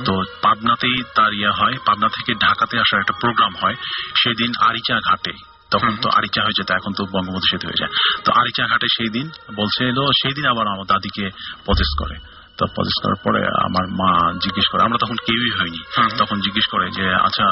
তো 0.08 0.14
পাবনাতেই 0.46 0.98
তার 1.18 1.32
ইয়ে 1.40 1.52
হয় 1.60 1.76
পাবনা 1.88 2.08
থেকে 2.16 2.32
ঢাকাতে 2.46 2.76
আসার 2.84 3.02
একটা 3.04 3.16
প্রোগ্রাম 3.22 3.54
হয় 3.62 3.76
সেদিন 4.22 4.52
আরিচা 4.68 4.96
ঘাটে। 5.10 5.34
তখন 5.74 5.94
তো 6.04 6.08
আরিচা 6.18 6.42
হয়ে 6.46 6.58
যেত 6.60 6.70
এখন 6.80 6.92
তো 6.98 7.04
বঙ্গবন্ধু 7.14 7.48
সেতু 7.52 7.66
হয়ে 7.70 7.82
যায়। 7.82 7.92
তো 8.26 8.30
আরিচা 8.40 8.64
ঘাটে 8.72 8.88
সেই 8.98 9.10
দিন 9.16 9.28
বলছে 9.56 9.82
এলো 9.92 10.04
সেই 10.22 10.34
দিন 10.38 10.46
আবার 10.54 10.66
আমার 10.74 10.88
দাদিকে 10.94 11.26
পজেস 11.68 11.92
করে। 12.00 12.16
তো 12.58 12.66
করার 12.66 13.16
পরে 13.24 13.40
আমার 13.40 13.86
মা 13.88 14.34
জিজ্ঞেস 14.34 14.66
করে 14.72 14.84
আমরা 14.84 14.98
তখন 15.02 15.16
কেউই 15.16 15.50
হয়নি 15.50 15.82
তখন 16.18 16.40
জিজ্ঞেস 16.40 16.66
করে 16.66 16.90
যে 16.92 17.14
আচ্ছা 17.14 17.48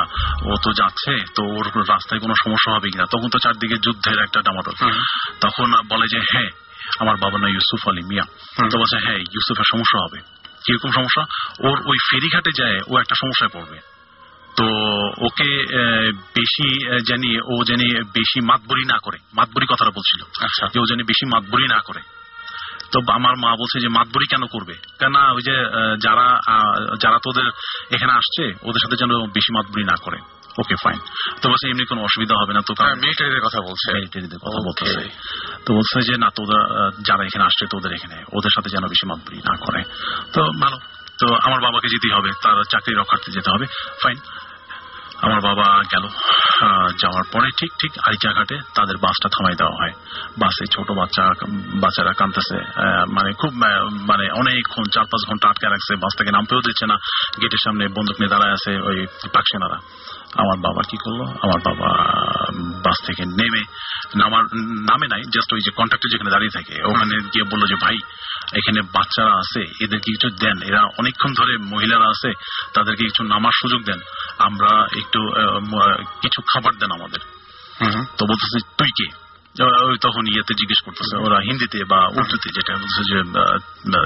ও 0.45 0.56
তো 0.64 0.72
যাচ্ছে 0.72 1.26
তো 1.36 1.43
ওর 1.43 1.66
রাস্তায় 1.89 2.22
কোনো 2.22 2.34
সমস্যা 2.43 2.76
হবে 2.76 2.89
কিনা? 2.89 3.06
তখন 3.06 3.30
তো 3.30 3.39
চারদিকে 3.39 3.78
যুদ্ধের 3.78 4.20
একটা 4.20 4.41
ডামাডোল 4.41 4.91
তখন 5.41 5.74
বলে 5.88 6.06
যে 6.08 6.20
হ্যাঁ 6.20 6.49
আমার 6.99 7.16
বাবা 7.16 7.38
না 7.39 7.47
ইউসুফ 7.47 7.88
আলী 7.88 8.01
মিয়া। 8.01 8.24
তো 8.72 8.78
বলছে 8.78 8.97
হ্যাঁ 8.97 9.18
ইউসুফের 9.18 9.64
সমস্যা 9.72 9.99
হবে। 10.06 10.20
কীরকম 10.66 10.91
সমস্যা? 10.91 11.24
ওর 11.68 11.78
ওই 11.86 11.97
ফেরিঘাটে 12.12 12.51
যায় 12.56 12.80
ও 12.88 12.99
একটা 12.99 13.16
সমস্যায় 13.22 13.51
পড়বে। 13.53 13.80
তো 14.58 14.66
ওকে 15.26 15.49
বেশি 16.36 16.68
জানি 17.01 17.60
ও 17.60 17.64
জানি 17.64 18.01
বেশি 18.01 18.41
মাতবরি 18.41 18.86
না 18.86 18.97
করে। 19.03 19.18
মাতবরি 19.34 19.66
কথাটা 19.66 19.91
বলছিল। 19.91 20.45
আচ্ছা। 20.45 20.68
যে 20.74 20.80
ও 20.80 20.84
জানি 20.89 21.03
বেশি 21.03 21.26
মাতবরি 21.26 21.68
না 21.68 21.80
করে। 21.86 21.99
তো 22.92 23.00
আমার 23.12 23.36
মা 23.38 23.52
বলছে 23.52 23.80
যে 23.80 23.88
মাতবরি 23.88 24.26
কেন 24.26 24.46
করবে? 24.46 24.74
কেন 25.00 25.16
ওই 25.16 25.42
যে 25.42 25.56
যারা 26.02 26.28
যারা 27.02 27.18
তোদের 27.24 27.48
এখানে 27.92 28.14
আসছে 28.14 28.44
ওদের 28.64 28.82
সাথে 28.84 28.96
যেন 28.96 29.12
বেশি 29.28 29.52
মাতবরি 29.58 29.84
না 29.84 29.96
করে। 30.04 30.18
ওকে 30.60 30.76
ফাইন 30.84 31.00
তো 31.42 31.50
বলছে 31.50 31.70
এমনি 31.70 31.86
কোনো 31.86 32.02
অসুবিধা 32.02 32.36
হবে 32.42 32.54
না 32.54 32.62
তো 32.68 32.74
মিলিটারিদের 32.96 33.42
কথা 33.42 33.60
বলছে। 33.62 33.94
মিলিটারিদের 33.94 34.40
কথা 34.40 34.58
Okay. 34.58 34.66
বলতেছে। 34.68 35.10
তো 35.66 35.74
বলছে 35.74 36.02
যে 36.02 36.18
না 36.18 36.30
তোদের 36.36 36.62
যারা 37.02 37.24
এখানে 37.24 37.46
আসছে 37.46 37.66
তোদের 37.70 37.92
এখানে। 37.94 38.16
ওদের 38.34 38.50
সাথে 38.56 38.70
যেন 38.70 38.88
বেশি 38.88 39.06
মাতবরি 39.08 39.38
না 39.38 39.56
করে। 39.66 39.84
তো 40.34 40.42
ভালো। 40.62 40.78
তো 41.20 41.36
আমার 41.44 41.62
বাবাকে 41.62 41.88
যেতেই 41.88 42.12
হবে 42.12 42.30
তার 42.44 42.64
চাকরি 42.72 42.96
রক্ষার্থে 42.96 43.32
যেতে 43.32 43.50
হবে। 43.52 43.66
ফাইন 44.04 44.18
আমার 45.24 45.39
বাবা 45.49 45.68
গেল। 45.93 46.05
যাওয়ার 47.01 47.26
পরে 47.34 47.49
ঠিক 47.59 47.72
ঠিক 47.82 47.91
আরিচা 48.07 48.30
ঘাটে 48.38 48.57
তাদের 48.78 48.97
বাসটা 49.03 49.28
থামাই 49.34 49.55
দেওয়া 49.61 49.76
হয়। 49.80 49.93
বাসে 50.41 50.66
ছোট 50.76 50.88
বাচ্চা, 50.99 51.24
বাচ্চারা 51.84 52.13
কাঁদতেছে। 52.20 52.57
মানে 53.16 53.30
খুব 53.41 53.51
মানে 54.09 54.26
অনেকক্ষণ 54.41 54.86
চার 54.95 55.05
পাঁচ 55.11 55.22
ঘণ্টা 55.30 55.45
আটকে 55.49 55.68
রাখছে। 55.74 55.93
বাস 56.03 56.13
থেকে 56.18 56.32
নামতেও 56.36 56.66
দিচ্ছে 56.68 56.86
না। 56.91 56.95
গেটের 57.41 57.61
সামনে 57.66 57.84
বন্দুক 57.97 58.18
নিয়ে 58.20 58.34
দাঁড়ায় 58.34 58.53
আছে 58.57 58.72
ওই 58.89 58.97
পাকসেনারা। 59.36 59.78
আমার 60.41 60.57
বাবা 60.68 60.82
কি 60.89 60.97
করল? 61.03 61.22
আমার 61.45 61.59
বাবা 61.68 61.89
বাস 62.86 62.97
থেকে 63.07 63.24
নেমে, 63.39 63.63
নামার, 64.22 64.45
নামে 64.89 65.07
নাই 65.13 65.22
জাস্ট 65.36 65.49
ওই 65.55 65.61
যে 65.66 65.72
কন্ট্রাক্টর 65.80 66.11
যেখানে 66.13 66.32
দাঁড়িয়ে 66.36 66.55
থাকে, 66.57 66.76
ওখানে 66.89 67.13
গিয়ে 67.34 67.45
বলল 67.51 67.63
যে, 67.72 67.78
ভাই 67.86 67.97
এখানে 68.54 68.82
বাচ্চারা 68.82 69.32
আছে 69.32 69.62
এদেরকে 69.84 70.12
কিছু 70.12 70.30
দেন। 70.30 70.62
এরা 70.62 70.82
অনেকক্ষণ 71.00 71.34
ধরে 71.34 71.58
মহিলারা 71.58 72.06
আছে 72.06 72.34
তাদেরকে 72.74 73.04
কিছু 73.04 73.24
নামার 73.24 73.52
সুযোগ 73.56 73.84
দেন। 73.84 74.00
আমরা 74.39 74.88
একটু 74.98 75.20
কিছু 76.22 76.41
খাবার 76.41 76.74
দেন 76.80 76.91
আমাদের। 76.91 77.20
তো 78.18 78.26
বলতেছে 78.26 78.60
তুই 78.78 78.88
কে? 78.98 79.25
তখন 80.06 80.24
ইয়েতে 80.34 80.53
জিজ্ঞেস 80.62 80.80
করতেছে 80.86 81.16
ওরা 81.26 81.38
হিন্দিতে 81.47 81.80
বা 81.91 81.99
উর্দুতে 82.18 82.49
যেটা 82.58 82.74
বলছে 82.82 83.01
যে 83.10 83.18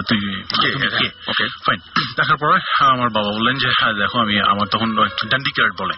তুই 0.10 0.20
কে? 0.62 0.70
তুমি 0.74 0.88
কে? 1.00 1.08
ওকে 1.32 1.46
ফাইন 1.66 1.80
দেখার 2.18 2.38
পরে 2.42 2.58
আমার 2.96 3.10
বাবা 3.18 3.30
বললেন 3.38 3.56
যে 3.64 3.70
হ্যাঁ 3.78 3.94
দেখো 4.02 4.18
আমি 4.26 4.36
আমার 4.54 4.68
তখন 4.74 4.90
ডান্ডি 5.32 5.52
কার্ড 5.58 5.74
বলে। 5.82 5.96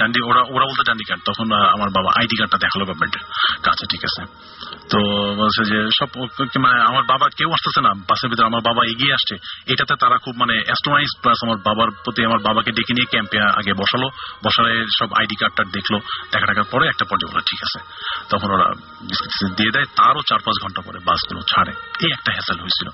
ডান্ডি 0.00 0.18
ওরা 0.30 0.42
ওরা 0.54 0.64
বলতে 0.70 0.82
ডান্ডি 0.88 1.04
কার্ড 1.08 1.22
তখন 1.28 1.46
আমার 1.74 1.90
বাবা 1.96 2.10
আইডি 2.18 2.36
কার্ডটা 2.40 2.58
দেখাল 2.64 2.80
গভর্নমেন্টের 2.84 3.24
কাছে 3.66 3.84
ঠিক 3.92 4.02
আছে। 4.08 4.22
তো 4.92 4.98
বলছে 5.40 5.62
যে 5.70 5.78
সব 5.98 6.08
মানে 6.64 6.78
আমার 6.90 7.04
বাবা 7.12 7.26
কেউ 7.38 7.50
আসতেছে 7.56 7.80
না 7.86 7.90
বাসের 8.08 8.28
ভিতরে 8.30 8.48
আমার 8.50 8.62
বাবা 8.68 8.82
এগিয়ে 8.92 9.12
আসছে। 9.18 9.34
এটাতে 9.72 9.94
তারা 10.02 10.16
খুব 10.24 10.34
মানে 10.42 10.54
অ্যাস্ট্রোনাইজ 10.68 11.10
প্লাস 11.22 11.38
আমার 11.46 11.58
বাবার 11.66 11.88
প্রতি 12.04 12.20
আমার 12.28 12.40
বাবাকে 12.48 12.70
ডেকে 12.76 12.92
নিয়ে 12.96 13.08
ক্যাম্পে 13.12 13.38
আগে 13.60 13.72
বসালো 13.80 14.08
বসালে 14.44 14.72
সব 14.98 15.08
আইডি 15.18 15.36
কার্ডটা 15.40 15.62
দেখল 15.76 15.94
দেখা 16.32 16.46
টাকার 16.50 16.66
পরে 16.72 16.84
একটা 16.92 17.04
পর্যায়ে 17.10 17.46
ঠিক 17.50 17.60
আছে। 17.66 17.78
তখন 18.30 18.43
ওরা 18.52 18.72
দিয়ে 19.56 19.70
দেয় 19.70 19.84
তারও 19.84 20.20
চার 20.28 20.38
পাঁচ 20.38 20.62
ঘণ্টা 20.62 20.82
পরে 20.82 20.98
বাসগুলো 20.98 21.40
ছাড়ে। 21.40 21.72
এই 22.00 22.12
একটা 22.12 22.32
হ্যাসেল 22.32 22.60
হয়েছিল। 22.60 22.88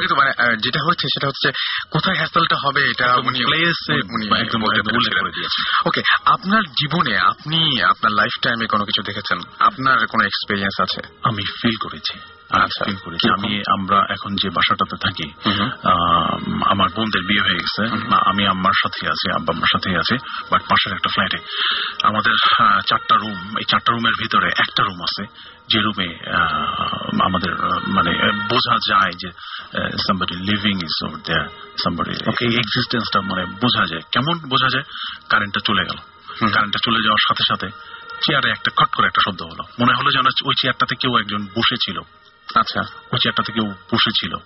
কিন্তু 0.00 0.14
মানে 0.14 0.56
যেটা 0.56 0.80
হচ্ছে 0.86 1.08
সেটা 1.08 1.26
হচ্ছে 1.26 1.52
কোথায় 1.90 2.16
হ্যাসেলটা 2.16 2.56
হবে 2.56 2.90
এটা 2.90 3.14
ওকে 5.86 6.02
আপনার 6.24 6.62
জীবনে 6.62 7.18
আপনি 7.18 7.82
আপনার 7.82 8.12
লাইফ 8.12 8.42
টাইমে 8.42 8.66
কোনো 8.66 8.84
কিছু 8.84 9.02
দেখেছেন? 9.02 9.38
আপনার 9.58 10.06
কোনো 10.06 10.24
এক্সপিরিয়েন্স 10.24 10.80
আছে? 10.80 11.14
আমি 11.22 11.42
ফিল 11.62 11.76
করেছি। 11.76 12.18
আচ্ছা। 12.18 12.37
ফিল 12.84 12.98
করেছি 13.04 13.26
আমি 13.36 13.52
আমরা 13.76 13.98
এখন 14.14 14.30
যে 14.42 14.48
বাসাটাতে 14.56 14.96
থাকি 15.04 15.26
আমার 16.72 16.88
বোনদের 16.96 17.22
বিয়ে 17.28 17.44
হয়ে 17.46 17.60
গেছে। 17.62 17.82
আমি 18.30 18.42
আম্মার 18.52 18.76
সাথে 18.82 19.00
আছি 19.14 19.26
আব্বা 19.36 19.50
আম্মার 19.54 19.70
সাথেই 19.74 19.96
আছি 20.02 20.16
বাট 20.50 20.62
পাশের 20.70 20.92
একটা 20.92 21.10
ফ্ল্যাটে 21.14 21.38
আমাদের 22.08 22.34
চারটা 22.88 23.14
রুম 23.22 23.38
এই 23.60 23.66
চারটা 23.70 23.90
রুমের 23.92 24.16
ভিতরে 24.22 24.48
একটা 24.64 24.82
রুম 24.82 25.00
আছে 25.08 25.24
যে 25.70 25.78
রুমে 25.86 26.08
আমাদের 27.26 27.52
মানে 27.96 28.12
বোঝা 28.50 28.76
যায় 28.90 29.14
যে 29.22 29.28
somebody 30.04 30.34
living 30.48 30.76
is 30.86 30.96
over 31.04 31.20
there 31.26 31.48
somebody 31.82 32.12
এক্সিস্টেন্সটা 32.62 33.18
মানে 33.30 33.42
বোঝা 33.62 33.84
যায়। 33.90 34.04
কেমন 34.14 34.34
বোঝা 34.52 34.68
যায়? 34.74 34.86
কারেন্টটা 35.30 35.60
চলে 35.68 35.82
গেল। 35.88 35.98
কারেন্টটা 36.54 36.80
চলে 36.86 37.00
যাওয়ার 37.04 37.22
সাথে 37.28 37.44
সাথে 37.50 37.68
চেয়ারে 38.24 38.48
একটা 38.56 38.70
খট 38.78 38.90
করে 38.96 39.06
একটা 39.06 39.22
শব্দ 39.26 39.40
হলো। 39.50 39.64
মনে 39.80 39.92
হলো 39.98 40.08
যেন 40.16 40.26
ওই 40.48 40.54
চেয়ারটাতে 40.60 40.94
কেউ 41.02 41.12
একজন 41.22 41.42
বসেছিল। 41.56 41.98
আচ্ছা 42.54 42.80
ওই 42.80 43.18
চেয়ারটাতে 43.22 43.52
কেউ 43.52 43.64
বসেছিল। 43.64 44.36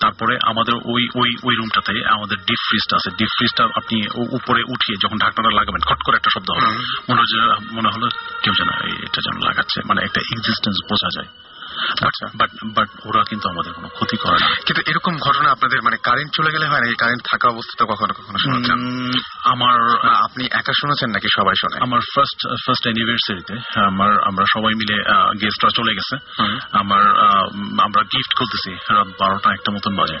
তারপরে 0.00 0.38
আমাদের 0.42 0.74
ওই 0.74 1.08
ওই 1.14 1.36
ওই 1.42 1.56
রুমটাতে 1.56 2.08
আমাদের 2.08 2.36
ডিপ 2.38 2.60
ফ্রিজটা 2.68 2.96
আছে। 2.96 3.10
ডিপ 3.10 3.28
ফ্রিজটা 3.28 3.64
আপনি 3.64 4.06
উপরে 4.16 4.62
উঠিয়ে 4.62 4.98
যখন 5.02 5.18
ঢাকনাটা 5.18 5.56
লাগাবেন 5.56 5.80
খট 5.80 6.02
করে 6.02 6.16
একটা 6.16 6.30
শব্দ 6.34 6.50
হবে। 6.50 6.66
মনে 7.10 7.20
হচ্ছে 7.20 7.38
মনে 7.74 7.88
হলো 7.88 8.08
কেউ 8.42 8.52
যেন 8.54 8.68
এটা 9.02 9.20
যেন 9.20 9.38
লাগাচ্ছে। 9.38 9.80
মানে 9.88 10.04
একটা 10.04 10.20
এক্সিস্টেন্স 10.20 10.76
বোঝা 10.90 11.08
যায়। 11.16 11.49
বাট 12.34 12.50
বাট 12.76 12.88
ওরা 13.04 13.22
কিন্তু 13.24 13.48
আমাদের 13.48 13.72
কোনো 13.72 13.88
ক্ষতি 13.88 14.16
করে 14.16 14.38
না। 14.40 14.46
কিন্তু 14.66 14.82
এরকম 14.86 15.14
ঘটনা 15.18 15.50
আপনাদের 15.50 15.82
মানে 15.82 15.96
কারেন্ট 15.96 16.30
চলে 16.34 16.50
গেলে 16.50 16.66
হয় 16.66 16.80
নাকি 16.80 16.94
কারেন্ট 16.94 17.22
থাকা 17.30 17.48
অবস্থাতে 17.48 17.84
কখনো 17.92 18.14
কখনো 18.14 18.38
শুনেছেন 18.38 18.78
আমার 19.44 19.76
আপনি 20.22 20.44
একা 20.50 20.72
শুনেছেন 20.80 21.10
নাকি 21.10 21.28
সবাই 21.38 21.54
শোনে? 21.60 21.76
আমার 21.80 22.00
ফার্স্ট 22.14 22.38
ফার্স্ট 22.66 22.84
অ্যানিভার্সারিতে 22.86 23.54
আমার 23.86 24.12
আমরা 24.20 24.44
সবাই 24.54 24.72
মিলে 24.74 24.96
গেস্টরা 25.40 25.70
চলে 25.74 25.92
গেছে। 25.94 26.16
আমার 26.72 27.04
আহ, 27.18 27.46
আমরা 27.80 28.02
গিফট 28.02 28.32
খুলতেছি 28.36 28.70
রাত 28.90 29.08
বারোটা 29.20 29.48
একটা 29.52 29.70
মতন 29.72 29.96
বাজে। 29.96 30.18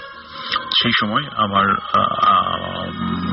সেই 0.80 0.92
সময় 1.00 1.24
আমার 1.36 1.66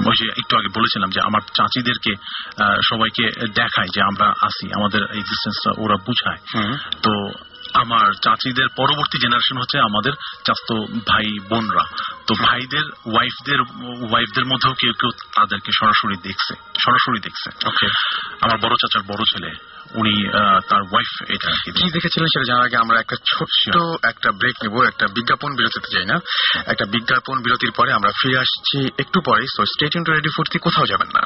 ওই 0.10 0.16
যে 0.22 0.28
একটু 0.38 0.58
আগে 0.58 0.68
বলেছিলাম 0.68 1.10
যে 1.10 1.20
আমার 1.22 1.42
চাচিদেরকে 1.54 2.12
সবাইকে 2.90 3.26
দেখায় 3.56 3.88
যে 3.88 4.02
আমরা 4.02 4.34
আসি 4.42 4.74
আমাদের 4.74 5.02
এক্সিস্টেন্সটা 5.04 5.72
ওরা 5.78 5.96
বুঝায়। 6.06 6.40
তো 7.04 7.12
আমার 7.74 8.08
চাচিদের 8.26 8.68
পরবর্তী 8.80 9.18
জেনারেশন 9.24 9.58
হচ্ছে 9.62 9.78
আমাদের 9.80 10.14
চাস্ত 10.46 10.70
ভাই 11.10 11.28
বোনরা। 11.50 11.84
তো 12.28 12.34
ভাইদের 12.46 12.86
ওয়াইফদের 13.12 13.60
ওয়াইফদের 14.10 14.46
মধ্যেও 14.52 14.74
কেউ 14.82 14.94
কেউ 15.00 15.12
তাদেরকে 15.36 15.72
সরাসরি 15.80 16.18
দেখছে 16.28 16.54
সরাসরি 16.84 17.20
দেখছে। 17.26 17.50
ওকে 17.70 17.88
আমার 18.42 18.58
বড় 18.64 18.74
চাচার 18.82 19.04
বড় 19.12 19.24
ছেলে 19.34 19.52
উনি 20.00 20.16
তার 20.70 20.84
ওয়াইফ 20.92 21.12
এটা 21.36 21.50
কি 21.78 21.86
দেখেছিলেন 21.96 22.28
সেটা 22.34 22.48
জানার 22.50 22.66
আগে 22.68 22.78
আমরা 22.84 22.98
একটা 23.00 23.18
ছোট্ট 23.32 23.76
একটা 24.12 24.30
ব্রেক 24.40 24.56
নেব 24.64 24.76
একটা 24.84 25.06
বিজ্ঞাপন 25.08 25.52
বিরতিতে 25.58 25.90
যাই 25.96 26.08
না? 26.12 26.18
একটা 26.72 26.86
বিজ্ঞাপন 26.96 27.38
বিরতির 27.46 27.74
পরে 27.78 27.92
আমরা 27.98 28.12
ফিরে 28.20 28.42
আসছি 28.44 28.78
একটু 29.04 29.18
পরে 29.28 29.44
সো 29.56 29.62
স্টেট 29.74 29.94
ইন্টু 29.96 30.12
রেডি 30.12 30.30
ফুর্তি 30.36 30.58
কোথাও 30.60 30.90
যাবেন 30.92 31.10
না। 31.18 31.24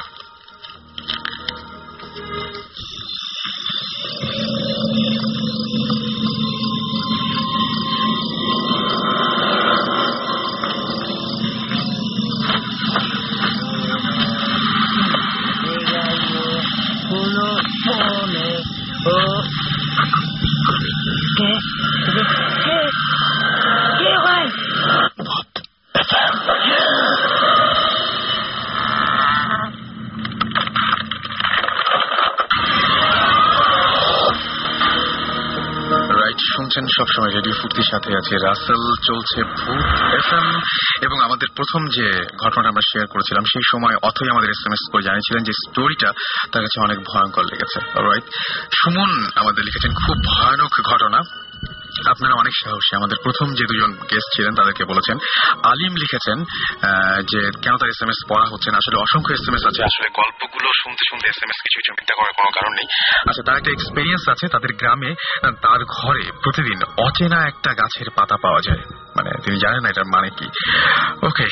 কে 19.04 19.61
শুনছেন 36.72 36.96
সবসময় 36.98 37.32
রেডিও 37.32 37.54
ফুর্তির 37.60 37.88
সাথে 37.92 38.10
আছে 38.20 38.34
রাসেল, 38.48 38.82
চলছে 39.08 39.38
ভূত 39.58 39.88
এফএম, 40.18 40.48
এবং 41.06 41.16
আমাদের 41.26 41.48
প্রথম 41.56 41.82
যে 41.96 42.06
ঘটনাটা 42.42 42.70
আমরা 42.72 42.84
শেয়ার 42.90 43.06
করেছিলাম, 43.12 43.44
সেই 43.52 43.66
সময় 43.72 43.96
অথই 44.08 44.28
আমাদের 44.34 44.50
এস 44.54 44.62
এম 44.66 44.72
এস 44.76 44.82
করে 44.92 45.06
জানিয়েছিলেন 45.08 45.42
যে 45.48 45.52
স্টোরিটা 45.62 46.10
তার 46.52 46.62
কাছে 46.64 46.78
অনেক 46.86 46.98
ভয়ঙ্কর 47.08 47.44
লেগেছে 47.50 47.78
রাইট 48.06 48.26
সুমন 48.78 49.10
আমাদের 49.40 49.62
লিখেছেন, 49.68 49.92
খুব 50.04 50.18
ভয়ানক 50.30 50.72
ঘটনা। 50.90 51.20
আপনারা 52.08 52.34
অনেক 52.34 52.54
সাহসী। 52.64 52.96
আমাদের 52.96 53.18
প্রথম 53.22 53.54
যে 53.54 53.64
দুজন 53.64 53.92
গেস্ট 53.92 54.28
ছিলেন 54.36 54.54
তাদেরকে 54.54 54.84
বলেছেন 54.84 55.16
আলিম 55.62 55.92
লিখেছেন 55.96 56.38
আহ, 56.42 57.22
যে 57.22 57.40
কেন 57.62 57.76
তার 57.76 57.88
এস 57.88 58.02
এম 58.02 58.08
এস 58.08 58.20
পড়া 58.28 58.46
হচ্ছে 58.52 58.70
না 58.70 58.76
আসলে 58.76 58.96
অসংখ্য 59.00 59.32
এস 59.34 59.44
এম 59.48 59.54
এস 59.54 59.64
আছে। 59.66 59.80
আসলে 59.84 60.08
গল্পগুলো 60.14 60.68
শুনতে 60.82 61.02
শুনতে 61.10 61.28
এস 61.28 61.38
এম 61.42 61.50
এস 61.50 61.58
কিছু 61.62 61.78
কিছু 61.78 61.92
চিন্তা 61.92 62.14
করার 62.14 62.32
কোনো 62.32 62.50
কারণ 62.50 62.72
নেই। 62.72 62.86
আচ্ছা 63.28 63.42
তার 63.46 63.56
একটা 63.56 63.70
এক্সপিরিয়েন্স 63.70 64.28
আছে 64.28 64.48
তাদের 64.48 64.72
গ্রামে 64.76 65.14
তার 65.62 65.84
ঘরে 65.84 66.32
প্রতিদিন 66.42 66.78
অচেনা 66.96 67.46
একটা 67.46 67.70
গাছের 67.74 68.10
পাতা 68.10 68.36
পাওয়া 68.42 68.60
যায়। 68.68 68.82
মানে 69.16 69.30
তিনি 69.44 69.56
জানেন 69.64 69.82
এটার 69.90 70.08
মানে 70.14 70.28
কি। 70.38 70.46
ওকে 71.28 71.46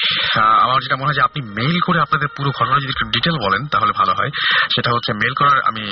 আমার 0.65 0.78
যেটা 0.85 0.97
মনে 1.01 1.09
হয় 1.09 1.19
যে 1.19 1.27
আপনি 1.28 1.41
মেইল 1.59 1.77
করে 1.87 1.99
আপনাদের 2.07 2.28
পুরো 2.37 2.51
ঘটনা 2.59 2.77
যদি 2.82 2.93
একটু 2.97 3.07
ডিটেল 3.15 3.37
বলেন, 3.45 3.62
তাহলে 3.73 3.93
ভালো 4.01 4.12
হয়। 4.19 4.31
সেটা 4.74 4.91
হচ্ছে 4.95 5.11
মেইল 5.20 5.35
করার 5.41 5.59
আমি 5.70 5.85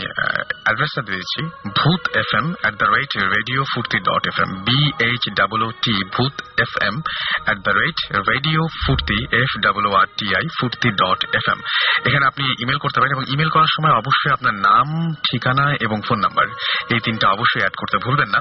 অ্যাড্রেসটা 0.67 1.03
দিয়ে 1.07 1.19
দিচ্ছি। 1.21 1.41
Bhoot 1.79 2.03
F 2.23 2.31
M 2.41 2.47
at 2.63 2.75
the 2.83 2.89
rate 2.97 3.13
radio 3.37 3.61
Foorti 3.73 3.99
dot 4.09 4.23
F 4.31 4.39
M 4.45 4.51
B 4.67 4.81
H 5.09 5.25
double 5.39 5.63
T 5.85 5.95
Bhoot 6.15 6.35
F 6.65 6.73
M 6.89 6.97
at 7.47 7.59
the 7.67 7.73
rate 7.81 7.99
radio 8.31 8.61
Foorti 8.85 9.19
F 9.43 9.51
double 9.65 9.85
R 10.01 10.09
T 10.19 10.27
I 10.39 10.45
Foorti 10.59 10.89
dot 11.03 11.21
F 11.39 11.47
M 11.53 11.59
এখানে 12.07 12.25
আপনি 12.31 12.45
email 12.63 12.79
করতে 12.85 12.99
পারেন 12.99 13.13
এবং 13.17 13.25
email 13.35 13.51
করার 13.55 13.73
সময় 13.77 13.95
অবশ্যই 14.01 14.33
আপনার 14.37 14.55
নাম, 14.69 14.87
ঠিকানা 15.29 15.67
এবং 15.87 15.99
ফোন 16.07 16.19
নাম্বার 16.25 16.47
এই 16.95 17.01
তিনটা 17.07 17.27
অবশ্যই 17.37 17.63
অ্যাড 17.63 17.75
করতে 17.81 17.97
ভুলবেন 18.05 18.29
না। 18.35 18.41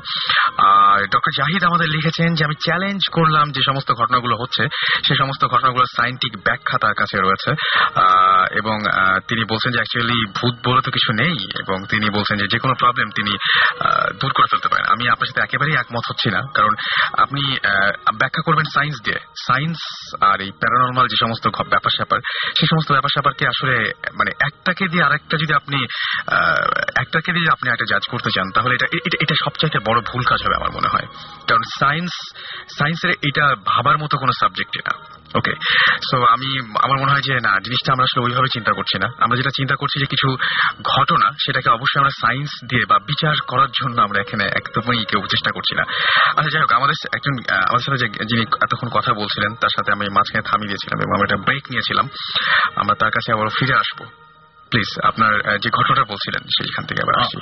আর 0.71 0.99
ডক্টর 1.13 1.31
জাহিদ 1.39 1.61
আমাদের 1.69 1.87
লিখেছেন 1.95 2.29
যে 2.37 2.41
আমি 2.47 2.55
চ্যালেঞ্জ 2.65 3.01
করলাম 3.17 3.51
যে 3.51 3.61
সমস্ত 3.65 3.91
ঘটনাগুলো 3.91 4.37
হচ্ছে 4.37 4.67
সেই 5.07 5.17
সমস্ত 5.17 5.45
ঘটনাগুলোর 5.45 5.85
সাইন্টিফিক 5.95 6.43
ব্যাখ্যা 6.43 6.77
তার 6.81 6.93
কাছে 6.93 7.17
রয়েছে। 7.17 7.51
এবং 8.51 8.79
তিনি 9.27 9.43
বলছেন 9.43 9.71
যে 9.71 9.77
অ্যাকচুয়ালি 9.77 10.25
ভূত 10.25 10.69
বলে 10.69 10.81
তো 10.81 10.91
কিছু 10.91 11.13
নেই, 11.13 11.47
এবং 11.59 11.85
তিনি 11.89 12.09
বলছেন 12.09 12.37
যে 12.37 12.59
কোনো 12.59 12.73
প্রবলেম 12.79 13.09
তিনি 13.09 13.31
দূর 14.19 14.31
করে 14.31 14.47
ফেলতে 14.51 14.67
পারেন। 14.67 14.85
আমি 14.89 15.09
আপনার 15.09 15.27
সাথে 15.27 15.41
একেবারেই 15.43 15.75
একমত 15.75 16.01
হচ্ছি 16.09 16.29
না, 16.29 16.41
কারণ 16.55 16.75
আপনি 17.17 17.57
ব্যাখ্যা 18.17 18.41
করবেন 18.45 18.65
সায়েন্স 18.65 18.97
দিয়ে। 19.03 19.19
সায়েন্স 19.19 19.77
আর 20.21 20.41
এই 20.41 20.51
প্যারানর্মাল 20.51 21.07
যে 21.07 21.15
সমস্ত 21.19 21.47
ব্যাপার 21.47 21.91
স্যাপার 21.95 22.19
সেই 22.59 22.67
সমস্ত 22.67 22.91
ব্যাপার 22.91 23.09
স্যাপারকে 23.09 23.47
আসলে 23.47 23.91
মানে 24.13 24.31
একটাকে 24.41 24.87
দিয়ে 24.87 25.03
আরেকটা 25.03 25.37
যদি 25.37 25.53
আপনি 25.53 25.83
একটাকে 26.95 27.31
দিয়ে 27.31 27.51
আপনি 27.51 27.71
একটা 27.71 27.85
জাজ 27.89 28.07
করতে 28.07 28.31
চান, 28.31 28.51
তাহলে 28.51 28.75
এটা, 28.75 28.87
এটা- 28.93 29.45
সবচাইতে 29.45 29.79
বড় 29.79 30.01
ভুল 30.01 30.23
কাজ 30.23 30.43
হবে 30.45 30.55
আমার 30.55 30.71
মনে 30.71 30.87
হয়। 30.87 31.07
কারণ 31.49 31.61
সায়েন্স 31.79 32.09
সায়েন্সের 33.07 33.29
এটা 33.29 33.55
ভাবার 33.65 33.97
মতো 33.97 34.17
কোনো 34.17 34.31
সাবজেক্ট 34.39 34.77
না। 34.77 35.17
ওকে 35.35 35.51
সো 36.11 36.17
আমি, 36.23 36.59
আমার 36.59 36.99
মনে 36.99 37.11
হয় 37.11 37.21
যে, 37.21 37.33
না, 37.33 37.59
জিনিসটা 37.59 37.93
আমরা 37.93 38.03
আসলে 38.03 38.25
ওইভাবে 38.25 38.47
চিন্তা 38.53 38.71
করছি 38.71 38.99
না। 38.99 39.07
আমরা 39.19 39.37
যেটা 39.37 39.49
চিন্তা 39.49 39.75
করছি 39.75 39.99
যে, 39.99 40.05
কিছু 40.05 40.37
ঘটনা, 40.81 41.31
সেটাকে 41.45 41.69
অবশ্যই 41.69 41.99
আমরা 41.99 42.09
সায়েন্স 42.09 42.49
দিয়ে 42.69 42.85
বা 42.85 42.99
বিচার 42.99 43.35
করার 43.47 43.67
জন্য 43.67 44.01
আমরা 44.01 44.21
এখানে 44.21 44.43
একদমই 44.43 45.05
কেউ 45.05 45.21
চেষ্টা 45.21 45.51
করছি 45.51 45.75
না। 45.75 45.83
আচ্ছা 46.27 46.49
যাই 46.49 46.61
হোক, 46.61 46.71
আমাদের 46.71 46.95
একজন 47.13 47.33
আমাদের 47.53 47.85
সাথে 47.85 48.25
যিনি 48.25 48.41
এতক্ষণ 48.41 48.89
কথা 48.89 49.13
বলছিলেন, 49.13 49.55
তার 49.55 49.69
সাথে 49.69 49.91
আমি 49.91 50.09
মাঝখানে 50.09 50.49
থামিয়ে 50.51 50.67
দিয়েছিলাম 50.67 50.99
এবং 50.99 51.13
আমরা 51.13 51.23
একটা 51.23 51.43
ব্রেক 51.43 51.63
নিয়েছিলাম। 51.69 52.09
আমরা 52.75 52.95
তার 52.95 53.11
কাছে 53.11 53.33
আবার 53.33 53.47
ফিরে 53.59 53.73
আসব। 53.73 54.26
প্লিজ 54.71 54.89
আপনার 55.03 55.57
যে 55.59 55.69
ঘটনাটা 55.69 56.03
বলছিলেন 56.03 56.43
সেইখান 56.43 56.85
থেকে 56.85 57.01
আবার 57.03 57.15
আসছি 57.19 57.37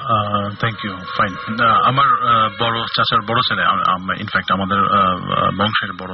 থ্যাংক 0.60 0.86
ইউ 0.86 0.98
ফাইন 1.18 1.34
আমার 1.84 2.10
বড় 2.60 2.86
চাচার 2.96 3.22
বড় 3.22 3.40
ছেলে 3.48 3.62
ইনফ্যাক্ট 4.20 4.52
আমাদের 4.52 4.80
বংশের 5.58 5.94
বড় 5.94 6.14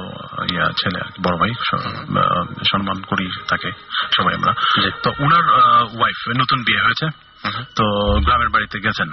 ইয়া 0.52 0.66
ছেলে 0.66 1.00
বড় 1.22 1.36
ভাই 1.36 1.52
সম্মান 2.70 3.00
করি 3.00 3.26
তাকে 3.48 3.70
সবাই 4.16 4.34
আমরা। 4.34 4.52
তো 5.02 5.10
উনার 5.18 5.44
ওয়াইফ 5.98 6.28
নতুন 6.28 6.58
বিয়ে 6.62 6.84
হয়েছে। 6.84 7.32
তো 7.76 7.84
গ্রামের 8.20 8.48
বাড়িতে 8.48 8.80
গেছেন। 8.80 9.08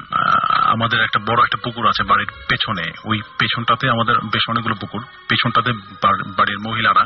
আমাদের 0.50 1.02
একটা 1.02 1.20
বড় 1.20 1.44
একটা 1.44 1.58
পুকুর 1.64 1.88
আছে 1.88 2.04
বাড়ির 2.04 2.32
পেছনে। 2.50 2.92
ওই 3.06 3.22
পেছনটাতে 3.40 3.90
আমাদের 3.90 4.16
বেশ 4.16 4.44
অনেকগুলো 4.50 4.76
পুকুর। 4.76 5.02
পেছনটাতে 5.30 5.72
বাড়ির 6.38 6.60
মহিলারা 6.60 7.04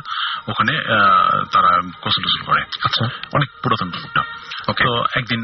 ওখানে 0.47 0.73
আহ, 0.77 1.43
তারা 1.51 1.71
গোসল 2.01 2.45
করে। 2.45 2.61
আচ্ছা। 2.61 3.05
অনেক 3.33 3.49
পুরাতন 3.63 3.91
পুকুরটা. 3.91 4.23
তো 4.67 5.03
একদিন 5.19 5.41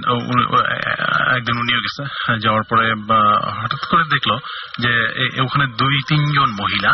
একদিন 1.37 1.55
উনিও 1.59 1.79
গেছে 1.79 2.03
যাওয়ার 2.39 2.63
পরে 2.69 2.85
হঠাৎ 3.61 3.81
করে 3.89 4.03
দেখল 4.03 4.31
যে 4.79 4.91
ওখানে 5.41 5.65
দুই 5.67 5.95
তিনজন 6.07 6.49
মহিলা 6.61 6.91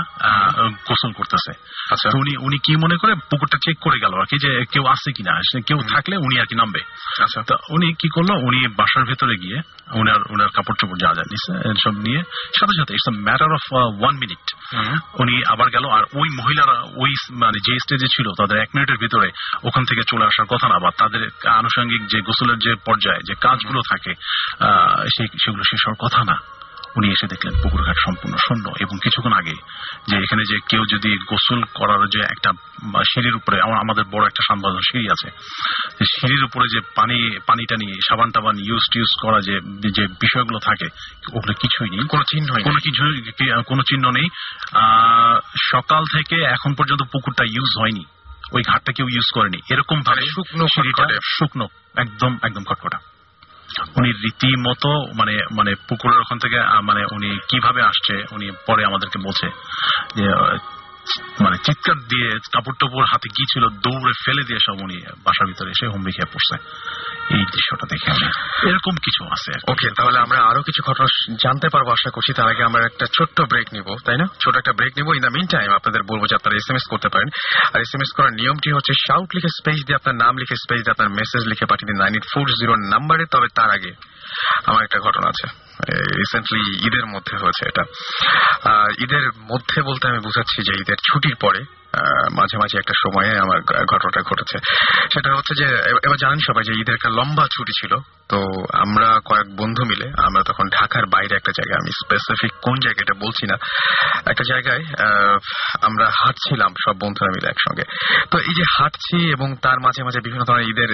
গোসল 0.87 1.11
করতেছে। 1.11 1.51
আচ্ছা। 1.91 2.09
উনি 2.15 2.37
উনি 2.37 2.57
কি 2.57 2.75
মনে 2.75 2.95
করে 2.97 3.13
পুকুরটা 3.15 3.57
চেক 3.65 3.77
করে 3.81 3.99
গেল 3.99 4.13
আর 4.19 4.25
কি 4.25 4.37
যে 4.37 4.65
কেউ 4.71 4.85
আছে 4.87 5.11
কিনা 5.11 5.31
কেউ 5.67 5.79
থাকলে 5.93 6.17
উনি 6.17 6.39
আর 6.39 6.45
কি 6.45 6.55
নামবে। 6.55 6.79
আচ্ছা। 7.21 7.41
তো 7.41 7.55
উনি 7.69 7.93
কি 7.93 8.07
করল 8.09 8.29
উনি 8.47 8.67
বাসার 8.67 9.03
ভেতরে 9.03 9.35
গিয়ে 9.37 9.61
উনার 9.91 10.21
উনার 10.29 10.49
কাপড় 10.49 10.75
চোপড় 10.79 10.99
যা 10.99 11.13
যা 11.13 11.23
নিছে 11.31 11.51
সব 11.83 11.95
নিয়ে 11.97 12.23
সাথে 12.59 12.73
সাথে 12.79 12.93
it's 12.93 13.17
matter 13.17 13.51
of 13.53 13.61
one 13.73 14.15
minute. 14.15 14.43
উনি 15.19 15.45
আবার 15.45 15.69
গেল 15.69 15.85
আর 15.89 16.03
ওই 16.13 16.29
মহিলারা 16.29 16.81
ওই 16.95 17.11
মানে 17.29 17.59
যে 17.59 17.79
স্টেজে 17.79 18.07
ছিল 18.15 18.27
তাদের 18.39 18.57
এক 18.57 18.69
মিনিটের 18.75 18.97
ভিতরে 18.97 19.29
ওখান 19.63 19.85
থেকে 19.85 20.01
চলে 20.09 20.25
আসার 20.25 20.45
কথা 20.45 20.67
না 20.67 20.79
বা 20.79 20.89
তাদের 20.97 21.29
আনুষঙ্গিক 21.49 22.01
যে 22.15 22.21
গোসলের 22.21 22.57
যে 22.57 22.75
পর্যায়ে 22.85 23.23
যে 23.27 23.33
কাজগুলো 23.33 23.81
থাকে 23.89 24.13
সেই 25.17 25.27
সেগুলো 25.27 25.63
শেষ 25.63 25.87
হওয়ার 25.87 26.09
কথা 26.09 26.23
না। 26.23 26.55
উনি 26.97 27.09
এসে 27.09 27.27
দেখলেন 27.27 27.63
পুকুর 27.63 27.83
ঘাট 27.83 27.95
সম্পূর্ণ 28.05 28.37
শূন্য 28.37 28.69
এবং 28.79 28.97
কিছুক্ষণ 29.03 29.33
আগে 29.33 29.53
যে 30.07 30.17
এখানে 30.17 30.43
যে 30.43 30.59
কেউ 30.69 30.85
যদি 30.85 31.17
গোসল 31.17 31.63
করার 31.63 32.07
যে 32.07 32.19
একটা 32.19 32.51
সিঁড়ির 33.03 33.35
উপরে 33.35 33.61
আমাদের 33.61 34.03
বড় 34.03 34.25
একটা 34.25 34.41
সানবাজার 34.47 34.79
সিঁড়ি 34.91 35.07
আছে 35.09 35.29
যে 35.99 36.05
সিঁড়ির 36.05 36.43
উপরে 36.43 36.67
যে 36.73 36.79
পানি 36.95 37.39
পানি 37.47 37.65
টানি 37.65 37.93
সাবান 38.09 38.31
টাবান 38.31 38.55
ইউজ 38.59 38.81
টিউজ 38.93 39.21
করা 39.21 39.39
যে 39.41 39.59
যে 39.91 40.07
বিষয়গুলো 40.07 40.59
থাকে 40.59 40.85
ওগুলো 41.33 41.53
কিছুই 41.53 41.89
নেই। 41.89 42.07
কোনো 42.07 42.23
চিহ্ন 42.23 42.55
নেই। 42.55 42.63
কোনো 42.63 42.79
কিছু 42.79 43.31
কোনো 43.67 43.81
চিহ্ন 43.81 44.09
নেই। 44.09 44.27
আহ, 44.73 45.39
সকাল 45.71 46.03
থেকে 46.03 46.43
এখন 46.43 46.73
পর্যন্ত 46.73 47.01
পুকুরটা 47.03 47.43
ইউজ 47.43 47.81
হয়নি। 47.81 48.05
ওই 48.51 48.61
ঘাটটা 48.67 48.91
কেউ 48.91 49.07
ইউজ 49.09 49.27
করেনি। 49.33 49.59
এরকম 49.71 50.01
ভাবে 50.01 50.21
মানে 50.21 50.31
শুকনো 50.31 50.65
শুকনো 51.23 51.67
একদম 51.95 52.37
একদম 52.43 52.63
খটখটা 52.63 52.99
উনি 53.95 54.11
রীতিমতো 54.11 54.89
মানে 55.15 55.37
মানে 55.51 55.75
পুকুরের 55.89 56.19
ওখান 56.19 56.37
থেকে 56.39 56.59
মানে 56.83 57.05
উনি 57.11 57.39
কীভাবে 57.49 57.81
আসছে 57.81 58.23
উনি 58.31 58.51
পরে 58.67 58.85
আমাদেরকে 58.85 59.17
বলছে 59.19 59.47
যে 60.15 60.25
মানে 61.43 61.57
চিৎকার 61.65 61.97
দিয়ে 62.11 62.29
কাপড় 62.53 62.75
টাপড় 62.79 63.05
হাতে 63.11 63.27
কি 63.35 63.43
ছিল 63.51 63.63
দৌড়ে 63.85 64.13
ফেলে 64.23 64.43
দিয়ে 64.43 64.59
সব 64.67 64.77
উনি 64.85 64.97
বাসার 65.25 65.45
ভিতরে 65.47 65.69
এসে 65.69 65.85
হুমড়ি 65.87 66.11
খেয়ে 66.11 66.31
পড়ছে। 66.33 66.55
এই 67.35 67.43
দৃশ্যটা 67.53 67.85
দেখে 67.91 68.11
এরকম 68.69 68.95
কিছু 69.05 69.21
আছে 69.35 69.51
ওকে 69.71 69.87
তাহলে 69.97 70.17
আমরা 70.19 70.39
আরও 70.49 70.61
কিছু 70.63 70.81
ঘটনা 70.83 71.07
জানতে 71.43 71.67
পারব 71.69 71.87
আশা 71.89 72.09
করছি। 72.09 72.33
তার 72.33 72.47
আগে 72.47 72.63
আমরা 72.63 72.81
একটা 72.85 73.05
ছোট্ট 73.17 73.41
ব্রেক 73.41 73.67
নিব, 73.73 73.87
তাই 74.05 74.17
না? 74.17 74.25
ছোট 74.43 74.53
একটা 74.57 74.73
ব্রেক 74.73 74.93
নিব। 74.97 75.07
ইন 75.15 75.21
দ্য 75.21 75.31
মিন 75.35 75.47
টাইম 75.47 75.69
আপনাদের 75.71 76.01
বলব 76.03 76.23
যে 76.29 76.35
আপনারা 76.35 76.55
এস 76.57 76.67
এম 76.69 76.75
এস 76.75 76.85
করতে 76.89 77.09
পারেন। 77.09 77.29
আর 77.73 77.79
এস 77.81 77.91
এম 77.95 78.01
এস 78.01 78.11
করার 78.17 78.33
নিয়মটি 78.33 78.69
হচ্ছে 78.71 78.93
শাউট 79.07 79.29
লিখে 79.35 79.51
স্পেস 79.59 79.79
দিয়ে 79.85 79.95
আপনার 79.95 80.15
নাম 80.15 80.33
লিখে 80.37 80.55
স্পেস 80.55 80.79
দিয়ে 80.83 80.91
আপনার 80.91 81.09
মেসেজ 81.09 81.43
লিখে 81.51 81.65
পাঠিয়ে 81.65 81.87
দিন। 81.89 81.97
নাইন 82.03 82.13
এইট 82.13 82.25
ফোর 82.33 82.45
জিরো 82.59 82.73
নাম্বারে 82.93 83.25
তবে 83.31 83.47
তার 83.55 83.69
আগে 83.69 83.91
আমার 84.65 84.81
একটা 84.83 84.99
ঘটনা 84.99 85.27
আছে। 85.27 85.64
রিসেন্টলি 85.91 86.87
ঈদের 86.87 87.05
মধ্যে 87.05 87.35
হয়েছে 87.37 87.63
এটা। 87.67 87.83
ঈদের 89.03 89.25
মধ্যে 89.51 89.81
বলতে 89.81 90.07
আমি 90.07 90.19
বুঝাচ্ছি 90.19 90.59
যে 90.61 90.73
ঈদের 90.81 90.95
ছুটির 90.95 91.35
পরে 91.41 91.61
মাঝে 92.31 92.57
মাঝে 92.57 92.77
একটা 92.77 92.93
সময়ে 93.03 93.31
আমার 93.39 93.59
ঘটনাটা 93.85 94.21
ঘটেছে। 94.21 94.57
সেটা 95.13 95.29
হচ্ছে 95.35 95.53
যে 95.57 95.67
এবার 96.05 96.17
জানেন 96.17 96.39
সবাই 96.39 96.63
যে 96.63 96.73
ঈদের 96.81 96.95
একটা 96.95 97.09
লম্বা 97.09 97.45
ছুটি 97.57 97.73
ছিল। 97.79 97.93
তো 98.31 98.39
আমরা 98.83 99.09
কয়েক 99.29 99.47
বন্ধু 99.61 99.83
মিলে, 99.91 100.07
আমরা 100.27 100.41
তখন 100.49 100.65
ঢাকার 100.77 101.05
বাইরে 101.13 101.33
একটা 101.39 101.51
জায়গায়, 101.57 101.79
আমি 101.81 101.91
স্পেসিফিক 102.01 102.53
কোন 102.65 102.75
জায়গাটা 102.85 103.13
বলছি 103.23 103.43
না, 103.51 103.55
একটা 104.31 104.43
জায়গায় 104.51 104.83
আমরা 105.87 106.05
হাঁটছিলাম 106.19 106.71
সব 106.83 106.95
বন্ধুরা 107.03 107.31
মিলে 107.35 107.47
একসঙ্গে। 107.53 107.85
তো 108.31 108.37
এই 108.49 108.55
যে 108.59 108.65
হাঁটছি 108.75 109.17
এবং 109.35 109.47
তার 109.65 109.77
মাঝে 109.85 110.01
মাঝে 110.07 110.19
বিভিন্ন 110.25 110.43
ধরনের 110.49 110.67
ঈদের 110.71 110.91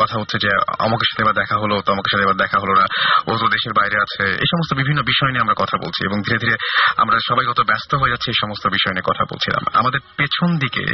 কথা 0.00 0.14
হচ্ছে 0.20 0.36
যে, 0.44 0.50
আমাকে 0.86 1.04
সাথে 1.08 1.22
এবার 1.24 1.36
দেখা 1.42 1.56
হলো 1.62 1.74
তমকের 1.88 2.12
সাথে 2.12 2.24
এবার 2.26 2.38
দেখা 2.44 2.58
হলো 2.62 2.74
না, 2.80 2.86
ও 3.28 3.30
তো 3.42 3.46
দেশের 3.54 3.74
বাইরে 3.78 3.96
আছে, 4.04 4.22
এই 4.42 4.48
সমস্ত 4.52 4.70
বিভিন্ন 4.80 5.00
বিষয় 5.12 5.30
নিয়ে 5.32 5.44
আমরা 5.46 5.56
কথা 5.62 5.76
বলছি 5.84 6.00
এবং 6.08 6.18
ধীরে 6.26 6.38
ধীরে 6.44 6.56
আমরা 7.02 7.16
সবাই 7.28 7.44
কত 7.50 7.60
ব্যস্ত 7.70 7.90
হয়ে 8.00 8.12
যাচ্ছি 8.12 8.28
এই 8.32 8.38
সমস্ত 8.42 8.64
বিষয় 8.76 8.92
নিয়ে 8.94 9.08
কথা 9.10 9.24
বলছিলাম। 9.30 9.62
আমাদের 9.80 10.00
পেছন 10.18 10.48
দিকে 10.62 10.86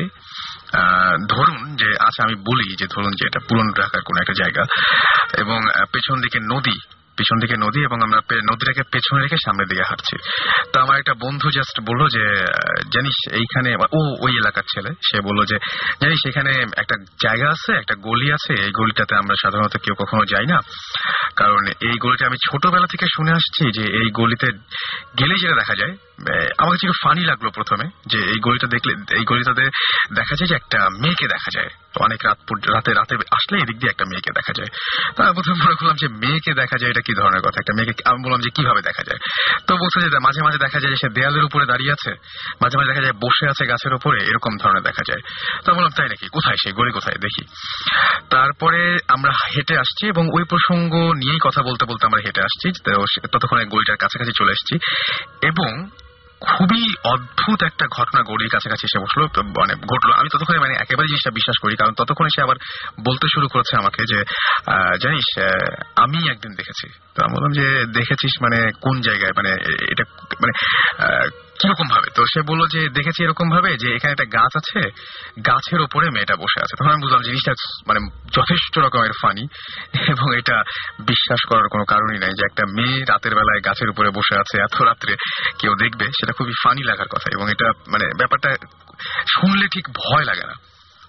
ধরুন 1.34 1.60
যে 1.80 1.88
আচ্ছা 2.06 2.20
আমি 2.26 2.36
বলি 2.48 2.68
যে, 2.80 2.86
ধরুন 2.94 3.12
যে, 3.18 3.24
এটা 3.30 3.40
পুরনো 3.48 3.72
ঢাকার 3.80 4.02
কোন 4.08 4.16
একটা 4.22 4.34
জায়গা 4.42 4.62
এবং 5.42 5.58
পেছন 5.84 6.20
দিকে 6.20 6.38
নদী, 6.40 6.78
পিছন 7.16 7.38
দিকে 7.40 7.56
নদী 7.56 7.80
এবং 7.84 8.02
আমরা 8.02 8.20
নদীটাকে 8.52 8.82
পেছনে 8.82 9.22
রেখে 9.22 9.36
সামনের 9.36 9.68
দিকে 9.68 9.82
হাঁটছি। 9.82 10.16
তো 10.72 10.80
আমার 10.80 10.98
একটা 10.98 11.14
বন্ধু 11.14 11.50
জাস্ট 11.50 11.80
বলল 11.80 12.06
যে 12.08 12.44
জানিস 12.94 13.32
এইখানে 13.32 13.76
ও 13.92 14.16
ওই 14.20 14.32
এলাকার 14.36 14.62
ছেলে, 14.74 14.88
সে 14.88 15.20
বলল 15.20 15.44
যে, 15.44 15.56
জানিস 16.02 16.20
এখানে 16.28 16.52
একটা 16.76 16.96
জায়গা 17.22 17.50
আছে, 17.50 17.72
একটা 17.72 17.94
গলি 17.94 18.32
আছে, 18.32 18.62
এই 18.62 18.70
গলিটাতে 18.70 19.16
আমরা 19.16 19.34
সাধারণত 19.42 19.76
কেউ 19.76 19.94
কখনো 19.94 20.24
যাই 20.24 20.46
না। 20.46 20.60
কারণ 21.36 21.66
এই 21.66 21.98
গলিটা 22.00 22.26
আমি 22.26 22.36
ছোটবেলা 22.50 22.86
থেকে 22.90 23.06
শুনে 23.16 23.30
আসছি 23.30 23.64
যে 23.80 23.92
এই 23.92 24.10
গলিতে 24.10 24.46
গেলে 25.18 25.34
যেটা 25.38 25.54
দেখা 25.54 25.74
যায়। 25.74 25.96
আমার 26.58 26.70
কাছে 26.70 26.88
ফানি 27.02 27.24
লাগল 27.24 27.48
প্রথমে, 27.48 27.90
যে 28.06 28.18
এই 28.18 28.38
গলিটা 28.40 28.66
দেখলে, 28.66 28.92
এই 29.18 29.24
গলিটাতে 29.24 29.62
দেখা 30.14 30.34
যায় 30.34 30.48
যে 30.48 30.54
একটা 30.54 30.88
মেয়েকে 30.90 31.28
দেখা 31.28 31.50
যায়। 31.54 31.68
অনেক 32.00 32.20
রাত 32.24 32.38
রাতে 32.52 32.92
রাতে 32.92 33.14
আসলে 33.30 33.62
এদিক 33.62 33.78
দিয়ে 33.78 33.90
একটা 33.90 34.04
মেয়েকে 34.08 34.30
দেখা 34.32 34.52
যায়। 34.56 34.68
তো 35.16 35.32
প্রথমে 35.32 35.54
মনে 35.54 35.74
করলাম 35.74 35.96
যে 35.96 36.08
মেয়েকে 36.08 36.54
দেখা 36.54 36.78
যায় 36.78 36.90
এটা 36.90 37.00
কি 37.00 37.14
ধরনের 37.14 37.40
কথা? 37.40 37.60
একটা 37.60 37.72
মেয়েকে 37.76 38.02
আমি 38.10 38.24
বললাম 38.24 38.40
যে 38.40 38.50
কীভাবে 38.50 38.82
দেখা 38.82 39.02
যায়? 39.02 39.18
তো 39.66 39.76
বলছে 39.76 40.10
যে 40.10 40.18
মাঝে 40.18 40.42
মাঝে 40.42 40.58
দেখা 40.58 40.80
যায় 40.80 40.92
যে 40.92 40.96
সে 40.96 41.08
দেয়ালের 41.08 41.44
উপরে 41.44 41.66
দাঁড়িয়ে 41.66 41.92
আছে, 41.92 42.10
মাঝে 42.62 42.78
মাঝে 42.78 42.88
দেখা 42.88 43.02
যায় 43.02 43.12
বসে 43.12 43.48
আছে 43.48 43.66
গাছের 43.66 43.94
উপরে, 43.94 44.24
এরকম 44.24 44.56
ধরনের 44.62 44.82
দেখা 44.82 45.02
যায়। 45.08 45.22
তো 45.64 45.74
বললাম, 45.74 45.90
তাই 45.96 46.08
নাকি? 46.08 46.28
কোথায় 46.28 46.56
সেই 46.62 46.72
গলি 46.72 46.92
কোথায়? 46.92 47.16
দেখি। 47.16 47.44
তারপরে 48.30 48.96
আমরা 49.08 49.30
হেঁটে 49.30 49.78
আসছি 49.78 50.06
এবং 50.06 50.28
ওই 50.32 50.44
প্রসঙ্গ 50.44 50.94
নিয়েই 50.94 51.38
কথা 51.42 51.62
বলতে 51.62 51.84
বলতে 51.84 52.06
আমরা 52.06 52.20
হেঁটে 52.24 52.40
আসছি। 52.40 52.72
ততক্ষণে 53.32 53.64
গলিটার 53.64 53.96
কাছাকাছি 53.96 54.32
চলে 54.38 54.52
এসেছি। 54.52 54.74
এবং 55.48 55.88
খুবই 56.40 56.94
অদ্ভুত 57.04 57.62
একটা 57.62 57.86
ঘটনা 57.96 58.22
গৌরীর 58.22 58.48
কাছাকাছি 58.52 58.86
এসে 58.86 58.98
বসল। 58.98 59.42
মানে 59.42 59.74
ঘটলো। 59.74 60.12
আমি 60.12 60.28
ততক্ষণে 60.32 60.58
মানে 60.58 60.74
একেবারে 60.80 61.06
জিনিসটা 61.08 61.30
বিশ্বাস 61.30 61.58
করি, 61.62 61.76
কারণ 61.76 61.92
ততক্ষণে 61.92 62.28
সে 62.36 62.42
আবার 62.42 62.56
বলতে 63.04 63.26
শুরু 63.34 63.48
করেছে 63.48 63.76
আমাকে 63.76 64.02
যে 64.02 64.20
জানিস 65.02 65.38
আমি 65.96 66.30
একদিন 66.30 66.52
দেখেছি। 66.54 66.88
তো 67.14 67.24
আমি 67.24 67.34
বললাম 67.34 67.52
যে, 67.52 67.84
দেখেছিস 67.86 68.42
মানে 68.42 68.72
কোন 68.82 69.00
জায়গায়? 69.00 69.32
মানে 69.36 69.50
এটা 69.90 70.04
মানে 70.42 70.52
কীরকম 71.60 71.86
ভাবে 71.88 72.08
তো 72.14 72.22
সে 72.32 72.42
বলল 72.42 72.66
যে, 72.66 72.88
দেখেছি 72.88 73.24
এরকম 73.24 73.50
ভাবে 73.50 73.76
যে, 73.76 73.94
এখানে 73.94 74.12
একটা 74.12 74.24
গাছ 74.24 74.52
আছে, 74.56 74.80
গাছের 75.46 75.80
ওপরে 75.80 76.10
মেয়েটা 76.10 76.36
বসে 76.36 76.62
আছে। 76.62 76.74
তখন 76.78 76.90
আমি 76.90 77.02
বুঝলাম 77.02 77.22
জিনিসটা 77.22 77.52
মানে 77.88 78.00
যথেষ্ট 78.32 78.78
রকমের 78.78 79.14
ফানি 79.22 79.48
এবং 80.08 80.38
এটা 80.38 80.62
বিশ্বাস 81.00 81.40
করার 81.48 81.68
কোনো 81.68 81.84
কারণই 81.84 82.18
নাই 82.18 82.30
যে, 82.30 82.42
একটা 82.46 82.64
মেয়ে 82.66 83.04
রাতের 83.04 83.34
বেলায় 83.34 83.60
গাছের 83.60 83.88
উপরে 83.88 84.10
বসে 84.10 84.34
আছে, 84.40 84.58
এত 84.58 84.82
রাত্রে 84.82 85.16
কেউ 85.58 85.74
দেখবে, 85.74 86.06
সেটা 86.06 86.32
খুবই 86.32 86.52
ফানি 86.64 86.82
লাগার 86.82 87.08
কথা 87.08 87.28
এবং 87.32 87.50
এটা 87.50 87.68
মানে 87.88 88.06
ব্যাপারটা 88.18 88.48
শুনলে 89.28 89.66
ঠিক 89.72 89.88
ভয় 89.94 90.24
লাগে 90.24 90.46
না। 90.46 90.54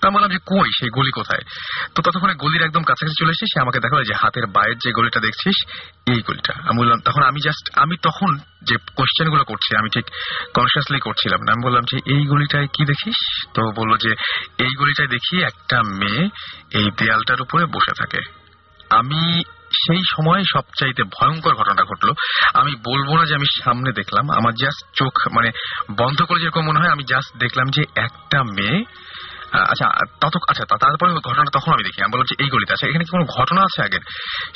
আমি 0.07 0.15
বললাম 0.15 0.31
যে, 0.31 0.37
কই 0.37 0.69
সেই 0.79 0.89
গলি 0.89 1.11
কোথায়? 1.11 1.41
তো 1.95 2.01
ততক্ষণে 2.01 2.33
গলির 2.33 2.61
একদম 2.61 2.83
কাছাকাছি 2.83 3.13
চলে 3.19 3.29
এসেছি 3.29 3.45
সে 3.45 3.61
আমাকে 3.61 3.79
দেখাল 3.79 4.03
যে, 4.03 4.13
হাতের 4.13 4.47
বাইরের 4.47 4.77
যে 4.77 4.91
গলিটা 4.91 5.19
দেখছিস, 5.19 5.65
এই 6.07 6.21
গলিটা। 6.21 6.53
আমি 6.57 6.79
বললাম, 6.79 6.99
তখন 6.99 7.23
আমি 7.23 7.39
জাস্ট 7.43 7.77
আমি 7.77 7.97
তখন 7.97 8.37
যে 8.63 8.75
কোশ্চেনগুলো 8.95 9.43
করছি, 9.43 9.75
আমি 9.75 9.89
ঠিক 9.89 10.05
কনসিয়াসলি 10.53 10.99
করছিলাম 10.99 11.39
না। 11.39 11.51
আমি 11.51 11.63
বললাম 11.63 11.83
যে, 11.91 11.97
এই 12.15 12.25
গলিটায় 12.25 12.67
কি 12.67 12.85
দেখিস? 12.85 13.45
তো 13.53 13.61
বলল 13.75 13.97
যে, 13.97 14.15
এই 14.57 14.75
গলিটায় 14.75 15.07
দেখি 15.07 15.43
একটা 15.43 15.83
মেয়ে 15.83 16.29
এই 16.71 16.91
দেয়ালটার 16.97 17.41
উপরে 17.41 17.65
বসে 17.65 17.93
থাকে। 17.97 18.21
আমি, 18.89 19.43
সেই 19.85 20.01
সময় 20.11 20.43
সবচাইতে 20.53 21.03
ভয়ঙ্কর 21.03 21.55
ঘটনা 21.55 21.83
ঘটলো। 21.83 22.13
আমি 22.53 22.71
বলব 22.75 23.19
না 23.19 23.25
যে, 23.25 23.35
আমি 23.35 23.63
সামনে 23.63 23.91
দেখলাম, 23.91 24.31
আমার 24.31 24.53
জাস্ট 24.53 24.85
চোখ 24.95 25.27
মানে 25.35 25.49
বন্ধ 25.91 26.21
করে 26.21 26.39
যেরকম 26.39 26.61
মনে 26.61 26.79
হয়, 26.79 26.91
আমি 26.91 27.03
জাস্ট 27.03 27.37
দেখলাম 27.37 27.67
যে, 27.69 27.83
একটা 27.95 28.43
মেয়ে 28.43 28.83
আচ্ছা 29.51 30.05
তত 30.21 30.37
আচ্ছা 30.47 30.65
তারপরে 30.65 31.13
ঘটনাটা 31.13 31.59
তখন 31.59 31.73
আমি 31.73 31.83
দেখি। 31.83 32.01
আমি 32.01 32.11
বললাম 32.11 32.25
যে, 32.29 32.43
এই 32.43 32.49
গলিতে 32.49 32.73
আচ্ছা 32.73 32.87
এখানে 32.87 33.03
কি 33.05 33.11
কোনো 33.11 33.25
ঘটনা 33.25 33.61
আছে 33.61 33.81
আগের? 33.83 33.99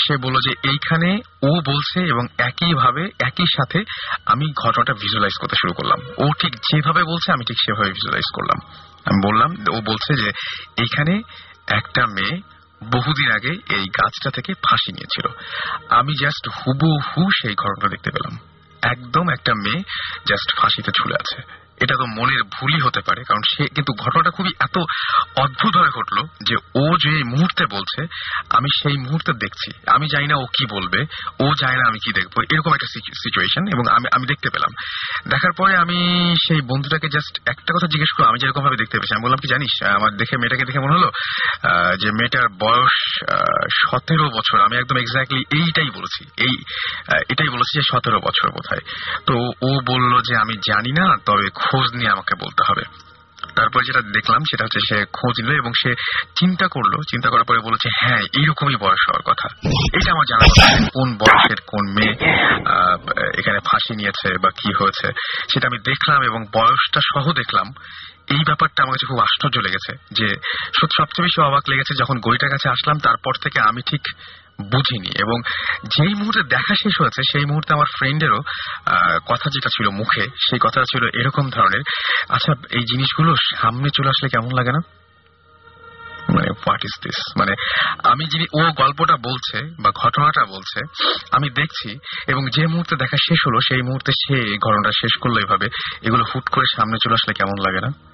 সে 0.07 0.17
বলল 0.17 0.35
যে, 0.49 0.69
এইখানে 0.69 1.19
ও 1.43 1.61
বলছে 1.65 1.99
এবং 1.99 2.27
একই 2.37 2.73
ভাবে 2.73 3.09
একই 3.19 3.45
সাথে 3.45 3.83
আমি 4.25 4.53
ঘটনাটা 4.55 4.93
ভিজুয়ালাইজ 4.93 5.33
করতে 5.33 5.55
শুরু 5.61 5.73
করলাম। 5.73 5.99
ও 6.17 6.29
ঠিক 6.39 6.55
যেভাবে 6.55 7.03
বলছে, 7.03 7.31
আমি 7.31 7.45
ঠিক 7.45 7.57
সেভাবে 7.65 7.89
ভিজুয়ালাইজ 7.89 8.25
করলাম। 8.33 8.57
আমি 9.05 9.27
বললাম, 9.27 9.55
ও 9.71 9.81
বলছে 9.81 10.15
যে 10.15 10.31
এইখানে 10.77 11.21
একটা 11.67 12.05
মেয়ে 12.05 12.41
বহুদিন 12.91 13.31
আগে 13.31 13.49
এই 13.49 13.85
গাছটা 13.85 14.29
থেকে 14.31 14.53
ফাঁসি 14.53 14.91
নিয়েছিল। 14.91 15.27
আমি 15.89 16.13
জাস্ট 16.23 16.49
হুবহু 16.49 17.31
সেই 17.41 17.55
ঘটনা 17.55 17.89
দেখতে 17.89 18.11
পেলাম। 18.11 18.37
একদম 18.81 19.29
একটা 19.29 19.53
মেয়ে 19.53 19.83
জাস্ট 20.25 20.59
ফাঁসিতে 20.61 20.91
ঝুলে 21.01 21.15
আছে। 21.15 21.62
এটা 21.83 21.95
তো 22.01 22.05
মনের 22.17 22.41
ভুলই 22.55 22.81
হতে 22.85 23.01
পারে, 23.07 23.21
কারণ 23.29 23.43
সে 23.51 23.63
কিন্তু 23.75 23.91
ঘটনাটা 24.03 24.31
খুবই 24.37 24.51
এত 24.67 24.75
অদ্ভুত 25.43 25.73
হয়ে 25.81 25.95
ঘটলো 25.97 26.21
যে 26.47 26.55
ও 26.83 26.85
যে 27.03 27.13
মুহূর্তে 27.33 27.63
বলছে, 27.75 28.01
আমি 28.57 28.69
সেই 28.79 28.97
মুহূর্তে 29.05 29.31
দেখছি। 29.43 29.69
আমি 29.95 30.05
জানি 30.13 30.27
না 30.31 30.35
ও 30.43 30.45
কি 30.55 30.63
বলবে, 30.75 30.99
ও 31.43 31.45
জানে 31.61 31.77
না 31.79 31.85
আমি 31.91 31.99
কি 32.03 32.11
দেখব, 32.19 32.35
এরকম 32.53 32.71
একটা 32.77 32.89
সিচুয়েশন 33.23 33.63
এবং 33.73 33.83
আমি 33.97 34.07
আমি 34.15 34.25
দেখতে 34.31 34.47
পেলাম। 34.53 34.71
দেখার 35.31 35.53
পরে 35.59 35.73
আমি 35.83 35.97
সেই 36.45 36.61
বন্ধুটাকে 36.69 37.07
জাস্ট 37.15 37.33
একটা 37.53 37.71
কথা 37.75 37.87
জিজ্ঞেস 37.93 38.11
করলাম, 38.13 38.29
আমি 38.31 38.39
যেরকম 38.43 38.61
ভাবে 38.65 38.81
দেখতে 38.81 38.95
পেয়েছি, 38.97 39.13
আমি 39.15 39.23
বললাম 39.25 39.39
কি 39.43 39.47
জানিস 39.53 39.73
আমার 39.99 40.11
দেখে 40.21 40.35
মেয়েটাকে 40.41 40.65
দেখে 40.69 40.81
মনে 40.85 40.95
হলো 40.97 41.09
যে 42.01 42.09
মেয়েটার 42.19 42.47
বয়স 42.63 42.95
সতেরো 43.81 44.25
বছর, 44.37 44.57
আমি 44.67 44.75
একদম 44.81 44.97
এক্স্যাক্টলি 45.03 45.41
এইটাই 45.59 45.89
বলেছি, 45.97 46.21
এই 46.45 46.55
এটাই 47.33 47.49
বলেছি 47.55 47.71
যে 47.79 47.83
সতেরো 47.91 48.19
বছর 48.27 48.47
বোধহয়। 48.55 48.83
তো 49.27 49.33
ও 49.67 49.71
বলল 49.91 50.13
যে 50.27 50.33
আমি 50.43 50.55
জানি 50.69 50.91
না, 50.99 51.07
তবে 51.29 51.47
খোঁজ 51.73 51.87
নিয়ে 51.97 52.13
আমাকে 52.15 52.33
বলতে 52.43 52.63
হবে। 52.69 52.85
তারপর 53.57 53.79
যেটা 53.87 54.01
দেখলাম 54.17 54.41
সেটা 54.49 54.63
হচ্ছে 54.65 54.81
সে 54.89 54.97
খোঁজ 55.17 55.35
নিল 55.43 55.51
এবং 55.61 55.71
সে 55.81 55.91
চিন্তা 56.39 56.65
করল। 56.75 56.93
চিন্তা 57.11 57.29
করার 57.29 57.47
পরে 57.49 57.59
বলেছে 57.67 57.87
হ্যাঁ 58.01 58.21
এইরকমই 58.39 58.77
বয়স 58.83 59.03
হওয়ার 59.07 59.23
কথা। 59.29 59.47
এটা 59.97 60.09
আমার 60.15 60.25
জানা 60.31 60.45
কোন 60.97 61.09
বয়সের 61.21 61.59
কোন 61.71 61.85
মেয়ে 61.97 62.15
এখানে 63.39 63.59
ফাঁসি 63.67 63.93
নিয়েছে 63.99 64.29
বা 64.43 64.49
কি 64.59 64.69
হয়েছে 64.79 65.07
সেটা 65.51 65.65
আমি 65.69 65.79
দেখলাম 65.89 66.19
এবং 66.29 66.41
বয়সটা 66.57 66.99
সহ 67.11 67.25
দেখলাম। 67.41 67.67
এই 68.35 68.41
ব্যাপারটা 68.47 68.79
আমার 68.83 68.95
কাছে 68.95 69.09
খুব 69.11 69.19
আশ্চর্য 69.27 69.55
লেগেছে 69.65 69.91
যে 70.17 70.27
সত্যি 70.77 70.95
সবচেয়ে 70.99 71.25
বেশি 71.27 71.39
অবাক 71.49 71.63
লেগেছে 71.71 71.93
যখন 72.01 72.15
গলিটার 72.25 72.53
কাছে 72.53 72.67
আসলাম, 72.75 72.97
তারপর 73.07 73.33
থেকে 73.43 73.59
আমি 73.69 73.81
ঠিক 73.89 74.03
বুঝিনি। 74.61 75.11
এবং 75.19 75.37
যেই 75.95 76.13
মুহূর্তে 76.13 76.43
দেখা 76.43 76.73
শেষ 76.75 76.95
হয়েছে, 77.01 77.21
সেই 77.31 77.45
মুহূর্তে 77.45 77.73
আমার 77.73 77.89
ফ্রেন্ডেরও 77.97 78.41
কথা 79.27 79.47
যেটা 79.49 79.69
ছিল 79.75 79.87
মুখে, 79.89 80.23
সেই 80.49 80.59
কথাটা 80.61 80.85
ছিল 80.91 81.03
এরকম 81.19 81.49
ধরনের। 81.49 81.83
আচ্ছা 82.29 82.53
এই 82.71 82.81
জিনিসগুলো 82.81 83.35
সামনে 83.55 83.89
চলে 83.97 84.09
আসলে 84.09 84.29
কেমন 84.29 84.51
লাগে 84.57 84.71
না? 84.71 84.81
মানে 86.29 86.49
হোয়াট 86.51 86.85
ইজ 86.85 86.95
দিস 87.03 87.19
মানে 87.39 87.53
আমি 88.03 88.25
যিনি, 88.25 88.45
ও 88.53 88.71
গল্পটা 88.71 89.15
বলছে 89.17 89.57
বা 89.83 89.91
ঘটনাটা 89.95 90.45
বলছে, 90.45 90.79
আমি 91.31 91.49
দেখছি, 91.49 91.99
এবং 92.27 92.43
যে 92.53 92.67
মুহূর্তে 92.67 92.95
দেখা 92.95 93.17
শেষ 93.17 93.39
হলো, 93.47 93.59
সেই 93.67 93.81
মুহূর্তে 93.81 94.11
সে 94.11 94.57
ঘটনাটা 94.57 94.91
শেষ 95.01 95.13
করল 95.21 95.35
এইভাবে 95.37 95.67
এগুলো 96.01 96.23
হুট 96.23 96.49
করে 96.49 96.65
সামনে 96.75 96.97
চলে 97.03 97.13
আসলে 97.13 97.33
কেমন 97.33 97.57
লাগে 97.65 97.81
না? 97.87 98.12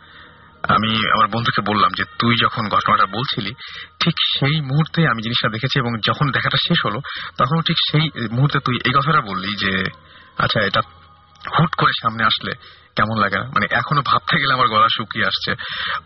আমি 0.67 1.07
আমার 1.13 1.27
বন্ধুকে 1.27 1.61
বললাম 1.61 1.91
যে, 1.97 2.03
তুই 2.19 2.35
যখন 2.41 2.69
ঘটনাটা 2.69 3.05
বলছিলি, 3.05 3.53
ঠিক 3.99 4.15
সেই 4.39 4.61
মুহূর্তে 4.61 5.07
আমি 5.07 5.21
জিনিসটা 5.21 5.49
দেখেছি 5.49 5.79
এবং 5.79 5.91
যখন 6.07 6.31
দেখাটা 6.31 6.57
শেষ 6.67 6.77
হলো 6.85 6.99
তখন 7.37 7.61
ঠিক 7.61 7.77
সেই 7.91 8.09
মুহূর্তে 8.31 8.59
তুই 8.59 8.75
এই 8.85 8.91
কথাটা 8.91 9.21
বললি 9.21 9.47
যে 9.59 9.83
আচ্ছা 10.37 10.61
এটা 10.61 10.81
হুট 11.59 11.75
করে 11.75 11.91
সামনে 12.01 12.23
আসলে 12.23 12.51
কেমন 12.97 13.17
লাগে 13.23 13.37
না? 13.39 13.47
মানে 13.47 13.67
এখনও 13.71 14.01
ভাবতে 14.05 14.35
গেলে 14.39 14.53
আমার 14.53 14.67
গলা 14.67 14.87
শুকিয়ে 14.97 15.25
আসছে। 15.25 15.51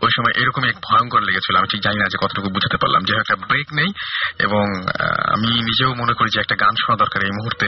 ওই 0.00 0.10
সময় 0.16 0.34
এরকমই 0.42 0.68
এক 0.68 0.76
ভয়ঙ্কর 0.76 1.20
লেগেছিল। 1.20 1.56
আমি 1.56 1.68
ঠিক 1.72 1.82
জানি 1.82 1.98
না 1.98 2.04
যে 2.04 2.18
কতটুকু 2.20 2.48
বুঝাতে 2.48 2.76
পারলাম। 2.76 3.02
যে 3.04 3.12
একটা 3.16 3.36
ব্রেক 3.46 3.68
নেই 3.72 3.90
এবং 4.38 4.64
আমি 5.34 5.48
নিজেও 5.60 5.94
মনে 5.94 6.14
করি 6.14 6.28
যে 6.34 6.40
একটা 6.40 6.56
গান 6.56 6.74
শোনা 6.82 6.96
দরকার 6.96 7.24
এই 7.24 7.30
মুহূর্তে। 7.30 7.66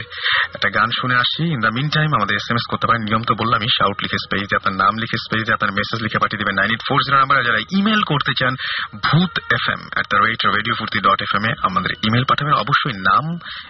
একটা 0.55 0.69
গান 0.69 0.89
শুনে 1.01 1.15
আসি। 1.15 1.43
ইন 1.53 1.59
দ্য 1.59 1.71
মিন 1.77 1.89
টাইম 1.89 2.09
আমাদের 2.15 2.35
এস 2.35 2.47
এম 2.51 2.55
এস 2.55 2.65
করতে 2.69 2.87
পারেন। 2.87 3.01
নিয়ম 3.01 3.23
তো 3.23 3.33
বললামই 3.35 3.67
শাউট 3.67 4.01
লিখে 4.01 4.17
স্পেস 4.17 4.49
আপনার 4.55 4.75
নাম 4.75 4.93
লিখে 4.97 5.17
স্পেস 5.17 5.49
আপনার 5.49 5.71
মেসেজ 5.71 6.03
লিখে 6.03 6.19
পাঠিয়ে 6.19 6.39
দেবেন। 6.39 6.55
Nine 6.55 6.69
eight 6.69 6.81
four 6.89 6.99
zero 7.01 7.17
number 7.17 7.43
যারা 7.43 7.59
ইমেল 7.71 8.01
করতে 8.03 8.31
চান, 8.39 8.53
Bhoot 8.95 9.39
F 9.39 9.69
M 9.69 9.89
at 9.93 10.05
the 10.09 10.17
rate 10.17 10.41
radio 10.45 10.75
Foorti 10.79 10.99
dot 10.99 11.21
F 11.21 11.35
M 11.35 11.45
এ 11.49 11.53
আমাদের 11.63 11.91
ইমেল 12.07 12.23
পাঠাবেন। 12.29 12.53
অবশ্যই 12.53 12.93
নাম 12.93 13.25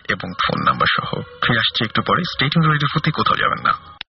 এবং 0.09 0.27
ফোন 0.45 0.59
নাম্বার 0.65 0.87
সহ। 0.97 1.21
ফিরে 1.43 1.59
আসছি 1.59 1.85
একটু 1.85 2.01
পরে। 2.01 2.21
স্টেটিং 2.23 2.71
রেডিও 2.71 2.87
ফুর্তি 2.93 3.11
কোথাও 3.11 3.35
যাবেন 3.35 3.63
না। 3.63 3.96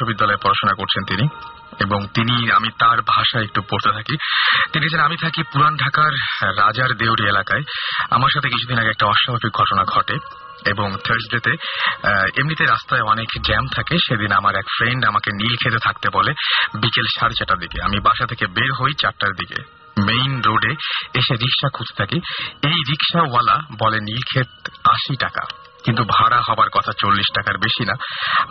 বিশ্ববিদ্যালয়ে 0.00 0.42
পড়াশোনা 0.42 0.74
করছেন 0.74 1.02
তিনি, 1.10 1.24
এবং 1.80 2.00
তিনি, 2.14 2.34
আমি 2.50 2.68
তার 2.78 2.98
ভাষায় 3.06 3.44
একটু 3.44 3.60
পড়তে 3.70 3.90
থাকি। 3.92 4.14
তিনি 4.72 4.82
লিখেছেন 4.84 5.06
আমি 5.08 5.16
থাকি 5.16 5.40
পুরান 5.52 5.74
ঢাকার 5.76 6.12
রাজার 6.60 6.90
দেউরি 6.96 7.24
এলাকায়। 7.28 7.62
আমার 8.10 8.30
সাথে 8.34 8.48
কিছুদিন 8.48 8.78
আগে 8.78 8.90
একটা 8.90 9.06
অস্বাভাবিক 9.06 9.52
ঘটনা 9.52 9.84
ঘটে, 9.84 10.16
এবং 10.66 10.88
থার্সডেতে 11.04 11.52
এমনিতে 12.40 12.64
রাস্তায় 12.64 13.04
অনেক 13.12 13.28
জ্যাম 13.46 13.64
থাকে। 13.76 13.94
সেদিন 14.06 14.30
আমার 14.32 14.54
এক 14.56 14.66
ফ্রেন্ড 14.76 15.02
আমাকে 15.04 15.30
নীল 15.34 15.54
খেতে 15.62 15.78
থাকতে 15.78 16.06
বলে, 16.12 16.32
বিকেল 16.82 17.06
সাড়ে 17.18 17.34
চারটার 17.38 17.58
দিকে। 17.58 17.78
আমি 17.82 17.98
বাসা 18.00 18.24
থেকে 18.26 18.44
বের 18.46 18.70
হই 18.78 18.92
চারটার 19.02 19.32
দিকে। 19.40 19.60
মেইন 20.00 20.32
রোডে 20.46 20.72
এসে 21.14 21.34
রিক্সা 21.34 21.68
খুঁজতে 21.72 21.94
থাকি। 21.98 22.18
এই 22.68 22.78
রিক্সাওয়ালা 22.90 23.56
বলে 23.78 23.98
নীলক্ষেত 24.00 24.50
আশি 24.84 25.14
টাকা। 25.16 25.42
কিন্তু 25.84 26.04
ভাড়া 26.04 26.40
হবার 26.48 26.68
কথা 26.68 26.92
চল্লিশ 26.92 27.26
টাকার 27.34 27.58
বেশি 27.58 27.84
না। 27.84 27.94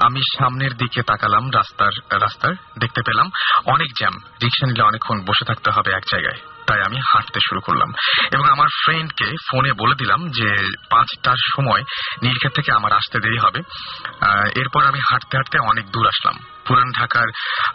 আমি 0.06 0.20
সামনের 0.20 0.74
দিকে 0.74 1.02
তাকালাম, 1.02 1.50
রাস্তার 1.56 2.22
রাস্তার 2.22 2.54
দেখতে 2.80 3.02
পেলাম। 3.02 3.30
অনেক 3.66 3.88
জ্যাম, 4.00 4.14
রিক্সা 4.44 4.68
নিলে 4.68 4.84
অনেকক্ষণ 4.84 5.22
বসে 5.22 5.46
থাকতে 5.46 5.70
হবে 5.72 5.92
এক 5.92 6.04
জায়গায়। 6.12 6.59
তাই 6.70 6.82
আমি 6.82 7.00
হাঁটতে 7.10 7.40
শুরু 7.50 7.62
করলাম। 7.62 7.90
এবং 8.32 8.46
আমার 8.50 8.68
ফ্রেন্ডকে 8.84 9.28
ফোনে 9.52 9.72
বলে 9.74 9.96
দিলাম 9.96 10.22
যে, 10.30 10.50
পাঁচটার 10.90 11.40
সময় 11.56 11.84
নীলক্ষেত 12.24 12.54
থেকে 12.56 12.72
আমার 12.72 12.94
আসতে 12.94 13.20
দেরি 13.20 13.38
হবে। 13.38 13.60
এরপর 14.62 14.82
আমি 14.86 15.00
হাঁটতে 15.00 15.38
হাঁটতে 15.38 15.58
অনেক 15.60 15.86
দূর 15.92 16.08
আসলাম। 16.08 16.38
পুরান 16.68 16.90
ঢাকার 17.00 17.28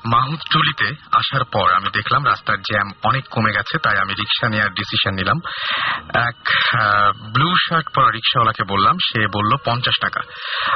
মাহুদটুলিতে 0.06 0.88
আসার 1.12 1.44
পর 1.44 1.72
আমি 1.72 1.88
দেখলাম 1.94 2.24
রাস্তার 2.24 2.58
জ্যাম 2.60 2.88
অনেক 3.04 3.24
কমে 3.30 3.52
গেছে, 3.52 3.78
তাই 3.78 3.96
আমি 3.98 4.14
রিক্সা 4.14 4.48
নেওয়ার 4.48 4.74
ডিসিশন 4.74 5.14
নিলাম। 5.14 5.38
এক 6.28 6.38
ব্লু 7.34 7.50
শার্ট 7.68 7.86
পরা 7.94 8.10
রিক্সাওয়ালাকে 8.10 8.64
বললাম, 8.72 8.96
সে 9.08 9.20
বলল, 9.26 9.52
পঞ্চাশ 9.64 9.96
টাকা। 10.00 10.20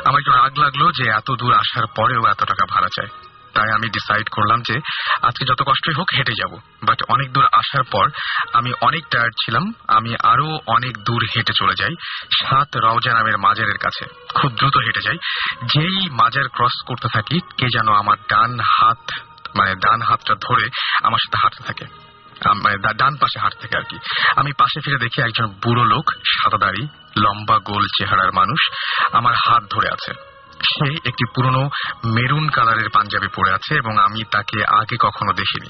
আমার 0.05 0.20
একটু 0.20 0.32
রাগ 0.32 0.53
লাগল 0.59 0.90
যে, 0.93 1.05
এত 1.11 1.28
দূর 1.39 1.53
আসার 1.55 1.86
পরেও 1.97 2.27
এত 2.27 2.40
টাকা 2.45 2.65
ভাড়া 2.70 2.89
চায় 2.97 3.28
তাই 3.59 3.71
আমি 3.71 3.89
ডিসাইড 3.89 4.29
করলাম 4.29 4.63
যে 4.63 4.81
আজকে 5.23 5.45
যত 5.45 5.63
কষ্টই 5.63 5.93
হোক 5.93 6.09
হেঁটে 6.17 6.33
যাব। 6.33 6.55
বাট 6.83 7.03
অনেক 7.09 7.33
দূর 7.33 7.45
আসার 7.45 7.85
পর 7.85 8.11
আমি 8.53 8.73
অনেক 8.81 9.07
টায়ার্ড 9.07 9.35
ছিলাম। 9.45 9.73
আমি 9.89 10.17
আরও 10.23 10.61
অনেক 10.67 10.99
দূর 10.99 11.27
হেঁটে 11.37 11.53
চলে 11.57 11.75
যাই। 11.79 11.95
সাত 12.41 12.77
রওজা 12.77 13.13
নামের 13.13 13.39
মাজারের 13.39 13.79
কাছে। 13.79 14.05
খুব 14.35 14.53
দ্রুত 14.53 14.77
হেঁটে 14.77 15.01
যাই। 15.01 15.17
যেই 15.65 16.09
মাজার 16.11 16.49
ক্রস 16.49 16.83
করতে 16.87 17.09
থাকি, 17.15 17.41
কে 17.41 17.67
যেন 17.67 17.93
আমার 17.93 18.17
ডান 18.17 18.61
হাত 18.61 19.13
মানে 19.57 19.75
ডান 19.75 20.03
হাতটা 20.03 20.35
ধরে 20.35 20.69
আমার 21.03 21.19
সাথে 21.19 21.39
হাঁটতে 21.39 21.65
থাকে। 21.65 22.09
মানে 22.55 22.95
ডান 22.95 23.17
পাশে 23.17 23.41
হাঁটতে 23.41 23.63
থাকে 23.63 23.77
আর 23.77 23.83
কি। 23.83 23.99
আমি 24.37 24.53
পাশে 24.53 24.81
ফিরে 24.81 24.99
দেখি 24.99 25.23
একজন 25.23 25.47
বুড়ো 25.47 25.85
লোক, 25.85 26.11
সাদা 26.11 26.59
দাড়ি, 26.59 26.89
লম্বা 27.17 27.59
গোল 27.59 27.87
চেহারার 27.99 28.33
মানুষ, 28.33 28.71
আমার 29.13 29.35
হাত 29.35 29.65
ধরে 29.71 29.89
আছে। 29.89 30.28
সে 30.63 30.95
একটি 31.05 31.25
পুরনো 31.35 31.71
মেরুন 32.05 32.49
কালারের 32.49 32.89
পাঞ্জাবি 32.95 33.29
পরে 33.35 33.55
আছে 33.55 33.75
এবং 33.75 33.99
আমি 33.99 34.25
তাকে 34.25 34.65
আগে 34.65 34.97
কখনো 35.01 35.33
দেখিনি। 35.33 35.69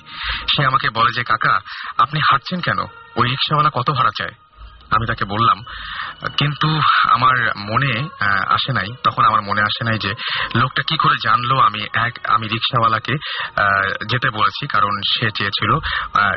সে 0.56 0.66
আমাকে 0.66 0.90
বলে 0.90 1.12
যে 1.12 1.24
কাকা 1.24 1.60
আপনি 1.98 2.20
হাঁটছেন 2.20 2.60
কেন? 2.60 2.78
ওই 3.16 3.28
রিক্সাওয়ালা 3.28 3.70
কত 3.74 3.90
ভাড়া 3.90 4.10
চায়? 4.18 4.30
আমি 4.90 5.06
তাকে 5.06 5.24
বললাম 5.24 5.62
কিন্তু 6.36 6.80
আমার 7.10 7.52
মনে 7.56 8.08
আসে 8.48 8.72
নাই। 8.72 8.86
তখন 9.04 9.24
আমার 9.24 9.42
মনে 9.42 9.62
আসে 9.62 9.84
নাই 9.84 9.98
যে 9.98 10.14
লোকটা 10.54 10.82
কি 10.82 10.96
করে 10.96 11.14
জানলো 11.22 11.58
আমি 11.58 11.82
এক 11.82 12.18
আমি 12.28 12.48
রিক্সাওয়ালাকে 12.48 13.12
যেতে 14.06 14.30
বলেছি 14.30 14.66
কারণ 14.66 15.00
সে 15.06 15.30
চেয়েছিল 15.30 15.78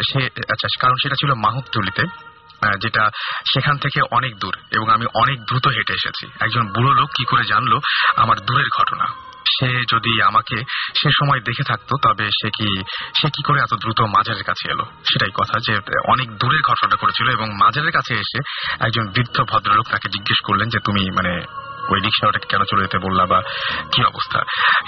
সে 0.01 0.25
আচ্ছা 0.25 0.67
কারণ 0.79 0.95
সেটা 1.03 1.15
ছিল 1.15 1.33
মাহুতটুলিতে। 1.33 2.01
আহ, 2.01 2.30
যেটা 2.81 3.09
সেখান 3.53 3.77
থেকে 3.77 4.01
অনেক 4.11 4.39
দূর 4.39 4.57
এবং 4.71 4.89
আমি 4.89 5.05
অনেক 5.13 5.39
দ্রুত 5.43 5.67
হেঁটে 5.67 5.93
এসেছি। 5.93 6.27
একজন 6.39 6.67
বুড়ো 6.67 6.93
লোক 6.93 7.09
কি 7.17 7.25
করে 7.25 7.43
জানলো 7.43 7.79
আমার 8.15 8.39
দূরের 8.39 8.65
ঘটনা? 8.79 9.05
সে 9.59 9.67
যদি 9.67 10.21
আমাকে 10.21 10.57
সে 10.97 11.09
সময় 11.13 11.39
দেখে 11.39 11.63
থাকতো, 11.63 11.97
তবে 12.03 12.25
সে 12.25 12.49
কি 12.49 12.83
সে 13.21 13.29
কি 13.29 13.43
করে 13.43 13.61
এত 13.61 13.73
দ্রুত 13.73 14.01
মাজারের 14.01 14.43
কাছে 14.43 14.71
এলো? 14.71 14.83
সেটাই 14.83 15.29
কথা 15.33 15.59
যে, 15.67 15.73
অনেক 16.07 16.37
দূরের 16.37 16.59
ঘটনাটা 16.61 16.95
করেছিল 16.95 17.29
এবং 17.29 17.49
মাজারের 17.49 17.91
কাছে 17.91 18.13
এসে 18.15 18.39
একজন 18.79 19.07
বৃদ্ধ 19.07 19.41
ভদ্রলোক 19.41 19.87
তাকে 19.91 20.09
জিজ্ঞেস 20.09 20.39
করলেন 20.45 20.69
যে, 20.69 20.79
তুমি 20.79 21.11
মানে 21.11 21.45
ওই 21.89 21.99
রিক্সাওয়াটাকে 21.99 22.47
কেন 22.47 22.63
চলে 22.63 22.81
যেতে 22.81 22.97
বললা 22.97 23.25
বা 23.25 23.41
কি 23.91 24.03
অবস্থা? 24.03 24.39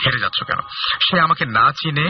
হেরে 0.05 0.19
যাচ্ছ 0.19 0.43
কেন? 0.43 0.59
সে 1.01 1.19
আমাকে 1.19 1.45
না 1.45 1.71
চিনে 1.71 2.07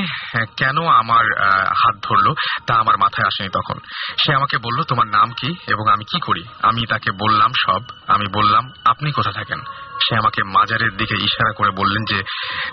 কেন 0.58 0.78
আমার 0.88 1.26
হাত 1.70 1.96
ধরলো 2.04 2.36
তা 2.68 2.76
আমার 2.76 2.98
মাথায় 2.98 3.28
আসেনি 3.28 3.50
তখন। 3.50 3.78
সে 4.26 4.36
আমাকে 4.36 4.58
বলল, 4.58 4.84
তোমার 4.84 5.08
নাম 5.08 5.32
কি 5.32 5.50
এবং 5.68 5.92
আমি 5.94 6.04
কি 6.04 6.20
করি? 6.20 6.44
আমি 6.62 6.86
তাকে 6.86 7.12
বললাম, 7.12 7.52
সব। 7.66 7.82
আমি 8.08 8.28
বললাম, 8.34 8.72
আপনি 8.86 9.12
কোথা 9.12 9.32
থাকেন? 9.32 9.60
সে 10.04 10.16
আমাকে 10.16 10.44
মাজারের 10.44 10.98
দিকে 10.98 11.16
ইশারা 11.16 11.54
করে 11.54 11.72
বললেন 11.72 12.04
যে, 12.06 12.24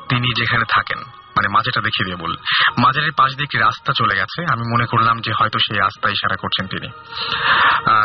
তিনি 0.08 0.28
যেখানে 0.40 0.64
থাকেন। 0.68 0.98
মানে 1.36 1.48
মাজারটা 1.48 1.80
দেখিয়ে 1.80 2.04
দিয়ে 2.04 2.22
বললেন। 2.22 2.42
মাজারের 2.84 3.12
পাশ 3.16 3.30
দিয়ে 3.32 3.44
একটি 3.44 3.58
রাস্তা 3.58 3.92
চলে 3.96 4.14
গেছে। 4.16 4.42
আমি 4.52 4.62
মনে 4.72 4.86
করলাম 4.86 5.20
যে, 5.20 5.32
হয়তো 5.32 5.58
সেই 5.58 5.78
রাস্তা 5.78 6.10
ইশারা 6.10 6.36
করছেন 6.36 6.66
তিনি। 6.66 6.88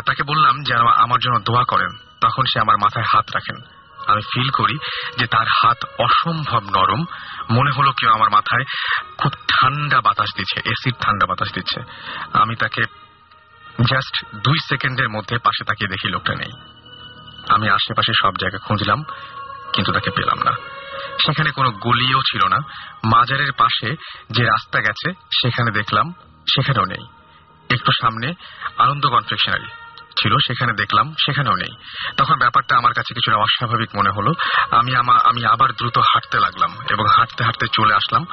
তাকে 0.05 0.23
বললাম 0.23 0.63
যেন 0.63 0.87
আমার 0.87 1.19
জন্য 1.19 1.39
দোয়া 1.39 1.63
করেন। 1.63 1.91
তখন 2.21 2.43
সে 2.53 2.59
আমার 2.59 2.77
মাথায় 2.77 3.05
হাত 3.13 3.25
রাখেন। 3.35 3.57
আমি 4.07 4.21
ফিল 4.21 4.49
করি 4.49 4.77
যে 5.17 5.27
তার 5.27 5.47
হাত 5.47 5.85
অসম্ভব 5.97 6.63
নরম। 6.63 7.05
মনে 7.49 7.71
হলো 7.71 7.91
কেউ 7.91 8.09
আমার 8.11 8.29
মাথায় 8.29 8.65
খুব 9.17 9.31
ঠান্ডা 9.31 10.01
বাতাস 10.01 10.29
দিচ্ছে 10.37 10.59
এসির 10.69 10.93
ঠান্ডা 11.01 11.25
বাতাস 11.25 11.47
দিচ্ছে। 11.53 11.79
আমি 12.33 12.55
তাকে 12.55 12.81
জাস্ট 13.89 14.25
দুই 14.35 14.57
সেকেন্ডের 14.69 15.09
মধ্যে 15.09 15.37
পাশে 15.37 15.63
তাকিয়ে 15.63 15.89
দেখি 15.89 16.07
লোকটা 16.09 16.35
নেই। 16.35 16.51
আমি 17.49 17.69
আশেপাশে 17.69 18.11
সব 18.21 18.33
জায়গা 18.35 18.57
খুঁজলাম, 18.57 19.03
কিন্তু 19.73 19.91
তাকে 19.91 20.11
পেলাম 20.11 20.37
না। 20.37 20.51
সেখানে 21.25 21.51
কোনো 21.51 21.71
গলিও 21.71 22.19
ছিল 22.21 22.47
না। 22.47 22.57
মাজারের 23.05 23.51
পাশে 23.51 23.95
যে 24.29 24.43
রাস্তা 24.43 24.79
গেছে, 24.79 25.13
সেখানে 25.13 25.71
দেখলাম, 25.71 26.13
সেখানেও 26.53 26.85
নেই। 26.85 27.05
একটু 27.69 27.91
সামনে 28.01 28.33
আনন্দ 28.77 29.07
কনফেকশনারি। 29.07 29.84
ছিল, 30.21 30.33
সেখানে 30.47 30.73
দেখলাম, 30.73 31.07
সেখানেও 31.25 31.55
নেই। 31.55 31.73
তখন 32.17 32.35
ব্যাপারটা 32.39 32.73
আমার 32.77 32.93
কাছে 32.93 33.13
কিছুটা 33.13 33.37
অস্বাভাবিক 33.37 33.89
মনে 33.95 34.11
হলো। 34.17 34.31
আমি 34.71 34.91
আমা 34.95 35.15
আমি 35.29 35.41
আবার 35.45 35.69
দ্রুত 35.71 35.97
হাঁটতে 35.97 36.37
লাগলাম 36.39 36.71
এবং 36.91 37.05
হাঁটতে 37.17 37.43
হাঁটতে 37.43 37.65
চলে 37.73 37.93
আসলাম 37.95 38.23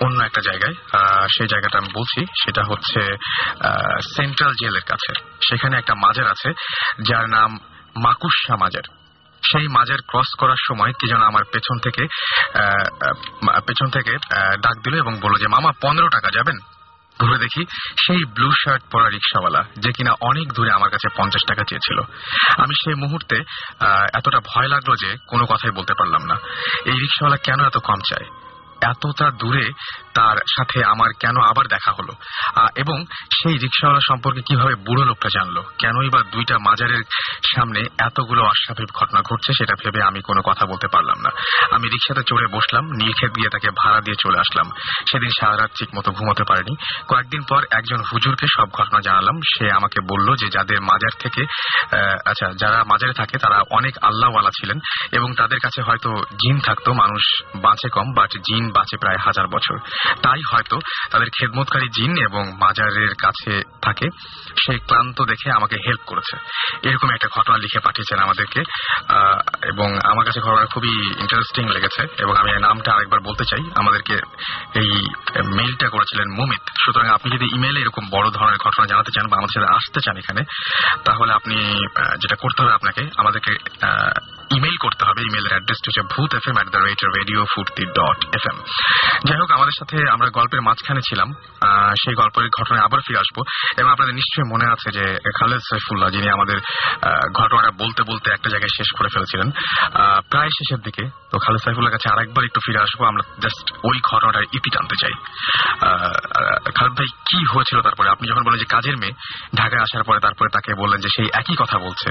অন্য 0.00 0.18
একটা 0.22 0.40
জায়গায়। 0.40 0.74
সেই 1.36 1.48
জায়গাটা 1.48 1.78
আমি 1.78 1.90
বলছি, 1.94 2.20
সেটা 2.44 2.62
হচ্ছে 2.70 3.00
সেন্ট্রাল 4.16 4.52
জেলের 4.62 4.86
কাছে। 4.88 5.12
সেখানে 5.48 5.74
একটা 5.76 5.94
মাজার 5.94 6.26
আছে, 6.30 6.50
যার 7.08 7.26
নাম 7.28 7.50
মাকুশা 8.02 8.56
মাজার। 8.56 8.86
সেই 9.50 9.68
মাজার 9.68 10.00
ক্রস 10.08 10.30
করার 10.38 10.60
সময় 10.68 10.92
কি 10.92 11.06
যেন 11.08 11.22
আমার 11.22 11.44
পেছন 11.52 11.76
থেকে 11.78 12.02
পেছন 13.66 13.88
থেকে 13.90 14.12
ডাক 14.64 14.76
দিল 14.84 14.94
এবং 14.94 15.12
বলল 15.20 15.36
যে, 15.38 15.48
মামা, 15.48 15.70
পনেরো 15.82 16.08
টাকা, 16.08 16.28
যাবেন? 16.34 16.58
ঘুরে 17.20 17.38
দেখি 17.38 17.62
সেই 18.06 18.24
ব্লু 18.24 18.50
শার্ট 18.50 18.82
পরা 18.92 19.08
রিক্সাওয়ালা 19.08 19.62
যে 19.78 19.90
কিনা 19.92 20.12
অনেক 20.20 20.52
দূরে 20.52 20.70
আমার 20.70 20.90
কাছে 20.90 21.08
পঞ্চাশ 21.16 21.42
টাকা 21.48 21.62
চেয়েছিল। 21.68 21.98
আমি 22.58 22.74
সেই 22.84 22.94
মুহূর্তে 22.94 23.36
এতটা 24.14 24.40
ভয় 24.40 24.68
লাগল 24.68 24.94
যে 25.00 25.10
কোনো 25.28 25.46
কথাই 25.46 25.70
বলতে 25.70 25.94
পারলাম 25.98 26.22
না। 26.26 26.36
এই 26.84 26.92
রিক্সাওয়ালা 26.92 27.38
কেন 27.44 27.60
এত 27.66 27.78
কম 27.78 28.00
চায়? 28.08 28.39
এতটা 28.82 29.30
দূরে 29.30 29.66
তার 30.14 30.36
সাথে 30.36 30.84
আমার 30.84 31.10
কেন 31.20 31.36
আবার 31.40 31.66
দেখা 31.66 31.92
হলো? 31.92 32.12
এবং 32.76 33.04
সেই 33.42 33.58
রিক্সাওয়ালা 33.58 34.00
সম্পর্কে 34.08 34.40
কীভাবে 34.42 34.74
বুড়ো 34.74 35.04
লোকটা 35.04 35.28
জানলো? 35.34 35.62
কেনই 35.78 36.08
বা 36.08 36.22
দুইটা 36.22 36.58
মাজারের 36.58 37.02
সামনে 37.54 37.80
এতগুলো 37.98 38.42
অস্বাভাবিক 38.42 38.92
ঘটনা 38.94 39.20
ঘটছে 39.20 39.52
সেটা 39.52 39.74
ভেবে 39.84 40.02
আমি 40.02 40.20
কোনো 40.22 40.42
কথা 40.42 40.66
বলতে 40.66 40.88
পারলাম 40.88 41.18
না। 41.20 41.30
আমি 41.70 41.88
রিক্সাতে 41.88 42.22
চড়ে 42.26 42.46
বসলাম 42.46 42.84
নীলক্ষেত 42.90 43.32
গিয়ে 43.36 43.48
তাকে 43.48 43.68
ভাড়া 43.70 44.00
দিয়ে 44.00 44.16
চলে 44.20 44.38
আসলাম। 44.38 44.70
সেদিন 45.10 45.30
সারা 45.40 45.56
রাত 45.56 45.70
ঠিক 45.78 45.88
মতো 45.96 46.12
ঘুমোতে 46.12 46.44
পারিনি। 46.48 46.74
কয়েকদিন 47.08 47.42
পর 47.48 47.64
একজন 47.70 48.00
হুজুরকে 48.12 48.46
সব 48.56 48.68
ঘটনা 48.70 49.00
জানালাম। 49.00 49.40
সে 49.40 49.64
আমাকে 49.72 50.00
বলল 50.00 50.36
যে, 50.36 50.46
যাদের 50.48 50.80
মাজার 50.80 51.14
থেকে 51.18 51.42
আচ্ছা 52.26 52.46
যারা 52.56 52.84
মাজারে 52.84 53.12
থাকে 53.12 53.38
তারা 53.38 53.58
অনেক 53.70 53.94
আল্লাহওয়ালা 54.02 54.50
ছিলেন 54.50 54.78
এবং 55.12 55.34
তাদের 55.34 55.58
কাছে 55.58 55.82
হয়তো 55.82 56.10
জিন 56.34 56.60
থাকতো, 56.60 56.92
মানুষ 56.92 57.24
বাঁচে 57.54 57.88
কম 57.88 58.12
বাট 58.12 58.30
জিন 58.30 58.69
বাঁচে 58.78 58.96
প্রায় 59.02 59.18
হাজার 59.26 59.46
বছর। 59.54 59.76
তাই 60.24 60.40
হয়তো 60.50 60.76
তাদের 61.12 61.28
খেদমতকারী 61.36 61.88
জিন 61.96 62.12
এবং 62.28 62.42
মাজারের 62.62 63.12
কাছে 63.24 63.52
থাকে, 63.86 64.06
সে 64.62 64.72
ক্লান্ত 64.88 65.18
দেখে 65.30 65.48
আমাকে 65.58 65.76
হেল্প 65.86 66.02
করেছে। 66.10 66.34
এরকম 66.88 67.08
একটা 67.10 67.28
ঘটনা 67.36 67.56
লিখে 67.64 67.84
পাঠিয়েছেন 67.86 68.18
আমাদেরকে 68.26 68.60
এবং 69.72 69.88
আমার 70.10 70.24
কাছে 70.24 70.40
ঘটনা 70.46 70.64
খুবই 70.74 70.92
ইন্টারেস্টিং 71.22 71.64
লেগেছে, 71.74 72.02
এবং 72.22 72.34
আমি 72.40 72.50
নামটা 72.66 72.90
আরেকবার 72.94 73.20
বলতে 73.28 73.44
চাই। 73.50 73.62
আমাদেরকে 73.80 74.14
এই 74.80 74.90
মেইলটা 75.56 75.86
করেছিলেন 75.88 76.28
মুমিত। 76.38 76.64
সুতরাং 76.82 77.08
আপনি 77.16 77.28
যদি 77.36 77.46
ইমেলে 77.56 77.80
এরকম 77.80 78.04
বড় 78.10 78.26
ধরনের 78.36 78.62
ঘটনা 78.64 78.84
জানাতে 78.86 79.10
চান 79.14 79.24
বা 79.30 79.36
আমাদের 79.38 79.54
সাথে 79.56 79.72
আসতে 79.76 80.00
চান 80.04 80.16
এখানে, 80.22 80.42
তাহলে 81.06 81.32
আপনি 81.38 81.56
যেটা 82.22 82.36
করতে 82.42 82.58
হবে 82.62 82.72
আপনাকে, 82.78 83.02
আমাদেরকে 83.20 83.52
ইমেল 84.56 84.76
করতে 84.84 85.02
হবে 85.08 85.20
ইমেলের 85.28 85.52
অ্যাড্রেসটা 85.54 85.86
হচ্ছে 85.88 86.04
Bhoot 86.12 86.30
F 86.38 86.44
M 86.50 86.56
at 86.58 86.68
the 86.74 86.80
rate 86.86 87.00
radio 87.18 87.40
Foorti 87.52 87.84
dot 87.98 88.20
F 88.38 88.44
M 88.50 88.56
যাই 89.26 89.38
হোক, 89.40 89.50
আমাদের 89.58 89.74
সাথে 89.80 89.96
আমরা 90.14 90.28
গল্পের 90.38 90.62
মাঝখানে 90.68 91.02
ছিলাম 91.08 91.28
সেই 92.02 92.14
গল্পের 92.20 92.46
ঘটনায় 92.58 92.84
আবার 92.86 93.00
ফিরে 93.06 93.22
আসব। 93.24 93.36
এবং 93.80 93.88
আপনাদের 93.94 94.14
নিশ্চয়ই 94.20 94.48
মনে 94.52 94.66
আছে 94.74 94.88
যে 94.96 95.04
খালেদ 95.38 95.62
সাইফুল্লাহ, 95.70 96.08
যিনি 96.16 96.28
আমাদের 96.36 96.58
ঘটনাটা 97.38 97.70
বলতে 97.82 98.00
বলতে 98.10 98.26
একটা 98.30 98.48
জায়গায় 98.52 98.74
শেষ 98.78 98.88
করে 98.96 99.08
ফেলেছিলেন 99.14 99.48
প্রায় 100.32 100.50
শেষের 100.58 100.80
দিকে। 100.86 101.04
তো 101.30 101.36
খালেদ 101.44 101.60
সাইফুল্লাহ 101.66 101.92
কাছে 101.94 102.08
আরেকবার 102.14 102.44
একটু 102.48 102.60
ফিরে 102.66 102.80
আসব, 102.86 103.00
আমরা 103.10 103.22
জাস্ট 103.44 103.66
ওই 103.88 103.96
ঘটনাটার 104.10 104.44
ইতি 104.56 104.70
টানতে 104.74 104.96
চাই। 105.02 105.14
খালেদ 106.76 106.94
ভাই, 106.98 107.08
কি 107.28 107.38
হয়েছিল 107.52 107.78
তারপরে? 107.86 108.08
আপনি 108.14 108.24
যখন 108.30 108.42
বলেন 108.46 108.60
যে 108.62 108.68
কাজের 108.74 108.96
মেয়ে, 109.02 109.14
ঢাকায় 109.60 109.82
আসার 109.86 110.04
পরে 110.08 110.20
তারপরে 110.26 110.48
তাকে 110.56 110.70
বললেন 110.82 110.98
যে 111.04 111.10
সেই 111.16 111.28
একই 111.40 111.56
কথা 111.62 111.76
বলছে, 111.86 112.08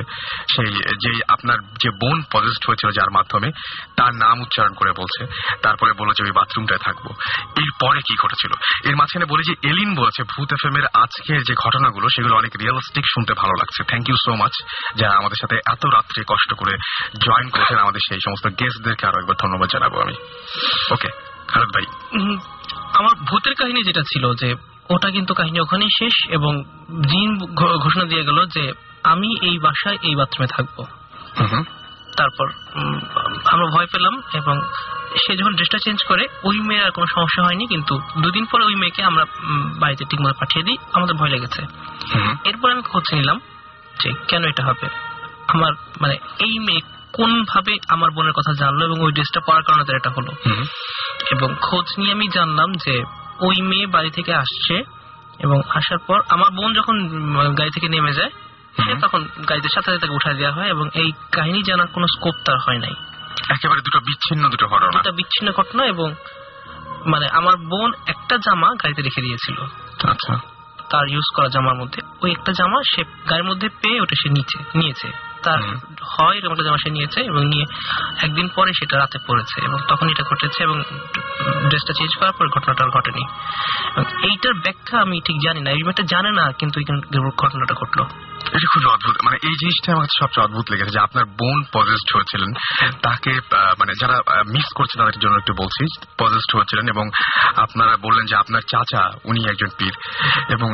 সেই, 0.54 0.70
যে 1.04 1.12
আপনার 1.36 1.58
যে 1.84 1.90
বোন 2.02 2.18
পজেস্ট 2.32 2.68
হয়েছিল 2.68 2.90
যার 2.92 3.12
মাধ্যমে 3.12 3.52
তার 3.96 4.14
নাম 4.16 4.42
উচ্চারণ 4.42 4.74
করে 4.74 4.92
বলছে। 4.92 5.22
তারপরে 5.62 5.94
বলল 5.94 6.12
যে 6.12 6.24
ওই 6.24 6.32
বাথরুমটায় 6.32 6.80
থাকব। 6.80 7.06
এরপরে 7.58 8.00
কি 8.02 8.16
ঘটেছিল? 8.22 8.52
এর 8.90 8.96
মাঝখানে 8.96 9.26
বলি 9.26 9.44
যে 9.44 9.70
এলিন 9.70 9.96
বলেছে 9.96 10.24
ভূত 10.24 10.54
এফ 10.54 10.76
এর 10.76 10.86
আজকের 10.94 11.44
যে 11.44 11.54
ঘটনাগুলো 11.54 12.08
সেগুলো 12.10 12.36
অনেক 12.36 12.52
রিয়েলিস্টিক 12.60 13.06
শুনতে 13.14 13.34
ভালো 13.34 13.54
লাগছে। 13.54 13.84
থ্যাংক 13.84 14.10
ইউ 14.10 14.16
সো 14.26 14.36
মাচ 14.36 14.52
যারা 14.96 15.14
আমাদের 15.18 15.38
সাথে 15.42 15.56
এত 15.56 15.86
রাত্রে 15.86 16.24
কষ্ট 16.28 16.54
করে 16.54 16.78
জয়েন 17.20 17.50
করেছেন 17.50 17.78
আমাদের 17.78 18.02
সেই 18.10 18.20
সমস্ত 18.26 18.48
গেস্টদেরকে 18.48 19.08
আরও 19.08 19.20
একবার 19.20 19.36
ধন্যবাদ 19.40 19.70
জানাব 19.70 20.02
আমি। 20.02 20.16
ওকে 20.92 21.10
খালেদ 21.48 21.70
ভাই। 21.70 21.86
আমার 22.94 23.16
ভূতের 23.16 23.54
কাহিনী 23.54 23.84
যেটা 23.84 24.02
ছিল 24.02 24.34
যে 24.34 24.56
ওটা 24.90 25.10
কিন্তু 25.10 25.34
কাহিনী 25.34 25.60
ওখানেই 25.60 25.90
শেষ 26.00 26.14
এবং 26.30 26.64
জিন 27.10 27.38
ঘোষণা 27.56 28.04
দিয়ে 28.04 28.24
গেল 28.24 28.46
যে 28.46 28.74
আমি 29.04 29.30
এই 29.42 29.60
বাসায় 29.60 29.98
এই 30.02 30.16
বাথরুমে 30.16 30.48
থাকব। 30.48 30.86
তারপর 32.20 32.48
আমরা 33.46 33.68
ভয় 33.76 33.90
পেলাম 33.94 34.16
এবং 34.34 34.56
সে 35.24 35.32
যখন 35.38 35.54
ড্রেসটা 35.56 35.80
চেঞ্জ 35.84 36.00
করে 36.08 36.24
ওই 36.44 36.58
মেয়ের 36.60 36.86
আর 36.86 36.92
কোনো 36.92 37.08
সমস্যা 37.16 37.42
হয়নি 37.44 37.66
কিন্তু 37.68 37.94
দুদিন 38.22 38.46
পরে 38.52 38.64
ওই 38.66 38.76
মেয়েকে 38.76 39.02
আমরা 39.04 39.24
বাড়িতে 39.80 40.04
ঠিকমতো 40.10 40.34
পাঠিয়ে 40.34 40.64
দিই 40.66 40.78
আমাদের 40.94 41.16
ভয় 41.16 41.30
লেগেছে। 41.30 41.62
এরপর 42.44 42.68
আমি 42.72 42.82
খোঁজ 42.82 43.06
নিলাম 43.14 43.38
যে 44.02 44.10
কেন 44.28 44.44
এটা 44.44 44.64
হবে। 44.66 44.88
আমার 45.48 45.74
মানে 46.02 46.16
এই 46.40 46.60
মেয়ে 46.60 46.82
কোন 47.14 47.32
ভাবে 47.44 47.74
আমার 47.88 48.10
বোনের 48.12 48.34
কথা 48.34 48.54
জানলো 48.54 48.86
এবং 48.86 48.98
ওই 49.02 49.12
ড্রেসটা 49.12 49.40
পরার 49.40 49.64
কারণে 49.64 49.84
তার 49.84 49.96
এটা 49.96 50.10
হলো। 50.10 50.32
এবং 51.32 51.50
খোঁজ 51.62 51.88
নিয়ে 51.98 52.12
আমি 52.12 52.28
জানলাম 52.28 52.70
যে 52.86 52.96
ওই 53.40 53.58
মেয়ে 53.62 53.88
বাড়ি 53.88 54.12
থেকে 54.12 54.34
আসছে 54.34 54.76
এবং 55.40 55.58
আসার 55.70 56.00
পর 56.08 56.20
আমার 56.30 56.50
বোন 56.50 56.70
যখন 56.74 56.96
গাড়ি 57.54 57.72
থেকে 57.72 57.88
নেমে 57.88 58.14
যায় 58.14 58.32
সে 58.78 58.96
তখন 59.02 59.28
গাইদের 59.50 59.70
সাথে 59.74 59.86
সাথে 59.86 59.98
তাকে 59.98 60.14
উঠা 60.14 60.34
দেওয়া 60.34 60.54
হয় 60.54 60.68
এবং 60.68 60.90
এই 60.94 61.12
কাহিনী 61.32 61.64
জানার 61.64 61.88
কোনো 61.88 62.08
স্কোপ 62.08 62.34
তার 62.46 62.58
হয় 62.58 62.78
নাই। 62.78 62.94
একেবারে 63.50 63.82
দুটো 63.82 64.00
বিচ্ছিন্ন 64.00 64.50
দুটো 64.50 64.68
ঘটনা। 64.68 64.90
দুটো 64.92 65.12
বিচ্ছিন্ন 65.12 65.52
ঘটনা 65.52 65.86
এবং 65.86 66.16
মানে 67.06 67.28
আমার 67.28 67.58
বোন 67.58 67.94
একটা 68.08 68.38
জামা 68.38 68.68
গাড়িতে 68.84 69.02
রেখে 69.02 69.22
দিয়েছিল। 69.22 69.58
আচ্ছা। 70.10 70.40
তার 70.90 71.08
ইউজ 71.10 71.36
করা 71.36 71.48
জামার 71.48 71.76
মধ্যে। 71.76 72.02
ওই 72.22 72.32
একটা 72.32 72.52
জামা 72.52 72.82
সে 72.96 73.04
গাড়ির 73.30 73.44
মধ্যে 73.44 73.70
পেয়ে 73.70 74.02
ওটা 74.02 74.16
সে 74.24 74.30
নিচে 74.30 74.64
নিয়েছে। 74.76 75.29
তার 75.44 75.62
হয় 76.18 76.38
এরকম 76.38 76.52
একটা 76.52 76.64
জামা 76.64 76.78
সে 76.78 76.90
নিয়েছে 76.90 77.22
এবং 77.22 77.46
নিয়ে 77.46 77.66
একদিন 78.24 78.50
পরে 78.56 78.72
সেটা 78.74 78.98
রাতে 78.98 79.20
পড়েছে 79.28 79.62
এবং 79.66 79.80
তখন 79.90 80.10
এটা 80.10 80.24
ঘটেছে 80.24 80.64
এবং 80.64 80.82
ড্রেসটা 81.68 81.94
চেঞ্জ 81.94 82.16
করার 82.20 82.32
পর 82.32 82.48
ঘটনাটা 82.48 82.86
ঘটেনি। 82.86 83.26
এইটার 84.32 84.54
ব্যাখ্যা 84.54 85.00
আমি 85.00 85.22
ঠিক 85.26 85.38
জানি 85.44 85.62
না 85.62 85.72
এই 85.72 85.84
মেয়েটা 85.84 86.04
জানে 86.04 86.32
না 86.32 86.52
কিন্তু 86.52 86.82
ঘটনাটা 87.38 87.74
ঘটলো। 87.74 88.06
এটা 88.40 88.68
খুব 88.74 88.92
অদ্ভুত। 88.92 89.16
মানে 89.24 89.38
এই 89.44 89.54
জিনিসটা 89.54 89.94
আমার 89.94 90.06
সবচেয়ে 90.20 90.46
অদ্ভুত 90.46 90.72
লেগেছে 90.72 90.90
যে 90.90 91.00
আপনার 91.00 91.26
বোন 91.26 91.64
পজেস্ট 91.74 92.16
হয়েছিলেন। 92.16 92.54
তাকে 93.02 93.32
আহ, 93.32 93.74
মানে 93.80 93.94
যারা 94.02 94.18
মিস 94.48 94.66
করছে 94.76 94.98
তাদের 94.98 95.20
জন্য 95.20 95.36
একটু 95.36 95.54
বলছি 95.54 95.86
পজেস্ট 96.20 96.56
হয়েছিলেন 96.56 96.88
এবং 96.88 97.10
আপনারা 97.56 97.98
বললেন 97.98 98.26
যে 98.26 98.36
আপনার 98.36 98.62
চাচা 98.62 99.12
উনি 99.24 99.46
একজন 99.50 99.68
পীর 99.78 99.94
এবং 100.50 100.72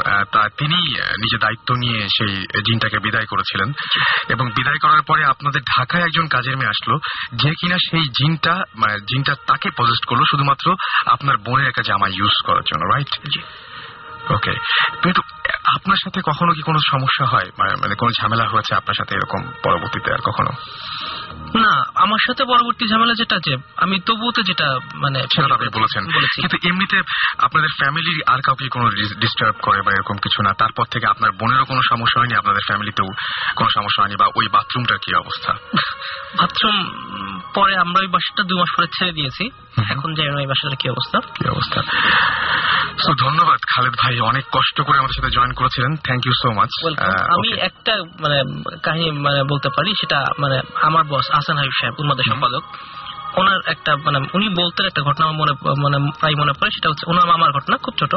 তিনি 0.58 0.94
নিজে 1.00 1.38
দায়িত্ব 1.38 1.76
নিয়ে 1.76 2.00
সেই 2.02 2.36
জিনটাকে 2.38 3.00
বিদায় 3.00 3.26
করেছিলেন। 3.26 3.74
এবং 4.30 4.50
বিদায় 4.56 4.80
করার 4.80 5.04
পরে 5.08 5.22
আপনাদের 5.24 5.62
ঢাকায় 5.68 6.04
একজন 6.04 6.26
কাজের 6.28 6.56
মেয়ে 6.58 6.70
আসলো 6.70 6.96
যে 7.36 7.52
কিনা 7.60 7.78
সেই 7.90 8.06
জিনটা 8.18 8.54
মানে 8.76 8.96
জিনটা 9.08 9.34
তাকে 9.48 9.68
পজেস্ট 9.78 10.04
করল 10.06 10.22
শুধুমাত্র 10.32 10.68
আপনার 11.06 11.36
বোনের 11.38 11.68
একটা 11.68 11.84
জামা 11.84 12.08
ইউজ 12.10 12.36
করার 12.46 12.66
জন্য 12.66 12.84
রাইট 12.86 13.12
ওকে 14.30 14.54
কিন্তু 15.02 15.22
আপনার 15.68 15.96
সাথে 16.04 16.22
কখনো 16.26 16.54
কি 16.54 16.62
কোনো 16.62 16.80
সমস্যা 16.92 17.26
হয়? 17.26 17.52
মানে- 17.58 17.82
মানে 17.82 17.96
কোনো 17.96 18.12
ঝামেলা 18.22 18.48
হয়েছে 18.48 18.76
আপনার 18.76 18.94
সাথে 18.98 19.16
এরকম 19.16 19.52
পরবর্তীতে 19.64 20.14
আর 20.14 20.18
কখনো? 20.18 20.50
না 21.60 21.84
আমার 21.96 22.18
সাথে 22.28 22.46
পরবর্তী 22.46 22.86
ঝামেলা 22.88 23.14
যেটা 23.14 23.38
যে 23.38 23.58
আমি 23.78 24.00
তবুও 24.00 24.32
তো 24.32 24.42
যেটা 24.42 24.80
মানে 24.94 25.20
সেটা 25.20 25.54
আপনি 25.54 25.68
বলেছেন। 25.68 26.06
কিন্তু 26.36 26.58
এমনিতে 26.70 27.02
আপনাদের 27.38 27.70
ফ্যামিলির 27.78 28.24
আর 28.28 28.40
কাউকে 28.46 28.68
কোনো 28.68 28.90
ডিস্টার্ব 28.90 29.56
করে 29.62 29.82
বা 29.82 29.92
এরকম 29.92 30.16
কিছু 30.16 30.42
না? 30.42 30.54
তারপর 30.54 30.86
থেকে 30.86 31.08
আপনার 31.08 31.32
বোনেরও 31.32 31.66
কোনো 31.66 31.82
সমস্যা 31.90 32.20
হয়নি? 32.20 32.36
আপনাদের 32.36 32.62
ফ্যামিলিতেও 32.66 33.06
কোনো 33.56 33.70
সমস্যা 33.76 34.04
হয়নি? 34.04 34.16
বা 34.16 34.26
ওই 34.36 34.48
বাথরুমটার 34.48 34.98
কি 34.98 35.16
অবস্থা? 35.16 35.54
বাথরুম 36.38 37.02
পরে 37.56 37.78
আমরা 37.78 38.00
ওই 38.00 38.08
বাসাটা 38.08 38.44
দুই 38.44 38.60
মাস 38.60 38.70
পরে 38.78 38.88
ছেড়ে 38.88 39.12
দিয়েছি। 39.12 39.50
এখন 39.92 40.16
জানি 40.16 40.30
না 40.30 40.36
ওই 40.36 40.46
বাসাটার 40.46 40.78
কি 40.78 40.90
অবস্থা? 40.90 41.20
কি 41.20 41.50
অবস্থা? 41.50 41.82
তো 43.06 43.14
ধন্যবাদ 43.14 43.60
খালেদ 43.76 43.94
ভাই। 44.00 44.20
অনেক 44.20 44.46
কষ্ট 44.52 44.82
করে 44.82 45.00
আমাদের 45.00 45.22
সাথে 45.22 45.32
জয়েন 45.32 45.54
করেছিলেন। 45.56 45.96
Thank 45.96 46.26
you 46.26 46.34
so 46.42 46.50
much. 46.52 46.72
আমি 47.30 47.50
একটা 47.60 47.94
মানে 48.20 48.38
কাহিনী 48.84 49.12
মানে 49.12 49.44
বলতে 49.44 49.70
পারি 49.70 49.92
সেটা 49.92 50.20
মানে 50.40 50.62
আমার 50.82 51.04
বস 51.04 51.26
আসান 51.32 51.58
হাবিব 51.58 51.72
সাহেব 51.82 51.94
উন্মাদের 52.00 52.24
সম্পাদক। 52.30 52.64
ওনার 53.38 53.60
একটা 53.66 53.96
মানে 53.96 54.20
উনি 54.34 54.50
বলতেন 54.50 54.86
একটা 54.86 55.02
ঘটনা 55.02 55.32
মনে 55.32 55.54
মানে 55.84 55.98
প্রায় 56.20 56.36
মনে 56.36 56.54
পড়ে 56.54 56.72
সেটা 56.72 56.90
হচ্ছে 56.90 57.06
ওনার 57.08 57.26
মামার 57.26 57.52
ঘটনা 57.52 57.78
খুব 57.78 57.94
ছোট। 58.00 58.14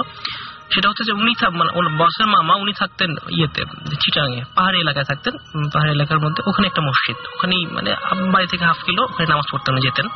সেটা 0.74 0.88
হচ্ছে 0.88 1.04
যে 1.04 1.12
উনি 1.12 1.34
মানে 1.52 1.96
বসের 1.96 2.26
মামা 2.26 2.54
উনি 2.54 2.72
থাকতেন 2.72 3.10
ইয়েতে 3.10 3.64
চিটাঙে 3.90 4.42
পাহাড়ি 4.54 4.80
এলাকায় 4.80 5.04
থাকতেন। 5.04 5.36
পাহাড়ি 5.64 5.92
এলাকার 5.92 6.18
মধ্যে 6.18 6.42
ওখানে 6.46 6.66
একটা 6.66 6.82
মসজিদ। 6.82 7.16
ওখানেই 7.32 7.66
মানে 7.66 7.94
বাড়ি 8.32 8.46
থেকে 8.46 8.64
হাফ 8.64 8.84
কিলো 8.84 9.02
ওখানে 9.02 9.28
নামাজ 9.28 9.44
পড়তে 9.52 9.72
উনি 9.72 9.80
যেতেন। 9.80 10.08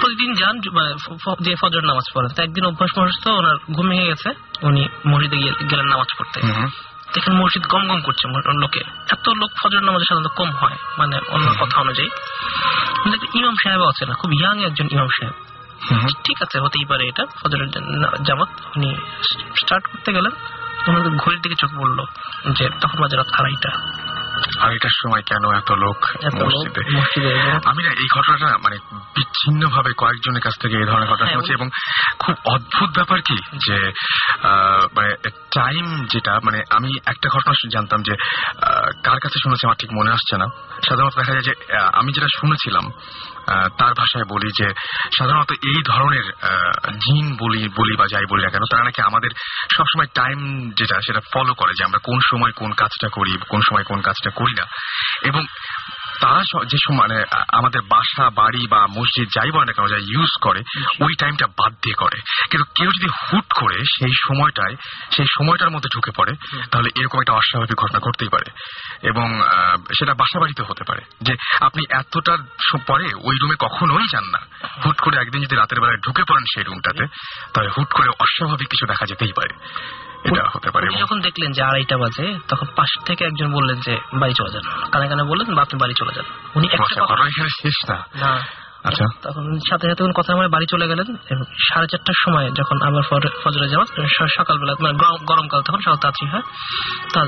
প্রতিদিন 0.00 0.34
যান 0.34 0.56
মানে 0.56 0.94
যে 1.40 1.54
ফজর 1.60 1.80
নামাজ 1.80 2.04
পড়েন। 2.14 2.34
তো 2.34 2.42
একদিন 2.42 2.66
অভ্যাস 2.66 2.98
মহস্ত 2.98 3.28
ওনার 3.28 3.56
ঘুম 3.72 3.88
ভেঙে 3.88 4.04
গেছে 4.04 4.30
উনি 4.62 4.88
মসজিদে 5.06 5.36
গিয়ে- 5.36 5.70
গেলেন 5.70 5.86
নামাজ 5.86 6.06
পড়তে। 6.18 6.40
দেখেন 7.14 7.34
মসজিদ 7.34 7.66
গম 7.66 7.88
গম 7.88 8.00
করছে 8.00 8.28
লোকে। 8.60 8.80
এত 9.12 9.28
লোক 9.28 9.50
ফজর 9.62 9.80
নামাজে 9.80 10.04
সাধারণত 10.08 10.30
কম 10.36 10.50
হয় 10.50 10.76
মানে 10.98 11.20
অন্য 11.28 11.52
কথা 11.60 11.80
অনুযায়ী। 11.80 12.08
ইমাম 13.34 13.54
সাহেব 13.64 13.82
আছে 13.82 14.06
না 14.06 14.14
খুব 14.14 14.32
ইয়াং 14.32 14.64
একজন 14.64 14.88
ইমাম 14.90 15.06
সাহেব। 15.06 15.51
ঠিক 16.24 16.38
আছে 16.42 16.56
হতেই 16.58 16.86
পারে 16.88 17.04
এটা। 17.08 17.24
ফজরের 17.38 17.68
জামাত 18.26 18.50
উনি 18.76 18.90
স্টার্ট 19.60 19.84
করতে 19.86 20.10
গেলেন 20.12 20.32
ওনার 20.88 21.02
ঘড়ির 21.16 21.40
দিকে 21.40 21.56
চোখ 21.60 21.70
পড়ল 21.78 21.98
যে 22.56 22.64
তখন 22.80 22.98
বাজে 23.02 23.16
রাত 23.16 23.30
আড়াইটা। 23.38 23.72
আর 24.60 24.70
এটার 24.76 24.94
সময় 25.02 25.22
কেন 25.22 25.44
এত 25.60 25.70
লোক 25.72 25.98
মসজিদে? 26.40 26.82
আমি 27.64 27.82
না 27.86 27.90
এই 28.02 28.08
ঘটনাটা 28.16 28.48
মানে 28.58 28.76
বিচ্ছিন্ন 29.16 29.62
ভাবে 29.68 29.90
কয়েকজনের 29.96 30.42
কাছ 30.42 30.54
থেকে 30.60 30.74
এই 30.76 30.86
ধরনের 30.86 31.08
ঘটনা 31.08 31.26
হ্যাঁ, 31.26 31.34
শুনছি 31.34 31.52
এবং 31.52 31.68
খুব 32.18 32.34
অদ্ভুত 32.44 32.90
ব্যাপার 32.94 33.18
কি 33.20 33.36
যে 33.66 33.78
মানে 34.96 35.10
টাইম 35.50 35.86
যেটা 36.12 36.32
মানে 36.42 36.58
আমি 36.70 36.90
একটা 37.06 37.28
ঘটনা 37.28 37.52
জানতাম 37.70 38.00
যে 38.02 38.14
কার 39.02 39.18
কাছে 39.20 39.38
শুনেছি 39.42 39.62
আমার 39.66 39.78
ঠিক 39.78 39.90
মনে 39.92 40.10
আসছে 40.10 40.34
না। 40.36 40.46
সাধারণত 40.88 41.14
দেখা 41.18 41.32
যায় 41.32 41.42
যে 41.42 41.54
আমি 41.92 42.12
যেটা 42.12 42.28
শুনেছিলাম 42.40 42.84
তার 43.78 43.92
ভাষায় 43.94 44.24
বলি 44.24 44.48
যে 44.58 44.68
সাধারণত 45.18 45.52
এই 45.52 45.80
ধরনের 45.86 46.26
জিন 46.96 47.36
বলি 47.36 47.68
বলি 47.68 47.96
বা 47.96 48.06
যাই 48.06 48.26
বলি 48.30 48.42
না 48.42 48.50
কেন 48.50 48.64
তারা 48.70 48.84
নাকি 48.84 49.02
আমাদের 49.02 49.30
সবসময় 49.76 50.06
টাইম 50.14 50.70
যেটা 50.70 51.00
সেটা 51.06 51.20
ফলো 51.32 51.54
করে 51.54 51.72
যে 51.78 51.84
আমরা 51.84 51.98
কোন 52.02 52.18
সময় 52.30 52.52
কোন 52.52 52.72
কাজটা 52.72 53.08
করি 53.08 53.32
কোন 53.48 53.60
সময় 53.68 53.84
কোন 53.84 54.00
কাজটা 54.00 54.30
করি 54.30 54.54
না। 54.58 54.64
এবং 55.22 55.42
তারা 56.20 56.40
যে 56.66 56.78
সময় 56.84 56.98
মানে 56.98 57.24
আমাদের 57.48 57.80
বাসা 57.82 58.30
বাড়ি 58.30 58.66
বা 58.70 58.86
মসজিদ 58.86 59.28
যাই 59.34 59.50
বলে 59.50 59.64
না 59.66 59.72
কেন 59.72 59.86
যা 59.86 59.96
ইউজ 59.96 60.32
করে 60.40 60.60
ওই 61.00 61.14
টাইমটা 61.18 61.46
বাদ 61.46 61.72
দিয়ে 61.72 61.94
করে। 61.94 62.18
কিন্তু 62.50 62.66
কেউ 62.74 62.90
যদি 62.92 63.08
হুট 63.08 63.52
করে 63.60 63.74
সেই 63.74 64.14
সময়টায় 64.28 64.76
সেই 65.16 65.26
সময়টার 65.38 65.70
মধ্যে 65.70 65.88
ঢুকে 65.94 66.10
পড়ে 66.16 66.32
তাহলে 66.70 66.90
এরকম 66.96 67.18
একটা 67.20 67.32
অস্বাভাবিক 67.32 67.76
ঘটনা 67.76 67.98
ঘটতেই 67.98 68.28
পারে। 68.28 68.48
এবং 69.02 69.42
সেটা 69.98 70.14
বাসা 70.14 70.40
বাড়িতে 70.40 70.62
হতে 70.62 70.84
পারে। 70.84 71.00
যে 71.22 71.34
আপনি 71.60 71.84
এতটার 71.90 72.38
পরে 72.86 73.04
ওই 73.04 73.36
রুমে 73.42 73.54
কখনোই 73.58 74.04
যান 74.12 74.24
না। 74.24 74.38
হুট 74.86 75.00
করে 75.00 75.16
একদিন 75.20 75.42
যদি 75.42 75.56
রাতের 75.56 75.80
বেলায় 75.80 75.96
ঢুকে 75.96 76.22
পড়েন 76.28 76.44
সেই 76.54 76.64
রুমটাতে 76.64 77.06
তাহলে 77.54 77.70
হুট 77.78 77.92
করে 77.92 78.08
অস্বাভাবিক 78.08 78.68
কিছু 78.68 78.86
দেখা 78.86 79.06
যেতেই 79.06 79.32
পারে। 79.32 79.54
এটা 80.24 80.44
হতে 80.54 80.70
পারে 80.70 80.86
যখন 80.98 81.20
দেখলেন 81.20 81.52
যে 81.52 81.62
আড়াইটা 81.62 81.96
বাজে 81.96 82.38
তখন 82.48 82.66
পাশ 82.76 83.04
থেকে 83.04 83.24
একজন 83.24 83.52
বললেন 83.52 83.80
যে 83.80 83.98
বাড়ি 84.14 84.34
চলে 84.34 84.50
যান। 84.50 84.90
কানে 84.92 85.08
কানে 85.08 85.22
বললেন 85.22 85.54
বা 85.54 85.62
আপনি 85.62 85.80
বাড়ি 85.80 85.94
চলে 85.94 86.12
যান। 86.14 86.24
উনি 86.54 86.68
একটা 86.72 87.04
কথা 87.04 87.26
এখানে 87.26 87.48
শেষ 87.62 87.90
না। 87.90 88.61
আচ্ছা। 88.84 89.06
তখন 89.22 89.58
সাথে 89.70 89.88
সাথে 89.88 90.04
উনি 90.04 90.12
কথা 90.16 90.36
বলে 90.36 90.48
বাড়ি 90.48 90.66
চলে 90.70 90.88
গেলেন 90.88 91.16
সাড়ে 91.58 91.86
চারটার 91.86 92.14
সময় 92.16 92.50
যখন 92.50 92.82
আবার 92.82 93.02
ফজরে 93.44 93.68
যাওয়া 93.68 94.26
সকালবেলা 94.36 94.74
মানে 94.80 94.94
গরম- 94.94 95.24
গরমকাল 95.24 95.62
তখন 95.62 95.78
সকাল 95.80 95.96
তাড়াতাড়ি 95.96 96.30
হয়? 96.30 96.42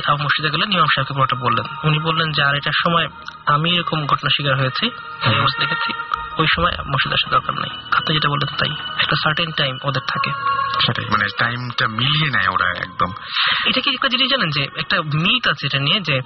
তা 0.01 0.15
মসজিদে 0.15 0.51
গেলেন 0.51 0.73
ইমাম 0.73 0.87
সাহেবকে 0.87 1.15
পুরোটা 1.15 1.37
বললেন। 1.37 1.89
উনি 1.89 1.99
বললেন 1.99 2.33
যে 2.33 2.43
আড়াইটার 2.43 2.73
সময় 2.85 3.09
আমি 3.47 3.75
এরকম 3.75 4.07
ঘটনা 4.07 4.29
শিকার 4.37 4.57
হয়েছি 4.59 4.91
দেখেছি 5.61 5.93
ওই 6.39 6.47
সময় 6.57 6.73
মসজিদ 6.73 7.13
আসার 7.13 7.31
দরকার 7.31 7.55
নেই। 7.55 7.71
আপনি 7.93 8.15
যেটা 8.15 8.29
বললেন 8.29 8.57
তাই 8.57 8.71
একটা 9.01 9.17
সার্টেন 9.23 9.51
টাইম 9.51 9.79
ওদের 9.85 10.03
থাকে। 10.03 10.31
সেটাই। 10.87 11.05
মানে 11.05 11.27
টাইমটা 11.39 11.89
মিলিয়ে 11.89 12.31
নেয় 12.31 12.49
ওরা 12.49 12.71
একদম। 12.79 13.13
এটা 13.67 13.81
কি 13.81 13.91
একটা 13.91 14.09
জিনিস 14.09 14.31
জানেন 14.31 14.51
যে 14.51 14.63
একটা 14.63 15.03
মিট 15.03 15.49
আছে 15.49 15.67
এটা 15.67 15.79
নিয়ে 15.79 16.01
যে 16.01 16.21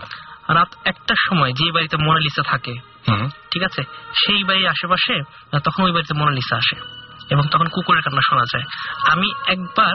রাত 0.49 0.69
একটার 0.85 1.17
সময় 1.29 1.53
যে 1.53 1.73
বাড়িতে 1.73 1.97
মোনালিসা 1.97 2.43
থাকে 2.43 2.75
ঠিক 3.51 3.63
আছে? 3.63 3.83
সেই 4.27 4.45
বাড়ির 4.45 4.69
আশেপাশে 4.69 5.23
তখন 5.59 5.83
ওই 5.83 5.93
বাড়িতে 5.93 6.15
মোনালিসা 6.15 6.57
আসে। 6.57 6.77
এবং 7.31 7.43
তখন 7.53 7.69
কুকুরের 7.69 8.03
কান্না 8.03 8.21
শোনা 8.31 8.43
যায়। 8.53 8.65
আমি 9.13 9.53
একবার 9.53 9.95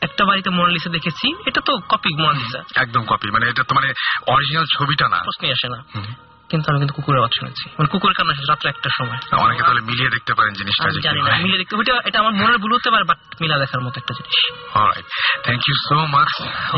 একটা 0.00 0.24
বাড়িতে 0.24 0.50
মোনালিসা 0.50 0.90
দেখেছি 0.90 1.34
এটা 1.46 1.60
তো 1.60 1.78
কপি 1.88 2.22
মোনালিসা। 2.22 2.62
একদম 2.74 3.02
কপি 3.02 3.30
মানে 3.30 3.48
এটা 3.48 3.62
তো 3.62 3.74
মানে 3.74 3.92
অরিজিনাল 4.26 4.64
ছবিটা 4.78 5.08
না। 5.08 5.16
প্রশ্নই 5.16 5.50
আসে 5.50 5.68
না। 5.68 6.06
কিন্তু 6.50 6.66
আমি 6.70 6.78
কিন্তু 6.80 6.94
কুকুরের 6.98 7.20
আওয়াজ 7.20 7.32
শুনেছি। 7.38 7.64
মানে 7.76 7.88
কুকুরের 7.92 8.16
কান্না 8.18 8.32
রাত্রে 8.50 8.68
একটার 8.72 8.94
সময়। 8.98 9.20
অনেকে 9.44 9.62
তাহলে 9.66 9.82
মিলিয়ে 9.88 10.10
দেখতে 10.14 10.32
পারেন 10.38 10.52
জিনিসটা 10.60 10.88
জানি 11.06 11.20
না 11.24 11.30
হয় 11.32 11.42
মিলে 11.46 11.58
দেখতে 11.60 11.74
ওইটা 11.80 11.92
এটা 12.08 12.18
আমার 12.22 12.34
মনের 12.40 12.58
ভুল 12.62 12.72
হতে 12.76 12.90
পারে 12.94 13.04
বাট 13.10 13.18
মিলা 13.42 13.56
দেখার 13.62 13.80
মতো 13.84 13.96
একটা 14.02 14.12
জিনিস। 14.18 14.36
Alright 14.78 15.06
thank 15.46 15.62
you 15.68 15.76
so 15.88 15.98
much 16.16 16.30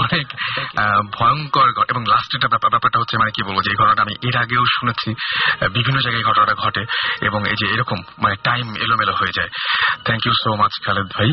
অনেক 0.03 0.27
ভয়ঙ্কর 1.17 1.69
এবং 1.93 2.03
লাস্ট 2.13 2.31
এটা 2.37 2.49
ব্যাপারটা 2.75 2.99
হচ্ছে 3.01 3.17
মানে 3.21 3.31
কি 3.37 3.41
বলব 3.49 3.59
যে 3.65 3.71
এই 3.73 3.79
ঘটনাটা 3.81 4.03
আমি 4.07 4.15
এর 4.29 4.37
আগেও 4.43 4.65
শুনেছি 4.77 5.11
বিভিন্ন 5.77 5.99
জায়গায় 6.05 6.25
ঘটনাটা 6.29 6.55
ঘটে 6.65 6.83
এবং 7.29 7.41
এই 7.53 7.57
যে 7.61 7.67
এরকম 7.75 7.99
মানে 8.23 8.35
টাইম 8.49 8.67
এলোমেলো 8.85 9.15
হয়ে 9.21 9.37
যায়। 9.39 9.51
Thank 10.07 10.23
you 10.27 10.35
so 10.43 10.51
much 10.63 10.73
Khaled 10.85 11.09
ভাই. 11.17 11.29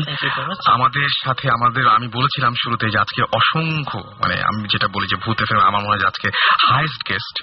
আমাদের 0.74 1.08
সাথে 1.24 1.46
আমাদের 1.56 1.84
আমি 1.96 2.06
বলেছিলাম 2.16 2.52
শুরুতে 2.62 2.86
যে 2.94 2.98
আজকে 3.04 3.20
অসংখ্য 3.38 3.98
মানে 4.22 4.36
আমি 4.48 4.60
যেটা 4.72 4.88
বলি 4.94 5.06
যে 5.12 5.16
ভূত 5.24 5.38
এফএম 5.42 5.60
আমার 5.68 5.80
মনে 5.84 5.96
হয় 5.96 6.10
আজকে 6.12 6.28
হাইস্ট 6.68 7.00
গেস্ট 7.08 7.36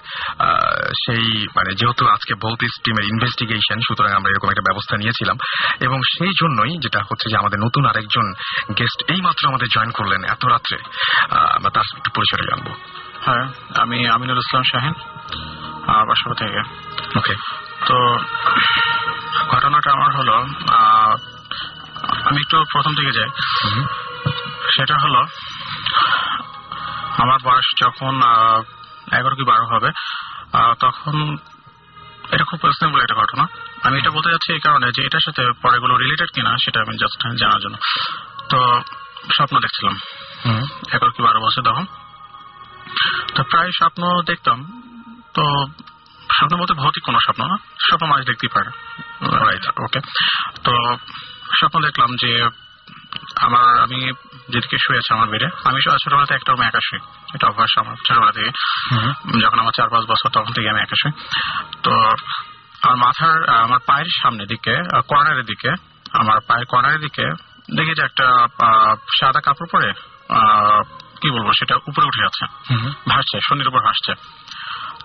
সেই 1.04 1.26
মানে 1.56 1.72
যেহেতু 1.76 2.04
আজকে 2.08 2.34
ভৌত 2.34 2.62
টিমের 2.84 3.06
ইনভেস্টিগেশন 3.06 3.80
সুতরাং 3.88 4.12
আমরা 4.12 4.30
এরকম 4.30 4.50
একটা 4.50 4.68
ব্যবস্থা 4.70 4.96
নিয়েছিলাম। 4.98 5.38
এবং 5.82 5.98
সেই 6.18 6.34
জন্যই 6.42 6.74
যেটা 6.78 7.00
হচ্ছে 7.00 7.28
যে 7.30 7.38
আমাদের 7.38 7.60
নতুন 7.60 7.84
আরেকজন 7.86 8.28
গেস্ট 8.74 9.00
এই 9.12 9.22
মাত্র 9.22 9.50
আমাদের 9.50 9.68
জয়েন 9.76 9.92
করলেন 9.92 10.22
এত 10.24 10.46
রাত্রে। 10.46 10.78
আমরা 11.56 11.70
তার 11.70 11.84
একটু 11.98 12.10
পরিচয় 12.16 12.44
জানব। 12.50 12.68
হ্যাঁ 13.26 13.46
আমি 13.82 13.98
আমিনুল 14.08 14.38
ইসলাম 14.38 14.64
শাহিন 14.64 14.96
বাসাবো 16.10 16.34
থেকে। 16.34 16.60
ওকে 17.20 17.36
তো 17.88 17.98
ঘটনাটা 19.50 19.90
আমার 19.92 20.12
হলো 20.16 20.36
আমি 22.30 22.40
একটু 22.42 22.58
প্রথম 22.74 22.94
থেকে 22.96 23.12
যাই। 23.12 23.30
সেটা 24.76 24.96
হলো 25.04 25.22
আমার 27.18 27.40
বয়স 27.44 27.68
যখন 27.86 28.14
এগারো 29.12 29.36
কি 29.36 29.44
বারো 29.44 29.66
হবে 29.66 29.90
তখন 30.80 31.38
এটা 32.32 32.44
খুব 32.44 32.60
পার্সোনাল 32.60 33.02
একটা 33.02 33.16
ঘটনা। 33.16 33.48
আমি 33.84 33.98
এটা 33.98 34.12
বলতে 34.12 34.30
যাচ্ছি 34.30 34.54
এই 34.54 34.60
কারণে 34.60 34.92
যে 34.96 35.06
এটার 35.06 35.20
সাথে 35.26 35.52
পরেগুলো 35.62 35.98
রিলেটেড 35.98 36.30
কিনা 36.36 36.56
সেটা 36.66 36.80
আমি 36.80 36.98
জাস্ট 36.98 37.40
জানার 37.40 37.60
জন্য। 37.60 37.78
তো 38.50 38.82
স্বপ্ন 39.34 39.60
দেখছিলাম। 39.60 40.00
এগারো 40.94 41.12
কি 41.12 41.24
বারো 41.24 41.40
বছর 41.40 41.62
তখন? 41.62 41.86
তো 43.36 43.44
প্রায় 43.44 43.72
স্বপ্ন 43.72 44.22
দেখতাম। 44.22 44.60
তো 45.34 45.44
স্বপ্ন 46.34 46.58
বলতে 46.58 46.74
ভৌতিক 46.74 47.04
কোনো 47.04 47.20
স্বপ্ন 47.20 47.48
না 47.48 47.58
স্বপ্ন 47.90 48.08
মানুষ 48.08 48.26
দেখতেই 48.26 48.50
পারে। 48.54 48.70
রাইট 49.46 49.80
ওকে 49.80 50.00
তো 50.64 50.98
স্বপ্ন 51.60 51.82
দেখলাম 51.82 52.16
যে 52.16 52.50
আমার 53.38 53.66
আমি 53.80 54.00
যেদিকে 54.50 54.78
শুয়ে 54.80 55.00
আছে 55.00 55.12
আমার 55.14 55.28
বেডে 55.30 55.48
আমি 55.64 55.80
ছো- 55.82 56.00
ছোটবেলা 56.04 56.26
থেকে 56.26 56.40
একটা 56.40 56.52
রুমে 56.52 56.66
একা 56.68 56.82
শুই 56.82 57.00
এটা 57.34 57.46
অভ্যাস 57.48 57.72
আমার 57.78 57.96
ছোটবেলা 58.04 58.32
থেকে 58.32 58.50
যখন 59.42 59.60
আমার 59.60 59.74
চার 59.74 59.90
পাঁচ 59.90 60.04
বছর 60.08 60.30
তখন 60.30 60.52
থেকে 60.54 60.68
আমি 60.70 60.82
একা 60.82 60.98
শুই 61.02 61.14
তো 61.84 61.94
আমার 62.82 62.98
মাথার 62.98 63.36
আমার 63.66 63.80
পায়ের 63.88 64.10
সামনের 64.22 64.48
দিকে 64.48 64.74
কর্নারের 65.08 65.46
দিকে 65.46 65.70
আমার 66.14 66.38
পায়ের 66.48 66.66
কর্নারের 66.66 67.02
দিকে 67.02 67.26
দেখি 67.70 67.94
যে 67.96 68.04
একটা 68.04 68.26
সাদা 69.20 69.42
কাপড় 69.42 69.70
পরে 69.72 69.90
আহ, 70.30 70.80
কি 71.22 71.28
বলব 71.32 71.48
সেটা 71.60 71.76
উপরে 71.88 72.06
উঠে 72.06 72.22
যাচ্ছে। 72.22 72.46
ভাসছে 73.10 73.38
শনির 73.50 73.68
উপর 73.68 73.82
ভাসছে। 73.82 74.12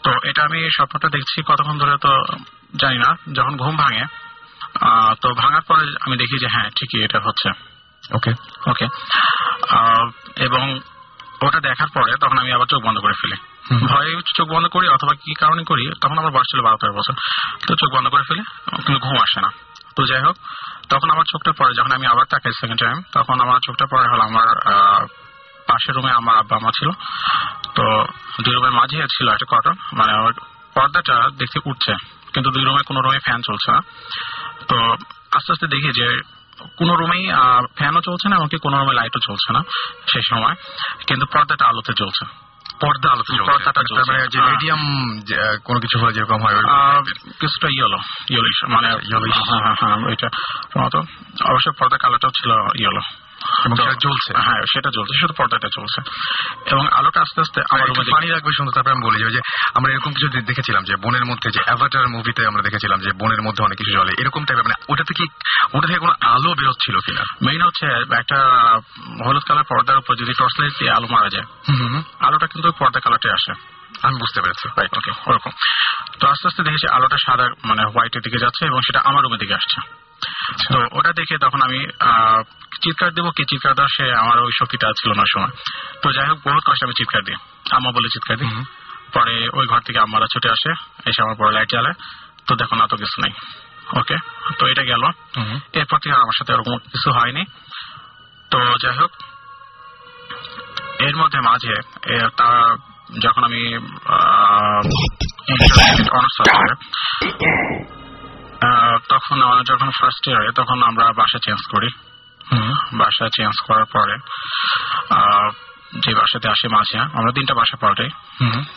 তো 0.02 0.10
এটা 0.22 0.40
আমি 0.44 0.70
স্বপ্নটা 0.70 1.08
দেখছি 1.08 1.42
কতক্ষণ 1.42 1.78
ধরে 1.78 1.94
তো 1.98 2.12
জানি 2.74 2.98
না। 2.98 3.10
যখন 3.32 3.54
ঘুম 3.56 3.76
ভাঙে 3.76 4.04
আহ, 4.80 5.10
তো 5.22 5.28
ভাঙার 5.34 5.62
পরে 5.62 5.84
আমি 6.00 6.16
দেখি 6.16 6.36
যে 6.38 6.48
হ্যাঁ 6.48 6.68
ঠিকই 6.70 7.04
এটা 7.04 7.18
হচ্ছে। 7.20 7.48
ওকে 8.16 8.32
ওকে 8.70 8.86
এবং 10.46 10.64
ওটা 11.46 11.58
দেখার 11.66 11.90
পরে 11.96 12.12
তখন 12.22 12.38
আমি 12.42 12.50
আবার 12.56 12.68
চোখ 12.72 12.80
বন্ধ 12.86 12.98
করে 13.04 13.14
ফেলি। 13.20 13.36
ভয়ে 13.90 14.12
চোখ 14.38 14.46
বন্ধ 14.54 14.66
করি 14.74 14.86
অথবা 14.96 15.14
কি 15.24 15.32
কারণে 15.42 15.62
করি 15.70 15.84
তখন 16.02 16.16
আমার 16.22 16.32
বয়স 16.36 16.48
ছিল 16.52 16.60
বারো 16.66 16.76
তেরো 16.80 16.94
বছর। 16.98 17.14
তো 17.66 17.72
চোখ 17.80 17.90
বন্ধ 17.96 18.06
করে 18.12 18.24
ফেলি 18.28 18.42
কিন্তু 18.84 19.00
ঘুম 19.06 19.16
আসে 19.24 19.38
না। 19.44 19.50
তো 19.96 20.00
যাই 20.10 20.22
হোক 20.26 20.36
তখন 20.92 21.08
আমার 21.14 21.26
চোখটা 21.32 21.52
পড়ে 21.58 21.72
যখন 21.78 21.92
আমি 21.98 22.06
আবার 22.12 22.26
তাকাই 22.32 22.52
সেকেন্ড 22.60 22.80
টাইম 22.82 22.98
তখন 23.16 23.36
আমার 23.44 23.58
চোখটা 23.66 23.86
পড়ে 23.92 24.06
হলো 24.12 24.22
আমার 24.30 24.48
পাশের 25.68 25.94
রুমে 25.96 26.12
আমার 26.20 26.34
আব্বা 26.40 26.54
আমা 26.60 26.70
ছিল। 26.78 26.88
তো 27.76 27.84
দুই 28.44 28.52
রুমের 28.54 28.74
মাঝে 28.80 28.96
ছিল 29.14 29.26
একটা 29.34 29.46
কটন 29.52 29.76
মানে 29.98 30.12
আমার 30.18 30.34
পর্দাটা 30.76 31.16
দেখতে 31.40 31.58
উঠছে 31.70 31.92
কিন্তু 32.32 32.48
দুই 32.54 32.64
রুমে 32.64 32.82
কোনো 32.88 33.00
রুমে 33.04 33.20
ফ্যান 33.26 33.40
চলছে 33.48 33.68
না। 33.74 33.80
তো 34.70 34.76
আস্তে 35.36 35.50
আস্তে 35.54 35.66
দেখি 35.74 35.90
যে 36.00 36.08
কোনো 36.76 36.96
রুমেই 36.96 37.24
ফ্যানও 37.74 38.00
চলছে 38.00 38.28
না 38.28 38.36
এমনকি 38.36 38.58
কোনো 38.58 38.78
রুমে 38.78 38.94
লাইটও 38.94 39.20
চলছে 39.26 39.52
না 39.52 39.60
সেই 40.12 40.22
সময় 40.22 40.54
কিন্তু 41.06 41.26
পর্দাটা 41.26 41.64
আলোতে 41.66 41.92
চলছে 41.96 42.24
পর্দা 42.80 43.10
আলোতে। 43.12 43.32
পর্দাটা 43.46 43.80
মানে 43.80 43.88
চলছে। 43.88 44.28
যে। 44.28 44.38
মিডিয়াম 44.40 44.80
কোনো 45.64 45.80
কিছু 45.80 45.98
হলে 45.98 46.12
যেরকম 46.12 46.42
হয় 46.42 46.54
কিছুটা 47.40 47.68
ইয়েলো 47.70 47.98
ইয়েলো 48.28 48.48
মানে 48.68 48.88
ইয়েলো 48.88 49.26
হ্যাঁ 49.48 49.60
হ্যাঁ 49.60 49.76
হ্যাঁ 49.80 49.96
ওইটা 50.08 50.28
প্রথমত 50.72 50.96
অবশ্য 51.44 51.72
পর্দা 51.78 51.96
কালোটাও 51.96 52.30
ছিল 52.30 52.50
ইয়েলো 52.50 53.00
এবং 53.64 53.76
সেটা 53.76 53.94
জ্বলছে 54.00 54.32
হ্যাঁ 54.36 54.62
সেটা 54.72 55.32
পর্দাটা 55.38 55.68
চলছে। 55.72 56.00
এবং 56.70 56.88
আলোটা 56.92 57.20
আস্তে 57.20 57.40
আস্তে 57.40 57.60
আমার 57.70 57.88
পানি 58.12 58.28
রাখবে 58.28 58.50
শুনতে 58.56 58.72
তারপরে 58.74 58.92
আমি 58.92 59.02
বলি 59.06 59.18
যে 59.32 59.40
আমরা 59.74 59.92
এরকম 59.92 60.10
কিছু 60.10 60.40
দেখেছিলাম 60.40 60.84
যে 60.84 60.96
বনের 60.96 61.24
মধ্যে 61.24 61.50
যে 61.50 61.60
অ্যাভাটার 61.64 62.08
মুভিতে 62.08 62.46
আমরা 62.46 62.62
দেখেছিলাম 62.62 63.00
যে 63.00 63.12
বনের 63.12 63.42
মধ্যে 63.42 63.64
অনেক 63.64 63.78
কিছু 63.78 63.90
জ্বলে 63.90 64.12
এরকম 64.18 64.44
টাইপের 64.44 64.64
মানে 64.64 64.74
ওটা 64.88 65.04
থেকে 65.04 65.98
কোনো 65.98 66.12
আলো 66.20 66.54
বেরোচ্ছিল 66.54 66.98
কিনা? 67.00 67.24
মেইন 67.46 67.62
হচ্ছে 67.62 67.86
একটা 68.18 68.36
হলুদ 69.24 69.42
কালার 69.42 69.64
পর্দার 69.64 69.98
উপর 69.98 70.14
যদি 70.14 70.32
টর্চ 70.38 70.60
লাইট 70.60 70.72
দিয়ে 70.78 70.90
আলো 70.90 71.06
মারা 71.06 71.28
যায় 71.28 71.44
আলোটা 72.20 72.46
কিন্তু 72.46 72.72
পর্দা 72.72 73.00
কালারটা 73.00 73.32
আসে। 73.32 73.52
আমি 74.02 74.16
বুঝতে 74.16 74.40
পেরেছি। 74.40 74.68
রাইট 74.68 74.98
ওকে 74.98 75.10
ওরকম। 75.26 75.50
তো 76.20 76.28
আস্তে 76.28 76.48
আস্তে 76.48 76.62
দেখেছি 76.62 76.88
আলোটা 76.88 77.16
সাদা 77.16 77.50
মানে 77.64 77.82
হোয়াইটের 77.84 78.22
দিকে 78.22 78.38
যাচ্ছে 78.38 78.66
এবং 78.66 78.80
সেটা 78.80 79.00
আমার 79.04 79.24
রুমের 79.24 79.38
দিকে 79.38 79.54
আসছে। 79.54 80.07
তো 80.72 80.78
ওটা 80.92 81.12
দেখে 81.12 81.38
তখন 81.38 81.62
আমি 81.62 81.86
আহ, 82.00 82.40
চিৎকার 82.82 83.10
দেবো 83.14 83.30
কি 83.30 83.44
চিৎকার 83.44 83.74
দেওয়া 83.74 83.88
সে 83.96 84.12
আমার 84.14 84.38
ওই 84.38 84.52
শক্তিটা 84.60 84.86
ছিল 85.00 85.10
না 85.12 85.24
সময়। 85.34 85.52
তো 86.02 86.12
যাই 86.12 86.26
হোক 86.28 86.38
বহুত 86.44 86.62
কষ্ট 86.66 86.84
আমি 86.84 86.92
চিৎকার 86.98 87.22
দিই। 87.24 87.36
আম্মা 87.70 87.90
বলে 87.92 88.08
চিৎকার 88.08 88.36
দিই। 88.38 88.50
পরে 89.12 89.48
ওই 89.52 89.66
ঘর 89.66 89.80
থেকে 89.80 89.98
আম্মারা 89.98 90.26
ছুটে 90.32 90.48
আসে 90.48 90.70
এসে 91.06 91.22
আমার 91.22 91.36
পরে 91.36 91.52
লাইট 91.52 91.68
জ্বালায়। 91.70 91.94
তো 92.46 92.54
দেখো 92.54 92.74
না 92.74 92.86
তো 92.86 92.96
কিছু 92.96 93.20
নাই। 93.20 93.32
ওকে? 93.96 94.16
তো 94.58 94.66
এটা 94.68 94.82
গেল। 94.82 95.02
এরপর 95.72 95.98
থেকে 95.98 96.14
আর 96.14 96.20
আমার 96.20 96.36
সাথে 96.38 96.52
ওরকম 96.52 96.78
কিছু 96.92 97.10
হয়নি। 97.12 97.44
তো 98.50 98.58
যাই 98.80 98.96
হোক 98.98 99.10
এর 101.00 101.16
মধ্যে 101.16 101.40
মাঝে 101.40 101.74
তা 102.36 102.48
যখন 103.20 103.44
আমি 103.44 103.60
অনার্স 106.10 106.38
তখন 109.08 109.38
যখন 109.62 109.90
ফার্স্ট 109.90 110.28
ইয়ারে 110.28 110.50
তখন 110.52 110.82
আমরা 110.82 111.04
বাসা 111.12 111.38
চেঞ্জ 111.44 111.60
করি। 111.70 111.90
বাসা 112.92 113.26
চেঞ্জ 113.36 113.56
করার 113.66 113.84
পরে 113.84 114.16
যে 115.98 116.14
বাসাতে 116.14 116.48
আসে 116.48 116.68
মাঝে 116.68 116.98
আমরা 116.98 117.32
তিনটা 117.34 117.54
বাসা 117.54 117.76
পাল্টাই 117.80 118.10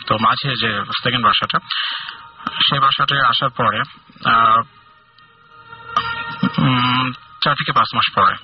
তো 0.06 0.12
মাঝে 0.20 0.48
যে 0.56 0.70
সেকেন্ড 1.02 1.24
বাসাটা 1.26 1.58
সেই 2.66 2.80
বাসাটায় 2.80 3.20
আসার 3.20 3.50
পরে 3.50 3.80
চার 7.42 7.54
থেকে 7.54 7.72
পাঁচ 7.72 7.88
মাস 7.94 8.08
পরে 8.14 8.34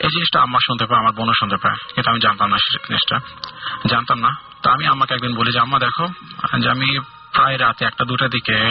এই 0.00 0.10
জিনিসটা 0.10 0.38
আম্মা 0.40 0.58
শুনতে 0.66 0.84
পায় 0.86 1.00
আমার 1.00 1.12
বোনও 1.12 1.34
শুনতে 1.38 1.56
পায় 1.56 1.76
কিন্তু 1.94 2.10
আমি 2.10 2.20
জানতাম 2.20 2.48
না 2.50 2.56
সেই 2.56 2.78
জিনিসটা। 2.86 3.16
জানতাম 3.86 4.18
না। 4.18 4.30
তো 4.62 4.66
আমি 4.70 4.84
আম্মাকে 4.86 5.14
একদিন 5.14 5.32
বলি 5.36 5.50
যে 5.52 5.60
আম্মা 5.60 5.78
দেখো 5.78 6.06
যে 6.62 6.68
আমি 6.70 6.88
প্রায় 7.34 7.58
রাতে 7.58 7.84
একটা 7.84 8.04
দুটার 8.04 8.28
দিকে 8.28 8.70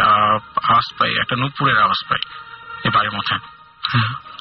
আওয়াজ 0.69 0.93
পাই 0.99 1.11
একটা 1.21 1.35
নুপুরের 1.35 1.77
আওয়াজ 1.77 2.09
পাই 2.09 2.19
এই 2.85 2.89
বাড়ির 2.89 3.11
মধ্যে। 3.11 3.35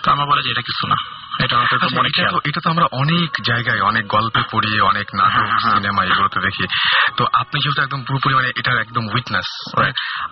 তো 0.03 0.11
আম্মা 0.11 0.24
বলে 0.24 0.43
যে 0.43 0.51
এটা 0.51 0.62
কিছু 0.62 0.86
না। 0.86 0.97
এটা 1.44 1.57
মনে 1.97 2.09
এটা 2.44 2.61
তো 2.61 2.70
আমরা 2.70 2.85
অনেক 2.93 3.31
জায়গায় 3.43 3.81
অনেক 3.81 4.07
গল্পে 4.07 4.40
পড়ি 4.51 4.81
অনেক 4.81 5.07
নাটক 5.15 5.31
হ্যাঁ, 5.31 5.47
হ্যাঁ। 5.47 5.74
সিনেমা 5.77 6.05
এগুলোতে 6.05 6.40
দেখি। 6.40 6.65
তো 7.16 7.27
আপনি 7.32 7.61
যেহেতু 7.61 7.82
একদম 7.82 8.05
পুরোপুরি 8.05 8.35
মানে 8.35 8.49
এটার 8.57 8.78
একদম 8.78 9.05
উইটনেস 9.15 9.49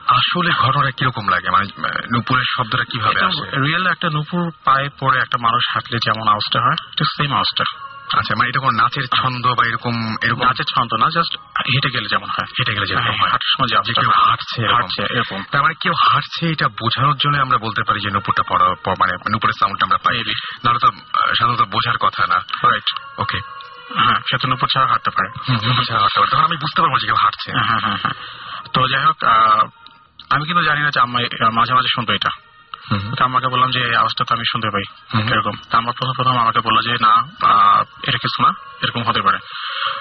আসলে 0.06 0.50
ঘটনা 0.50 0.90
কীরকম 0.90 1.28
লাগে? 1.28 1.50
মানে 1.50 1.66
নুপুরের 2.12 2.44
শব্দটা 2.56 2.84
কীভাবে 2.84 3.24
আসে? 3.24 3.56
রিয়েল 3.60 3.86
একটা 3.86 4.08
নুপুর 4.10 4.50
পায়ে 4.64 4.88
পড়ে 5.00 5.18
একটা 5.18 5.38
মানুষ 5.40 5.64
হাঁটলে 5.74 5.98
যেমন 6.04 6.28
আওয়াজটা 6.28 6.60
হয় 6.60 6.76
ঠিক 6.76 7.08
সেম 7.16 7.32
আওয়াজটা। 7.32 7.89
আচ্ছা 8.10 8.34
মানে 8.34 8.48
এটা 8.48 8.60
কোনো 8.60 8.74
নাচের 8.76 9.06
ছন্দ 9.16 9.54
বা 9.54 9.62
এরকম 9.66 9.94
এরকম? 10.22 10.42
নাচের 10.46 10.64
ছন্দ 10.64 10.94
না 10.94 11.08
জাস্ট 11.10 11.32
হেঁটে 11.68 11.90
গেলে 11.90 12.08
যেমন 12.08 12.28
হয়। 12.28 12.48
হেঁটে 12.58 12.74
গেলে 12.74 12.86
যেরকম 12.86 13.14
হয়। 13.14 13.30
হাঁটার 13.30 13.50
সময় 13.54 13.68
যে 13.68 13.92
কেউ 13.94 14.10
হাঁটছে। 14.22 14.60
হাঁটছে 14.66 15.02
এরকম। 15.02 15.42
তার 15.50 15.62
মানে 15.62 15.74
কেউ 15.74 15.92
হাঁটছে 16.06 16.46
এটা 16.48 16.68
বোঝানোর 16.80 17.16
জন্য 17.16 17.36
আমরা 17.40 17.58
বলতে 17.58 17.82
পারি 17.86 18.00
যে 18.00 18.10
নুপুরটা 18.10 18.42
পড়া 18.42 18.66
মানে 18.98 19.12
নুপুরের 19.30 19.54
সাউন্ডটা 19.60 19.84
আমরা 19.84 19.98
পাই। 19.98 20.16
নাহলে 20.64 20.78
তো 20.78 20.88
সাধারণত 21.34 21.62
বোঝার 21.62 21.98
কথা 21.98 22.26
না। 22.26 22.38
রাইট 22.64 22.88
ওকে 23.18 23.38
হ্যাঁ 23.96 24.20
সে 24.30 24.38
তো 24.38 24.48
নুপুর 24.48 24.68
ছাড়া 24.68 24.86
হাঁটতে 24.86 25.10
পারে। 25.10 25.28
তখন 26.30 26.44
আমি 26.44 26.56
বুঝতে 26.56 26.80
পারব 26.82 26.94
যে 26.98 27.06
কেউ 27.06 27.16
হাঁটছে। 27.16 27.48
হ্যাঁ 27.52 27.80
হ্যাঁ 27.84 28.14
তো 28.72 28.86
যাই 28.88 29.04
হোক 29.04 29.24
আহ, 29.24 29.62
আমি 30.30 30.46
কিন্তু 30.46 30.62
জানি 30.62 30.80
না 30.80 30.90
যে 30.90 31.00
আহ, 31.00 31.06
মাঝে 31.50 31.74
মাঝে 31.74 31.88
শুনতো 31.94 32.12
এটা। 32.12 32.30
তো 32.88 33.24
আমাকে 33.24 33.46
বললাম 33.46 33.70
যে 33.70 33.82
আওয়াজটা 33.96 34.24
তো 34.24 34.34
আমি 34.34 34.44
শুনতে 34.52 34.68
পাই। 34.70 34.84
এরকম। 35.32 35.56
তো 35.70 35.78
আমার 35.78 35.94
প্রথম 35.98 36.12
প্রথম 36.16 36.38
আমাকে 36.38 36.60
বলল 36.60 36.78
যে 36.80 36.94
না 37.00 37.12
এটা 38.08 38.18
কিছু 38.18 38.42
না 38.42 38.50
এরকম 38.82 39.02
হতে 39.02 39.22
পারে। 39.22 39.38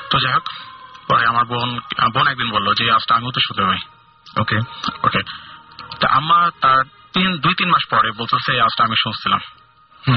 তো 0.10 0.20
যাই 0.20 0.34
হোক 0.34 0.44
পরে 1.08 1.26
আমার 1.26 1.46
বোন 1.46 1.80
বোন 2.14 2.28
একদিন 2.28 2.50
বলল 2.52 2.74
যে 2.74 2.84
আওয়াজটা 2.84 3.16
আমিও 3.16 3.32
তো 3.32 3.40
শুনতে 3.40 3.64
পাই। 3.64 3.80
ওকে। 4.42 4.58
ওকে। 5.04 5.22
তো 6.00 6.08
আম্মা 6.08 6.50
তার 6.62 6.84
তিন 7.14 7.38
দুই 7.38 7.54
তিন 7.58 7.70
মাস 7.70 7.86
পরে 7.90 8.12
বলতেছে 8.12 8.52
আওয়াজটা 8.52 8.84
আমি 8.84 8.96
শুনছিলাম। 9.04 9.40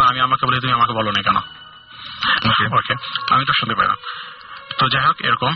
আমি 0.02 0.20
আমাকে 0.20 0.46
বলি 0.46 0.60
তুমি 0.60 0.72
আমাকে 0.72 0.92
বলো 0.92 1.10
না 1.10 1.22
কেন? 1.22 1.36
ওকে। 2.78 2.94
আমি 3.34 3.44
তো 3.44 3.52
শুনতে 3.52 3.74
পাই 3.74 3.88
না। 3.88 3.94
তো 4.78 4.88
যাই 4.88 5.04
হোক 5.06 5.20
এরকম। 5.20 5.54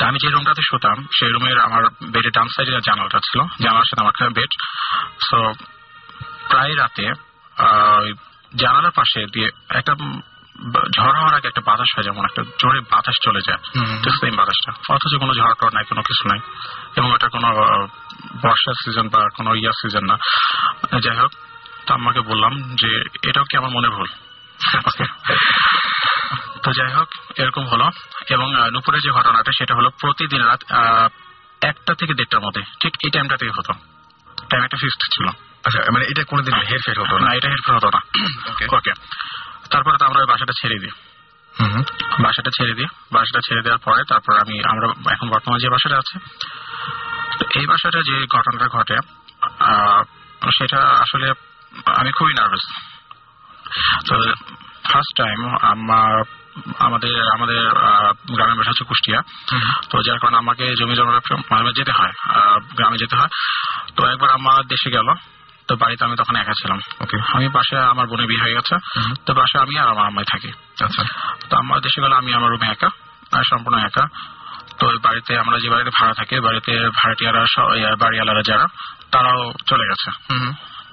আমি 0.00 0.18
যে 0.22 0.28
রুমটাতে 0.28 0.62
শুতাম 0.62 1.06
সেই 1.18 1.30
রুমের 1.32 1.58
আমার 1.60 1.82
বেডের 1.84 2.32
ডান 2.32 2.48
সাইডে 2.48 2.72
জানালাটা 2.72 3.18
ছিল। 3.18 3.40
জানালার 3.40 3.88
সাথে 3.90 4.00
আমার 4.00 4.30
বেড 4.30 4.52
সো 5.30 5.52
প্রায় 6.50 6.76
রাতে 6.76 7.10
আহ, 7.58 8.12
জানালার 8.56 8.90
পাশে 8.90 9.26
দিয়ে 9.32 9.50
একটা 9.70 9.94
ঝড় 10.96 11.12
হওয়ার 11.18 11.34
আগে 11.34 11.48
একটা 11.48 11.60
বাতাস 11.60 11.86
হয় 11.96 12.04
যেমন 12.04 12.24
একটা 12.24 12.42
জোরে 12.42 12.80
বাতাস 12.80 13.14
চলে 13.22 13.40
যায়। 13.46 13.58
তো 14.02 14.10
সেম 14.10 14.36
বাতাসটা। 14.36 14.94
অথচ 14.94 15.20
কোনো 15.20 15.34
ঝড় 15.34 15.54
টড় 15.54 15.70
নাই 15.74 15.84
কোনো 15.84 16.02
কিছু 16.02 16.28
নাই। 16.28 16.38
এবং 16.96 17.14
এটা 17.14 17.28
কোনো 17.28 17.48
বর্ষার 18.42 18.74
সিজন 18.84 19.08
বা 19.08 19.28
কোনো 19.36 19.54
ইয়ার 19.54 19.72
সিজন 19.72 20.04
না। 20.04 20.16
যাই 21.00 21.16
হোক 21.16 21.32
তো 21.86 21.94
আমাকে 21.94 22.20
বললাম 22.20 22.74
যে 22.74 23.04
এটাও 23.22 23.44
কি 23.44 23.56
আমার 23.56 23.70
মনে 23.70 23.88
ভুল? 23.88 24.06
Okay. 24.78 25.06
তো 26.62 26.72
যাই 26.72 26.92
হোক 26.92 27.08
এরকম 27.36 27.66
হলো। 27.66 27.90
এবং 28.30 28.70
নুপুরের 28.72 29.00
যে 29.00 29.10
ঘটনাটা 29.10 29.52
সেটা 29.58 29.74
হলো 29.74 29.90
প্রতিদিন 29.90 30.42
রাত 30.42 30.72
আহ, 30.72 31.08
একটা 31.62 31.94
থেকে 31.94 32.14
দেড়টার 32.14 32.40
মধ্যে 32.40 32.62
ঠিক 32.80 32.96
এই 33.04 33.10
টাইমটা 33.10 33.36
থেকে 33.36 33.52
হতো। 33.58 33.95
একটা 34.64 34.76
ফিক্সড 34.80 35.02
ছিল। 35.14 35.26
আচ্ছা 35.66 35.80
মানে 35.92 36.04
এটা 36.10 36.22
কোনোদিন 36.24 36.54
হেরফের 36.54 37.00
হতো 37.02 37.16
না। 37.18 37.28
এটা 37.34 37.48
হেল্প 37.48 37.68
হতো 37.70 37.88
না। 37.94 38.00
ওকে 38.76 38.92
তারপরে 39.70 39.96
তো 39.98 40.04
আমরা 40.06 40.20
ওই 40.20 40.26
বাসাটা 40.26 40.54
ছেড়ে 40.60 40.78
দিই। 40.78 40.94
বাসাটা 42.22 42.50
ছেড়ে 42.56 42.74
দিই। 42.74 42.88
বাসাটা 43.12 43.40
ছেড়ে 43.46 43.62
দেওয়ার 43.62 43.82
পরে 43.84 44.02
তারপর 44.08 44.32
আমি 44.38 44.56
আমরা 44.72 44.86
এখন 45.12 45.26
বর্তমানে 45.28 45.60
যে 45.62 45.68
বাসাটা 45.68 45.96
আছে 45.98 46.16
এই 47.58 47.66
বাসাটা 47.66 48.00
যে 48.08 48.26
ঘটনাটা 48.34 48.66
ঘটে 48.68 48.96
সেটা 50.58 50.80
আসলে 51.04 51.32
আমি 52.00 52.10
খুবই 52.12 52.34
নার্ভাস 52.34 52.64
তো 54.08 54.14
ফার্স্ট 54.92 55.12
টাইম 55.16 55.56
আমার 55.72 56.14
আমাদের 56.86 57.14
আমাদের 57.34 57.60
গ্রামের 58.36 58.56
বাসা 58.58 58.70
হচ্ছে 58.72 58.84
কুষ্টিয়া। 58.90 59.20
তো 59.90 59.96
যার 60.06 60.18
কারণে 60.22 60.38
আমাকে 60.42 60.64
জমি 60.78 60.94
জমা 60.98 61.12
মাঝে 61.50 61.64
মাঝে 61.66 61.78
যেতে 61.80 61.92
হয় 61.98 62.12
গ্রামে 62.78 62.96
যেতে 63.02 63.14
হয়। 63.20 63.30
তো 63.96 64.00
একবার 64.12 64.30
আমার 64.38 64.60
দেশে 64.72 64.90
গেল 64.96 65.08
তো 65.68 65.72
বাড়িতে 65.82 66.02
আমি 66.06 66.16
তখন 66.20 66.34
একা 66.42 66.54
ছিলাম। 66.60 66.78
ওকে 67.02 67.16
আমি 67.36 67.46
পাশে 67.56 67.74
আমার 67.92 68.06
বোনের 68.10 68.26
বিয়ে 68.30 68.42
হয়ে 68.44 68.56
গেছে। 68.58 68.74
তো 69.26 69.30
পাশে 69.38 69.56
আমি 69.64 69.74
আর 69.82 69.88
আমার 69.92 70.04
আম্মাই 70.06 70.26
থাকি। 70.32 70.50
আচ্ছা। 70.84 71.02
তো 71.50 71.54
আমার 71.62 71.78
দেশে 71.80 71.98
গেলে 72.02 72.14
আমি 72.20 72.30
আমার 72.38 72.50
রুমে 72.52 72.68
একা 72.74 72.88
সম্পূর্ণ 73.50 73.76
একা। 73.88 74.04
তো 74.78 74.82
ওই 74.90 74.98
বাড়িতে 75.06 75.32
আমরা 75.42 75.56
যে 75.62 75.68
বাড়িতে 75.74 75.90
ভাড়া 75.98 76.14
থাকি 76.18 76.34
বাড়িতে 76.46 76.72
ভাড়াটিয়ারা 76.98 77.42
বাড়িওয়ালারা 78.02 78.42
যারা 78.50 78.66
তারাও 79.12 79.42
চলে 79.70 79.84
গেছে। 79.90 80.08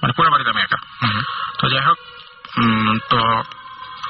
মানে 0.00 0.12
পুরো 0.16 0.28
বাড়িতে 0.30 0.50
আমি 0.50 0.62
একা। 0.66 0.78
তো 1.58 1.64
যাই 1.72 1.82
হোক 1.88 1.98
তো 3.10 3.18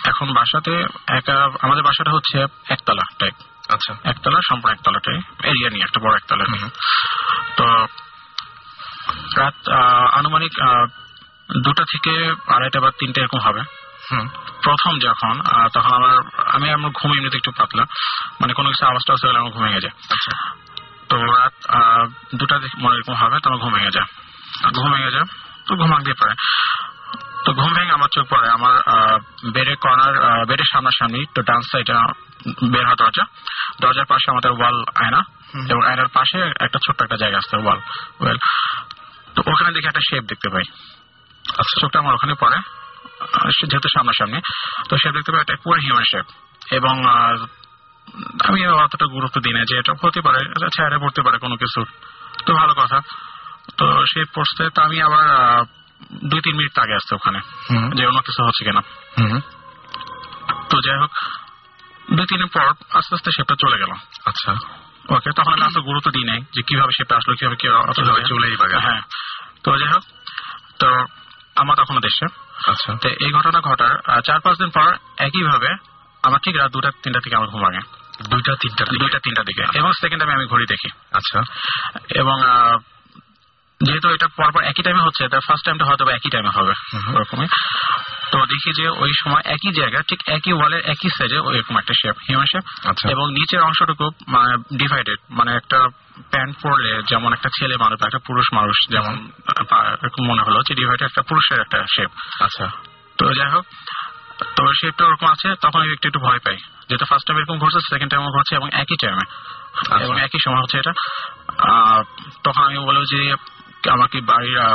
এখন 0.04 0.32
বাসাতে 0.32 0.84
একা 1.08 1.48
আমাদের 1.60 1.84
বাসাটা 1.84 2.10
হচ্ছে 2.10 2.46
একতলা 2.68 3.02
টাইপ 3.18 3.34
আচ্ছা। 3.68 3.94
একতলা 4.04 4.38
সম্পূর্ণ 4.48 4.74
একতলা 4.74 4.98
টাইপ 4.98 5.44
এরিয়া 5.44 5.70
নিয়ে 5.70 5.84
একটা 5.84 6.00
বড় 6.00 6.14
একতলা। 6.16 6.44
নিয়ে 6.50 6.68
তো 7.56 7.64
রাত 9.36 9.68
আনুমানিক 10.12 10.52
দুটা 11.64 11.84
থেকে 11.84 12.34
আড়াইটা 12.48 12.80
বা 12.80 12.90
তিনটে 12.98 13.20
এরকম 13.20 13.38
হবে। 13.38 13.60
হুম। 14.10 14.28
প্রথম 14.62 14.98
যখন 14.98 15.40
তখন 15.72 15.92
আমার 15.92 16.10
আমি 16.46 16.70
আমার 16.70 16.90
ঘুম 16.90 17.12
এমনিতে 17.12 17.36
একটু 17.36 17.52
পাতলা। 17.52 17.84
মানে 18.40 18.52
কোনো 18.52 18.68
কিছু 18.68 18.86
আওয়াজ 18.86 19.02
টাওয়াজ 19.06 19.30
হলে 19.30 19.38
আমার 19.38 19.52
ঘুম 19.52 19.62
ভেঙে 19.62 19.80
যায়। 19.80 19.94
আচ্ছা। 20.10 20.32
তো 21.08 21.16
রাত 21.16 21.52
আহ, 21.68 22.06
দুটা 22.34 22.56
মনে 22.78 22.94
এরকম 22.96 23.14
হবে 23.14 23.36
তখন 23.40 23.58
ঘুম 23.58 23.72
ভেঙে 23.72 23.90
যায়। 23.90 24.08
আর 24.64 24.70
ঘুম 24.70 24.92
ভেঙে 24.92 25.10
যায় 25.10 25.24
তো 25.66 25.76
ঘুম 25.76 26.02
দিয়ে 26.02 26.14
পারে 26.14 26.34
তো 27.44 27.50
ঘুম 27.60 27.72
ভেঙে 27.76 27.92
আমার 27.98 28.10
চোখ 28.14 28.24
পড়ে। 28.32 28.48
আমার 28.56 28.74
বেডের 29.54 29.78
কর্নার 29.84 30.14
বেডের 30.48 30.68
সামনাসামনি 30.72 31.20
তো 31.34 31.40
ডান 31.48 31.60
সাইডে 31.70 31.94
বের 32.72 32.84
হয় 32.88 32.98
দরজা। 33.02 33.24
দরজার 33.82 34.08
পাশে 34.12 34.26
আমাদের 34.32 34.52
ওয়াল 34.58 34.76
আয়না 35.02 35.20
এবং 35.72 35.82
আয়নার 35.88 36.10
পাশে 36.16 36.38
একটা 36.64 36.78
ছোট্ট 36.84 36.98
একটা 37.06 37.18
জায়গা 37.22 37.38
আছে 37.42 37.54
ওয়াল। 37.64 37.80
ওয়েল। 38.20 38.38
তো 39.34 39.40
ওখানে 39.50 39.70
দেখে 39.76 39.88
একটা 39.90 40.04
শেপ 40.08 40.24
দেখতে 40.30 40.48
পাই। 40.54 40.64
আচ্ছা 41.60 41.74
চোখটা 41.80 41.98
আমার 42.02 42.14
ওখানে 42.18 42.34
পড়ে 42.42 42.58
যেহেতু 43.70 43.88
সামনাসামনি। 43.96 44.40
তো 44.88 44.92
সে 45.00 45.08
দেখতে 45.16 45.30
পাই 45.32 45.40
একটা 45.44 45.54
পুরো 45.64 45.78
হিউম্যান 45.84 46.06
শেপ 46.12 46.26
এবং 46.78 46.94
আমি 48.48 48.60
অতটা 48.84 49.06
গুরুত্ব 49.14 49.36
দিই 49.44 49.54
না 49.56 49.62
যে 49.70 49.74
এটা 49.80 49.92
হতে 50.02 50.20
পারে 50.26 50.40
এটা 50.54 50.68
চেহারা 50.74 50.98
পড়তে 51.04 51.20
পারে 51.26 51.36
কোনো 51.44 51.56
কিছু 51.62 51.80
তো 52.46 52.50
ভালো 52.60 52.74
কথা। 52.80 52.98
তো 53.78 53.86
সে 54.10 54.20
পড়ছে 54.34 54.64
তো 54.74 54.78
আমি 54.86 54.96
আবার 55.06 55.26
দুই 56.24 56.40
তিন 56.40 56.56
মিনিট 56.56 56.78
আগে 56.78 56.94
আসছে 56.94 57.14
ওখানে। 57.14 57.40
যে 57.96 58.06
অন্য 58.06 58.20
কিছু 58.20 58.44
হচ্ছে 58.44 58.64
কিনা 58.64 58.82
তো 60.70 60.76
যাই 60.80 60.98
হোক 60.98 61.10
দুই 62.12 62.26
তিন 62.26 62.38
দিন 62.38 62.46
পর 62.46 62.66
আস্তে 62.98 63.14
আস্তে 63.14 63.30
শেপটা 63.30 63.54
চলে 63.60 63.78
গেল। 63.78 63.92
আচ্ছা। 64.24 64.52
ওকে 65.08 65.30
তখন 65.36 65.52
আমি 65.52 65.62
আসলে 65.62 65.82
গুরুত্ব 65.82 66.10
দিই 66.10 66.24
নাই 66.24 66.40
যে 66.54 66.62
কীভাবে 66.62 66.92
শেপটা 66.92 67.16
আসলো 67.16 67.34
কীভাবে 67.34 67.56
কীভাবে 67.56 68.22
চলেই 68.24 68.56
হ্যাঁ। 68.80 69.02
তো 69.64 69.78
যাই 69.78 69.88
হোক 69.88 70.02
তো 70.78 70.88
আমার 71.56 71.76
তখনও 71.76 72.00
দেশে 72.00 72.26
আচ্ছা। 72.70 72.94
তো 73.02 73.08
এই 73.08 73.32
ঘটনা 73.32 73.60
ঘটার 73.60 74.20
চার 74.22 74.40
পাঁচ 74.40 74.58
দিন 74.58 74.70
পর 74.70 74.96
একইভাবে 75.18 75.68
আমার 76.22 76.38
ঠিক 76.44 76.56
রাত 76.56 76.70
দুটা 76.72 76.90
তিনটা 77.02 77.20
থেকে 77.20 77.36
আমার 77.36 77.48
ঘুম 77.48 77.62
ভাঙে। 77.62 77.80
দুইটা 78.30 78.52
তিনটা 78.60 78.84
দুইটা 78.84 79.18
তিনটা 79.18 79.42
দিকে। 79.42 79.78
এবং 79.78 79.92
সেকেন্ড 79.92 80.22
টাইমে 80.22 80.34
আমি 80.34 80.46
ঘড়ি 80.46 80.66
দেখি। 80.66 80.88
আচ্ছা। 81.12 81.40
এবং 82.14 82.36
যেহেতু 83.80 84.08
এটা 84.08 84.26
পরপর 84.36 84.62
একই 84.62 84.82
টাইমে 84.82 85.02
হচ্ছে 85.02 85.22
তার 85.28 85.42
ফার্স্ট 85.46 85.64
টাইমটা 85.66 85.84
হয়তো 85.84 86.04
একই 86.10 86.30
টাইমে 86.30 86.50
হবে 86.50 86.72
ওরকমই। 87.14 87.48
তো 88.30 88.36
দেখি 88.44 88.70
যে 88.72 88.86
ওই 89.02 89.12
সময় 89.22 89.42
একই 89.46 89.70
জায়গা 89.72 89.98
ঠিক 90.08 90.20
একই 90.28 90.52
ওয়ালের 90.52 90.82
একই 90.84 91.10
সাইডে 91.10 91.38
ওই 91.38 91.54
এরকম 91.56 91.74
একটা 91.78 91.94
শেপ 92.00 92.16
হিউম্যান 92.26 92.48
শেপ 92.52 92.64
আচ্ছা। 92.86 93.04
এবং 93.10 93.24
নিচের 93.32 93.60
অংশটুকু 93.62 94.06
মানে 94.28 94.50
ডিভাইডেড 94.76 95.18
মানে 95.30 95.50
একটা 95.56 95.78
প্যান্ট 96.30 96.54
পরলে 96.62 96.92
যেমন 97.08 97.30
একটা 97.32 97.48
ছেলে 97.58 97.74
মানুষ 97.76 97.98
একটা 98.02 98.20
পুরুষ 98.26 98.46
মানুষ 98.52 98.76
যেমন 98.88 99.14
এরকম 99.96 100.22
মনে 100.28 100.42
হলো 100.42 100.58
যে 100.68 100.72
ডিভাইডেড 100.74 101.06
একটা 101.06 101.22
পুরুষের 101.22 101.58
একটা 101.60 101.78
শেপ 101.94 102.10
আচ্ছা। 102.40 102.66
তো 103.18 103.24
যাই 103.34 103.50
হোক 103.50 103.64
তো 104.56 104.62
শেপটা 104.80 105.04
ওরকম 105.04 105.26
আছে 105.26 105.48
তখন 105.60 105.78
আমি 105.80 105.92
একটু 105.92 106.06
একটু 106.08 106.20
ভয় 106.20 106.40
পাই 106.44 106.56
যেহেতু 106.88 107.04
ফার্স্ট 107.04 107.26
টাইম 107.26 107.36
এরকম 107.38 107.56
ঘটছে 107.58 107.80
সেকেন্ড 107.90 108.10
টাইম 108.12 108.22
ঘটছে 108.30 108.52
এবং 108.54 108.68
একই 108.72 108.96
টাইমে 108.96 109.24
এবং 110.00 110.14
একই 110.18 110.40
সময় 110.44 110.60
হচ্ছে 110.60 110.76
এটা। 110.78 110.92
আহ, 111.68 112.00
তখন 112.44 112.62
আমি 112.64 112.78
বলব 112.80 113.02
যে 113.04 113.20
আমাকে 113.90 114.20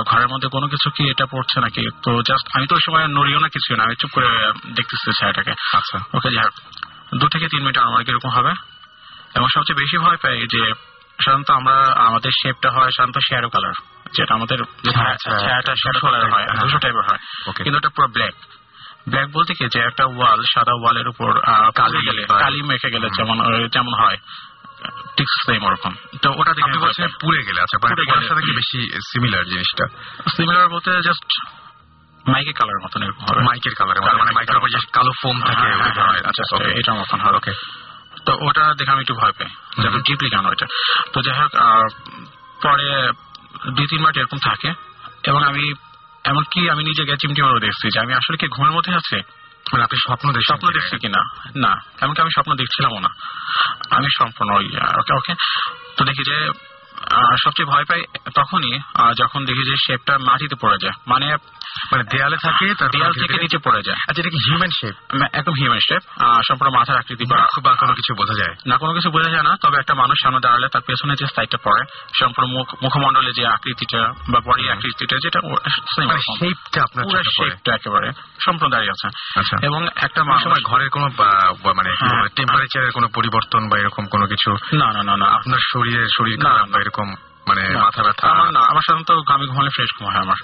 ঘরের 0.05 0.27
মধ্যে 0.27 0.47
কোনো 0.47 0.67
কিছু 0.67 0.89
কি 0.89 1.09
এটা 1.09 1.25
পড়ছে 1.25 1.59
নাকি? 1.59 1.87
তো 2.03 2.21
জাস্ট 2.21 2.57
আমি 2.57 2.67
তো 2.67 2.75
ওই 2.75 2.81
সময় 2.85 3.07
নড়িও 3.07 3.39
না 3.39 3.47
কিছু 3.47 3.75
না। 3.75 3.83
আমি 3.83 3.95
চুপ 3.95 4.09
করে 4.13 4.27
দেখতেছি 4.75 5.11
ছায়াটাকে। 5.19 5.51
আচ্ছা। 5.51 5.97
ওকে 6.13 6.29
যাই 6.29 6.49
দু 7.17 7.27
থেকে 7.27 7.47
তিন 7.47 7.59
মিনিট 7.59 7.77
আমার 7.77 8.03
কীরকম 8.03 8.29
হবে? 8.29 8.51
এবং 9.35 9.47
সবচেয়ে 9.55 9.75
বেশি 9.75 9.97
ভয় 9.97 10.17
পাই 10.17 10.39
যে 10.39 10.73
সাধারণত 11.25 11.49
আমরা 11.49 11.93
আমাদের 12.07 12.31
শেপটা 12.43 12.69
হয় 12.71 12.91
সাধারণত 12.91 13.17
শ্যাডো 13.17 13.49
কালার 13.49 13.73
যেটা 14.13 14.33
আমাদের 14.33 14.63
হ্যাঁ, 14.95 15.15
ছায়াটা 15.17 15.73
শ্যাডো 15.75 15.99
ধূসর 15.99 16.11
কালার 16.11 16.31
হয় 16.31 16.45
type, 16.45 16.61
দুশো 16.61 16.77
টাইপের 16.77 17.01
হয়. 17.01 17.17
কিন্তু 17.63 17.77
এটা 17.77 17.89
পুরো 17.89 18.07
ব্ল্যাক 18.07 18.33
ব্ল্যাক 19.09 19.27
বলতে 19.31 19.53
কি? 19.53 19.65
যে 19.73 19.79
একটা 19.79 20.05
ওয়াল 20.05 20.39
সাদা 20.53 20.73
ওয়ালের 20.73 21.07
উপর 21.07 21.39
কালি 21.75 22.05
গেলে 22.05 22.23
কালি 22.25 22.61
মেখে 22.61 22.89
গেলে 22.89 23.07
যেমন 23.17 23.67
যেমন 23.67 23.93
হয়। 24.03 24.17
সেম 25.45 25.63
ওরকম 25.63 25.93
তো 26.21 26.29
ওটা 26.39 26.51
দেখে 26.53 26.69
আপনি 26.69 26.83
বলছেন 26.85 27.07
পুড়ে 27.21 27.43
গেলে 27.43 27.61
আচ্ছা 27.61 27.77
পুড়ে 27.81 28.05
গেলে। 28.05 28.27
সাথে 28.27 28.41
কি 28.41 28.51
বেশি 28.51 28.79
সিমিলার 28.99 29.45
জিনিসটা? 29.45 29.85
সিমিলার 30.37 30.69
বলতে 30.69 31.01
জাস্ট 31.01 31.29
মাইকে 32.29 32.53
কালার 32.53 32.79
মতন 32.83 33.03
এরকম 33.03 33.23
হবে। 33.29 33.41
মাইকের 33.41 33.73
কালারের 33.73 34.01
মানে 34.01 34.31
মাইকের 34.31 34.57
উপর 34.57 34.69
যে 34.69 34.79
কালো 34.93 35.11
ফোম 35.21 35.41
থাকে 35.41 35.67
আচ্ছা 36.29 36.43
just 36.43 36.67
okay. 36.67 36.93
মতন 36.93 37.19
হয় 37.19 37.35
ওকে 37.35 37.53
তো 38.25 38.31
ওটা 38.47 38.73
দেখে 38.77 38.91
আমি 38.91 39.01
একটু 39.01 39.13
ভয় 39.13 39.31
পাই 39.31 39.49
যেন 39.81 39.93
ডিপলি 40.01 40.29
কেন 40.29 40.45
ওইটা। 40.45 40.65
তো 41.13 41.21
যাই 41.21 41.35
হোক 41.39 41.51
পরে 42.63 43.11
দুই 43.71 43.87
তিন 43.87 43.99
মিনিট 44.01 44.17
এরকম 44.17 44.37
থাকে 44.37 44.73
এবং 45.23 45.43
আমি 45.43 45.73
এমনকি 46.23 46.69
আমি 46.69 46.83
নিজে 46.83 47.03
চিমটি 47.05 47.41
দেখছি 47.61 47.89
যে 47.93 47.99
আমি 47.99 48.13
আসলে 48.13 48.37
কি 48.37 48.47
ঘুমের 48.47 48.71
মধ্যে 48.71 48.95
আছে? 48.95 49.17
মানে 49.73 49.83
আপনি 49.83 49.97
স্বপ্ন 49.97 50.31
দেখছেন 50.31 50.55
স্বপ্ন 50.55 50.67
দেখছি 50.67 50.97
কিনা? 50.97 51.21
না। 51.55 51.81
এমনকি 52.01 52.21
আমি 52.21 52.29
স্বপ্ন 52.29 52.53
দেখছিলামও 52.53 52.99
না। 52.99 53.09
আমি 53.91 54.07
সম্পূর্ণ 54.19 54.51
ওকে 54.99 55.13
ওকে 55.13 55.33
তো 55.97 56.05
দেখি 56.05 56.23
যে 56.23 56.68
সবচেয়ে 57.43 57.65
ভয় 57.65 57.85
পাই 57.85 58.03
তখনই 58.35 58.79
যখন 59.17 59.45
দেখি 59.45 59.63
যে 59.69 59.75
শেপটা 59.87 60.17
মাটিতে 60.17 60.55
পড়ে 60.55 60.77
যায়। 60.81 60.93
মানে 61.07 61.37
মানে 61.91 62.03
দেয়ালে 62.03 62.37
থাকে 62.37 62.65
দেয়াল 62.65 63.11
থেকে 63.13 63.37
নিচে 63.41 63.57
পড়ে 63.57 63.81
যায়। 63.81 63.97
আচ্ছা 64.07 64.21
এটা 64.21 64.29
কি 64.29 64.49
হিউম্যান 64.49 64.69
শেপ 64.69 64.95
একদম 65.33 65.53
হিউম্যান 65.53 65.79
শেপ 65.79 66.01
সম্পূর্ণ 66.47 66.77
মাথার 66.77 66.97
আকৃতি 66.97 67.25
বা 67.25 67.75
কোনো 67.75 67.93
কিছু 67.93 68.15
বোঝা 68.15 68.33
যায়। 68.33 68.55
না 68.67 68.77
কোনো 68.77 68.93
কিছু 68.93 69.11
বোঝা 69.11 69.29
যায় 69.29 69.43
না 69.43 69.57
তবে 69.61 69.79
একটা 69.79 69.93
মানুষ 69.93 70.17
সামনে 70.23 70.39
দাঁড়ালে 70.39 70.67
তার 70.67 70.81
পেছনে 70.81 71.15
যে 71.19 71.25
সাইডটা 71.35 71.57
পড়ে 71.63 71.85
সম্পূর্ণ 72.19 72.49
মুখ 72.49 72.75
মুখমণ্ডলে 72.83 73.31
যে 73.31 73.47
আকৃতিটা 73.47 74.13
বা 74.29 74.39
বডি 74.39 74.69
আকৃতিটা 74.69 75.17
যেটা 75.23 75.39
same 75.39 76.07
মানে। 76.07 76.19
শেপটা 76.19 76.83
আপনার 76.83 77.23
শেপটা 77.23 77.73
একেবারে 77.73 78.11
সম্পূর্ণ 78.45 78.71
দাঁড়িয়ে 78.71 78.91
আছে। 78.91 79.39
আচ্ছা। 79.39 79.57
এবং 79.63 79.87
একটা 79.95 80.39
সময় 80.43 80.61
ঘরের 80.63 80.89
কোনো 80.89 81.05
মানে 81.73 81.95
হ্যাঁ। 81.99 82.27
টেম্পারেচারের 82.35 82.91
কোনো 82.91 83.07
পরিবর্তন 83.07 83.69
বা 83.69 83.77
এরকম 83.79 84.05
কোনো 84.05 84.27
কিছু 84.27 84.51
না 84.73 84.93
না 84.93 85.03
না 85.03 85.17
না। 85.17 85.25
আপনার 85.25 85.59
শরীরের 85.73 86.07
শরীর 86.17 86.39
না, 86.43 86.65
এরকম 86.89 87.09
মানে। 87.47 87.63
মাথা 87.77 88.03
ব্যথা। 88.03 88.27
আমার 88.29 88.51
না 88.51 88.59
আমার 88.59 88.81
সাধারণত 88.87 89.31
আমি 89.31 89.45
ঘুমালে 89.47 89.69
ফ্রেশ 89.69 89.89
ঘুম 89.99 90.07
হয় 90.07 90.21
আমার 90.21 90.39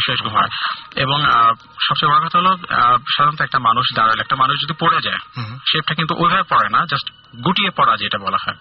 ফ্রেশ 0.00 0.22
ঘুম 0.22 0.34
হয়। 0.34 0.50
এবং 0.96 1.18
সবচেয়ে 1.80 2.12
বড় 2.12 2.26
কথা 2.26 2.38
হলো 2.38 2.56
সাধারণত 3.16 3.40
একটা 3.40 3.58
মানুষ 3.58 3.86
দাঁড়ালে 3.96 4.20
একটা 4.20 4.36
মানুষ 4.36 4.56
যদি 4.62 4.74
পড়ে 4.80 5.00
যায়। 5.00 5.20
শেপটা 5.66 5.94
কিন্তু 5.94 6.14
ওইভাবে 6.18 6.42
পড়ে 6.42 6.68
না 6.68 6.86
জাস্ট 6.86 7.10
গুটিয়ে 7.44 7.70
পড়া 7.70 7.96
যেটা 7.96 8.18
বলা 8.18 8.38
হয়। 8.46 8.56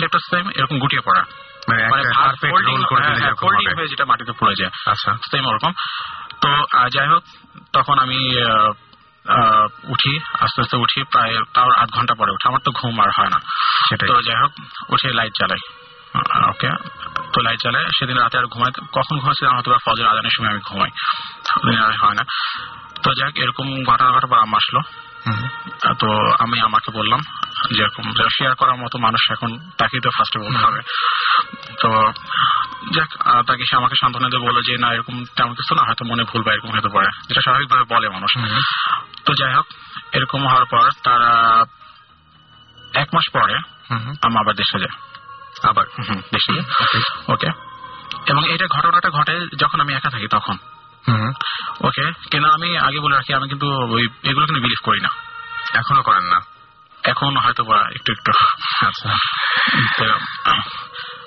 শেপটা 0.00 0.18
সেম 0.18 0.50
এরকম 0.50 0.78
গুটিয়ে 0.78 1.00
পড়া। 1.00 1.22
মানে 1.68 1.88
মানে 1.88 2.02
হ্যাঁ, 2.02 3.74
হ্যাঁ, 3.76 3.86
যেটা 3.86 4.04
মাটিতে 4.04 4.32
পড়ে 4.32 4.54
যায়। 4.58 4.70
আচ্ছা। 4.86 5.12
সেম 5.30 5.46
ওরকম। 5.46 5.72
তো 6.40 6.48
যাই 6.88 7.08
হোক 7.08 7.22
তখন 7.72 7.98
আমি 7.98 8.18
উঠি 9.84 10.20
আস্তে 10.40 10.60
আস্তে 10.62 10.76
উঠি 10.76 11.02
প্রায় 11.02 11.34
তাও 11.54 11.68
আধ 11.76 11.90
ঘণ্টা 11.90 12.14
পরে 12.14 12.32
উঠি 12.32 12.48
আমার 12.48 12.60
তো 12.64 12.70
ঘুম 12.72 13.00
আর 13.00 13.10
হয় 13.18 13.30
না। 13.30 13.38
তো 14.06 14.22
যাই 14.22 14.36
হোক 14.42 14.52
উঠে 14.92 15.12
লাইট 15.12 15.32
চালাই 15.32 15.83
ওকে? 16.50 16.68
তো 17.32 17.40
লাইট 17.40 17.60
চালাই 17.60 17.84
সেদিন 17.98 18.16
রাতে 18.16 18.38
আর 18.38 18.46
ঘুমাই 18.46 18.72
কখন 18.92 19.18
ঘুমাচ্ছিলাম? 19.18 19.54
হয়তো 19.54 19.70
বা 19.70 19.78
ফজর 19.86 20.06
আজানের 20.06 20.30
সময় 20.30 20.50
আমি 20.50 20.60
ঘুমাই। 20.60 20.90
হয় 22.02 22.14
না। 22.14 22.24
তো 23.02 23.10
যাই 23.14 23.28
হোক 23.28 23.38
এরকম 23.38 23.84
ঘটনা 23.84 24.10
ঘটা 24.10 24.26
বা 24.26 24.36
আম্মা 24.38 24.56
আসলো। 24.56 24.80
তো 26.00 26.32
আমি 26.38 26.60
আমাকে 26.60 26.92
বললাম 26.92 27.20
যেরকম 27.76 28.12
শেয়ার 28.38 28.54
করার 28.54 28.76
মতো 28.76 28.98
মানুষ 28.98 29.30
এখন 29.30 29.58
তাকেই 29.78 30.00
তো 30.00 30.10
ফার্স্টে 30.10 30.38
বলতে 30.38 30.64
হবে। 30.66 30.80
তো 31.82 32.12
যাক 32.94 33.08
তাকে 33.46 33.64
সে 33.70 33.76
আমাকে 33.76 33.94
সান্ত্বনা 34.00 34.28
দিয়ে 34.28 34.42
বলল 34.42 34.62
যে 34.62 34.78
না 34.78 34.92
এরকম 34.92 35.24
তেমন 35.24 35.54
কিছু 35.54 35.74
না 35.74 35.82
হয়তো 35.82 36.04
মনে 36.04 36.24
ভুল 36.24 36.42
বা 36.42 36.52
এরকম 36.52 36.70
হতে 36.70 36.88
পারে। 36.88 37.08
যেটা 37.28 37.40
স্বাভাবিকভাবে 37.40 37.84
বলে 37.94 38.08
মানুষ। 38.08 38.32
তো 39.24 39.34
যাই 39.34 39.54
হোক 39.54 39.66
এরকম 40.12 40.46
হওয়ার 40.46 40.64
পর 40.64 40.90
তারা 41.02 41.64
এক 42.94 43.08
মাস 43.14 43.30
পরে 43.32 43.58
হুম। 43.90 44.14
আমি 44.22 44.36
আবার 44.38 44.54
দেশে 44.54 44.78
যাই 44.78 45.13
আবার। 45.68 45.86
দেশে 46.32 46.60
ওকে 47.32 47.46
এবং 48.26 48.50
এটা 48.50 48.66
ঘটনাটা 48.66 49.10
ঘটে 49.10 49.46
যখন 49.56 49.80
আমি 49.80 49.94
একা 49.94 50.10
থাকি 50.10 50.28
তখন। 50.28 50.58
ওকে 51.80 52.12
কেন 52.30 52.44
আমি 52.44 52.78
আগে 52.78 53.00
বলে 53.00 53.16
রাখি 53.16 53.34
আমি 53.34 53.48
কিন্তু 53.48 53.66
ওই 53.66 54.08
এগুলো 54.22 54.46
কিন্তু 54.46 54.62
বিলিভ 54.62 54.84
করি 54.84 55.00
না। 55.00 55.08
এখনও 55.74 56.02
করেন 56.02 56.22
না। 56.22 56.40
এখন 57.04 57.36
হয়তো 57.36 57.64
বা 57.64 57.88
একটু 57.94 58.12
একটু। 58.12 58.32
আচ্ছা। 58.86 59.12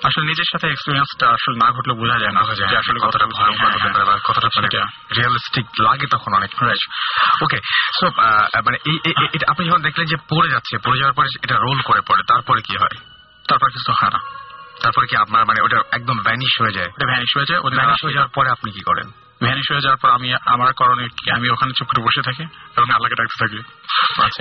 আসলে 0.04 0.26
নিজের 0.26 0.44
সাথে 0.52 0.66
এক্সপিরিয়েন্সটা 0.68 1.28
আসলে 1.28 1.56
না 1.58 1.70
ঘটলে 1.70 1.94
বোঝা 1.94 2.18
যায় 2.18 2.32
না 2.32 2.54
যে 2.54 2.76
আসলে 2.76 2.98
কতটা 3.02 3.26
ভয়ঙ্কর 3.26 3.66
হতে 3.66 3.92
পারে 3.92 4.04
বা 4.04 4.18
কতটা 4.24 4.48
মানে 4.56 4.68
রিয়েলিস্টিক 5.16 5.66
লাগে 5.80 6.06
তখন 6.06 6.34
অনেক। 6.34 6.50
ওকে 7.42 7.60
সো 8.00 8.06
মানে 8.64 8.78
এই 8.86 9.12
আপনি 9.48 9.68
যখন 9.68 9.82
দেখলেন 9.82 10.06
যে 10.06 10.16
পড়ে 10.16 10.50
যাচ্ছে 10.50 10.78
পড়ে 10.78 10.98
যাওয়ার 10.98 11.14
পরে 11.14 11.28
এটা 11.42 11.56
রোল 11.56 11.80
করে 11.80 12.00
পড়ে 12.00 12.22
তারপরে 12.22 12.62
কি 12.62 12.76
হয়? 12.76 13.17
তারপর 13.48 13.68
কিছু 13.70 13.92
হয় 13.92 14.10
তারপর 14.10 14.20
তারপরে 14.82 15.06
কি 15.06 15.16
আপনার 15.16 15.44
মানে 15.44 15.60
ওটা 15.62 15.78
একদম 15.92 16.16
ভ্যানিশ 16.18 16.60
হয়ে 16.60 16.72
যায়? 16.72 16.88
ওটা 16.88 17.06
ভ্যানিশ 17.06 17.30
হয়ে 17.36 17.46
যায় 17.48 17.60
ওটা 17.60 17.76
ভ্যানিশ 17.76 18.04
হয়ে 18.04 18.12
যাওয়ার 18.12 18.32
পরে 18.34 18.48
আপনি 18.50 18.72
কি 18.72 18.80
করেন? 18.80 19.08
ভ্যানিশ 19.42 19.66
হয়ে 19.72 19.80
যাওয়ার 19.80 19.98
পর 20.02 20.10
আমি 20.10 20.34
আমার 20.46 20.72
করণে 20.72 21.08
কি 21.08 21.30
আমি 21.30 21.50
ওখানে 21.50 21.72
চুপ 21.78 21.88
করে 21.88 22.04
বসে 22.04 22.22
থাকি 22.22 22.42
এবং 22.76 22.90
আল্লাহকে 22.90 23.14
ডাকতে 23.14 23.36
থাকি। 23.40 23.60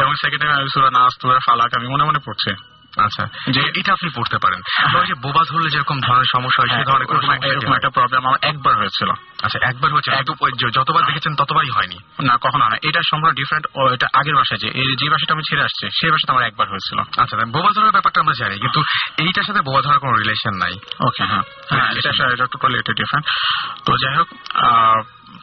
এবং 0.02 0.14
সেকেন্ড 0.16 0.44
টাইম 0.44 0.54
আমি 0.60 0.70
সুরা 0.74 0.90
নাচ 0.90 1.14
তুরা 1.22 1.40
ফালাক 1.46 1.72
আমি 1.78 1.88
মনে 1.88 2.04
মনে 2.04 2.20
পড়ছি। 2.26 2.77
আচ্ছা। 2.98 3.26
যে 3.52 3.62
এটা 3.80 3.94
আপনি 3.94 4.10
পড়তে 4.16 4.38
পারেন। 4.38 4.62
ওই 5.00 5.08
যে 5.08 5.14
বোবা 5.14 5.42
ধরলে 5.50 5.70
যেরকম 5.70 6.00
ধরনের 6.00 6.26
সমস্যা 6.32 6.62
হয় 6.62 6.76
সেই 6.76 6.86
ধরনের 6.86 7.08
এরকম- 7.52 7.70
হয়? 7.70 7.76
একটা 7.76 7.90
প্রবলেম 7.90 8.28
আমার 8.28 8.40
একবার 8.42 8.78
হয়েছিল। 8.78 9.10
আচ্ছা 9.44 9.60
একবার 9.64 9.94
হচ্ছে 9.94 10.12
এত- 10.12 10.72
যতবার 10.74 11.06
দেখেছেন 11.06 11.36
ততবারই 11.36 11.70
হয়নি? 11.70 11.96
না 12.24 12.38
কখনো 12.42 12.66
না। 12.70 12.78
এটা 12.82 13.02
সম্পূর্ণ 13.12 13.34
ডিফারেন্ট 13.34 13.94
এটা 13.94 14.08
আগের 14.14 14.36
বাসায় 14.36 14.60
যে 14.60 14.68
এই 14.68 14.96
যে 14.96 15.10
বাসাটা 15.10 15.34
আমি 15.34 15.42
ছেড়ে 15.44 15.64
আসছে 15.64 15.90
সেই 15.90 16.12
বাসাটা 16.12 16.34
আমার 16.34 16.46
একবার 16.46 16.70
হয়েছিল। 16.70 17.22
আচ্ছা 17.22 17.38
বোবা 17.46 17.70
ধরার 17.76 17.92
ব্যাপারটা 17.92 18.22
আমরা 18.22 18.34
জানি 18.40 18.60
কিন্তু 18.60 18.84
এইটার 19.18 19.44
সাথে 19.44 19.62
বোবা 19.62 19.82
ধরার 19.82 20.00
কোনো 20.00 20.18
রিলেশন 20.18 20.54
নাই। 20.54 20.74
ওকে 21.00 21.24
হ্যাঁ। 21.24 21.42
হ্যাঁ 21.70 21.92
এটা 21.92 22.46
টোটালি 22.46 22.80
এটা 22.80 22.94
ডিফারেন্ট 22.94 23.26
তো 23.86 23.94
যাই 23.94 24.16
হোক 24.16 24.28
আহ, 24.56 25.02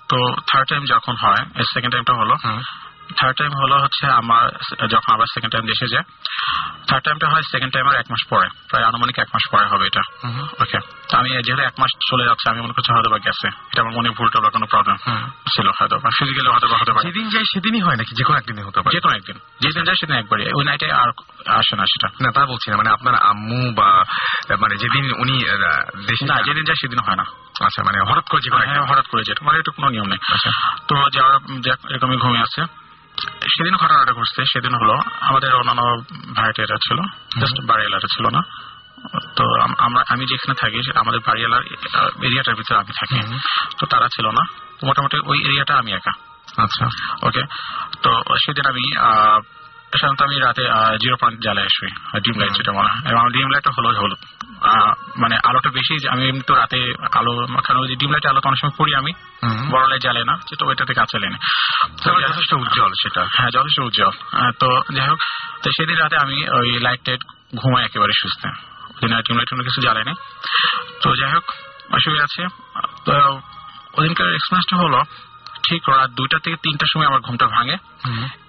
তো 0.09 0.17
থার্ড 0.53 0.69
টাইম 0.69 0.85
যখন 0.85 1.15
হয় 1.17 1.63
সেকেন্ড 1.75 1.95
টাইমটা 1.95 2.13
হলো 2.13 2.35
থার্ড 3.17 3.37
টাইম 3.39 3.53
হলো 3.63 3.77
হচ্ছে 3.83 4.07
আমার 4.07 4.45
যখন 4.89 5.15
আবার 5.15 5.27
সেকেন্ড 5.35 5.53
টাইম 5.53 5.65
দেশে 5.67 5.87
যায় 5.87 6.05
থার্ড 6.89 7.05
টাইমটা 7.05 7.29
হয় 7.29 7.43
সেকেন্ড 7.43 7.73
টাইম 7.73 7.89
আর 7.89 7.95
এক 7.95 8.07
মাস 8.11 8.23
পরে 8.29 8.49
প্রায় 8.69 8.85
আনুমানিক 8.85 9.19
এক 9.19 9.29
মাস 9.35 9.45
পরে 9.53 9.67
হবে 9.67 9.87
এটা। 9.87 10.03
ওকে 10.61 10.79
তো 11.11 11.19
আমি 11.19 11.29
যেহেতু 11.31 11.63
এক 11.63 11.73
মাস 11.79 11.91
চলে 12.11 12.25
যাচ্ছে 12.25 12.51
আমি 12.51 12.61
মনে 12.61 12.73
করছি 12.73 12.93
হয়তো 12.95 13.11
বা 13.11 13.19
গেছে। 13.19 13.49
এটা 13.49 13.81
আমার 13.83 13.93
মনে 13.93 14.11
ভুলটা 14.11 14.41
বা 14.41 14.51
কোনো 14.51 14.67
প্রবলেম 14.67 14.97
ছিল 15.55 15.69
হয়তো 15.81 15.97
বা 15.99 16.11
ফিজিক্যালি 16.19 16.49
হয়তো 16.49 16.69
বা 16.69 16.77
হতে 16.81 16.93
পারে। 16.93 17.07
যেদিন 17.07 17.29
যাই 17.29 17.45
সেদিনই 17.45 17.81
হয় 17.81 17.97
নাকি? 17.97 18.15
যে 18.15 18.25
কোনো 18.25 18.39
একদিনই 18.39 18.63
হতে 18.63 18.81
পারে। 18.81 18.97
যে 18.97 19.01
কোনো 19.01 19.17
একদিন। 19.17 19.37
যেদিন 19.61 19.85
যায় 19.85 19.97
সেদিন 20.01 20.17
একবারই। 20.17 20.53
ওই 20.55 20.65
নাইটে 20.65 20.93
আর 20.93 21.09
আসে 21.47 21.77
না 21.77 21.85
সেটা। 21.85 22.09
না 22.21 22.33
তা 22.33 22.47
বলছি 22.47 22.71
না। 22.71 22.77
মানে 22.77 22.91
আপনার 22.91 23.15
আম্মু 23.15 23.75
বা 23.75 24.05
মানে 24.61 24.77
যেদিন 24.77 25.05
উনি 25.19 25.33
দেশে 26.09 26.25
না 26.25 26.43
যেদিন 26.43 26.65
যায় 26.65 26.79
সেদিন 26.81 26.99
হয় 26.99 27.17
না। 27.17 27.25
আচ্ছা 27.65 27.83
মানে 27.83 27.99
হঠাৎ 28.11 28.25
করে 28.29 28.41
যে 28.41 28.51
হ্যাঁ, 28.51 28.87
হঠাৎ 28.87 29.07
করে 29.07 29.23
যেটা। 29.27 29.47
মানে 29.47 29.59
এটা 29.59 29.73
কোনো 29.77 29.89
নিয়ম 29.89 30.07
নেই। 30.07 30.19
আচ্ছা। 30.33 30.51
তো 30.89 30.95
যাওয়ার 31.13 31.37
এরকমই 31.91 32.17
ঘুমিয়ে 32.17 32.43
আছে। 32.43 32.85
সেদিন 33.23 33.77
ঘটনাটা 33.77 34.13
ঘটছে। 34.13 34.45
সেদিন 34.45 34.75
হলো 34.75 34.95
আমাদের 35.21 35.55
অন্যান্য 35.55 35.83
ভাইটেরা 36.37 36.77
ছিল 36.77 36.99
জাস্ট 37.41 37.65
বাড়িওয়ালারা 37.65 38.07
ছিল 38.07 38.37
না। 38.37 38.43
তো 39.37 39.45
আমরা 39.79 40.05
আমি 40.09 40.27
যেখানে 40.27 40.55
থাকি 40.55 40.99
আমাদের 40.99 41.21
বাড়িওয়ালার 41.21 41.63
এরিয়াটার 42.25 42.55
ভিতরে 42.55 42.79
আমি 42.79 42.93
থাকি। 43.01 43.39
তো 43.81 43.87
তারা 43.87 44.09
ছিল 44.09 44.27
না। 44.27 44.43
মোটামুটি 44.85 45.17
ওই 45.25 45.39
এরিয়াটা 45.45 45.75
আমি 45.75 45.93
একা। 45.93 46.11
আচ্ছা। 46.63 46.87
ওকে 47.23 47.43
তো 48.03 48.23
সেদিন 48.37 48.67
আমি 48.67 48.99
আহ, 48.99 49.41
সাধারণত 50.01 50.21
আমি 50.27 50.37
রাতে 50.47 50.63
জিরো 51.03 51.17
পয়েন্ট 51.21 51.39
জ্বালায় 51.45 51.69
আসি 51.71 51.87
ডিম 52.25 52.37
লাইট 52.41 52.53
যেটা 52.59 52.73
বলা। 52.79 52.93
এবং 53.11 53.23
ডিম 53.35 53.49
লাইটটা 53.53 53.71
হলো 53.77 53.89
হলুদ। 54.03 54.23
মানে 55.23 55.37
আলোটা 55.49 55.71
বেশি 55.79 55.95
আমি 56.13 56.23
এমনি 56.31 56.45
তো 56.49 56.55
রাতে 56.61 56.79
আলো 57.19 57.33
কারণ 57.67 57.79
ওই 57.83 57.97
ডিম 58.01 58.11
লাইটে 58.15 58.29
আলো 58.33 58.41
তো 58.43 58.47
অনেক 58.51 58.61
সময় 58.63 58.77
পড়ি 58.79 58.93
আমি। 59.01 59.13
বড় 59.73 59.85
লাইট 59.91 60.03
জ্বালে 60.07 60.23
না 60.31 60.35
যেটা 60.49 60.65
ওইটা 60.69 60.85
থেকে 60.89 61.01
কাছে 61.01 61.17
লেনে 61.23 61.39
যথেষ্ট 62.27 62.53
উজ্জ্বল 62.63 62.93
সেটা। 63.03 63.23
হ্যাঁ 63.37 63.51
যথেষ্ট 63.57 63.79
উজ্জ্বল। 63.89 64.15
তো 64.61 64.69
যাই 64.97 65.07
হোক 65.11 65.19
তো 65.63 65.69
সেদিন 65.77 65.97
রাতে 66.03 66.17
আমি 66.25 66.37
ওই 66.59 66.69
লাইট 66.87 67.01
টাইট 67.07 67.23
ঘুমাই 67.61 67.83
একেবারে 67.89 68.13
সুস্থ। 68.23 68.43
ওই 69.03 69.09
টিউন 69.25 69.37
লাইট 69.39 69.49
কোনো 69.53 69.63
কিছু 69.69 69.81
জ্বালায় 69.85 70.07
না 70.11 70.15
তো 71.03 71.09
যাই 71.21 71.31
হোক 71.35 71.45
অসুবিধা 71.97 72.25
আছে। 72.29 72.43
তো 73.07 73.13
ওদিনকার 73.99 74.29
এক্সপিরিয়েন্সটা 74.39 74.77
হলো 74.83 75.01
ঠিক 75.69 75.83
রাত 75.89 76.11
দুইটা 76.11 76.39
থেকে 76.45 76.57
তিনটার 76.57 76.91
সময় 76.93 77.07
আমার 77.07 77.21
ঘুমটা 77.21 77.47
ভাঙে। 77.47 77.77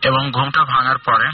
এবং 0.01 0.31
ঘুমটা 0.31 0.61
ভাঙার 0.63 0.97
পরে 0.97 1.27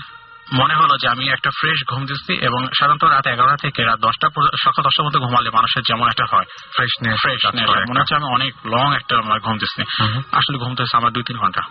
মনে 0.59 0.75
হলো 0.75 0.93
যে 1.01 1.07
আমি 1.07 1.29
একটা 1.29 1.49
ফ্রেশ 1.59 1.79
ঘুম 1.89 2.05
দিচ্ছি 2.05 2.33
এবং 2.47 2.67
সাধারণত 2.79 3.03
রাত 3.03 3.27
এগারোটা 3.27 3.57
থেকে 3.57 3.83
রাত 3.83 3.99
দশটা 3.99 4.27
সকাল 4.63 4.81
দশটার 4.83 5.05
মধ্যে 5.05 5.19
ঘুমালে 5.19 5.49
মানুষের 5.49 5.83
যেমন 5.87 6.07
একটা 6.09 6.25
হয়। 6.31 6.47
ফ্রেশনেস 6.75 7.15
ফ্রেশনেস 7.21 7.69
মনে 7.89 7.99
হচ্ছে 7.99 8.15
আমি 8.15 8.27
অনেক 8.37 8.51
লং 8.65 8.95
একটা 8.95 9.13
আমার 9.17 9.39
ঘুম 9.39 9.55
দিচ্ছি। 9.57 9.81
আসলে 10.31 10.57
ঘুম 10.57 10.73
দিচ্ছে 10.75 10.97
আমার 10.97 11.11
দুই 11.11 11.23
তিন 11.23 11.37
ঘণ্টা 11.37 11.61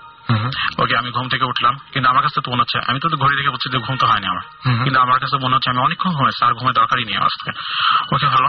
ওকে 0.82 0.94
আমি 0.96 1.10
ঘুম 1.10 1.28
থেকে 1.28 1.44
উঠলাম 1.44 1.74
কিন্তু 1.92 2.06
আমার 2.10 2.22
কাছে 2.22 2.38
তো 2.44 2.50
মনে 2.50 2.62
হচ্ছে 2.62 2.78
আমি 2.90 2.98
তো 3.02 3.06
ঘড়ি 3.08 3.34
দেখে 3.36 3.50
বলছি 3.50 3.66
যে 3.72 3.78
ঘুম 3.78 3.96
তো 3.96 4.06
হয়নি 4.06 4.26
আমার। 4.26 4.44
কিন্তু 4.84 4.98
আমার 5.00 5.18
কাছে 5.18 5.36
মনে 5.44 5.54
হচ্ছে 5.56 5.70
আমি 5.70 5.80
অনেকক্ষণ 5.86 6.12
ঘুমেছি 6.12 6.40
আর 6.46 6.52
ঘুমের 6.54 6.74
দরকারই 6.74 7.04
নেই 7.04 7.16
আমার 7.16 7.32
ওকে 8.14 8.26
ভালো। 8.26 8.48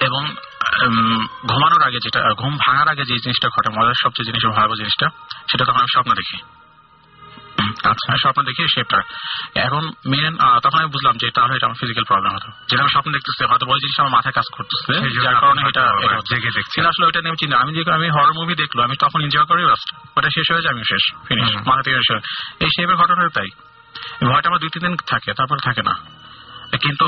এবং 0.00 0.22
ঘুমানোর 1.48 1.82
আগে 1.82 1.98
যেটা 2.04 2.20
ঘুম 2.38 2.56
ভাঙার 2.66 2.88
আগে 2.88 3.04
যে 3.04 3.14
জিনিসটা 3.14 3.48
ঘটে 3.48 3.70
মজার 3.70 3.92
সবচেয়ে 4.02 4.26
জিনিস 4.26 4.42
ভয়াবহ 4.46 4.74
জিনিসটা 4.74 5.06
সেটা 5.50 5.64
তখন 5.64 5.78
আমি 5.78 5.92
স্বপ্ন 5.92 6.14
দেখি। 6.14 6.38
আচ্ছা 7.84 8.16
স্বপ্ন 8.16 8.42
দেখি 8.42 8.62
শেপটা 8.74 9.00
এখন 9.54 9.84
মেন 10.06 10.34
তখন 10.62 10.78
আমি 10.78 10.90
বুঝলাম 10.90 11.16
যে 11.16 11.30
তাহলে 11.34 11.56
এটা 11.56 11.66
আমার 11.66 11.76
ফিজিক্যাল 11.80 12.04
প্রবলেম 12.04 12.32
হতো। 12.36 12.48
যেটা 12.68 12.82
আমি 12.82 12.90
স্বপ্ন 12.90 13.12
দেখতেছি 13.12 13.44
হয়তো 13.44 13.66
আমার 14.02 14.12
মাথায় 14.12 14.32
কাজ 14.32 14.44
করতেছে 14.56 15.20
যার 15.22 15.34
কারণে 15.34 15.62
এটা। 15.68 15.84
জেগে। 16.30 16.50
কিন্তু 16.50 16.88
আসলে 16.88 17.06
ওইটা 17.06 17.20
নিয়ে 17.20 17.34
চিন্তা 17.34 17.56
আমি 17.58 17.70
যে 17.74 17.92
আমি 17.92 18.08
হরর 18.10 18.32
মুভি 18.32 18.54
দেখল 18.54 18.78
আমি 18.82 18.96
তখন 18.96 19.20
এনজয় 19.20 19.44
করি 19.44 19.62
বাস্ট 19.64 19.94
ওটা 20.18 20.28
শেষ 20.34 20.46
হয়ে 20.52 20.62
যায় 20.62 20.74
আমি 20.74 20.82
শেষ 20.84 21.04
ফিনিশ 21.28 21.56
মাথা 21.68 21.82
থেকে 21.82 21.96
শেষ 21.96 22.20
এই 22.60 22.68
শেপের 22.76 22.96
ঘটনাটা 22.96 23.28
তাই। 23.28 23.48
ভয়টা 24.26 24.48
আমার 24.48 24.60
দুই 24.60 24.70
তিন 24.72 24.82
দিন 24.86 24.96
থাকে 24.96 25.32
তারপর 25.32 25.58
থাকে 25.58 25.82
না। 25.82 25.94
কিন্তু 26.80 27.06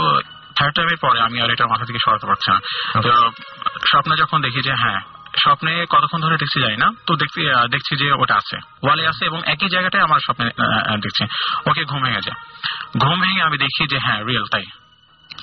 থার্ড 0.59 0.75
টাইমের 0.77 0.99
পরে 1.05 1.19
আমি 1.27 1.37
আর 1.43 1.51
এটা 1.55 1.65
মাথা 1.67 1.85
থেকে 1.85 2.01
সরাতে 2.05 2.27
পারছি 2.27 2.49
না। 2.53 2.59
তো 3.05 3.11
স্বপ্নে 3.91 4.15
যখন 4.17 4.39
দেখি 4.43 4.61
যে 4.69 4.75
হ্যাঁ 4.83 5.01
স্বপ্নে 5.45 5.73
কতক্ষণ 5.91 6.21
ধরে 6.21 6.37
দেখছি 6.37 6.59
জানি 6.61 6.77
না 6.77 6.89
তো 7.07 7.13
দেখছি 7.15 7.41
দেখছি 7.71 7.93
যে 7.97 8.07
ওটা 8.13 8.35
আছে। 8.37 8.57
ওয়ালে 8.83 9.05
আছে 9.07 9.23
এবং 9.31 9.41
একই 9.47 9.69
জায়গাটায় 9.69 10.05
আমার 10.05 10.21
স্বপ্নে 10.27 10.47
দেখছি। 11.05 11.25
ওকে 11.71 11.83
ঘুম 11.85 12.01
ভেঙে 12.05 12.23
যায়। 12.27 12.39
ঘুম 12.99 13.17
ভেঙে 13.21 13.43
আমি 13.49 13.57
দেখি 13.59 13.83
যে 13.87 13.99
হ্যাঁ 13.99 14.21
রিয়েল 14.25 14.47
তাই। 14.53 14.67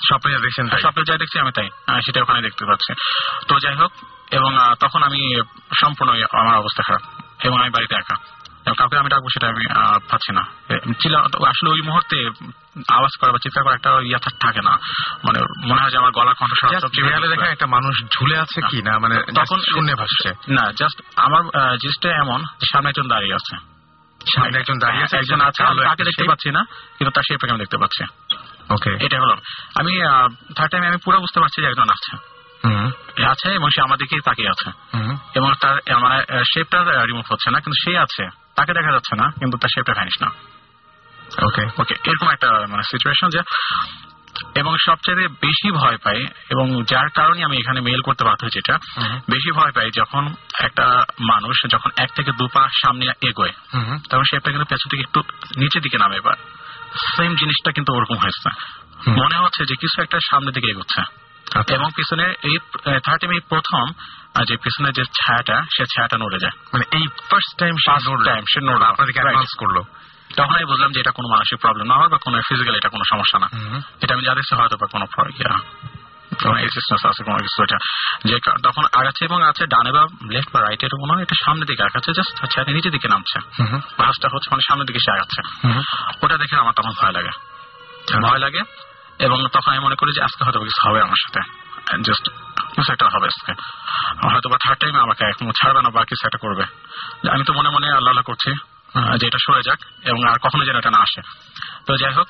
স্বপ্নে 0.08 0.32
যা 0.32 0.38
দেখছেন 0.38 0.64
স্বপ্নে 0.84 1.02
যা 1.08 1.16
দেখছি 1.16 1.36
আমি 1.38 1.52
তাই। 1.58 1.68
সেটা 2.04 2.18
ওখানে 2.22 2.40
দেখতে 2.42 2.64
পাচ্ছি। 2.64 2.92
তো 3.48 3.54
যাই 3.58 3.76
হোক 3.76 3.92
এবং 4.38 4.50
তখন 4.80 5.00
আমি 5.02 5.20
সম্পূর্ণ 5.80 6.10
আমার 6.40 6.56
অবস্থা 6.62 6.82
খারাপ 6.86 7.02
এবং 7.46 7.56
আমি 7.62 7.70
বাড়িতে 7.70 7.94
একা। 7.94 8.16
কাউকে 8.74 8.98
আমি 8.98 9.08
ডাকবো 9.08 9.28
সেটা 9.28 9.48
আমি 9.48 9.64
পাচ্ছি 10.10 10.32
না। 10.32 10.40
আসলে 11.48 11.70
ওই 11.70 11.80
মুহূর্তে 11.80 12.30
আওয়াজ 12.88 13.16
করা 13.20 13.32
বা 13.32 13.38
চিৎকার 13.38 13.64
করা 13.64 13.74
একটা 13.74 13.90
ইয়া 14.02 14.18
থাকে 14.18 14.60
না। 14.62 14.70
মানে 15.24 15.40
মনে 15.66 15.82
হয় 15.82 15.90
যে 15.90 15.98
আমার 15.98 16.10
গলার 16.10 16.34
কণ্ঠ। 16.34 16.72
দেখেন 16.72 17.42
একটা 17.42 17.66
মানুষ 17.66 18.00
ঝুলে 18.00 18.38
আছে 18.38 18.60
কি 18.70 18.82
না 18.82 18.98
মানে 18.98 19.22
তখন 19.34 19.60
শূন্যে 19.60 19.94
ভাসছে। 19.94 20.28
না 20.28 20.72
জাস্ট 20.72 21.02
আমার 21.16 21.42
জিনিসটা 21.76 22.10
এমন 22.10 22.44
সামনে 22.72 22.88
একজন 22.88 23.08
দাঁড়িয়ে 23.08 23.34
আছে। 23.34 23.56
সামনে 24.36 24.58
একজন 24.58 24.78
দাঁড়িয়ে 24.78 25.04
আছে 25.04 25.16
একজন 25.16 25.40
আছে 25.40 25.64
তাকে 25.84 26.04
দেখতে 26.04 26.24
পাচ্ছি 26.24 26.50
না 26.50 26.64
কিন্তু 26.98 27.10
তার 27.10 27.22
শেপটাকে 27.22 27.50
আমি 27.50 27.60
দেখতে 27.60 27.78
পাচ্ছি। 27.78 28.04
ওকে 28.70 29.06
এটা 29.06 29.20
হলো। 29.20 29.36
আমি 29.74 30.00
থার্ড 30.54 30.70
টাইমে 30.70 30.86
আমি 30.86 30.96
পুরো 30.96 31.20
বুঝতে 31.20 31.40
পারছি 31.40 31.62
যে 31.62 31.68
একজন 31.68 31.82
আছে। 31.82 32.16
হুম। 32.64 32.90
আছে 33.26 33.50
এবং 33.50 33.70
সে 33.70 33.82
আমার 33.82 33.98
দিকেই 33.98 34.20
তাকিয়ে 34.20 34.48
আছে। 34.48 34.70
হুম। 34.94 35.18
এবং 35.34 35.52
তার 35.60 35.98
মানে 35.98 36.44
শেপটা 36.54 37.04
রিমুভ 37.04 37.24
হচ্ছে 37.32 37.50
না 37.50 37.60
কিন্তু 37.60 37.90
সে 37.90 37.98
আছে। 37.98 38.45
তাকে 38.56 38.72
দেখা 38.72 38.92
যাচ্ছে 38.92 39.14
না 39.16 39.26
কিন্তু 39.38 39.58
তার 39.58 39.68
শেপটা 39.68 39.92
ভ্যানিশ 39.92 40.22
না। 40.22 40.30
ওকে 41.46 41.64
ওকে 41.78 41.94
এরকম 42.04 42.28
একটা 42.30 42.48
মানে 42.68 42.82
সিচুয়েশন 42.82 43.28
যে 43.28 43.40
এবং 44.54 44.76
সবচেয়ে 44.86 45.28
বেশি 45.28 45.70
ভয় 45.70 45.98
পাই 45.98 46.26
এবং 46.50 46.84
যার 46.84 47.08
কারণে 47.08 47.44
আমি 47.44 47.56
এখানে 47.56 47.80
মেল 47.80 48.00
করতে 48.00 48.24
বাধ্য 48.24 48.44
হয়েছি 48.44 48.58
এটা 48.58 48.78
বেশি 49.30 49.50
ভয় 49.52 49.72
পাই 49.72 49.90
যখন 49.96 50.34
একটা 50.60 51.04
মানুষ 51.20 51.56
যখন 51.70 51.90
এক 51.96 52.10
থেকে 52.16 52.32
দু 52.32 52.46
পা 52.46 52.68
সামনে 52.68 53.06
এগোয় 53.28 53.52
তখন 54.10 54.22
শেপটা 54.22 54.50
কিন্তু 54.50 54.66
পেছন 54.66 54.88
থেকে 54.90 55.02
একটু 55.02 55.20
নিচের 55.56 55.82
দিকে 55.82 55.98
নামে 55.98 56.16
এবার। 56.16 56.36
সেম 57.16 57.36
জিনিসটা 57.36 57.72
কিন্তু 57.72 57.92
ওরকম 57.94 58.16
হয়েছে। 58.16 58.50
মনে 59.10 59.36
হচ্ছে 59.36 59.64
যে 59.64 59.74
কিছু 59.74 60.02
একটা 60.02 60.18
সামনের 60.30 60.52
দিকে 60.52 60.70
এগোচ্ছে। 60.70 61.25
এবং 61.54 61.90
পিছনে 61.96 62.34
এই 62.42 62.58
থার্টি 63.04 63.26
মিনিট 63.26 63.44
প্রথম 63.48 63.92
যে 64.44 64.56
পিছনে 64.56 64.92
যে 64.92 65.04
ছায়াটা 65.04 65.62
সে 65.76 65.84
ছায়াটা 65.86 66.18
নড়ে 66.18 66.38
যায়। 66.38 66.52
মানে 66.72 66.96
এই 66.96 67.06
ফার্স্ট 67.30 67.58
টাইম 67.58 67.74
time 68.30 68.44
সে 68.54 68.60
নড়লো। 68.60 68.84
আপনাদেরকে 68.84 69.20
অ্যাডভান্স 69.20 69.48
করল। 69.58 69.82
তখন 70.36 70.54
আমি 70.54 70.64
বুঝলাম 70.64 70.92
যে 70.92 71.00
এটা 71.00 71.10
কোনো 71.10 71.28
মানসিক 71.28 71.60
প্রবলেম 71.60 71.86
না 71.86 72.08
বা 72.08 72.18
কোনো 72.24 72.40
ফিজিক্যাল 72.48 72.74
এটা 72.74 72.88
কোনো 72.88 73.04
সমস্যা 73.10 73.38
না। 73.38 73.46
এটা 74.02 74.14
আমি 74.14 74.22
দেখছি 74.22 74.54
হয়তো 74.54 74.76
বা 74.76 74.86
কোনো 74.86 75.06
আছে 77.08 77.24
কোনো 77.24 77.36
কিছু 77.36 77.62
এটা। 77.62 77.76
যে 78.24 78.38
তখন 78.62 78.82
আগাচ্ছে 78.92 79.24
এবং 79.24 79.48
আছে 79.48 79.66
ডানে 79.66 79.92
বা 79.92 80.06
লেফট 80.30 80.48
বা 80.54 80.60
রাইট 80.60 80.84
এটা 80.84 80.96
কোনো 80.96 81.22
এটা 81.22 81.34
সামনের 81.44 81.66
দিকে 81.66 81.82
আগাচ্ছে 81.82 82.12
জাস্ট 82.12 82.54
ছায়া 82.54 82.72
নিচের 82.72 82.92
দিকে 82.92 83.08
নামছে। 83.08 83.62
ভাসটা 83.98 84.28
হচ্ছে 84.32 84.50
মানে 84.50 84.62
সামনের 84.68 84.86
দিকে 84.86 84.98
সে 84.98 85.12
আগাচ্ছে। 85.12 85.68
ওটা 86.22 86.36
দেখে 86.36 86.56
আমার 86.56 86.72
তখন 86.76 86.90
ভয় 87.02 87.12
লাগে। 87.12 87.30
ভয় 88.22 88.38
লাগে 88.38 88.60
এবং 89.18 89.36
তখন 89.52 89.70
আমি 89.70 89.80
মনে 89.84 89.94
করি 89.94 90.12
যে 90.12 90.22
আজকে 90.22 90.44
হয়তো 90.44 90.60
কিছু 90.60 90.88
হবে 90.88 91.00
আমার 91.00 91.20
সাথে। 91.26 91.40
জাস্ট 92.02 92.30
কিছু 92.76 92.92
একটা 92.92 93.06
হবে 93.14 93.26
আজকে। 93.26 93.52
হয়তো 94.28 94.48
বা 94.48 94.56
থার্ড 94.64 94.80
টাইম 94.80 94.96
আমাকে 94.96 95.24
ছাড়বে 95.56 95.82
না 95.82 95.90
বা 95.90 96.04
কিছু 96.04 96.26
একটা 96.26 96.38
করবে। 96.38 96.64
আমি 97.30 97.44
তো 97.44 97.52
মনে 97.52 97.68
মনে 97.68 97.92
আল্লাহ 97.92 98.22
করছি 98.22 98.50
যে 99.18 99.26
এটা 99.26 99.38
সরে 99.46 99.62
যাক 99.62 99.78
এবং 100.04 100.28
আর 100.28 100.38
কখনো 100.38 100.64
যেন 100.64 100.76
এটা 100.76 100.90
না 100.90 100.98
আসে। 100.98 101.22
তো 101.86 101.96
যাই 101.96 102.12
হোক, 102.12 102.28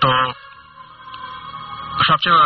তো 0.00 0.32
সবচেয়ে 2.08 2.38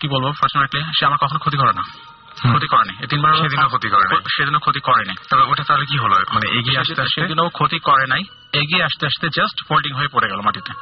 কি 0.00 0.08
বলব 0.08 0.32
ফর্চুনেটলি 0.40 0.80
সে 0.98 1.06
আমার 1.06 1.18
কখনো 1.18 1.38
ক্ষতি 1.38 1.56
করে 1.56 1.72
না। 1.72 2.09
ক্ষতি 2.48 2.66
করেনি। 2.66 3.06
তিনবার 3.06 3.32
সেদিনও 3.36 3.68
ক্ষতি 3.68 3.88
করেনি। 3.88 4.16
সেদিনও 4.36 4.58
ক্ষতি 4.58 4.80
করেনি। 4.80 5.14
তবে 5.30 5.42
ওটা 5.42 5.64
তাহলে 5.64 5.86
কি 5.86 5.98
হলো? 5.98 6.14
মানে 6.14 6.46
এগিয়ে 6.58 6.78
আসতে 6.78 7.02
আসতে? 7.02 7.20
সেদিনও 7.20 7.48
ক্ষতি 7.48 7.78
করে 7.78 8.06
নাই। 8.06 8.22
এগিয়ে 8.52 8.84
আসতে 8.84 9.06
আসতে 9.06 9.28
জাস্ট 9.28 9.68
ফোল্ডিং 9.68 9.92
হয়ে 9.94 10.08
পড়ে 10.08 10.28
গেল 10.28 10.40
মাটিতে। 10.40 10.72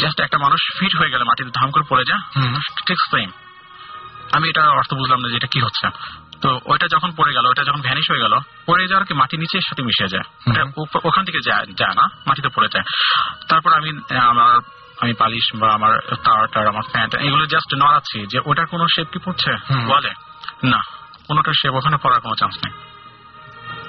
জাস্ট 0.00 0.20
একটা 0.20 0.38
মানুষ 0.38 0.60
ফিট 0.78 0.98
হয়ে 0.98 1.10
গেল 1.10 1.22
মাটিতে 1.24 1.50
ধাম 1.60 1.70
করে 1.70 1.84
পড়ে 1.88 2.04
যা। 2.04 2.16
ঠিক 2.86 2.96
সেম 3.10 3.30
আমি 4.32 4.48
এটা 4.48 4.62
অর্থ 4.68 4.94
বুঝলাম 4.94 5.20
না 5.20 5.28
যে 5.28 5.36
এটা 5.36 5.46
কি 5.46 5.60
হচ্ছে। 5.60 5.86
তো 6.42 6.60
ওইটা 6.64 6.86
যখন 6.88 7.10
পড়ে 7.16 7.32
গেল 7.32 7.46
ওটা 7.46 7.64
যখন 7.64 7.80
ভ্যানিশ 7.80 8.10
হয়ে 8.10 8.20
গেল 8.20 8.34
পড়ে 8.66 8.88
যাওয়ার 8.88 9.06
কি 9.06 9.14
মাটি 9.14 9.36
নিচের 9.36 9.60
সাথে 9.68 9.82
মিশে 9.82 10.08
যায়? 10.08 10.56
ওখান 11.04 11.24
থেকে 11.24 11.38
যায় 11.44 11.66
যায় 11.66 11.94
না 11.94 12.08
মাটিতে 12.26 12.48
পড়ে 12.48 12.68
যায়। 12.72 12.84
তারপর 13.48 13.72
আমি 13.72 13.90
আমার 14.16 14.58
আমি 15.00 15.12
পালিশ 15.12 15.56
বা 15.56 15.68
আমার 15.72 15.98
তার 16.24 16.66
আমার 16.68 16.82
প্যান্ট 16.92 17.14
এগুলো 17.14 17.46
জাস্ট 17.46 17.74
নড়াচ্ছি 17.74 18.26
যে 18.26 18.38
ওটার 18.46 18.66
কোনো 18.66 18.84
শেপ 18.94 19.06
কি 19.12 19.18
পড়ছে? 19.24 19.52
বলে। 19.86 20.10
না 20.62 20.80
কোনোটা 21.28 21.52
সে 21.52 21.68
ওখানে 21.68 21.96
পড়ার 21.96 22.20
কোনো 22.20 22.34
চান্স 22.34 22.54
নেই। 22.64 22.72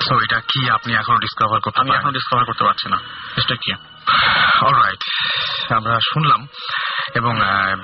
তো 0.09 0.13
এটা 0.23 0.39
কি 0.39 0.69
আপনি 0.69 0.93
এখনও 0.93 1.17
ডিসকভার 1.17 1.59
করতে 1.59 1.81
আমি 1.81 1.91
এখনও 1.95 2.11
ডিসকভার 2.11 2.45
করতে 2.45 2.63
পারছি 2.63 2.89
না। 2.89 2.97
এটা 3.37 3.55
কি 3.55 3.73
অলরাইট 4.67 5.01
আমরা 5.77 5.95
শুনলাম 6.11 6.41
এবং 7.19 7.33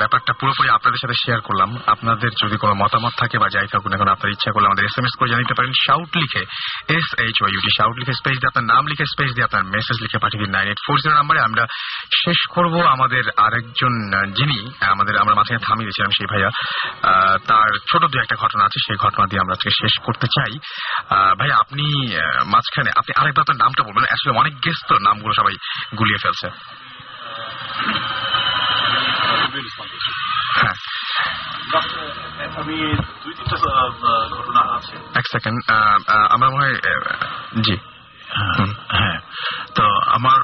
ব্যাপারটা 0.02 0.34
পুরোপুরি 0.39 0.68
আপনাদের 0.77 1.02
সাথে 1.03 1.15
শেয়ার 1.23 1.41
করলাম। 1.48 1.69
আপনাদের 1.93 2.31
যদি 2.41 2.56
কোনো 2.64 2.73
মতামত 2.81 3.14
থাকে 3.22 3.35
বা 3.41 3.48
যাই 3.56 3.68
থাকুন 3.73 3.91
এখন 3.98 4.10
আপনার 4.14 4.34
ইচ্ছা 4.35 4.52
করলে 4.53 4.68
আমাদের 4.69 4.85
এস 4.88 4.95
এম 4.99 5.06
এস 5.07 5.14
করে 5.19 5.30
জানিতে 5.34 5.53
পারেন। 5.57 5.73
শাউট 5.85 6.11
লিখে 6.22 6.43
S 6.98 7.07
H 7.23 7.38
O 7.45 7.52
U T 7.56 7.72
shout 7.77 7.95
লিখে 7.99 8.14
স্পেস 8.22 8.38
দিয়ে 8.39 8.52
আপনার 8.52 8.68
নাম 8.73 8.84
লিখে 8.91 9.06
স্পেস 9.14 9.31
দিয়ে 9.35 9.48
আপনার 9.49 9.64
মেসেজ 9.76 9.98
লিখে 10.03 10.18
পাঠিয়ে 10.23 10.41
দিন। 10.43 10.52
নাইন 10.56 10.68
এইট 10.72 10.80
ফোর 10.85 10.98
জিরো 11.03 11.15
নাম্বারে 11.19 11.39
আমরা 11.48 11.64
শেষ 12.22 12.39
করব 12.56 12.73
আমাদের 12.95 13.23
আরেকজন 13.45 13.93
যিনি 14.38 14.60
আমাদের, 14.93 15.15
আমরা 15.22 15.34
মাথায় 15.39 15.60
থামিয়ে 15.68 15.88
দিয়েছিলাম 15.88 16.11
সেই 16.18 16.27
ভাইয়া। 16.31 16.49
তার 17.49 17.69
ছোট 17.89 18.03
দু 18.11 18.15
একটা 18.23 18.35
ঘটনা 18.43 18.64
আছে, 18.68 18.77
সেই 18.88 18.98
ঘটনা 19.06 19.23
দিয়ে 19.30 19.41
আমরা 19.43 19.53
আজকে 19.57 19.72
শেষ 19.81 19.93
করতে 20.06 20.27
চাই। 20.35 20.53
ভাই 21.39 21.49
আপনি 21.64 21.85
মাঝখানে, 22.53 22.89
আপনি 22.99 23.11
আরেকবার 23.19 23.43
আপনার 23.45 23.61
নামটা 23.64 23.81
বলবেন। 23.88 24.03
আসলে 24.15 24.31
অনেক 24.41 24.53
গেস্ট 24.65 24.84
তো 24.89 24.95
নামগুলো 25.07 25.34
সবাই 25.39 25.56
গুলিয়ে 26.11 26.23
ফেলছে। 26.23 26.47
হ্যাঁ। 30.59 30.75
আমি 32.57 32.75
দুই 33.23 33.33
তিনটা 33.33 33.57
ঘটনা 34.27 34.61
আছে 34.75 34.95
এক 35.15 35.25
সেকেন্ড 35.31 35.57
আমার 36.29 36.49
মনে 36.49 36.63
হয় 36.63 36.79
জি। 37.61 37.75
হ্যাঁ। 38.89 39.19
তো 39.75 39.83
আমার 40.07 40.39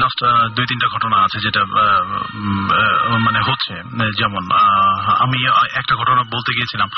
লাস্ট 0.00 0.20
দুই 0.56 0.66
তিনটা 0.70 0.88
ঘটনা 0.94 1.16
আছে 1.24 1.38
যেটা 1.46 1.62
মানে 3.26 3.40
হচ্ছে 3.48 3.74
যেমন 4.20 4.42
আমি 5.24 5.38
একটা 5.80 5.94
ঘটনা 6.00 6.22
বলতে 6.34 6.50
গিয়েছিলাম। 6.56 6.88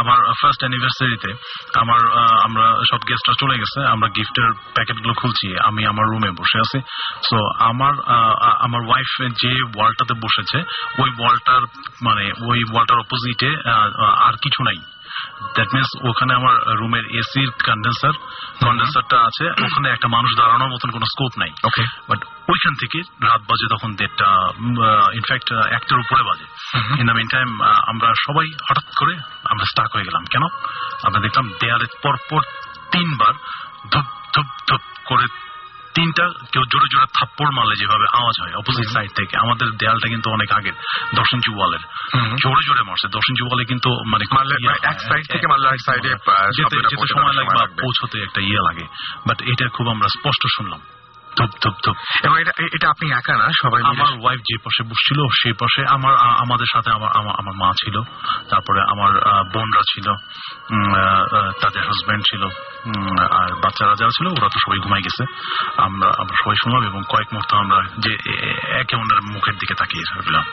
আমার 0.00 0.18
ফার্স্ট 0.40 0.60
অ্যানিভার্সারিতে 0.62 1.30
আমার 1.82 2.02
আমরা 2.46 2.66
সব 2.90 3.00
গেস্টরা 3.08 3.34
চলে 3.42 3.56
গেছে, 3.62 3.80
আমরা 3.94 4.08
গিফটের 4.16 4.50
প্যাকেটগুলো 4.74 5.14
খুলছি, 5.20 5.48
আমি 5.68 5.82
আমার 5.92 6.06
রুমে 6.12 6.30
বসে 6.40 6.58
আছি। 6.64 6.78
সো 7.28 7.38
আমার 7.70 7.94
আমার 8.66 8.82
ওয়াইফ 8.88 9.10
যে 9.42 9.52
ওয়ালটাতে 9.74 10.14
বসেছে, 10.24 10.58
ওই 11.02 11.10
ওয়ালটার 11.18 11.62
মানে 12.06 12.24
ওই 12.50 12.58
ওয়ালটার 12.70 13.02
অপোজিটে 13.04 13.50
আর 14.26 14.34
কিছু 14.44 14.60
নাই। 14.68 14.78
দ্যাট 15.54 15.68
মিনস 15.74 15.90
ওখানে 16.08 16.34
আমার 16.34 16.54
রুমের 16.78 17.04
এসির 17.04 17.50
কন্ডেন্সার 17.50 18.14
কন্ডেন্সারটা 18.64 19.16
আছে 19.16 19.44
ওখানে 19.64 19.88
একটা 19.88 20.08
মানুষ 20.08 20.30
দাঁড়ানোর 20.36 20.68
মতন 20.68 20.90
কোনো 20.90 21.06
স্কোপ 21.06 21.38
নাই। 21.38 21.50
ওকে 21.64 21.82
বাট 22.08 22.24
ওইখান 22.24 22.74
থেকে 22.80 22.98
রাত 23.00 23.40
বাজে 23.40 23.66
তখন 23.70 23.94
দেড়টা 23.94 24.28
ইনফ্যাক্ট 25.14 25.52
একটার 25.52 25.98
উপরে 25.98 26.22
বাজে। 26.22 26.46
ইন 27.00 27.06
দ্য 27.06 27.12
মিন 27.12 27.28
টাইম 27.28 27.62
আমরা 27.62 28.08
সবাই 28.26 28.46
হঠাৎ 28.70 28.94
করে 28.98 29.14
আমরা 29.44 29.64
স্টাক 29.64 29.90
হয়ে 29.94 30.04
গেলাম। 30.04 30.24
কেন? 30.24 30.42
আমরা 31.02 31.20
দেখলাম 31.20 31.48
দেয়ালে 31.60 31.86
পরপর 32.02 32.40
তিনবার 32.92 33.34
ধুপ 33.90 34.04
ধুপ 34.34 34.46
ধুপ 34.68 34.80
করে 35.04 35.47
তিনটা 35.94 36.24
কেউ 36.52 36.62
জোরে 36.72 36.88
জোরে 36.92 37.06
থাপ্পড় 37.18 37.50
মারলে 37.50 37.76
যেভাবে 37.76 38.06
আওয়াজ 38.12 38.36
হয় 38.42 38.54
অপোজিট 38.54 38.88
সাইড 38.88 39.10
থেকে। 39.16 39.36
আমাদের 39.36 39.68
দেয়ালটা 39.70 40.08
কিন্তু 40.08 40.30
অনেক 40.30 40.52
আগের 40.52 40.72
দর্শন 41.14 41.40
চুয়ালের। 41.40 41.82
জোরে 42.36 42.62
জোরে 42.66 42.82
মারছে। 42.82 43.08
দর্শন 43.08 43.34
চুয়ালে 43.34 43.64
কিন্তু 43.64 43.90
মানে 44.06 44.24
ইয়ে 44.60 44.74
এক 44.82 45.00
সাইড 45.00 45.24
থেকে 45.32 45.46
মারলে 45.46 45.68
এক 45.68 45.80
সাইডে 45.86 46.08
যেতে 46.56 46.76
যেতে 46.76 47.06
সময় 47.14 47.32
লাগে 47.32 47.58
বা 47.58 47.66
পৌঁছতে 47.66 48.22
একটা 48.22 48.40
ইয়ে 48.40 48.62
লাগে। 48.62 48.86
বাট 49.26 49.42
এটা 49.42 49.68
খুব 49.68 49.88
আমরা 49.88 50.08
স্পষ্ট 50.08 50.42
শুনলাম। 50.56 50.80
ধুপ 51.38 51.50
ধুপ 51.64 51.74
ধুপ। 51.86 51.96
এবং 52.24 52.40
এটা 52.40 52.52
এটা 52.72 52.90
আপনি 52.90 53.10
একা 53.12 53.36
না 53.36 53.48
সবাই 53.62 53.82
আমার 53.82 54.18
ওয়াইফ 54.20 54.40
যে 54.40 54.56
পাশে 54.58 54.82
বসছিল 54.82 55.26
সেই 55.42 55.52
পাশে 55.52 55.84
আমার 55.88 56.16
আমাদের 56.16 56.66
সাথে 56.72 56.90
আমার 56.90 57.10
আমার- 57.14 57.38
মা 57.48 57.72
ছিল 57.72 58.02
তারপরে 58.50 58.80
আমার 58.82 59.12
বোনরা 59.52 59.80
ছিল 59.92 60.12
তাদের 61.60 61.82
হাজবেন্ড 61.82 62.22
ছিল 62.30 62.42
আর 63.22 63.54
বাচ্চারা 63.54 63.94
যারা 63.94 64.10
ছিল 64.10 64.26
ওরা 64.26 64.48
তো 64.48 64.58
সবাই 64.58 64.78
ঘুমাই 64.78 65.02
গেছে। 65.02 65.24
আমরা 65.76 66.06
আমরা 66.18 66.34
সবাই 66.44 66.56
শুনলাম 66.62 66.82
এবং 66.84 67.02
কয়েক 67.08 67.28
মুহূর্ত 67.32 67.54
আমরা 67.54 67.82
যে 67.98 68.14
একে 68.80 68.96
অন্যের 68.96 69.32
মুখের 69.32 69.54
দিকে 69.54 69.74
তাকিয়ে 69.74 70.04
থাকলাম। 70.14 70.44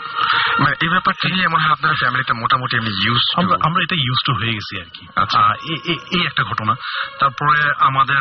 মানে 0.59 0.75
এই 0.81 0.89
ব্যাপারটা 0.89 1.29
নিয়ে 1.29 1.47
মনে 1.47 1.63
হয় 1.63 1.71
আপনার 1.71 1.95
ফ্যামিলিতে 1.95 2.33
মোটামুটি 2.33 2.77
এমনি 2.77 3.07
ইউজ 3.07 3.21
আমরা 3.65 3.83
এটা 3.83 3.95
ইউজ 3.95 4.17
টু 4.25 4.33
হয়ে 4.33 4.53
গেছি 4.53 4.81
আর 4.81 4.85
কি। 4.93 5.07
আচ্ছা। 5.15 5.53
এই 6.11 6.25
একটা 6.25 6.43
ঘটনা। 6.43 6.73
তারপরে 7.19 7.73
আমাদের 7.79 8.17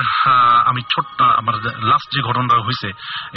আমি 0.66 0.82
ছোট্ট 0.82 1.22
আমার 1.22 1.54
লাস্ট 1.64 2.16
যে 2.16 2.22
ঘটনাটা 2.54 2.66
হয়েছে 2.66 2.88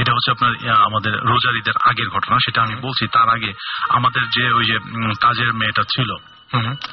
এটা 0.01 0.11
হচ্ছে 0.15 0.29
আপনার 0.35 0.51
আমাদের 0.87 1.13
রোজার 1.29 1.55
ঈদের 1.61 1.77
আগের 1.89 2.09
ঘটনা 2.15 2.35
সেটা 2.45 2.59
আমি 2.65 2.75
বলছি 2.85 3.03
তার 3.15 3.27
আগে 3.35 3.51
আমাদের 3.97 4.23
যে 4.35 4.45
ওই 4.57 4.65
যে 4.69 4.77
কাজের 5.25 5.51
মেয়েটা 5.59 5.83
ছিল 5.93 6.11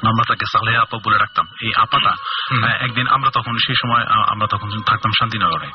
আমরা 0.09 0.23
তাকে 0.29 0.45
সালেহা 0.53 0.81
আপা 0.85 0.97
বলে 1.05 1.17
রাখতাম 1.23 1.45
এই 1.65 1.71
আপাটা। 1.83 2.11
একদিন 2.85 3.05
আমরা 3.15 3.29
তখন 3.37 3.53
সেই 3.65 3.77
সময় 3.81 4.03
আমরা 4.33 4.47
তখন 4.53 4.67
থাকতাম 4.89 5.11
শান্তিনগরে। 5.19 5.69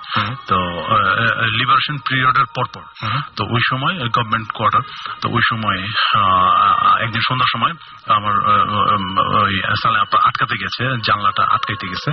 তো 0.50 0.58
লিবারেশন 1.58 1.96
পিরিয়ডের 2.06 2.48
পরপর। 2.56 2.84
তো 3.36 3.42
ওই 3.54 3.62
সময় 3.70 3.94
গভর্নমেন্ট 4.16 4.48
কোয়ার্টার 4.56 4.82
তো 5.22 5.26
ওই 5.36 5.42
সময় 5.50 5.78
একদিন 7.04 7.22
সন্ধ্যার 7.28 7.52
সময় 7.54 7.74
আমার 8.16 8.34
ওই 9.46 9.54
সালে 9.82 9.98
আপা 10.04 10.16
আটকাতে 10.28 10.54
গেছে 10.62 10.82
জানলাটা 11.08 11.42
আটকাইতে 11.54 11.86
গেছে 11.92 12.10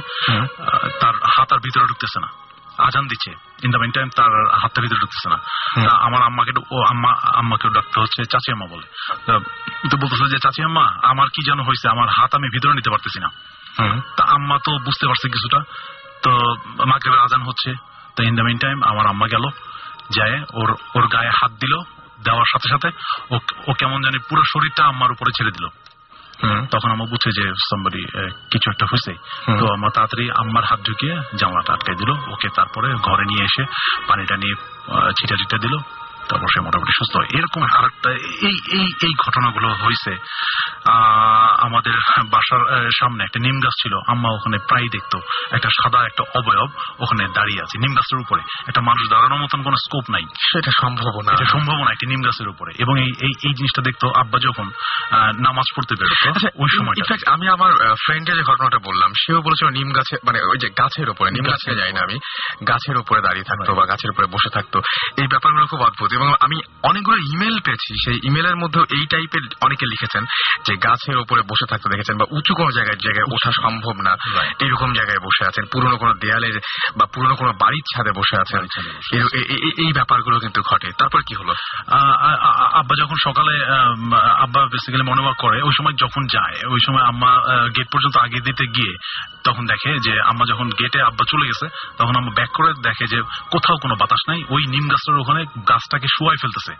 তার 1.02 1.16
হাত 1.34 1.50
আর 1.54 1.60
ভিতরে 1.66 1.86
ঢুকতেছে 1.90 2.20
না। 2.26 2.30
আজান 2.78 3.08
দিচ্ছে। 3.08 3.32
ইন 3.64 3.72
দ্য 3.72 3.78
মেন 3.78 3.92
টাইম 3.92 4.10
তার 4.10 4.58
হাতটা 4.62 4.82
ভিতরে 4.82 4.98
ঢুকতেছে 5.00 5.30
না। 5.30 5.38
আমার 5.96 6.22
আম্মাকে 6.24 6.52
ও 6.72 6.84
আম্মা 6.84 7.16
আম্মাকে 7.36 7.70
ডাকতে 7.70 8.02
হচ্ছে 8.02 8.26
চাচি 8.26 8.52
আম্মা 8.52 8.66
বলে। 8.66 8.88
তা- 9.26 9.40
বলতেছে 10.02 10.30
যে 10.30 10.40
চাচি 10.40 10.64
আম্মা 10.64 10.94
আমার 11.04 11.28
কি 11.30 11.44
যেন 11.46 11.60
হয়েছে? 11.60 11.90
আমার 11.90 12.10
হাত 12.10 12.36
আমি 12.36 12.50
ভিতরে 12.50 12.74
নিতে 12.74 12.90
পারতেছি 12.90 13.20
না। 13.20 13.28
তা 14.16 14.24
আম্মা 14.24 14.58
তো 14.64 14.72
বুঝতে 14.72 15.08
পারছে 15.08 15.30
কিছুটা। 15.30 15.64
তো 16.24 16.32
মাগরিবের 16.86 17.20
আজান 17.20 17.42
হচ্ছে। 17.42 17.74
তো 18.16 18.24
ইন 18.24 18.36
দ্য 18.36 18.42
মিন 18.42 18.58
টাইম 18.58 18.84
আমার 18.84 19.08
আম্মা 19.08 19.28
গেল 19.28 19.50
যায় 20.10 20.44
ওর 20.54 20.76
ওর 20.96 21.08
গায়ে 21.08 21.30
হাত 21.30 21.52
দিল 21.52 21.82
দেওয়ার 22.24 22.46
সাথে 22.52 22.70
সাথে 22.70 22.88
ও 23.36 23.40
ও 23.68 23.74
কেমন 23.74 24.02
জানি 24.04 24.18
পুরো 24.30 24.42
শরীরটা 24.46 24.86
আম্মার 24.86 25.12
উপরে 25.12 25.32
ছেড়ে 25.32 25.52
দিল। 25.52 25.68
তখন 26.72 26.90
আমার 26.92 27.08
বুঝছে 27.12 27.30
যে 27.40 27.46
সামবারি 27.70 28.02
কিছু 28.52 28.68
একটা 28.74 28.86
হয়েছে 28.92 29.14
তো 29.60 29.66
আমার 29.76 29.92
তাড়াতাড়ি 29.96 30.26
আম্মার 30.42 30.66
হাত 30.70 30.80
ঢুকিয়ে 30.88 31.16
জামাটা 31.40 31.72
আটকাই 31.74 31.96
দিল। 32.02 32.12
ওকে 32.34 32.48
তারপরে 32.58 32.88
ঘরে 33.08 33.26
নিয়ে 33.32 33.44
এসে 33.50 33.64
পানিটা 34.08 34.36
নিয়ে 34.38 34.56
ছিটা 35.18 35.36
ছিটা 35.42 35.58
দিল। 35.58 35.76
তারপর 36.30 36.48
সে 36.54 36.60
মোটামুটি 36.62 36.92
সুস্থ। 36.92 37.36
এরকম 37.38 37.62
আরেকটা 37.78 38.10
এই 38.48 38.56
এই 38.80 38.88
এই 39.04 39.14
ঘটনাগুলো 39.26 39.68
হয়েছে 39.68 40.12
আমাদের 41.60 41.94
বাসার 42.30 42.92
সামনে 42.92 43.24
একটা 43.24 43.40
নিম 43.40 43.56
গাছ 43.60 43.76
ছিল 43.82 43.94
আম্মা 44.08 44.30
ওখানে 44.30 44.58
প্রায় 44.68 44.88
দেখতো। 44.92 45.18
একটা 45.52 45.70
সাদা 45.70 46.00
একটা 46.06 46.24
অবয়ব 46.40 46.70
ওখানে 47.00 47.28
দাঁড়িয়ে 47.34 47.62
আছে 47.62 47.78
নিম 47.78 47.94
গাছের 47.96 48.20
উপরে। 48.20 48.42
একটা 48.68 48.82
মানুষ 48.82 49.10
দাঁড়ানোর 49.10 49.40
মতন 49.40 49.64
কোনো 49.64 49.76
স্কোপ 49.76 50.12
নাই। 50.12 50.24
সেটা 50.52 50.72
সম্ভব 50.82 51.22
না। 51.26 51.32
এটা 51.34 51.46
সম্ভব 51.46 51.78
না 51.86 51.92
একটি 51.92 52.06
নিম 52.08 52.22
গাছের 52.26 52.48
উপরে। 52.48 52.74
এবং 52.80 53.00
এই 53.00 53.12
এই 53.28 53.54
জিনিসটা 53.54 53.82
দেখতো 53.82 54.12
আব্বা 54.16 54.40
যখন 54.40 54.68
আহ, 55.12 55.32
নামাজ 55.32 55.68
পড়তে 55.76 55.96
বেরোতো 56.00 56.30
আচ্ছা 56.30 56.50
ওই 56.56 56.70
সময় 56.78 56.96
ইনফ্যাক্ট 56.98 57.30
আমি 57.30 57.48
আমার 57.48 57.72
ফ্রেন্ডের 58.06 58.36
যে 58.36 58.42
ঘটনাটা 58.42 58.78
বললাম 58.78 59.12
সেও 59.14 59.42
বলেছিল 59.42 59.68
নিম 59.70 59.92
গাছে 59.92 60.16
মানে 60.26 60.40
ওই 60.42 60.58
যে 60.58 60.70
গাছের 60.70 61.10
উপরে 61.10 61.32
নিম 61.32 61.46
গাছে 61.52 61.76
যাই 61.76 61.94
না 61.94 62.02
আমি 62.02 62.18
গাছের 62.68 62.98
উপরে 62.98 63.22
দাঁড়িয়ে 63.22 63.44
থাকতো 63.44 63.76
বা 63.76 63.86
গাছের 63.86 64.10
উপরে 64.10 64.28
বসে 64.28 64.50
থাকতো। 64.50 64.82
এই 65.18 65.28
ব্যাপারগুলো 65.28 65.66
খুব 65.66 65.82
অদ্ভুত। 65.82 66.17
এবং 66.18 66.34
আমি 66.42 66.62
অনেকগুলো 66.84 67.18
ইমেল 67.18 67.60
পেয়েছি 67.60 67.94
সেই 68.06 68.20
ইমেলের 68.24 68.56
মধ্যেও 68.56 68.84
এই 68.84 69.06
টাইপের 69.06 69.42
অনেকে 69.62 69.86
লিখেছেন 69.86 70.24
যে 70.66 70.76
গাছের 70.76 71.18
উপরে 71.18 71.42
বসে 71.42 71.66
থাকতে 71.70 71.90
দেখেছেন 71.90 72.18
বা 72.18 72.26
উঁচু 72.32 72.56
কোনো 72.56 72.72
জায়গায় 72.72 72.98
জায়গায় 72.98 73.26
ওঠা 73.32 73.52
সম্ভব 73.52 74.02
না। 74.02 74.16
এইরকম 74.60 74.94
জায়গায় 74.94 75.20
বসে 75.20 75.46
আছেন 75.48 75.66
পুরনো 75.66 75.98
কোনো 75.98 76.14
দেয়ালের 76.14 76.60
বা 76.98 77.06
পুরনো 77.06 77.36
কোনো 77.36 77.54
বাড়ির 77.54 77.84
ছাদে 77.96 78.12
বসে 78.12 78.42
আছেন। 78.42 78.62
এই- 79.14 79.94
ব্যাপারগুলো 79.94 80.40
কিন্তু 80.40 80.62
ঘটে। 80.62 80.92
তারপর 80.98 81.22
কি 81.22 81.36
হলো? 81.36 81.54
আব্বা 82.74 82.96
যখন 83.00 83.16
সকালে 83.24 83.66
আব্বা 84.40 84.66
বেসিক্যালি 84.66 85.12
মনোভাব 85.12 85.34
করে 85.38 85.62
ওই 85.62 85.72
সময় 85.78 85.94
যখন 85.94 86.28
যায় 86.28 86.72
ওই 86.74 86.80
সময় 86.86 87.02
আম্মা 87.02 87.36
গেট 87.78 87.88
পর্যন্ত 87.92 88.18
আগে 88.18 88.40
দিতে 88.40 88.66
গিয়ে 88.68 88.96
তখন 89.44 89.66
দেখে 89.66 90.00
যে 90.00 90.22
আম্মা 90.22 90.46
যখন 90.50 90.70
গেটে 90.70 91.02
আব্বা 91.02 91.26
চলে 91.32 91.48
গেছে 91.48 91.68
তখন 91.98 92.16
আম্মা 92.16 92.32
ব্যাক 92.36 92.50
করে 92.54 92.74
দেখে 92.84 93.08
যে 93.08 93.22
কোথাও 93.52 93.78
কোনো 93.78 93.96
বাতাস 93.96 94.30
নাই 94.30 94.44
ওই 94.50 94.66
নিম 94.66 94.88
গাছটার 94.88 95.20
ওখানে 95.20 95.46
গাছটাকে 95.70 96.07
শুয়াই 96.16 96.38
ফেলতেছে। 96.42 96.74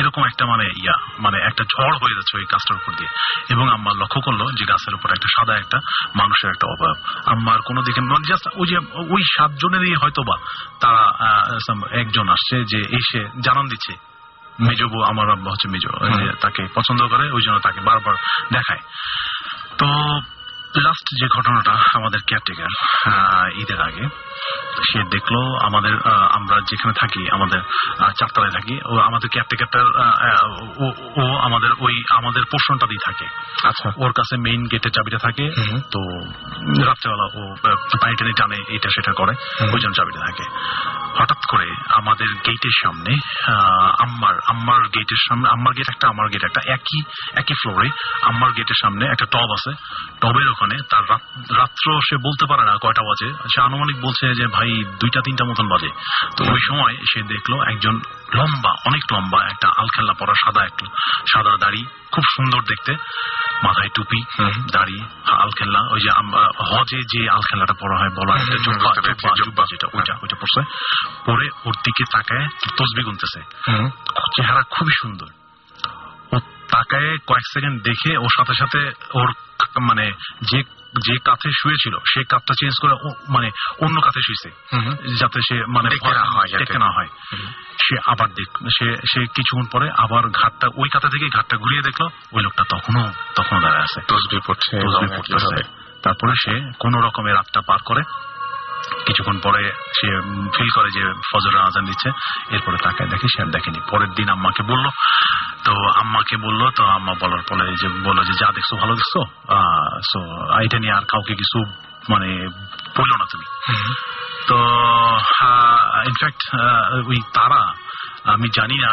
এরকম 0.00 0.22
একটা 0.24 0.44
মানে 0.46 0.64
ইয়া 0.82 0.96
মানে 1.18 1.38
একটা 1.48 1.64
ঝড় 1.64 1.96
হয়ে 2.02 2.16
যাচ্ছে 2.16 2.34
ওই 2.38 2.46
গাছটার 2.52 2.76
উপর 2.76 2.92
দিয়ে। 2.98 3.10
এবং 3.48 3.64
আম্মা 3.72 3.92
লক্ষ্য 4.00 4.20
করল 4.20 4.42
যে 4.58 4.64
গাছের 4.64 4.94
উপর 4.94 5.08
একটা 5.10 5.28
সাদা 5.36 5.54
একটা 5.56 5.78
মানুষের 6.16 6.50
একটা 6.50 6.66
অভাব। 6.66 6.96
আম্মার 7.26 7.60
কোনো 7.60 7.80
দিকে 7.82 8.00
জাস্ট 8.28 8.48
ওই 8.56 8.66
যে 8.68 8.78
ওই 9.14 9.22
সাতজনেরই 9.36 9.94
হয়তো 9.94 10.20
বা 10.22 10.36
তারা 10.80 11.02
একজন 12.00 12.26
আসছে 12.28 12.56
যে 12.64 12.80
এসে 12.98 13.20
জানান 13.40 13.66
দিচ্ছে। 13.68 13.94
মেজো 14.60 14.86
বউ 14.88 15.02
আমার 15.02 15.26
আব্বা 15.30 15.50
হচ্ছে 15.50 15.68
মেজো 15.68 15.90
তাকে 16.40 16.62
পছন্দ 16.74 17.00
করে 17.06 17.24
ওই 17.30 17.42
জন্য 17.46 17.58
তাকে 17.58 17.80
বারবার 17.80 18.14
দেখায়। 18.52 18.82
তো 19.78 19.88
লাস্ট 20.76 21.06
যে 21.20 21.26
ঘটনাটা 21.28 21.72
আমাদের 21.94 22.20
কেয়ারটেকার 22.26 22.72
ঈদের 23.54 23.80
আগে 23.82 24.04
সে 24.82 24.98
দেখল 25.10 25.34
আমাদের 25.60 25.94
আমরা 26.30 26.56
যেখানে 26.66 26.94
থাকি 26.94 27.30
আমাদের 27.30 27.60
চারতলায় 28.16 28.50
থাকি 28.50 28.80
ও 28.84 28.98
আমাদের 28.98 29.28
কেয়ারটেকারটার 29.28 29.86
ও 31.16 31.36
আমাদের 31.40 31.70
ওই 31.78 32.02
আমাদের 32.16 32.42
পোর্শনটাতেই 32.50 32.98
থাকে। 33.04 33.26
আচ্ছা। 33.64 33.88
ওর 33.96 34.12
কাছে 34.12 34.36
মেইন 34.36 34.66
গেটের 34.66 34.90
চাবিটা 34.90 35.18
থাকে 35.18 35.44
তো 35.90 36.00
রাত্রেবেলা 36.84 37.24
ও 37.34 37.40
পানি 38.00 38.14
টানি 38.16 38.32
টানে 38.36 38.56
এটা 38.68 38.88
সেটা 38.90 39.12
করে 39.12 39.32
ওই 39.72 39.80
জন্য 39.80 39.94
চাবিটা 39.94 40.20
থাকে। 40.20 40.44
হঠাৎ 41.14 41.38
করে 41.48 41.68
আমাদের 41.88 42.28
গেটের 42.46 42.76
সামনে 42.82 43.12
আহ, 43.14 44.02
আম্মার 44.02 44.34
আম্মার 44.46 44.82
গেটের 44.88 45.20
সামনে 45.28 45.48
আম্মার 45.48 45.74
গেট 45.74 45.88
একটা 45.90 46.08
আমার 46.08 46.28
গেট 46.28 46.44
একটা 46.44 46.60
একই 46.66 47.02
একই 47.34 47.54
ফ্লোরে 47.62 47.88
আম্মার 48.22 48.52
গেটের 48.52 48.76
সামনে 48.82 49.04
একটা 49.06 49.26
টব 49.30 49.50
আছে। 49.52 49.70
টবের 50.20 50.46
ওখানে 50.60 50.76
তার 50.92 51.04
রাত্র 51.60 51.86
সে 52.08 52.16
বলতে 52.26 52.44
পারে 52.50 52.62
না 52.68 52.74
কয়টা 52.84 53.02
বাজে। 53.08 53.28
সে 53.52 53.58
আনুমানিক 53.66 53.96
বলছে 54.06 54.24
যে 54.40 54.46
ভাই 54.56 54.70
দুইটা 55.00 55.20
তিনটা 55.26 55.44
মতন 55.50 55.66
বাজে। 55.72 55.90
তো 56.36 56.42
ওই 56.52 56.60
সময় 56.68 56.94
সে 57.10 57.18
দেখল 57.32 57.52
একজন 57.72 57.94
লম্বা 58.38 58.72
অনেক 58.88 59.02
লম্বা 59.12 59.40
একটা 59.52 59.68
আলখেল্লা 59.80 60.14
পরা 60.20 60.34
সাদা 60.42 60.60
একটা 60.64 60.84
সাদা 61.32 61.52
দাড়ি 61.62 61.82
খুব 62.12 62.24
সুন্দর 62.36 62.60
দেখতে। 62.70 62.92
মাথায় 63.64 63.90
টুপি 63.94 64.20
দাড়ি 64.76 64.98
আলখেল্লা 65.44 65.80
ওই 65.92 66.00
যে 66.04 66.10
হজে 66.70 67.00
যে 67.12 67.20
আলখেল্লাটা 67.36 67.74
পরা 67.82 67.96
হয় 68.00 68.12
বলা 68.18 68.34
একটা 68.40 68.58
জুব্বা 68.66 68.90
জুব্বা, 68.96 69.12
জুব্বা। 69.16 69.30
জুব্বা 69.40 69.64
যেটা 69.70 69.86
ওইটা 69.96 70.14
ওইটা 70.22 70.36
পড়ছে 70.40 70.60
পরে 71.26 71.46
ওর 71.66 71.74
দিকে 71.84 72.04
তাকায় 72.14 72.46
তসবি 72.76 73.02
গুনতেছে। 73.08 73.40
চেহারা 74.36 74.62
খুবই 74.74 74.94
সুন্দর। 75.02 75.28
ও 76.32 76.36
তাকায় 76.74 77.10
কয়েক 77.28 77.46
সেকেন্ড 77.54 77.76
দেখে 77.88 78.10
ওর 78.24 78.32
সাথে 78.36 78.54
সাথে 78.60 78.80
ওর 79.20 79.28
মানে 79.78 80.12
যে 80.42 80.62
যে 81.06 81.14
কাঁথে 81.24 81.50
শুয়েছিল 81.52 81.94
সে 82.06 82.24
কাঁথটা 82.24 82.54
চেঞ্জ 82.58 82.74
করে 82.82 82.94
মানে 83.28 83.50
অন্য 83.80 84.00
কাঁথে 84.00 84.20
শুয়েছে। 84.20 84.50
যাতে 85.18 85.40
সে 85.48 85.64
মানে 85.66 85.88
দেখতে 86.58 86.78
না 86.78 86.86
হয় 86.86 87.08
সে 87.82 87.96
আবার 88.06 88.28
দেখ 88.28 88.48
সে 88.78 88.96
সে 88.96 89.20
কিছুক্ষণ 89.26 89.66
পরে 89.72 89.90
আবার 89.96 90.28
ঘাটটা 90.28 90.66
ওই 90.76 90.88
কাঁথা 90.88 91.08
থেকে 91.08 91.28
ঘাটটা 91.28 91.56
ঘুরিয়ে 91.56 91.82
দেখল 91.82 92.08
ওই 92.32 92.42
লোকটা 92.42 92.64
তখনও 92.68 93.12
তখনও 93.34 93.60
দাঁড়ায় 93.60 93.82
আছে। 93.82 94.00
পড়ছে 94.46 94.76
পড়তেছে। 95.16 95.62
তারপরে 96.02 96.32
সে 96.44 96.72
কোন 96.78 96.94
রকমের 97.00 97.34
রাতটা 97.34 97.60
পার 97.60 97.78
করে 97.84 98.02
কিছুক্ষণ 99.06 99.38
পরে 99.44 99.62
সে 99.98 100.08
ফিল 100.56 100.70
করে 100.76 100.88
যে 100.90 101.04
ফজরের 101.28 101.60
আজান 101.60 101.84
দিচ্ছে। 101.84 102.08
এরপরে 102.54 102.76
তাকে 102.82 103.02
দেখে 103.06 103.28
সে 103.28 103.42
আর 103.42 103.50
দেখেনি। 103.50 103.80
পরের 103.90 104.10
দিন 104.18 104.28
আম্মাকে 104.28 104.62
বলল 104.62 104.86
তো 105.64 105.72
আম্মাকে 106.00 106.36
বলল 106.36 106.62
তো 106.70 106.82
আম্মা 106.86 107.14
বলার 107.20 107.42
পরে 107.48 107.64
যে 107.82 107.88
বলল 107.88 108.20
যে 108.24 108.34
যা 108.40 108.48
দেখছ 108.54 108.70
ভালো 108.80 108.94
দেখছ? 108.94 109.14
সো 110.10 110.18
এটা 110.64 110.78
নিয়ে 110.78 110.92
আর 110.92 111.04
কাউকে 111.12 111.34
কিছু 111.34 111.58
মানে 112.08 112.28
বলল 112.98 113.12
না 113.20 113.26
তুমি। 113.32 113.46
তো 114.48 114.58
ইনফ্যাক্ট 116.10 116.42
ওই 117.08 117.18
তারা 117.34 117.60
আমি 118.34 118.48
জানি 118.58 118.76
না 118.84 118.92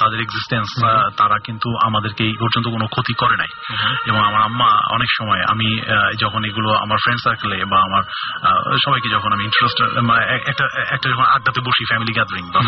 তাদের 0.00 0.20
এক্সিস্টেন্স 0.20 0.68
তারা 1.16 1.36
কিন্তু 1.46 1.68
আমাদেরকে 1.86 2.22
এই 2.24 2.36
পর্যন্ত 2.40 2.66
কোনো 2.68 2.86
ক্ষতি 2.86 3.14
করে 3.14 3.36
নাই। 3.42 3.50
এবং 4.06 4.20
আমার 4.28 4.42
আম্মা 4.48 4.70
অনেক 4.96 5.10
সময় 5.18 5.42
আমি 5.52 5.68
যখন 6.20 6.40
এগুলো 6.44 6.70
আমার 6.84 6.98
ফ্রেন্ড 7.04 7.20
সার্কেলে 7.24 7.58
বা 7.72 7.78
আমার 7.88 8.02
সবাইকে 8.84 9.08
যখন 9.08 9.30
আমি 9.32 9.44
ইন্টারেস্ট 9.44 9.78
মানে 10.08 10.22
একটা 10.50 10.64
একটা 10.94 11.06
যখন 11.12 11.26
আড্ডাতে 11.34 11.60
বসি 11.60 11.84
ফ্যামিলি 11.84 12.12
গ্যাদারিং 12.12 12.44
বা 12.54 12.60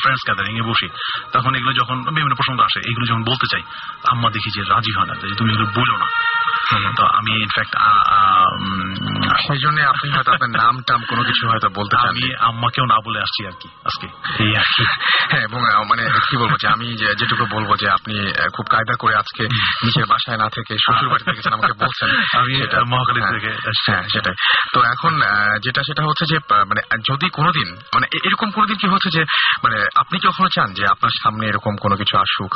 ফ্রেন্ডস 0.00 0.22
গ্যাদারিং 0.26 0.52
এ 0.62 0.62
বসি 0.62 0.88
তখন 1.32 1.52
এগুলো 1.54 1.72
যখন 1.72 1.96
বিভিন্ন 2.16 2.34
প্রসঙ্গ 2.34 2.58
আসে 2.68 2.80
এগুলো 2.90 3.04
যখন 3.10 3.22
বলতে 3.24 3.46
চাই 3.52 3.62
আম্মা 4.12 4.28
দেখি 4.30 4.50
যে 4.56 4.62
রাজি 4.72 4.92
হয় 4.96 5.06
না 5.06 5.14
যে 5.20 5.36
তুমি 5.36 5.50
এগুলো 5.52 5.68
বলো 5.80 5.94
না। 6.02 6.08
তো 6.96 7.04
আমি 7.18 7.32
ইনফ্যাক্ট 7.42 7.74
সেই 9.46 9.58
জন্য 9.58 9.78
আপনি 9.82 10.10
হয়তো 10.10 10.32
আপনার 10.32 10.50
নাম 10.50 10.82
টাম 10.82 11.00
কোনো 11.08 11.22
কিছু 11.22 11.48
হয়তো 11.48 11.68
বলতে 11.68 11.96
চান। 11.96 12.08
আমি 12.08 12.34
আম্মাকেও 12.34 12.86
না 12.86 12.96
বলে 13.04 13.20
আসছি 13.20 13.46
আর 13.46 13.52
কি 13.60 13.68
আজকে। 13.84 14.06
এই 14.44 14.56
আর 14.56 14.68
কি। 14.76 14.84
হ্যাঁ 15.30 15.42
এবং 15.42 15.60
মানে 15.88 16.02
কি 16.28 16.36
বলব 16.36 16.54
যে 16.60 16.68
আমি 16.68 16.96
যেটুকু 16.96 17.44
বলব 17.50 17.76
যে 17.76 17.88
আপনি 17.90 18.14
খুব 18.56 18.66
কায়দা 18.70 18.94
করে 18.98 19.14
আজকে 19.14 19.42
নিজের 19.84 20.06
বাসায় 20.06 20.36
না 20.36 20.48
থেকে 20.48 20.74
শ্বশুর 20.78 21.08
বাড়ি 21.08 21.24
থেকে 21.24 21.40
আমাকে 21.52 21.72
বলছেন 21.72 22.08
আমি 22.38 22.54
মহাখালী 22.86 23.20
হ্যাঁ, 23.20 23.32
থেকে 23.32 23.50
হ্যাঁ 23.86 24.02
সেটাই। 24.08 24.34
তো 24.74 24.78
এখন 24.82 25.12
যেটা 25.62 25.82
সেটা 25.82 26.02
হচ্ছে 26.02 26.24
যে 26.28 26.36
মানে 26.64 26.82
যদি 27.10 27.30
কোনোদিন 27.30 27.68
মানে 27.94 28.06
এরকম 28.24 28.50
কোনোদিন 28.50 28.76
কি 28.76 28.86
হচ্ছে 28.88 29.10
যে 29.10 29.22
মানে 29.64 29.86
আপনি 29.96 30.18
কি 30.18 30.28
কখনো 30.28 30.48
চান 30.54 30.74
যে 30.74 30.86
আপনার 30.86 31.10
সামনে 31.22 31.46
এরকম 31.46 31.76
কোনো 31.76 31.96
কিছু 31.96 32.14
আসুক? 32.18 32.50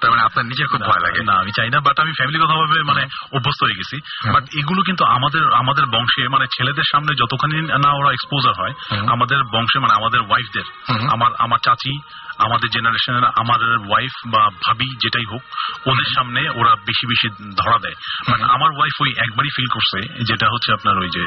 তার 0.00 0.10
মানে 0.10 0.22
আপনার 0.22 0.44
নিজের 0.46 0.66
খুব 0.66 0.80
ভয় 0.80 1.00
লাগে। 1.00 1.22
না 1.24 1.34
আমি 1.34 1.52
চাই 1.56 1.70
না 1.70 1.80
বাট 1.80 2.00
আমি 2.00 2.12
ফ্যামিলি 2.12 2.38
কথা 2.38 2.54
ভাবে 2.54 2.82
মানে 2.82 3.02
অভ্যস্ত 3.32 3.64
হয়ে 3.64 3.74
গেছি। 3.74 3.96
বাট 4.32 4.44
এগুলো 4.54 4.82
কিন্তু 4.82 5.04
আমাদের 5.04 5.52
আমাদের 5.52 5.86
বংশে 5.86 6.28
মানে 6.28 6.46
ছেলেদের 6.46 6.84
সামনে 6.92 7.14
যতখানি 7.14 7.56
না 7.84 7.90
ওরা 7.92 8.12
এক্সপোজার 8.12 8.54
হয় 8.58 8.74
আমাদের 9.06 9.38
বংশে 9.52 9.78
মানে 9.78 9.94
আমাদের 9.94 10.20
ওয়াইফদের 10.20 10.66
আমার 11.12 11.30
আমার 11.38 11.58
চাচি 11.58 12.00
আমাদের 12.38 12.70
জেনারেশনের 12.70 13.24
আমাদের 13.24 13.88
ওয়াইফ 13.88 14.12
বা 14.26 14.50
ভাবি 14.66 14.88
যেটাই 15.02 15.24
হোক 15.24 15.42
ওদের 15.86 16.08
সামনে 16.14 16.50
ওরা 16.50 16.76
বেশি 16.86 17.06
বেশি 17.06 17.28
ধরা 17.56 17.78
দেয়। 17.78 17.94
মানে 18.30 18.44
আমার 18.44 18.70
ওয়াইফ 18.70 18.96
ওই 19.00 19.10
একবারই 19.18 19.48
ফিল 19.56 19.66
করছে 19.66 19.98
যেটা 20.24 20.46
হচ্ছে 20.52 20.72
আপনার 20.72 20.98
ওই 20.98 21.08
যে 21.08 21.22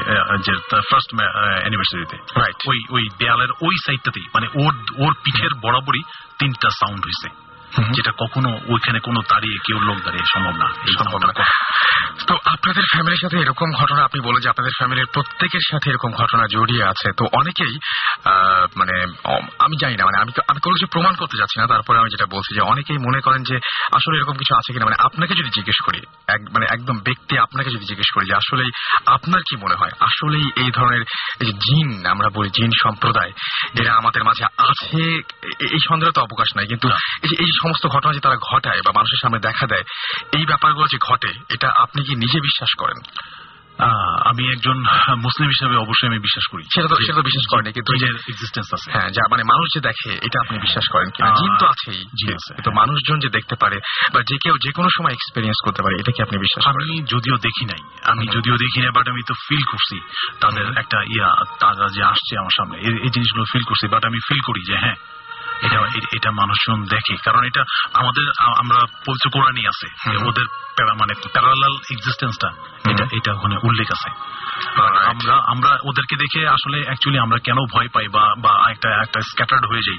ফার্স্ট 0.90 1.10
অ্যানিভার্সারিতে 1.60 2.16
Right. 2.40 2.58
ওই 2.68 2.78
ওই 2.90 3.08
দেয়ালের 3.18 3.50
ওই 3.60 3.74
সাইডটাতেই 3.86 4.26
মানে 4.34 4.46
ওর 4.54 4.74
ওর 4.98 5.12
পিঠের 5.24 5.52
বরাবরই 5.62 6.02
তিনটা 6.38 6.68
সাউন্ড 6.70 7.04
হয়েছে। 7.04 7.47
যেটা 7.76 8.12
কখনো 8.12 8.48
ওইখানে 8.48 9.00
কোনো 9.00 9.20
দাঁড়িয়ে 9.20 9.58
কেউ 9.66 9.80
লোক 9.80 9.96
দাঁড়িয়ে 9.96 10.24
সম্ভব 10.34 10.56
না। 10.56 10.68
সম্ভব 10.68 11.18
না। 11.18 11.32
তো 12.26 12.38
আপনাদের 12.44 12.82
ফ্যামিলির 12.92 13.18
সাথে 13.22 13.38
এরকম 13.38 13.72
ঘটনা 13.72 14.04
আপনি 14.04 14.20
বলে 14.20 14.40
যে 14.40 14.48
আপনাদের 14.48 14.70
ফ্যামিলির 14.76 15.06
প্রত্যেকের 15.06 15.60
সাথে 15.70 15.90
এরকম 15.90 16.12
ঘটনা 16.12 16.46
জড়িয়ে 16.46 16.84
আছে। 16.84 17.12
তো 17.12 17.24
অনেকেই 17.32 17.78
মানে 18.76 19.02
আমি 19.58 19.76
জানি 19.80 19.96
না 19.96 20.04
মানে 20.04 20.18
আমি 20.18 20.32
তো- 20.32 20.44
আমি 20.48 20.60
কোনো 20.60 20.74
কিছু 20.74 20.86
প্রমাণ 20.86 21.14
করতে 21.14 21.38
যাচ্ছি 21.38 21.60
না 21.60 21.66
তারপরে 21.66 21.98
আমি 21.98 22.08
যেটা 22.08 22.26
বলছি 22.26 22.54
যে 22.54 22.60
অনেকেই 22.60 22.98
মনে 22.98 23.20
করেন 23.20 23.42
যে 23.42 23.56
আসলে 23.92 24.16
এরকম 24.16 24.32
কিছু 24.32 24.54
আছে 24.54 24.72
কিনা। 24.72 24.84
মানে 24.84 24.96
আপনাকে 24.98 25.34
যদি 25.34 25.50
জিজ্ঞেস 25.50 25.84
করি 25.84 25.98
এক 26.28 26.40
মানে 26.40 26.66
একদম 26.70 26.98
ব্যক্তি 26.98 27.38
আপনাকে 27.38 27.70
যদি 27.70 27.84
জিজ্ঞেস 27.84 28.10
করি 28.14 28.26
যে 28.26 28.34
আসলেই 28.34 28.70
আপনার 29.06 29.40
কি 29.40 29.56
মনে 29.56 29.74
হয়? 29.74 29.90
আসলেই 30.00 30.50
এই 30.56 30.70
ধরনের 30.70 31.02
জিন 31.42 32.06
আমরা 32.06 32.28
বলি 32.34 32.48
জিন 32.48 32.70
সম্প্রদায় 32.82 33.32
এরা 33.80 33.92
আমাদের 33.92 34.24
মাঝে 34.24 34.44
আছে 34.44 35.02
এই 35.60 35.78
সন্দেহ 35.88 36.10
তো 36.10 36.20
অবকাশ 36.20 36.56
নাই 36.56 36.66
কিন্তু 36.66 36.88
এই 37.22 37.57
সমস্ত 37.62 37.84
ঘটনা 37.86 38.12
যে 38.12 38.20
তারা 38.20 38.38
ঘটায় 38.52 38.80
বা 38.86 38.90
মানুষের 38.96 39.22
সামনে 39.22 39.38
দেখা 39.38 39.66
দেয় 39.66 39.84
এই 40.38 40.44
ব্যাপারগুলো 40.46 40.86
যে 40.86 40.98
ঘটে 41.08 41.32
এটা 41.54 41.68
আপনি 41.82 42.00
কি 42.02 42.12
নিজে 42.14 42.38
বিশ্বাস 42.40 42.72
করেন? 42.78 43.00
আমি 44.30 44.42
একজন 44.52 44.76
মুসলিম 45.16 45.48
হিসেবে 45.48 45.74
অবশ্যই 45.76 46.08
আমি 46.08 46.18
বিশ্বাস 46.18 46.46
করি। 46.50 46.62
সেটা 46.74 46.88
তো 46.88 46.94
সেটা 46.94 47.18
তো 47.18 47.22
বিশ্বাস 47.22 47.46
করেনি 47.50 47.70
কিন্তু 47.72 47.90
এক্সিস্টেন্স 48.32 48.68
আছে। 48.74 48.88
হ্যাঁ 48.94 49.08
যা 49.10 49.22
মানে 49.30 49.42
মানুষ 49.42 49.66
যে 49.74 49.80
দেখে 49.80 50.10
এটা 50.26 50.38
আপনি 50.44 50.56
বিশ্বাস 50.58 50.86
করেন 50.92 51.08
জিন 51.38 51.52
তো 51.60 51.66
আছেই। 51.66 52.02
কিন্তু 52.54 52.70
মানুষজন 52.70 53.18
যে 53.18 53.28
দেখতে 53.28 53.54
পারে 53.62 53.76
বা 54.14 54.20
যে 54.20 54.36
কেউ 54.42 54.54
যে 54.64 54.70
কোনো 54.72 54.88
সময় 54.96 55.12
এক্সপেরিয়েন্স 55.12 55.58
করতে 55.64 55.80
পারে 55.82 55.94
এটা 56.00 56.12
কি 56.16 56.20
আপনি 56.22 56.36
বিশ্বাস 56.38 56.62
আমি 56.66 56.84
যদিও 57.14 57.36
দেখি 57.46 57.64
নাই। 57.64 57.82
আমি 58.10 58.24
যদিও 58.26 58.56
দেখি 58.64 58.78
নাই 58.80 58.92
বাট 58.96 59.06
আমি 59.08 59.22
তো 59.28 59.34
ফিল 59.46 59.64
করছি। 59.72 59.96
তাদের 60.40 60.66
একটা 60.82 60.98
ইয়া 61.16 61.30
তারা 61.60 61.86
যে 61.96 62.02
আসছে 62.12 62.32
আমার 62.38 62.54
সামনে 62.58 62.76
এই 63.04 63.10
জিনিসগুলো 63.14 63.44
ফিল 63.52 63.64
করছি 63.68 63.86
বাট 63.94 64.02
আমি 64.04 64.18
ফিল 64.28 64.40
করি 64.46 64.60
যে 64.64 64.76
হ্যাঁ 64.76 64.98
এটা 65.62 65.80
এটা 66.16 66.30
মানুষজন 66.30 66.84
দেখে। 66.84 67.16
কারণ 67.16 67.44
এটা 67.44 67.62
আমাদের 67.94 68.26
আমরা 68.58 68.86
পবিত্র 69.06 69.30
কোরআনই 69.30 69.66
আছে। 69.66 69.88
ওদের 70.26 70.44
প্যারা- 70.78 70.96
মানে 70.96 71.14
প্যারালাল 71.32 71.74
এক্সিস্টেন্সটা 71.90 72.48
এটা 72.90 73.04
এটা 73.12 73.32
ওখানে 73.34 73.56
উল্লেখ 73.62 73.88
আছে। 73.90 74.10
আমরা 75.06 75.34
আমরা 75.46 75.78
ওদেরকে 75.84 76.16
দেখে 76.16 76.48
আসলে 76.48 76.82
অ্যাকচুয়ালি 76.84 77.18
আমরা 77.18 77.38
কেন 77.38 77.56
ভয় 77.72 77.88
পাই 77.88 78.08
বা 78.08 78.34
বা 78.38 78.70
একটা 78.70 78.88
একটা 79.02 79.20
স্ক্যাটার্ড 79.20 79.66
হয়ে 79.66 79.80
যাই 79.86 79.98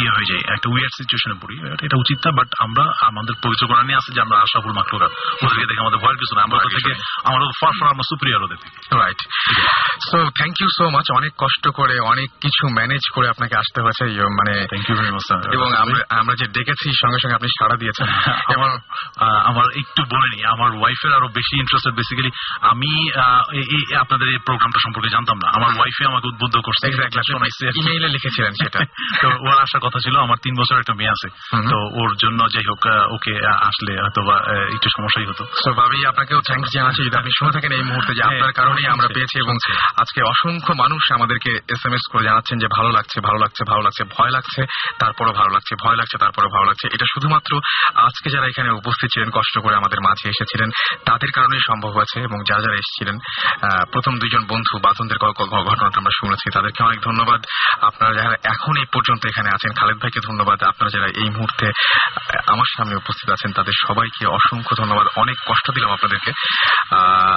ইয়ে 0.00 0.10
হয়ে 0.10 0.36
একটা 0.52 0.70
উইয়ার্ড 0.70 0.94
সিচুয়েশনে 0.96 1.34
পড়ি। 1.42 1.56
এটা- 1.72 1.98
উচিত 1.98 2.18
না 2.26 2.32
বাট 2.32 2.48
আমরা 2.58 2.84
আমাদের 3.00 3.34
পবিত্র 3.44 3.66
কোরআনে 3.66 3.94
আছে 3.94 4.14
যে 4.14 4.20
আমরা 4.20 4.38
আশাফুল 4.38 4.72
মাকলুরাত 4.72 5.10
ওদেরকে 5.44 5.66
দেখে 5.66 5.80
আমাদের 5.80 5.98
ভয়ের 5.98 6.16
কিছু 6.16 6.36
না 6.36 6.42
আমরা 6.42 6.56
ওদের 6.56 6.68
থেকে 6.68 6.92
আমরা 7.24 7.46
ফার 7.60 7.72
ফার 7.80 7.88
আমরা 7.88 8.02
সুপ্রিয়ার 8.02 8.42
ওদের। 8.42 8.56
থেকে 8.56 8.98
right 8.98 9.20
so 10.10 10.18
thank 10.30 10.60
you 10.60 10.68
so 10.78 10.90
much 10.90 11.04
অনেক 11.16 11.32
কষ্ট 11.38 11.68
করে 11.68 11.98
অনেক 12.00 12.30
কিছু 12.40 12.68
ম্যানেজ 12.68 13.00
করে 13.14 13.28
আপনাকে 13.28 13.58
আসতে 13.58 13.82
হয়েছে 13.82 14.04
ইয়ে, 14.12 14.22
মানে 14.22 14.66
থ্যাংক 14.66 14.90
ইউ 14.90 14.96
ভেরি 14.96 15.10
মাচ 15.10 15.54
এবং 15.54 15.74
আমরা 15.74 16.20
আমরা 16.20 16.34
যে 16.34 16.46
ডেকেছি 16.46 16.90
সঙ্গে 17.02 17.16
সঙ্গে 17.22 17.34
আপনি 17.34 17.48
সাড়া 17.48 17.76
দিয়েছেন। 17.76 18.06
এবং 18.58 18.78
আমার 19.58 19.70
একটু 19.76 20.02
বলে 20.14 20.28
নি 20.34 20.38
আমার 20.54 20.70
ওয়াইফের 20.78 21.12
আরও 21.14 21.28
বেশি 21.28 21.54
ইন্টারেস্টেড 21.58 21.94
বেসিক্যালি 21.94 22.30
আমি 22.62 22.90
আপনাদের 23.96 24.28
এই 24.28 24.38
প্রোগ্রামটা 24.38 24.80
সম্পর্কে 24.84 25.10
জানতাম 25.10 25.36
না। 25.42 25.48
আমার 25.56 25.70
ওয়াইফে 25.76 26.04
আমাকে 26.06 26.26
উদ্বুদ্ধ 26.26 26.56
করছে। 26.58 26.84
ইমেইলে 27.80 28.08
লিখেছিলেন 28.08 28.52
সেটা। 28.54 28.78
তো 29.22 29.28
ওর 29.46 29.56
আসার 29.58 29.80
কথা 29.80 29.98
ছিল 29.98 30.14
আমার 30.16 30.38
তিন 30.42 30.54
বছর 30.60 30.76
একটা 30.78 30.94
মেয়ে 30.94 31.10
আছে। 31.10 31.28
তো 31.70 31.76
ওর 32.00 32.10
জন্য 32.16 32.40
যাই 32.54 32.66
হোক 32.70 32.82
ওকে 33.16 33.34
আসলে 33.68 33.92
হয়তো 34.02 34.20
বা 34.22 34.36
একটু 34.74 34.88
সমস্যাই 34.96 35.26
হতো। 35.26 35.42
সো 35.62 35.70
ভাবি 35.72 35.98
আপনাকেও 36.06 36.40
থ্যাংকস 36.40 36.70
জানাচ্ছি 36.74 37.00
যদি 37.02 37.16
আপনি 37.16 37.32
শুনে 37.38 37.52
থাকেন 37.52 37.72
এই 37.72 37.84
মুহূর্তে 37.84 38.12
যে 38.14 38.22
আপনার 38.22 38.40
হ্যাঁ, 38.40 38.52
কারণেই 38.52 38.86
আমরা 38.86 39.08
পেয়েছি 39.08 39.36
এবং 39.38 39.54
আজকে 39.96 40.20
অসংখ্য 40.22 40.72
মানুষ 40.74 41.02
আমাদেরকে 41.12 41.50
এস 41.68 41.82
এম 41.86 41.94
এস 41.94 42.04
করে 42.12 42.22
জানাচ্ছেন 42.24 42.56
যে 42.58 42.68
ভালো 42.76 42.90
লাগছে 42.90 43.16
ভালো 43.20 43.38
লাগছে 43.38 43.62
ভালো 43.64 43.82
লাগছে 43.82 44.02
ভয় 44.16 44.30
লাগছে 44.30 44.60
তারপরও 44.98 45.32
ভালো 45.32 45.50
লাগছে 45.52 45.72
ভয় 45.84 45.96
লাগছে 45.96 46.16
তারপরও 46.18 46.48
ভালো 46.48 46.66
লাগছে। 46.66 46.86
এটা 46.94 47.06
শুধুমাত্র 47.14 47.50
আজকে 48.06 48.28
যারা 48.30 48.46
এখানে 48.46 48.70
উপস্থিত 48.70 49.08
ছিলেন 49.12 49.30
কষ্ট 49.48 49.58
করে 49.58 49.76
আমাদের 49.76 49.98
মাঝে 50.00 50.28
এসেছিলেন। 50.28 50.70
তাদের 51.04 51.28
কারণে 51.34 51.58
সম্ভব 51.66 51.88
হয়েছে 51.88 52.20
এবং 52.20 52.38
যা 52.48 52.60
যারা 52.60 52.74
এসেছিলেন 52.74 53.18
প্রথম 53.92 54.18
দুইজন 54.18 54.46
বন্ধু 54.48 54.78
ক- 54.78 55.68
ঘটনাটা 55.68 55.98
আমরা 55.98 56.10
শুনেছি। 56.20 56.50
তাদেরকে 56.50 56.84
অনেক 56.84 57.00
ধন্যবাদ। 57.00 57.44
আপনারা 57.80 58.14
যারা 58.14 58.36
এখন 58.44 58.76
এই 58.76 58.84
পর্যন্ত 58.92 59.26
এখানে 59.26 59.48
আছেন, 59.48 59.72
খালেদ 59.72 59.96
ভাইকে 59.96 60.20
ধন্যবাদ। 60.20 60.62
আপনারা 60.62 60.90
যারা 60.90 61.06
এই 61.06 61.30
মুহূর্তে 61.30 61.66
আমার 62.46 62.68
সামনে 62.76 62.96
উপস্থিত 62.96 63.30
আছেন, 63.30 63.52
তাদের 63.52 63.72
সবাইকে 63.88 64.26
অসংখ্য 64.26 64.76
ধন্যবাদ। 64.76 65.06
অনেক 65.16 65.36
কষ্ট 65.46 65.70
দিলাম 65.70 65.92
আপনাদেরকে। 65.92 66.32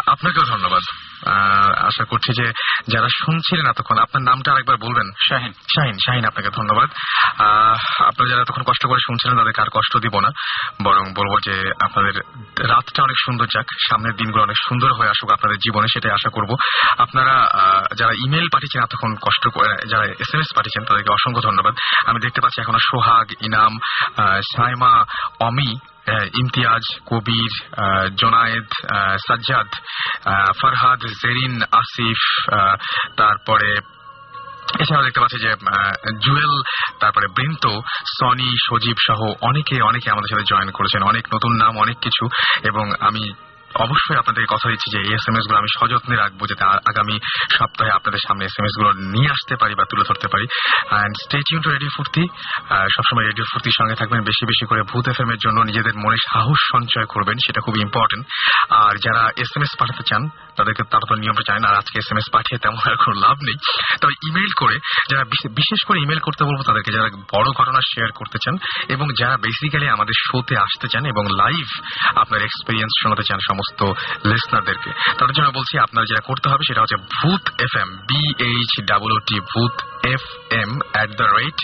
আপনাকেও 0.08 0.44
ধন্যবাদ। 0.44 1.11
আশা 1.78 2.04
করছি 2.04 2.34
যে 2.34 2.52
যারা 2.88 3.08
শুনছিলেন 3.08 3.68
এতক্ষণ 3.68 3.98
আপনার 3.98 4.22
নামটা 4.24 4.52
আরেকবার 4.52 4.78
বলবেন। 4.78 5.12
শাহিন। 5.30 5.54
শাহিন 5.54 5.98
শাহিন 5.98 6.26
আপনাকে 6.26 6.50
ধন্যবাদ। 6.50 6.90
আপনারা 8.00 8.30
যারা 8.30 8.42
এতক্ষণ 8.42 8.64
কষ্ট 8.64 8.88
করে 8.88 9.00
শুনছিলেন 9.00 9.38
তাদেরকে 9.38 9.62
আর 9.62 9.68
কষ্ট 9.74 9.98
দিব 9.98 10.20
না। 10.20 10.30
বরং 10.84 11.14
বলব 11.14 11.40
যে 11.44 11.72
আপনাদের 11.80 12.22
রাতটা 12.68 13.04
অনেক 13.04 13.16
সুন্দর 13.20 13.46
যাক 13.46 13.66
সামনের 13.80 14.16
দিনগুলো 14.16 14.44
অনেক 14.44 14.56
সুন্দর 14.68 14.94
হয়ে 14.94 15.10
আসুক 15.10 15.32
আপনাদের 15.32 15.58
জীবনে 15.58 15.88
সেটাই 15.88 16.12
আশা 16.12 16.30
করব। 16.30 16.56
আপনারা 16.98 17.32
আহ, 17.32 17.96
যারা 17.96 18.12
ইমেল 18.14 18.48
পাঠিয়েছেন 18.54 18.84
এতক্ষণ 18.84 19.16
কষ্ট 19.16 19.48
করে 19.48 19.88
যারা 19.88 20.06
এস 20.06 20.34
এম 20.34 20.40
এস 20.40 20.48
পাঠিয়েছেন 20.56 20.86
তাদেরকে 20.86 21.10
অসংখ্য 21.10 21.42
ধন্যবাদ। 21.42 21.76
আমি 22.06 22.20
দেখতে 22.20 22.42
পাচ্ছি 22.42 22.62
এখনও 22.62 22.78
সোহাগ 22.82 23.32
ইনাম 23.42 23.80
সাইমা 24.42 25.06
অমি 25.40 25.80
ইমতিয়াজ, 26.10 27.00
কবির 27.06 27.68
জোনায়েদ 28.16 28.68
সাজ্জাদ 29.18 29.68
ফরহাদ, 30.62 31.00
জেরিন, 31.00 31.62
আসিফ 31.72 32.50
তারপরে 33.18 33.80
এছাড়াও 34.80 35.04
দেখতে 35.04 35.20
পাচ্ছি 35.20 35.40
যে 35.40 35.56
জুয়েল, 36.20 36.62
তারপরে 37.00 37.28
বৃন্ত, 37.28 37.68
সনি, 38.06 38.56
সজীব 38.70 38.96
সহ 39.08 39.34
অনেকে 39.42 39.82
অনেকে 39.82 40.12
আমাদের 40.12 40.30
সাথে 40.30 40.44
জয়েন 40.50 40.72
করেছেন। 40.72 41.04
অনেক 41.04 41.28
নতুন 41.36 41.52
নাম, 41.56 41.78
অনেক 41.78 41.98
কিছু। 42.02 42.30
এবং 42.64 42.92
আমি 43.00 43.34
অবশ্যই 43.86 44.20
আপনাদের 44.22 44.44
কথা 44.54 44.68
দিচ্ছি 44.72 44.88
যে 44.94 45.00
এই 45.06 45.12
এস 45.18 45.26
এম 45.30 45.36
এসগুলো 45.40 45.58
আমি 45.62 45.70
সযত্নে 45.78 46.16
রাখব 46.24 46.42
যাতে 46.52 46.64
আগামী 46.92 47.16
সপ্তাহে 47.58 47.92
আপনাদের 47.98 48.22
সামনে 48.28 48.44
এস 48.50 48.56
এম 48.60 48.66
এসগুলো 48.70 48.90
নিয়ে 49.14 49.30
আসতে 49.36 49.54
পারি 49.62 49.74
বা 49.80 49.86
তুলে 49.92 50.04
ধরতে 50.10 50.28
পারি। 50.34 50.46
And 50.92 51.14
stay 51.24 51.38
tune 51.48 51.62
to 51.66 51.70
radio 51.76 51.92
Foorti 51.98 52.24
সবসময় 52.96 53.26
রেডিও 53.30 53.46
ফুর্তির 53.52 53.76
সঙ্গে 53.80 53.96
থাকবেন, 54.00 54.20
বেশি 54.30 54.44
বেশি 54.52 54.66
করে 54.70 54.82
ভূত 54.92 55.06
এফ 55.12 55.20
এর 55.34 55.40
জন্য 55.46 55.58
নিজেদের 55.70 55.96
মনে 56.04 56.18
সাহস 56.30 56.60
সঞ্চয় 56.74 57.08
করবেন, 57.14 57.38
সেটা 57.46 57.60
খুব 57.66 57.76
ইম্পর্টেন্ট 57.86 58.24
আর 58.84 58.94
যারা 59.06 59.24
এস 59.44 59.52
এম 59.58 59.64
এস 59.66 59.74
পাঠাতে 59.80 60.04
চান, 60.10 60.22
তাদেরকে 60.58 60.82
তারা 60.92 61.06
তো 61.10 61.14
নিয়মটা 61.22 61.44
জানেন, 61.50 61.64
আর 61.70 61.76
আজকে 61.82 61.96
এস 62.02 62.10
এম 62.12 62.18
এস 62.22 62.28
পাঠিয়ে 62.36 62.58
তেমন 62.64 62.80
আর 62.90 62.98
কোনো 63.04 63.16
লাভ 63.26 63.38
নেই। 63.48 63.58
তবে 64.02 64.14
ইমেল 64.28 64.52
করে, 64.62 64.76
যারা 65.12 65.24
বিশেষ 65.60 65.82
করে 65.88 65.98
ইমেল 66.06 66.22
করতে 66.28 66.42
বলব, 66.50 66.60
তাদেরকে 66.70 66.92
যারা 66.96 67.08
বড় 67.36 67.48
ঘটনা 67.60 67.80
শেয়ার 67.92 68.12
করতে 68.20 68.38
চান, 68.44 68.56
এবং 68.94 69.06
যারা 69.20 69.36
বেসিক্যালি 69.46 69.88
আমাদের 69.96 70.16
শোতে 70.26 70.56
আসতে 70.66 70.88
চান 70.92 71.04
এবং 71.14 71.24
লাইভ 71.42 71.68
আপনার 72.22 72.42
এক্সপিরিয়েন্স 72.48 72.94
শোনাতে 73.02 73.24
চান 73.30 73.40
সমস্ত 73.62 73.82
লিসনারদেরকে 74.28 74.92
তাদের 75.18 75.36
জন্য 75.36 75.50
বলছি, 75.50 75.74
আপনার 75.78 76.04
যেটা 76.06 76.24
করতে 76.26 76.48
হবে 76.50 76.64
সেটা 76.68 76.82
হচ্ছে 76.82 76.98
Bhoot 77.14 77.44
F 77.60 77.74
M 77.76 77.90
B H 78.10 78.72
double 78.86 79.12
T 79.20 79.38
Bhoot 79.52 79.74
F 80.14 80.24
M 80.62 80.72
at 80.94 81.10
the 81.20 81.28
rate 81.38 81.58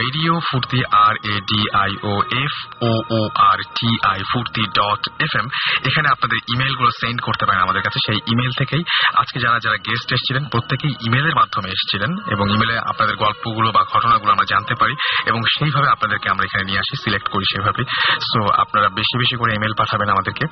radio 0.00 0.32
Foorti 0.48 0.80
R 1.06 1.14
A 1.32 1.36
D 1.50 1.60
I 1.84 1.90
O 2.10 2.12
F 2.44 2.54
O 2.88 2.92
O 3.16 3.20
R 3.50 3.58
T 3.78 3.90
I 4.12 4.20
Foorti 4.30 4.62
dot 4.78 5.02
F 5.24 5.32
M 5.40 5.46
এখানে 5.88 6.08
আপনাদের 6.14 6.38
ইমেলগুলো 6.52 6.90
সেন্ড 7.00 7.18
করতে 7.26 7.44
পারেন 7.46 7.62
আমাদের 7.66 7.82
কাছে, 7.86 7.98
সেই 8.06 8.18
email 8.32 8.52
থেকেই। 8.60 8.82
আজকে 9.20 9.38
যারা 9.44 9.58
যারা 9.64 9.78
গেস্ট 9.86 10.08
এসেছিলেন, 10.16 10.44
প্রত্যেকেই 10.52 10.94
ইমেলের 11.06 11.34
মাধ্যমে 11.40 11.68
এসেছিলেন 11.76 12.10
এবং 12.34 12.44
ইমেলে 12.54 12.76
আপনাদের 12.90 13.16
গল্পগুলো 13.24 13.68
বা 13.76 13.82
ঘটনাগুলো 13.92 14.30
আমরা 14.32 14.46
জানতে 14.52 14.74
পারি 14.80 14.94
এবং 15.30 15.40
সেইভাবে 15.54 15.88
আপনাদেরকে 15.94 16.26
আমরা 16.32 16.44
এখানে 16.48 16.64
নিয়ে 16.68 16.80
আসি 16.82 16.94
সিলেক্ট 17.04 17.28
করি 17.34 17.46
সেভাবে 17.52 17.82
সো 18.30 18.40
আপনারা 18.62 18.88
বেশি 18.98 19.14
বেশি 19.22 19.34
করে 19.40 19.50
ইমেল 19.58 19.74
পাঠাবেন 19.80 20.08
আমাদেরকে। 20.14 20.44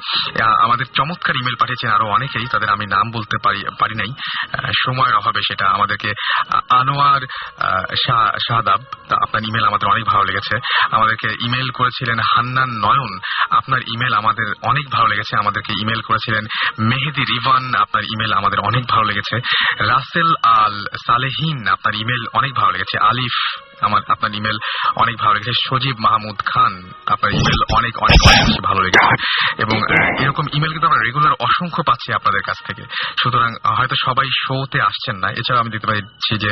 আমাদের 0.64 0.86
চমৎকার 0.98 1.34
ইমেল 1.42 1.56
পাঠিয়েছেন 1.60 1.90
আরও 1.96 2.06
অনেকেই, 2.16 2.46
তাদের 2.52 2.68
আমি 2.74 2.84
নাম 2.94 3.06
বলতে 3.16 3.36
পারি 3.44 3.60
পারি 3.80 3.94
নাই। 4.00 4.10
সময়ের 4.84 5.14
অভাবে 5.20 5.40
সেটা 5.48 5.66
আমাদেরকে 5.76 6.10
আনোয়ার 6.80 7.17
শাহ- 8.06 8.38
শাহাদাব 8.38 8.80
আপনার 9.22 9.42
ইমেল 9.42 9.64
আমাদের 9.64 9.88
অনেক 9.92 10.04
ভালো 10.04 10.24
লেগেছে। 10.24 10.58
আমাদেরকে 10.90 11.36
ইমেল 11.44 11.70
করেছিলেন 11.70 12.18
হান্নান 12.18 12.70
নয়ন। 12.70 13.18
আপনার 13.50 13.80
ইমেল 13.80 14.14
আমাদের 14.14 14.52
অনেক 14.62 14.90
ভালো 14.90 15.06
লেগেছে। 15.06 15.38
আমাদেরকে 15.38 15.72
ইমেল 15.80 16.00
করেছিলেন 16.00 16.46
মেহেদি 16.78 17.20
রিভান। 17.20 17.74
আপনার 17.74 18.04
ইমেল 18.04 18.32
আমাদের 18.32 18.60
অনেক 18.60 18.86
ভালো 18.86 19.04
লেগেছে। 19.04 19.36
রাসেল 19.80 20.34
আল 20.42 20.84
সালেহিন, 21.06 21.68
আপনার 21.68 21.94
ইমেল 21.94 22.26
অনেক 22.32 22.54
ভালো 22.54 22.70
লেগেছে। 22.70 22.98
আলিফ 22.98 23.67
আমার 23.86 24.00
আপনার 24.08 24.30
ইমেল 24.34 24.58
অনেক 24.96 25.16
ভালো 25.18 25.34
লেগেছে। 25.34 25.52
সজীব 25.68 25.96
মাহমুদ 25.98 26.38
খান, 26.50 26.72
আপনার 27.06 27.30
ইমেল 27.32 27.60
অনেক 27.78 27.94
অনেক 28.02 28.20
ভালো 28.64 28.80
লেগেছে। 28.84 29.14
এবং 29.64 29.78
এরকম 30.22 30.44
ইমেল 30.52 30.70
কিন্তু 30.70 30.86
আমরা 30.86 31.02
রেগুলার 31.04 31.34
অসংখ্য 31.40 31.82
পাচ্ছি 31.82 32.08
আপনাদের 32.12 32.42
কাছ 32.46 32.58
থেকে। 32.66 32.82
সুতরাং 33.22 33.50
হয়তো 33.76 33.94
সবাই 34.04 34.28
শোতে 34.42 34.78
আসছেন 34.82 35.16
না। 35.16 35.28
এছাড়া 35.30 35.60
আমি 35.60 35.70
দেখতে 35.70 35.86
পাচ্ছি 35.86 36.32
যে 36.38 36.50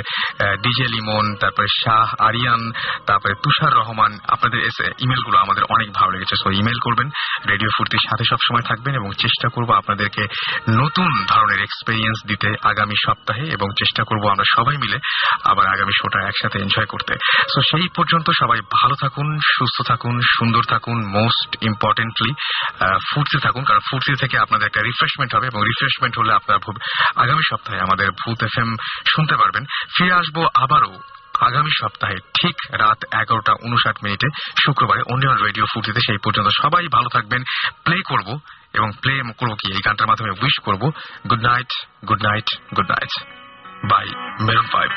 ডিজে 0.63 0.87
লিমন, 0.95 1.27
তারপরে 1.41 1.69
শাহ 1.85 2.07
আরিয়ান, 2.29 2.63
তারপরে 3.07 3.35
তুষার 3.35 3.73
রহমান, 3.81 4.13
আপনাদের 4.29 4.61
ইমেলগুলো 5.01 5.37
আমাদের 5.39 5.65
অনেক 5.65 5.89
ভালো 5.93 6.11
লেগেছে। 6.13 6.35
সো 6.43 6.49
ইমেল 6.51 6.79
করবেন 6.83 7.09
রেডিও 7.49 7.71
ফুর্তির 7.79 8.05
সাথে 8.09 8.25
সবসময় 8.31 8.65
থাকবেন 8.69 8.95
এবং 8.95 9.11
চেষ্টা 9.21 9.49
করব 9.55 9.71
আপনাদেরকে 9.73 10.23
নতুন 10.71 11.11
ধরনের 11.29 11.61
এক্সপেরিয়েন্স 11.63 12.19
দিতে 12.27 12.49
আগামী 12.63 12.97
সপ্তাহে 13.07 13.45
এবং 13.57 13.69
চেষ্টা 13.79 14.03
করব 14.05 14.25
আমরা 14.31 14.45
সবাই 14.57 14.77
মিলে 14.77 14.99
আবার 15.45 15.67
আগামী 15.67 15.95
শোটা 16.03 16.19
একসাথে 16.29 16.59
এনজয় 16.59 16.87
করতে। 16.87 17.16
সো 17.53 17.61
সেই 17.71 17.89
পর্যন্ত 17.97 18.31
সবাই 18.41 18.61
ভালো 18.61 18.95
থাকুন, 18.95 19.39
সুস্থ 19.41 19.83
থাকুন, 19.91 20.21
সুন্দর 20.21 20.63
থাকুন 20.63 20.99
মোস্ট 21.07 21.57
ইম্পর্টেন্টলি 21.61 22.33
ফুর্তি 23.11 23.39
থাকুন, 23.41 23.65
কারণ 23.65 23.81
ফুর্তি 23.91 24.15
থেকে 24.17 24.39
আপনাদের 24.39 24.67
একটা 24.67 24.83
রিফ্রেশমেন্ট 24.83 25.35
হবে 25.35 25.47
এবং 25.47 25.61
রিফ্রেশমেন্ট 25.65 26.19
হলে 26.19 26.33
আপনারা 26.33 26.59
আগামী 27.17 27.43
সপ্তাহে 27.51 27.81
আমাদের 27.81 28.11
ভূত 28.11 28.43
এফ 28.43 28.55
শুনতে 29.15 29.37
পারবেন। 29.37 29.65
ফিরে 29.97 30.13
আসব 30.13 30.37
আবারও 30.55 30.99
আগামী 31.49 31.71
সপ্তাহে 31.81 32.17
ঠিক 32.41 32.57
রাত 32.73 33.05
এগারোটা 33.23 33.53
উনষাট 33.63 33.97
মিনিটে, 34.05 34.29
শুক্রবারে 34.65 35.03
অন্য 35.13 35.27
রেডিও 35.27 35.67
ফুর্তিতে। 35.75 36.01
সেই 36.07 36.19
পর্যন্ত 36.25 36.49
সবাই 36.63 36.89
ভালো 36.89 37.09
থাকবেন 37.09 37.43
প্লে 37.85 37.97
করব 38.11 38.39
এবং 38.75 38.89
প্লে 39.03 39.15
করব 39.41 39.55
কি? 39.55 39.73
এই 39.73 39.83
গানটার 39.87 40.07
মাধ্যমে 40.07 40.33
উইশ 40.43 40.57
করব। 40.65 40.83
Good 41.31 41.43
night 41.43 41.71
good 42.09 42.23
night 42.27 42.49
good 42.77 42.89
night 42.91 43.13
by 43.91 44.07
Maroon 44.47 44.67
five 44.75 44.91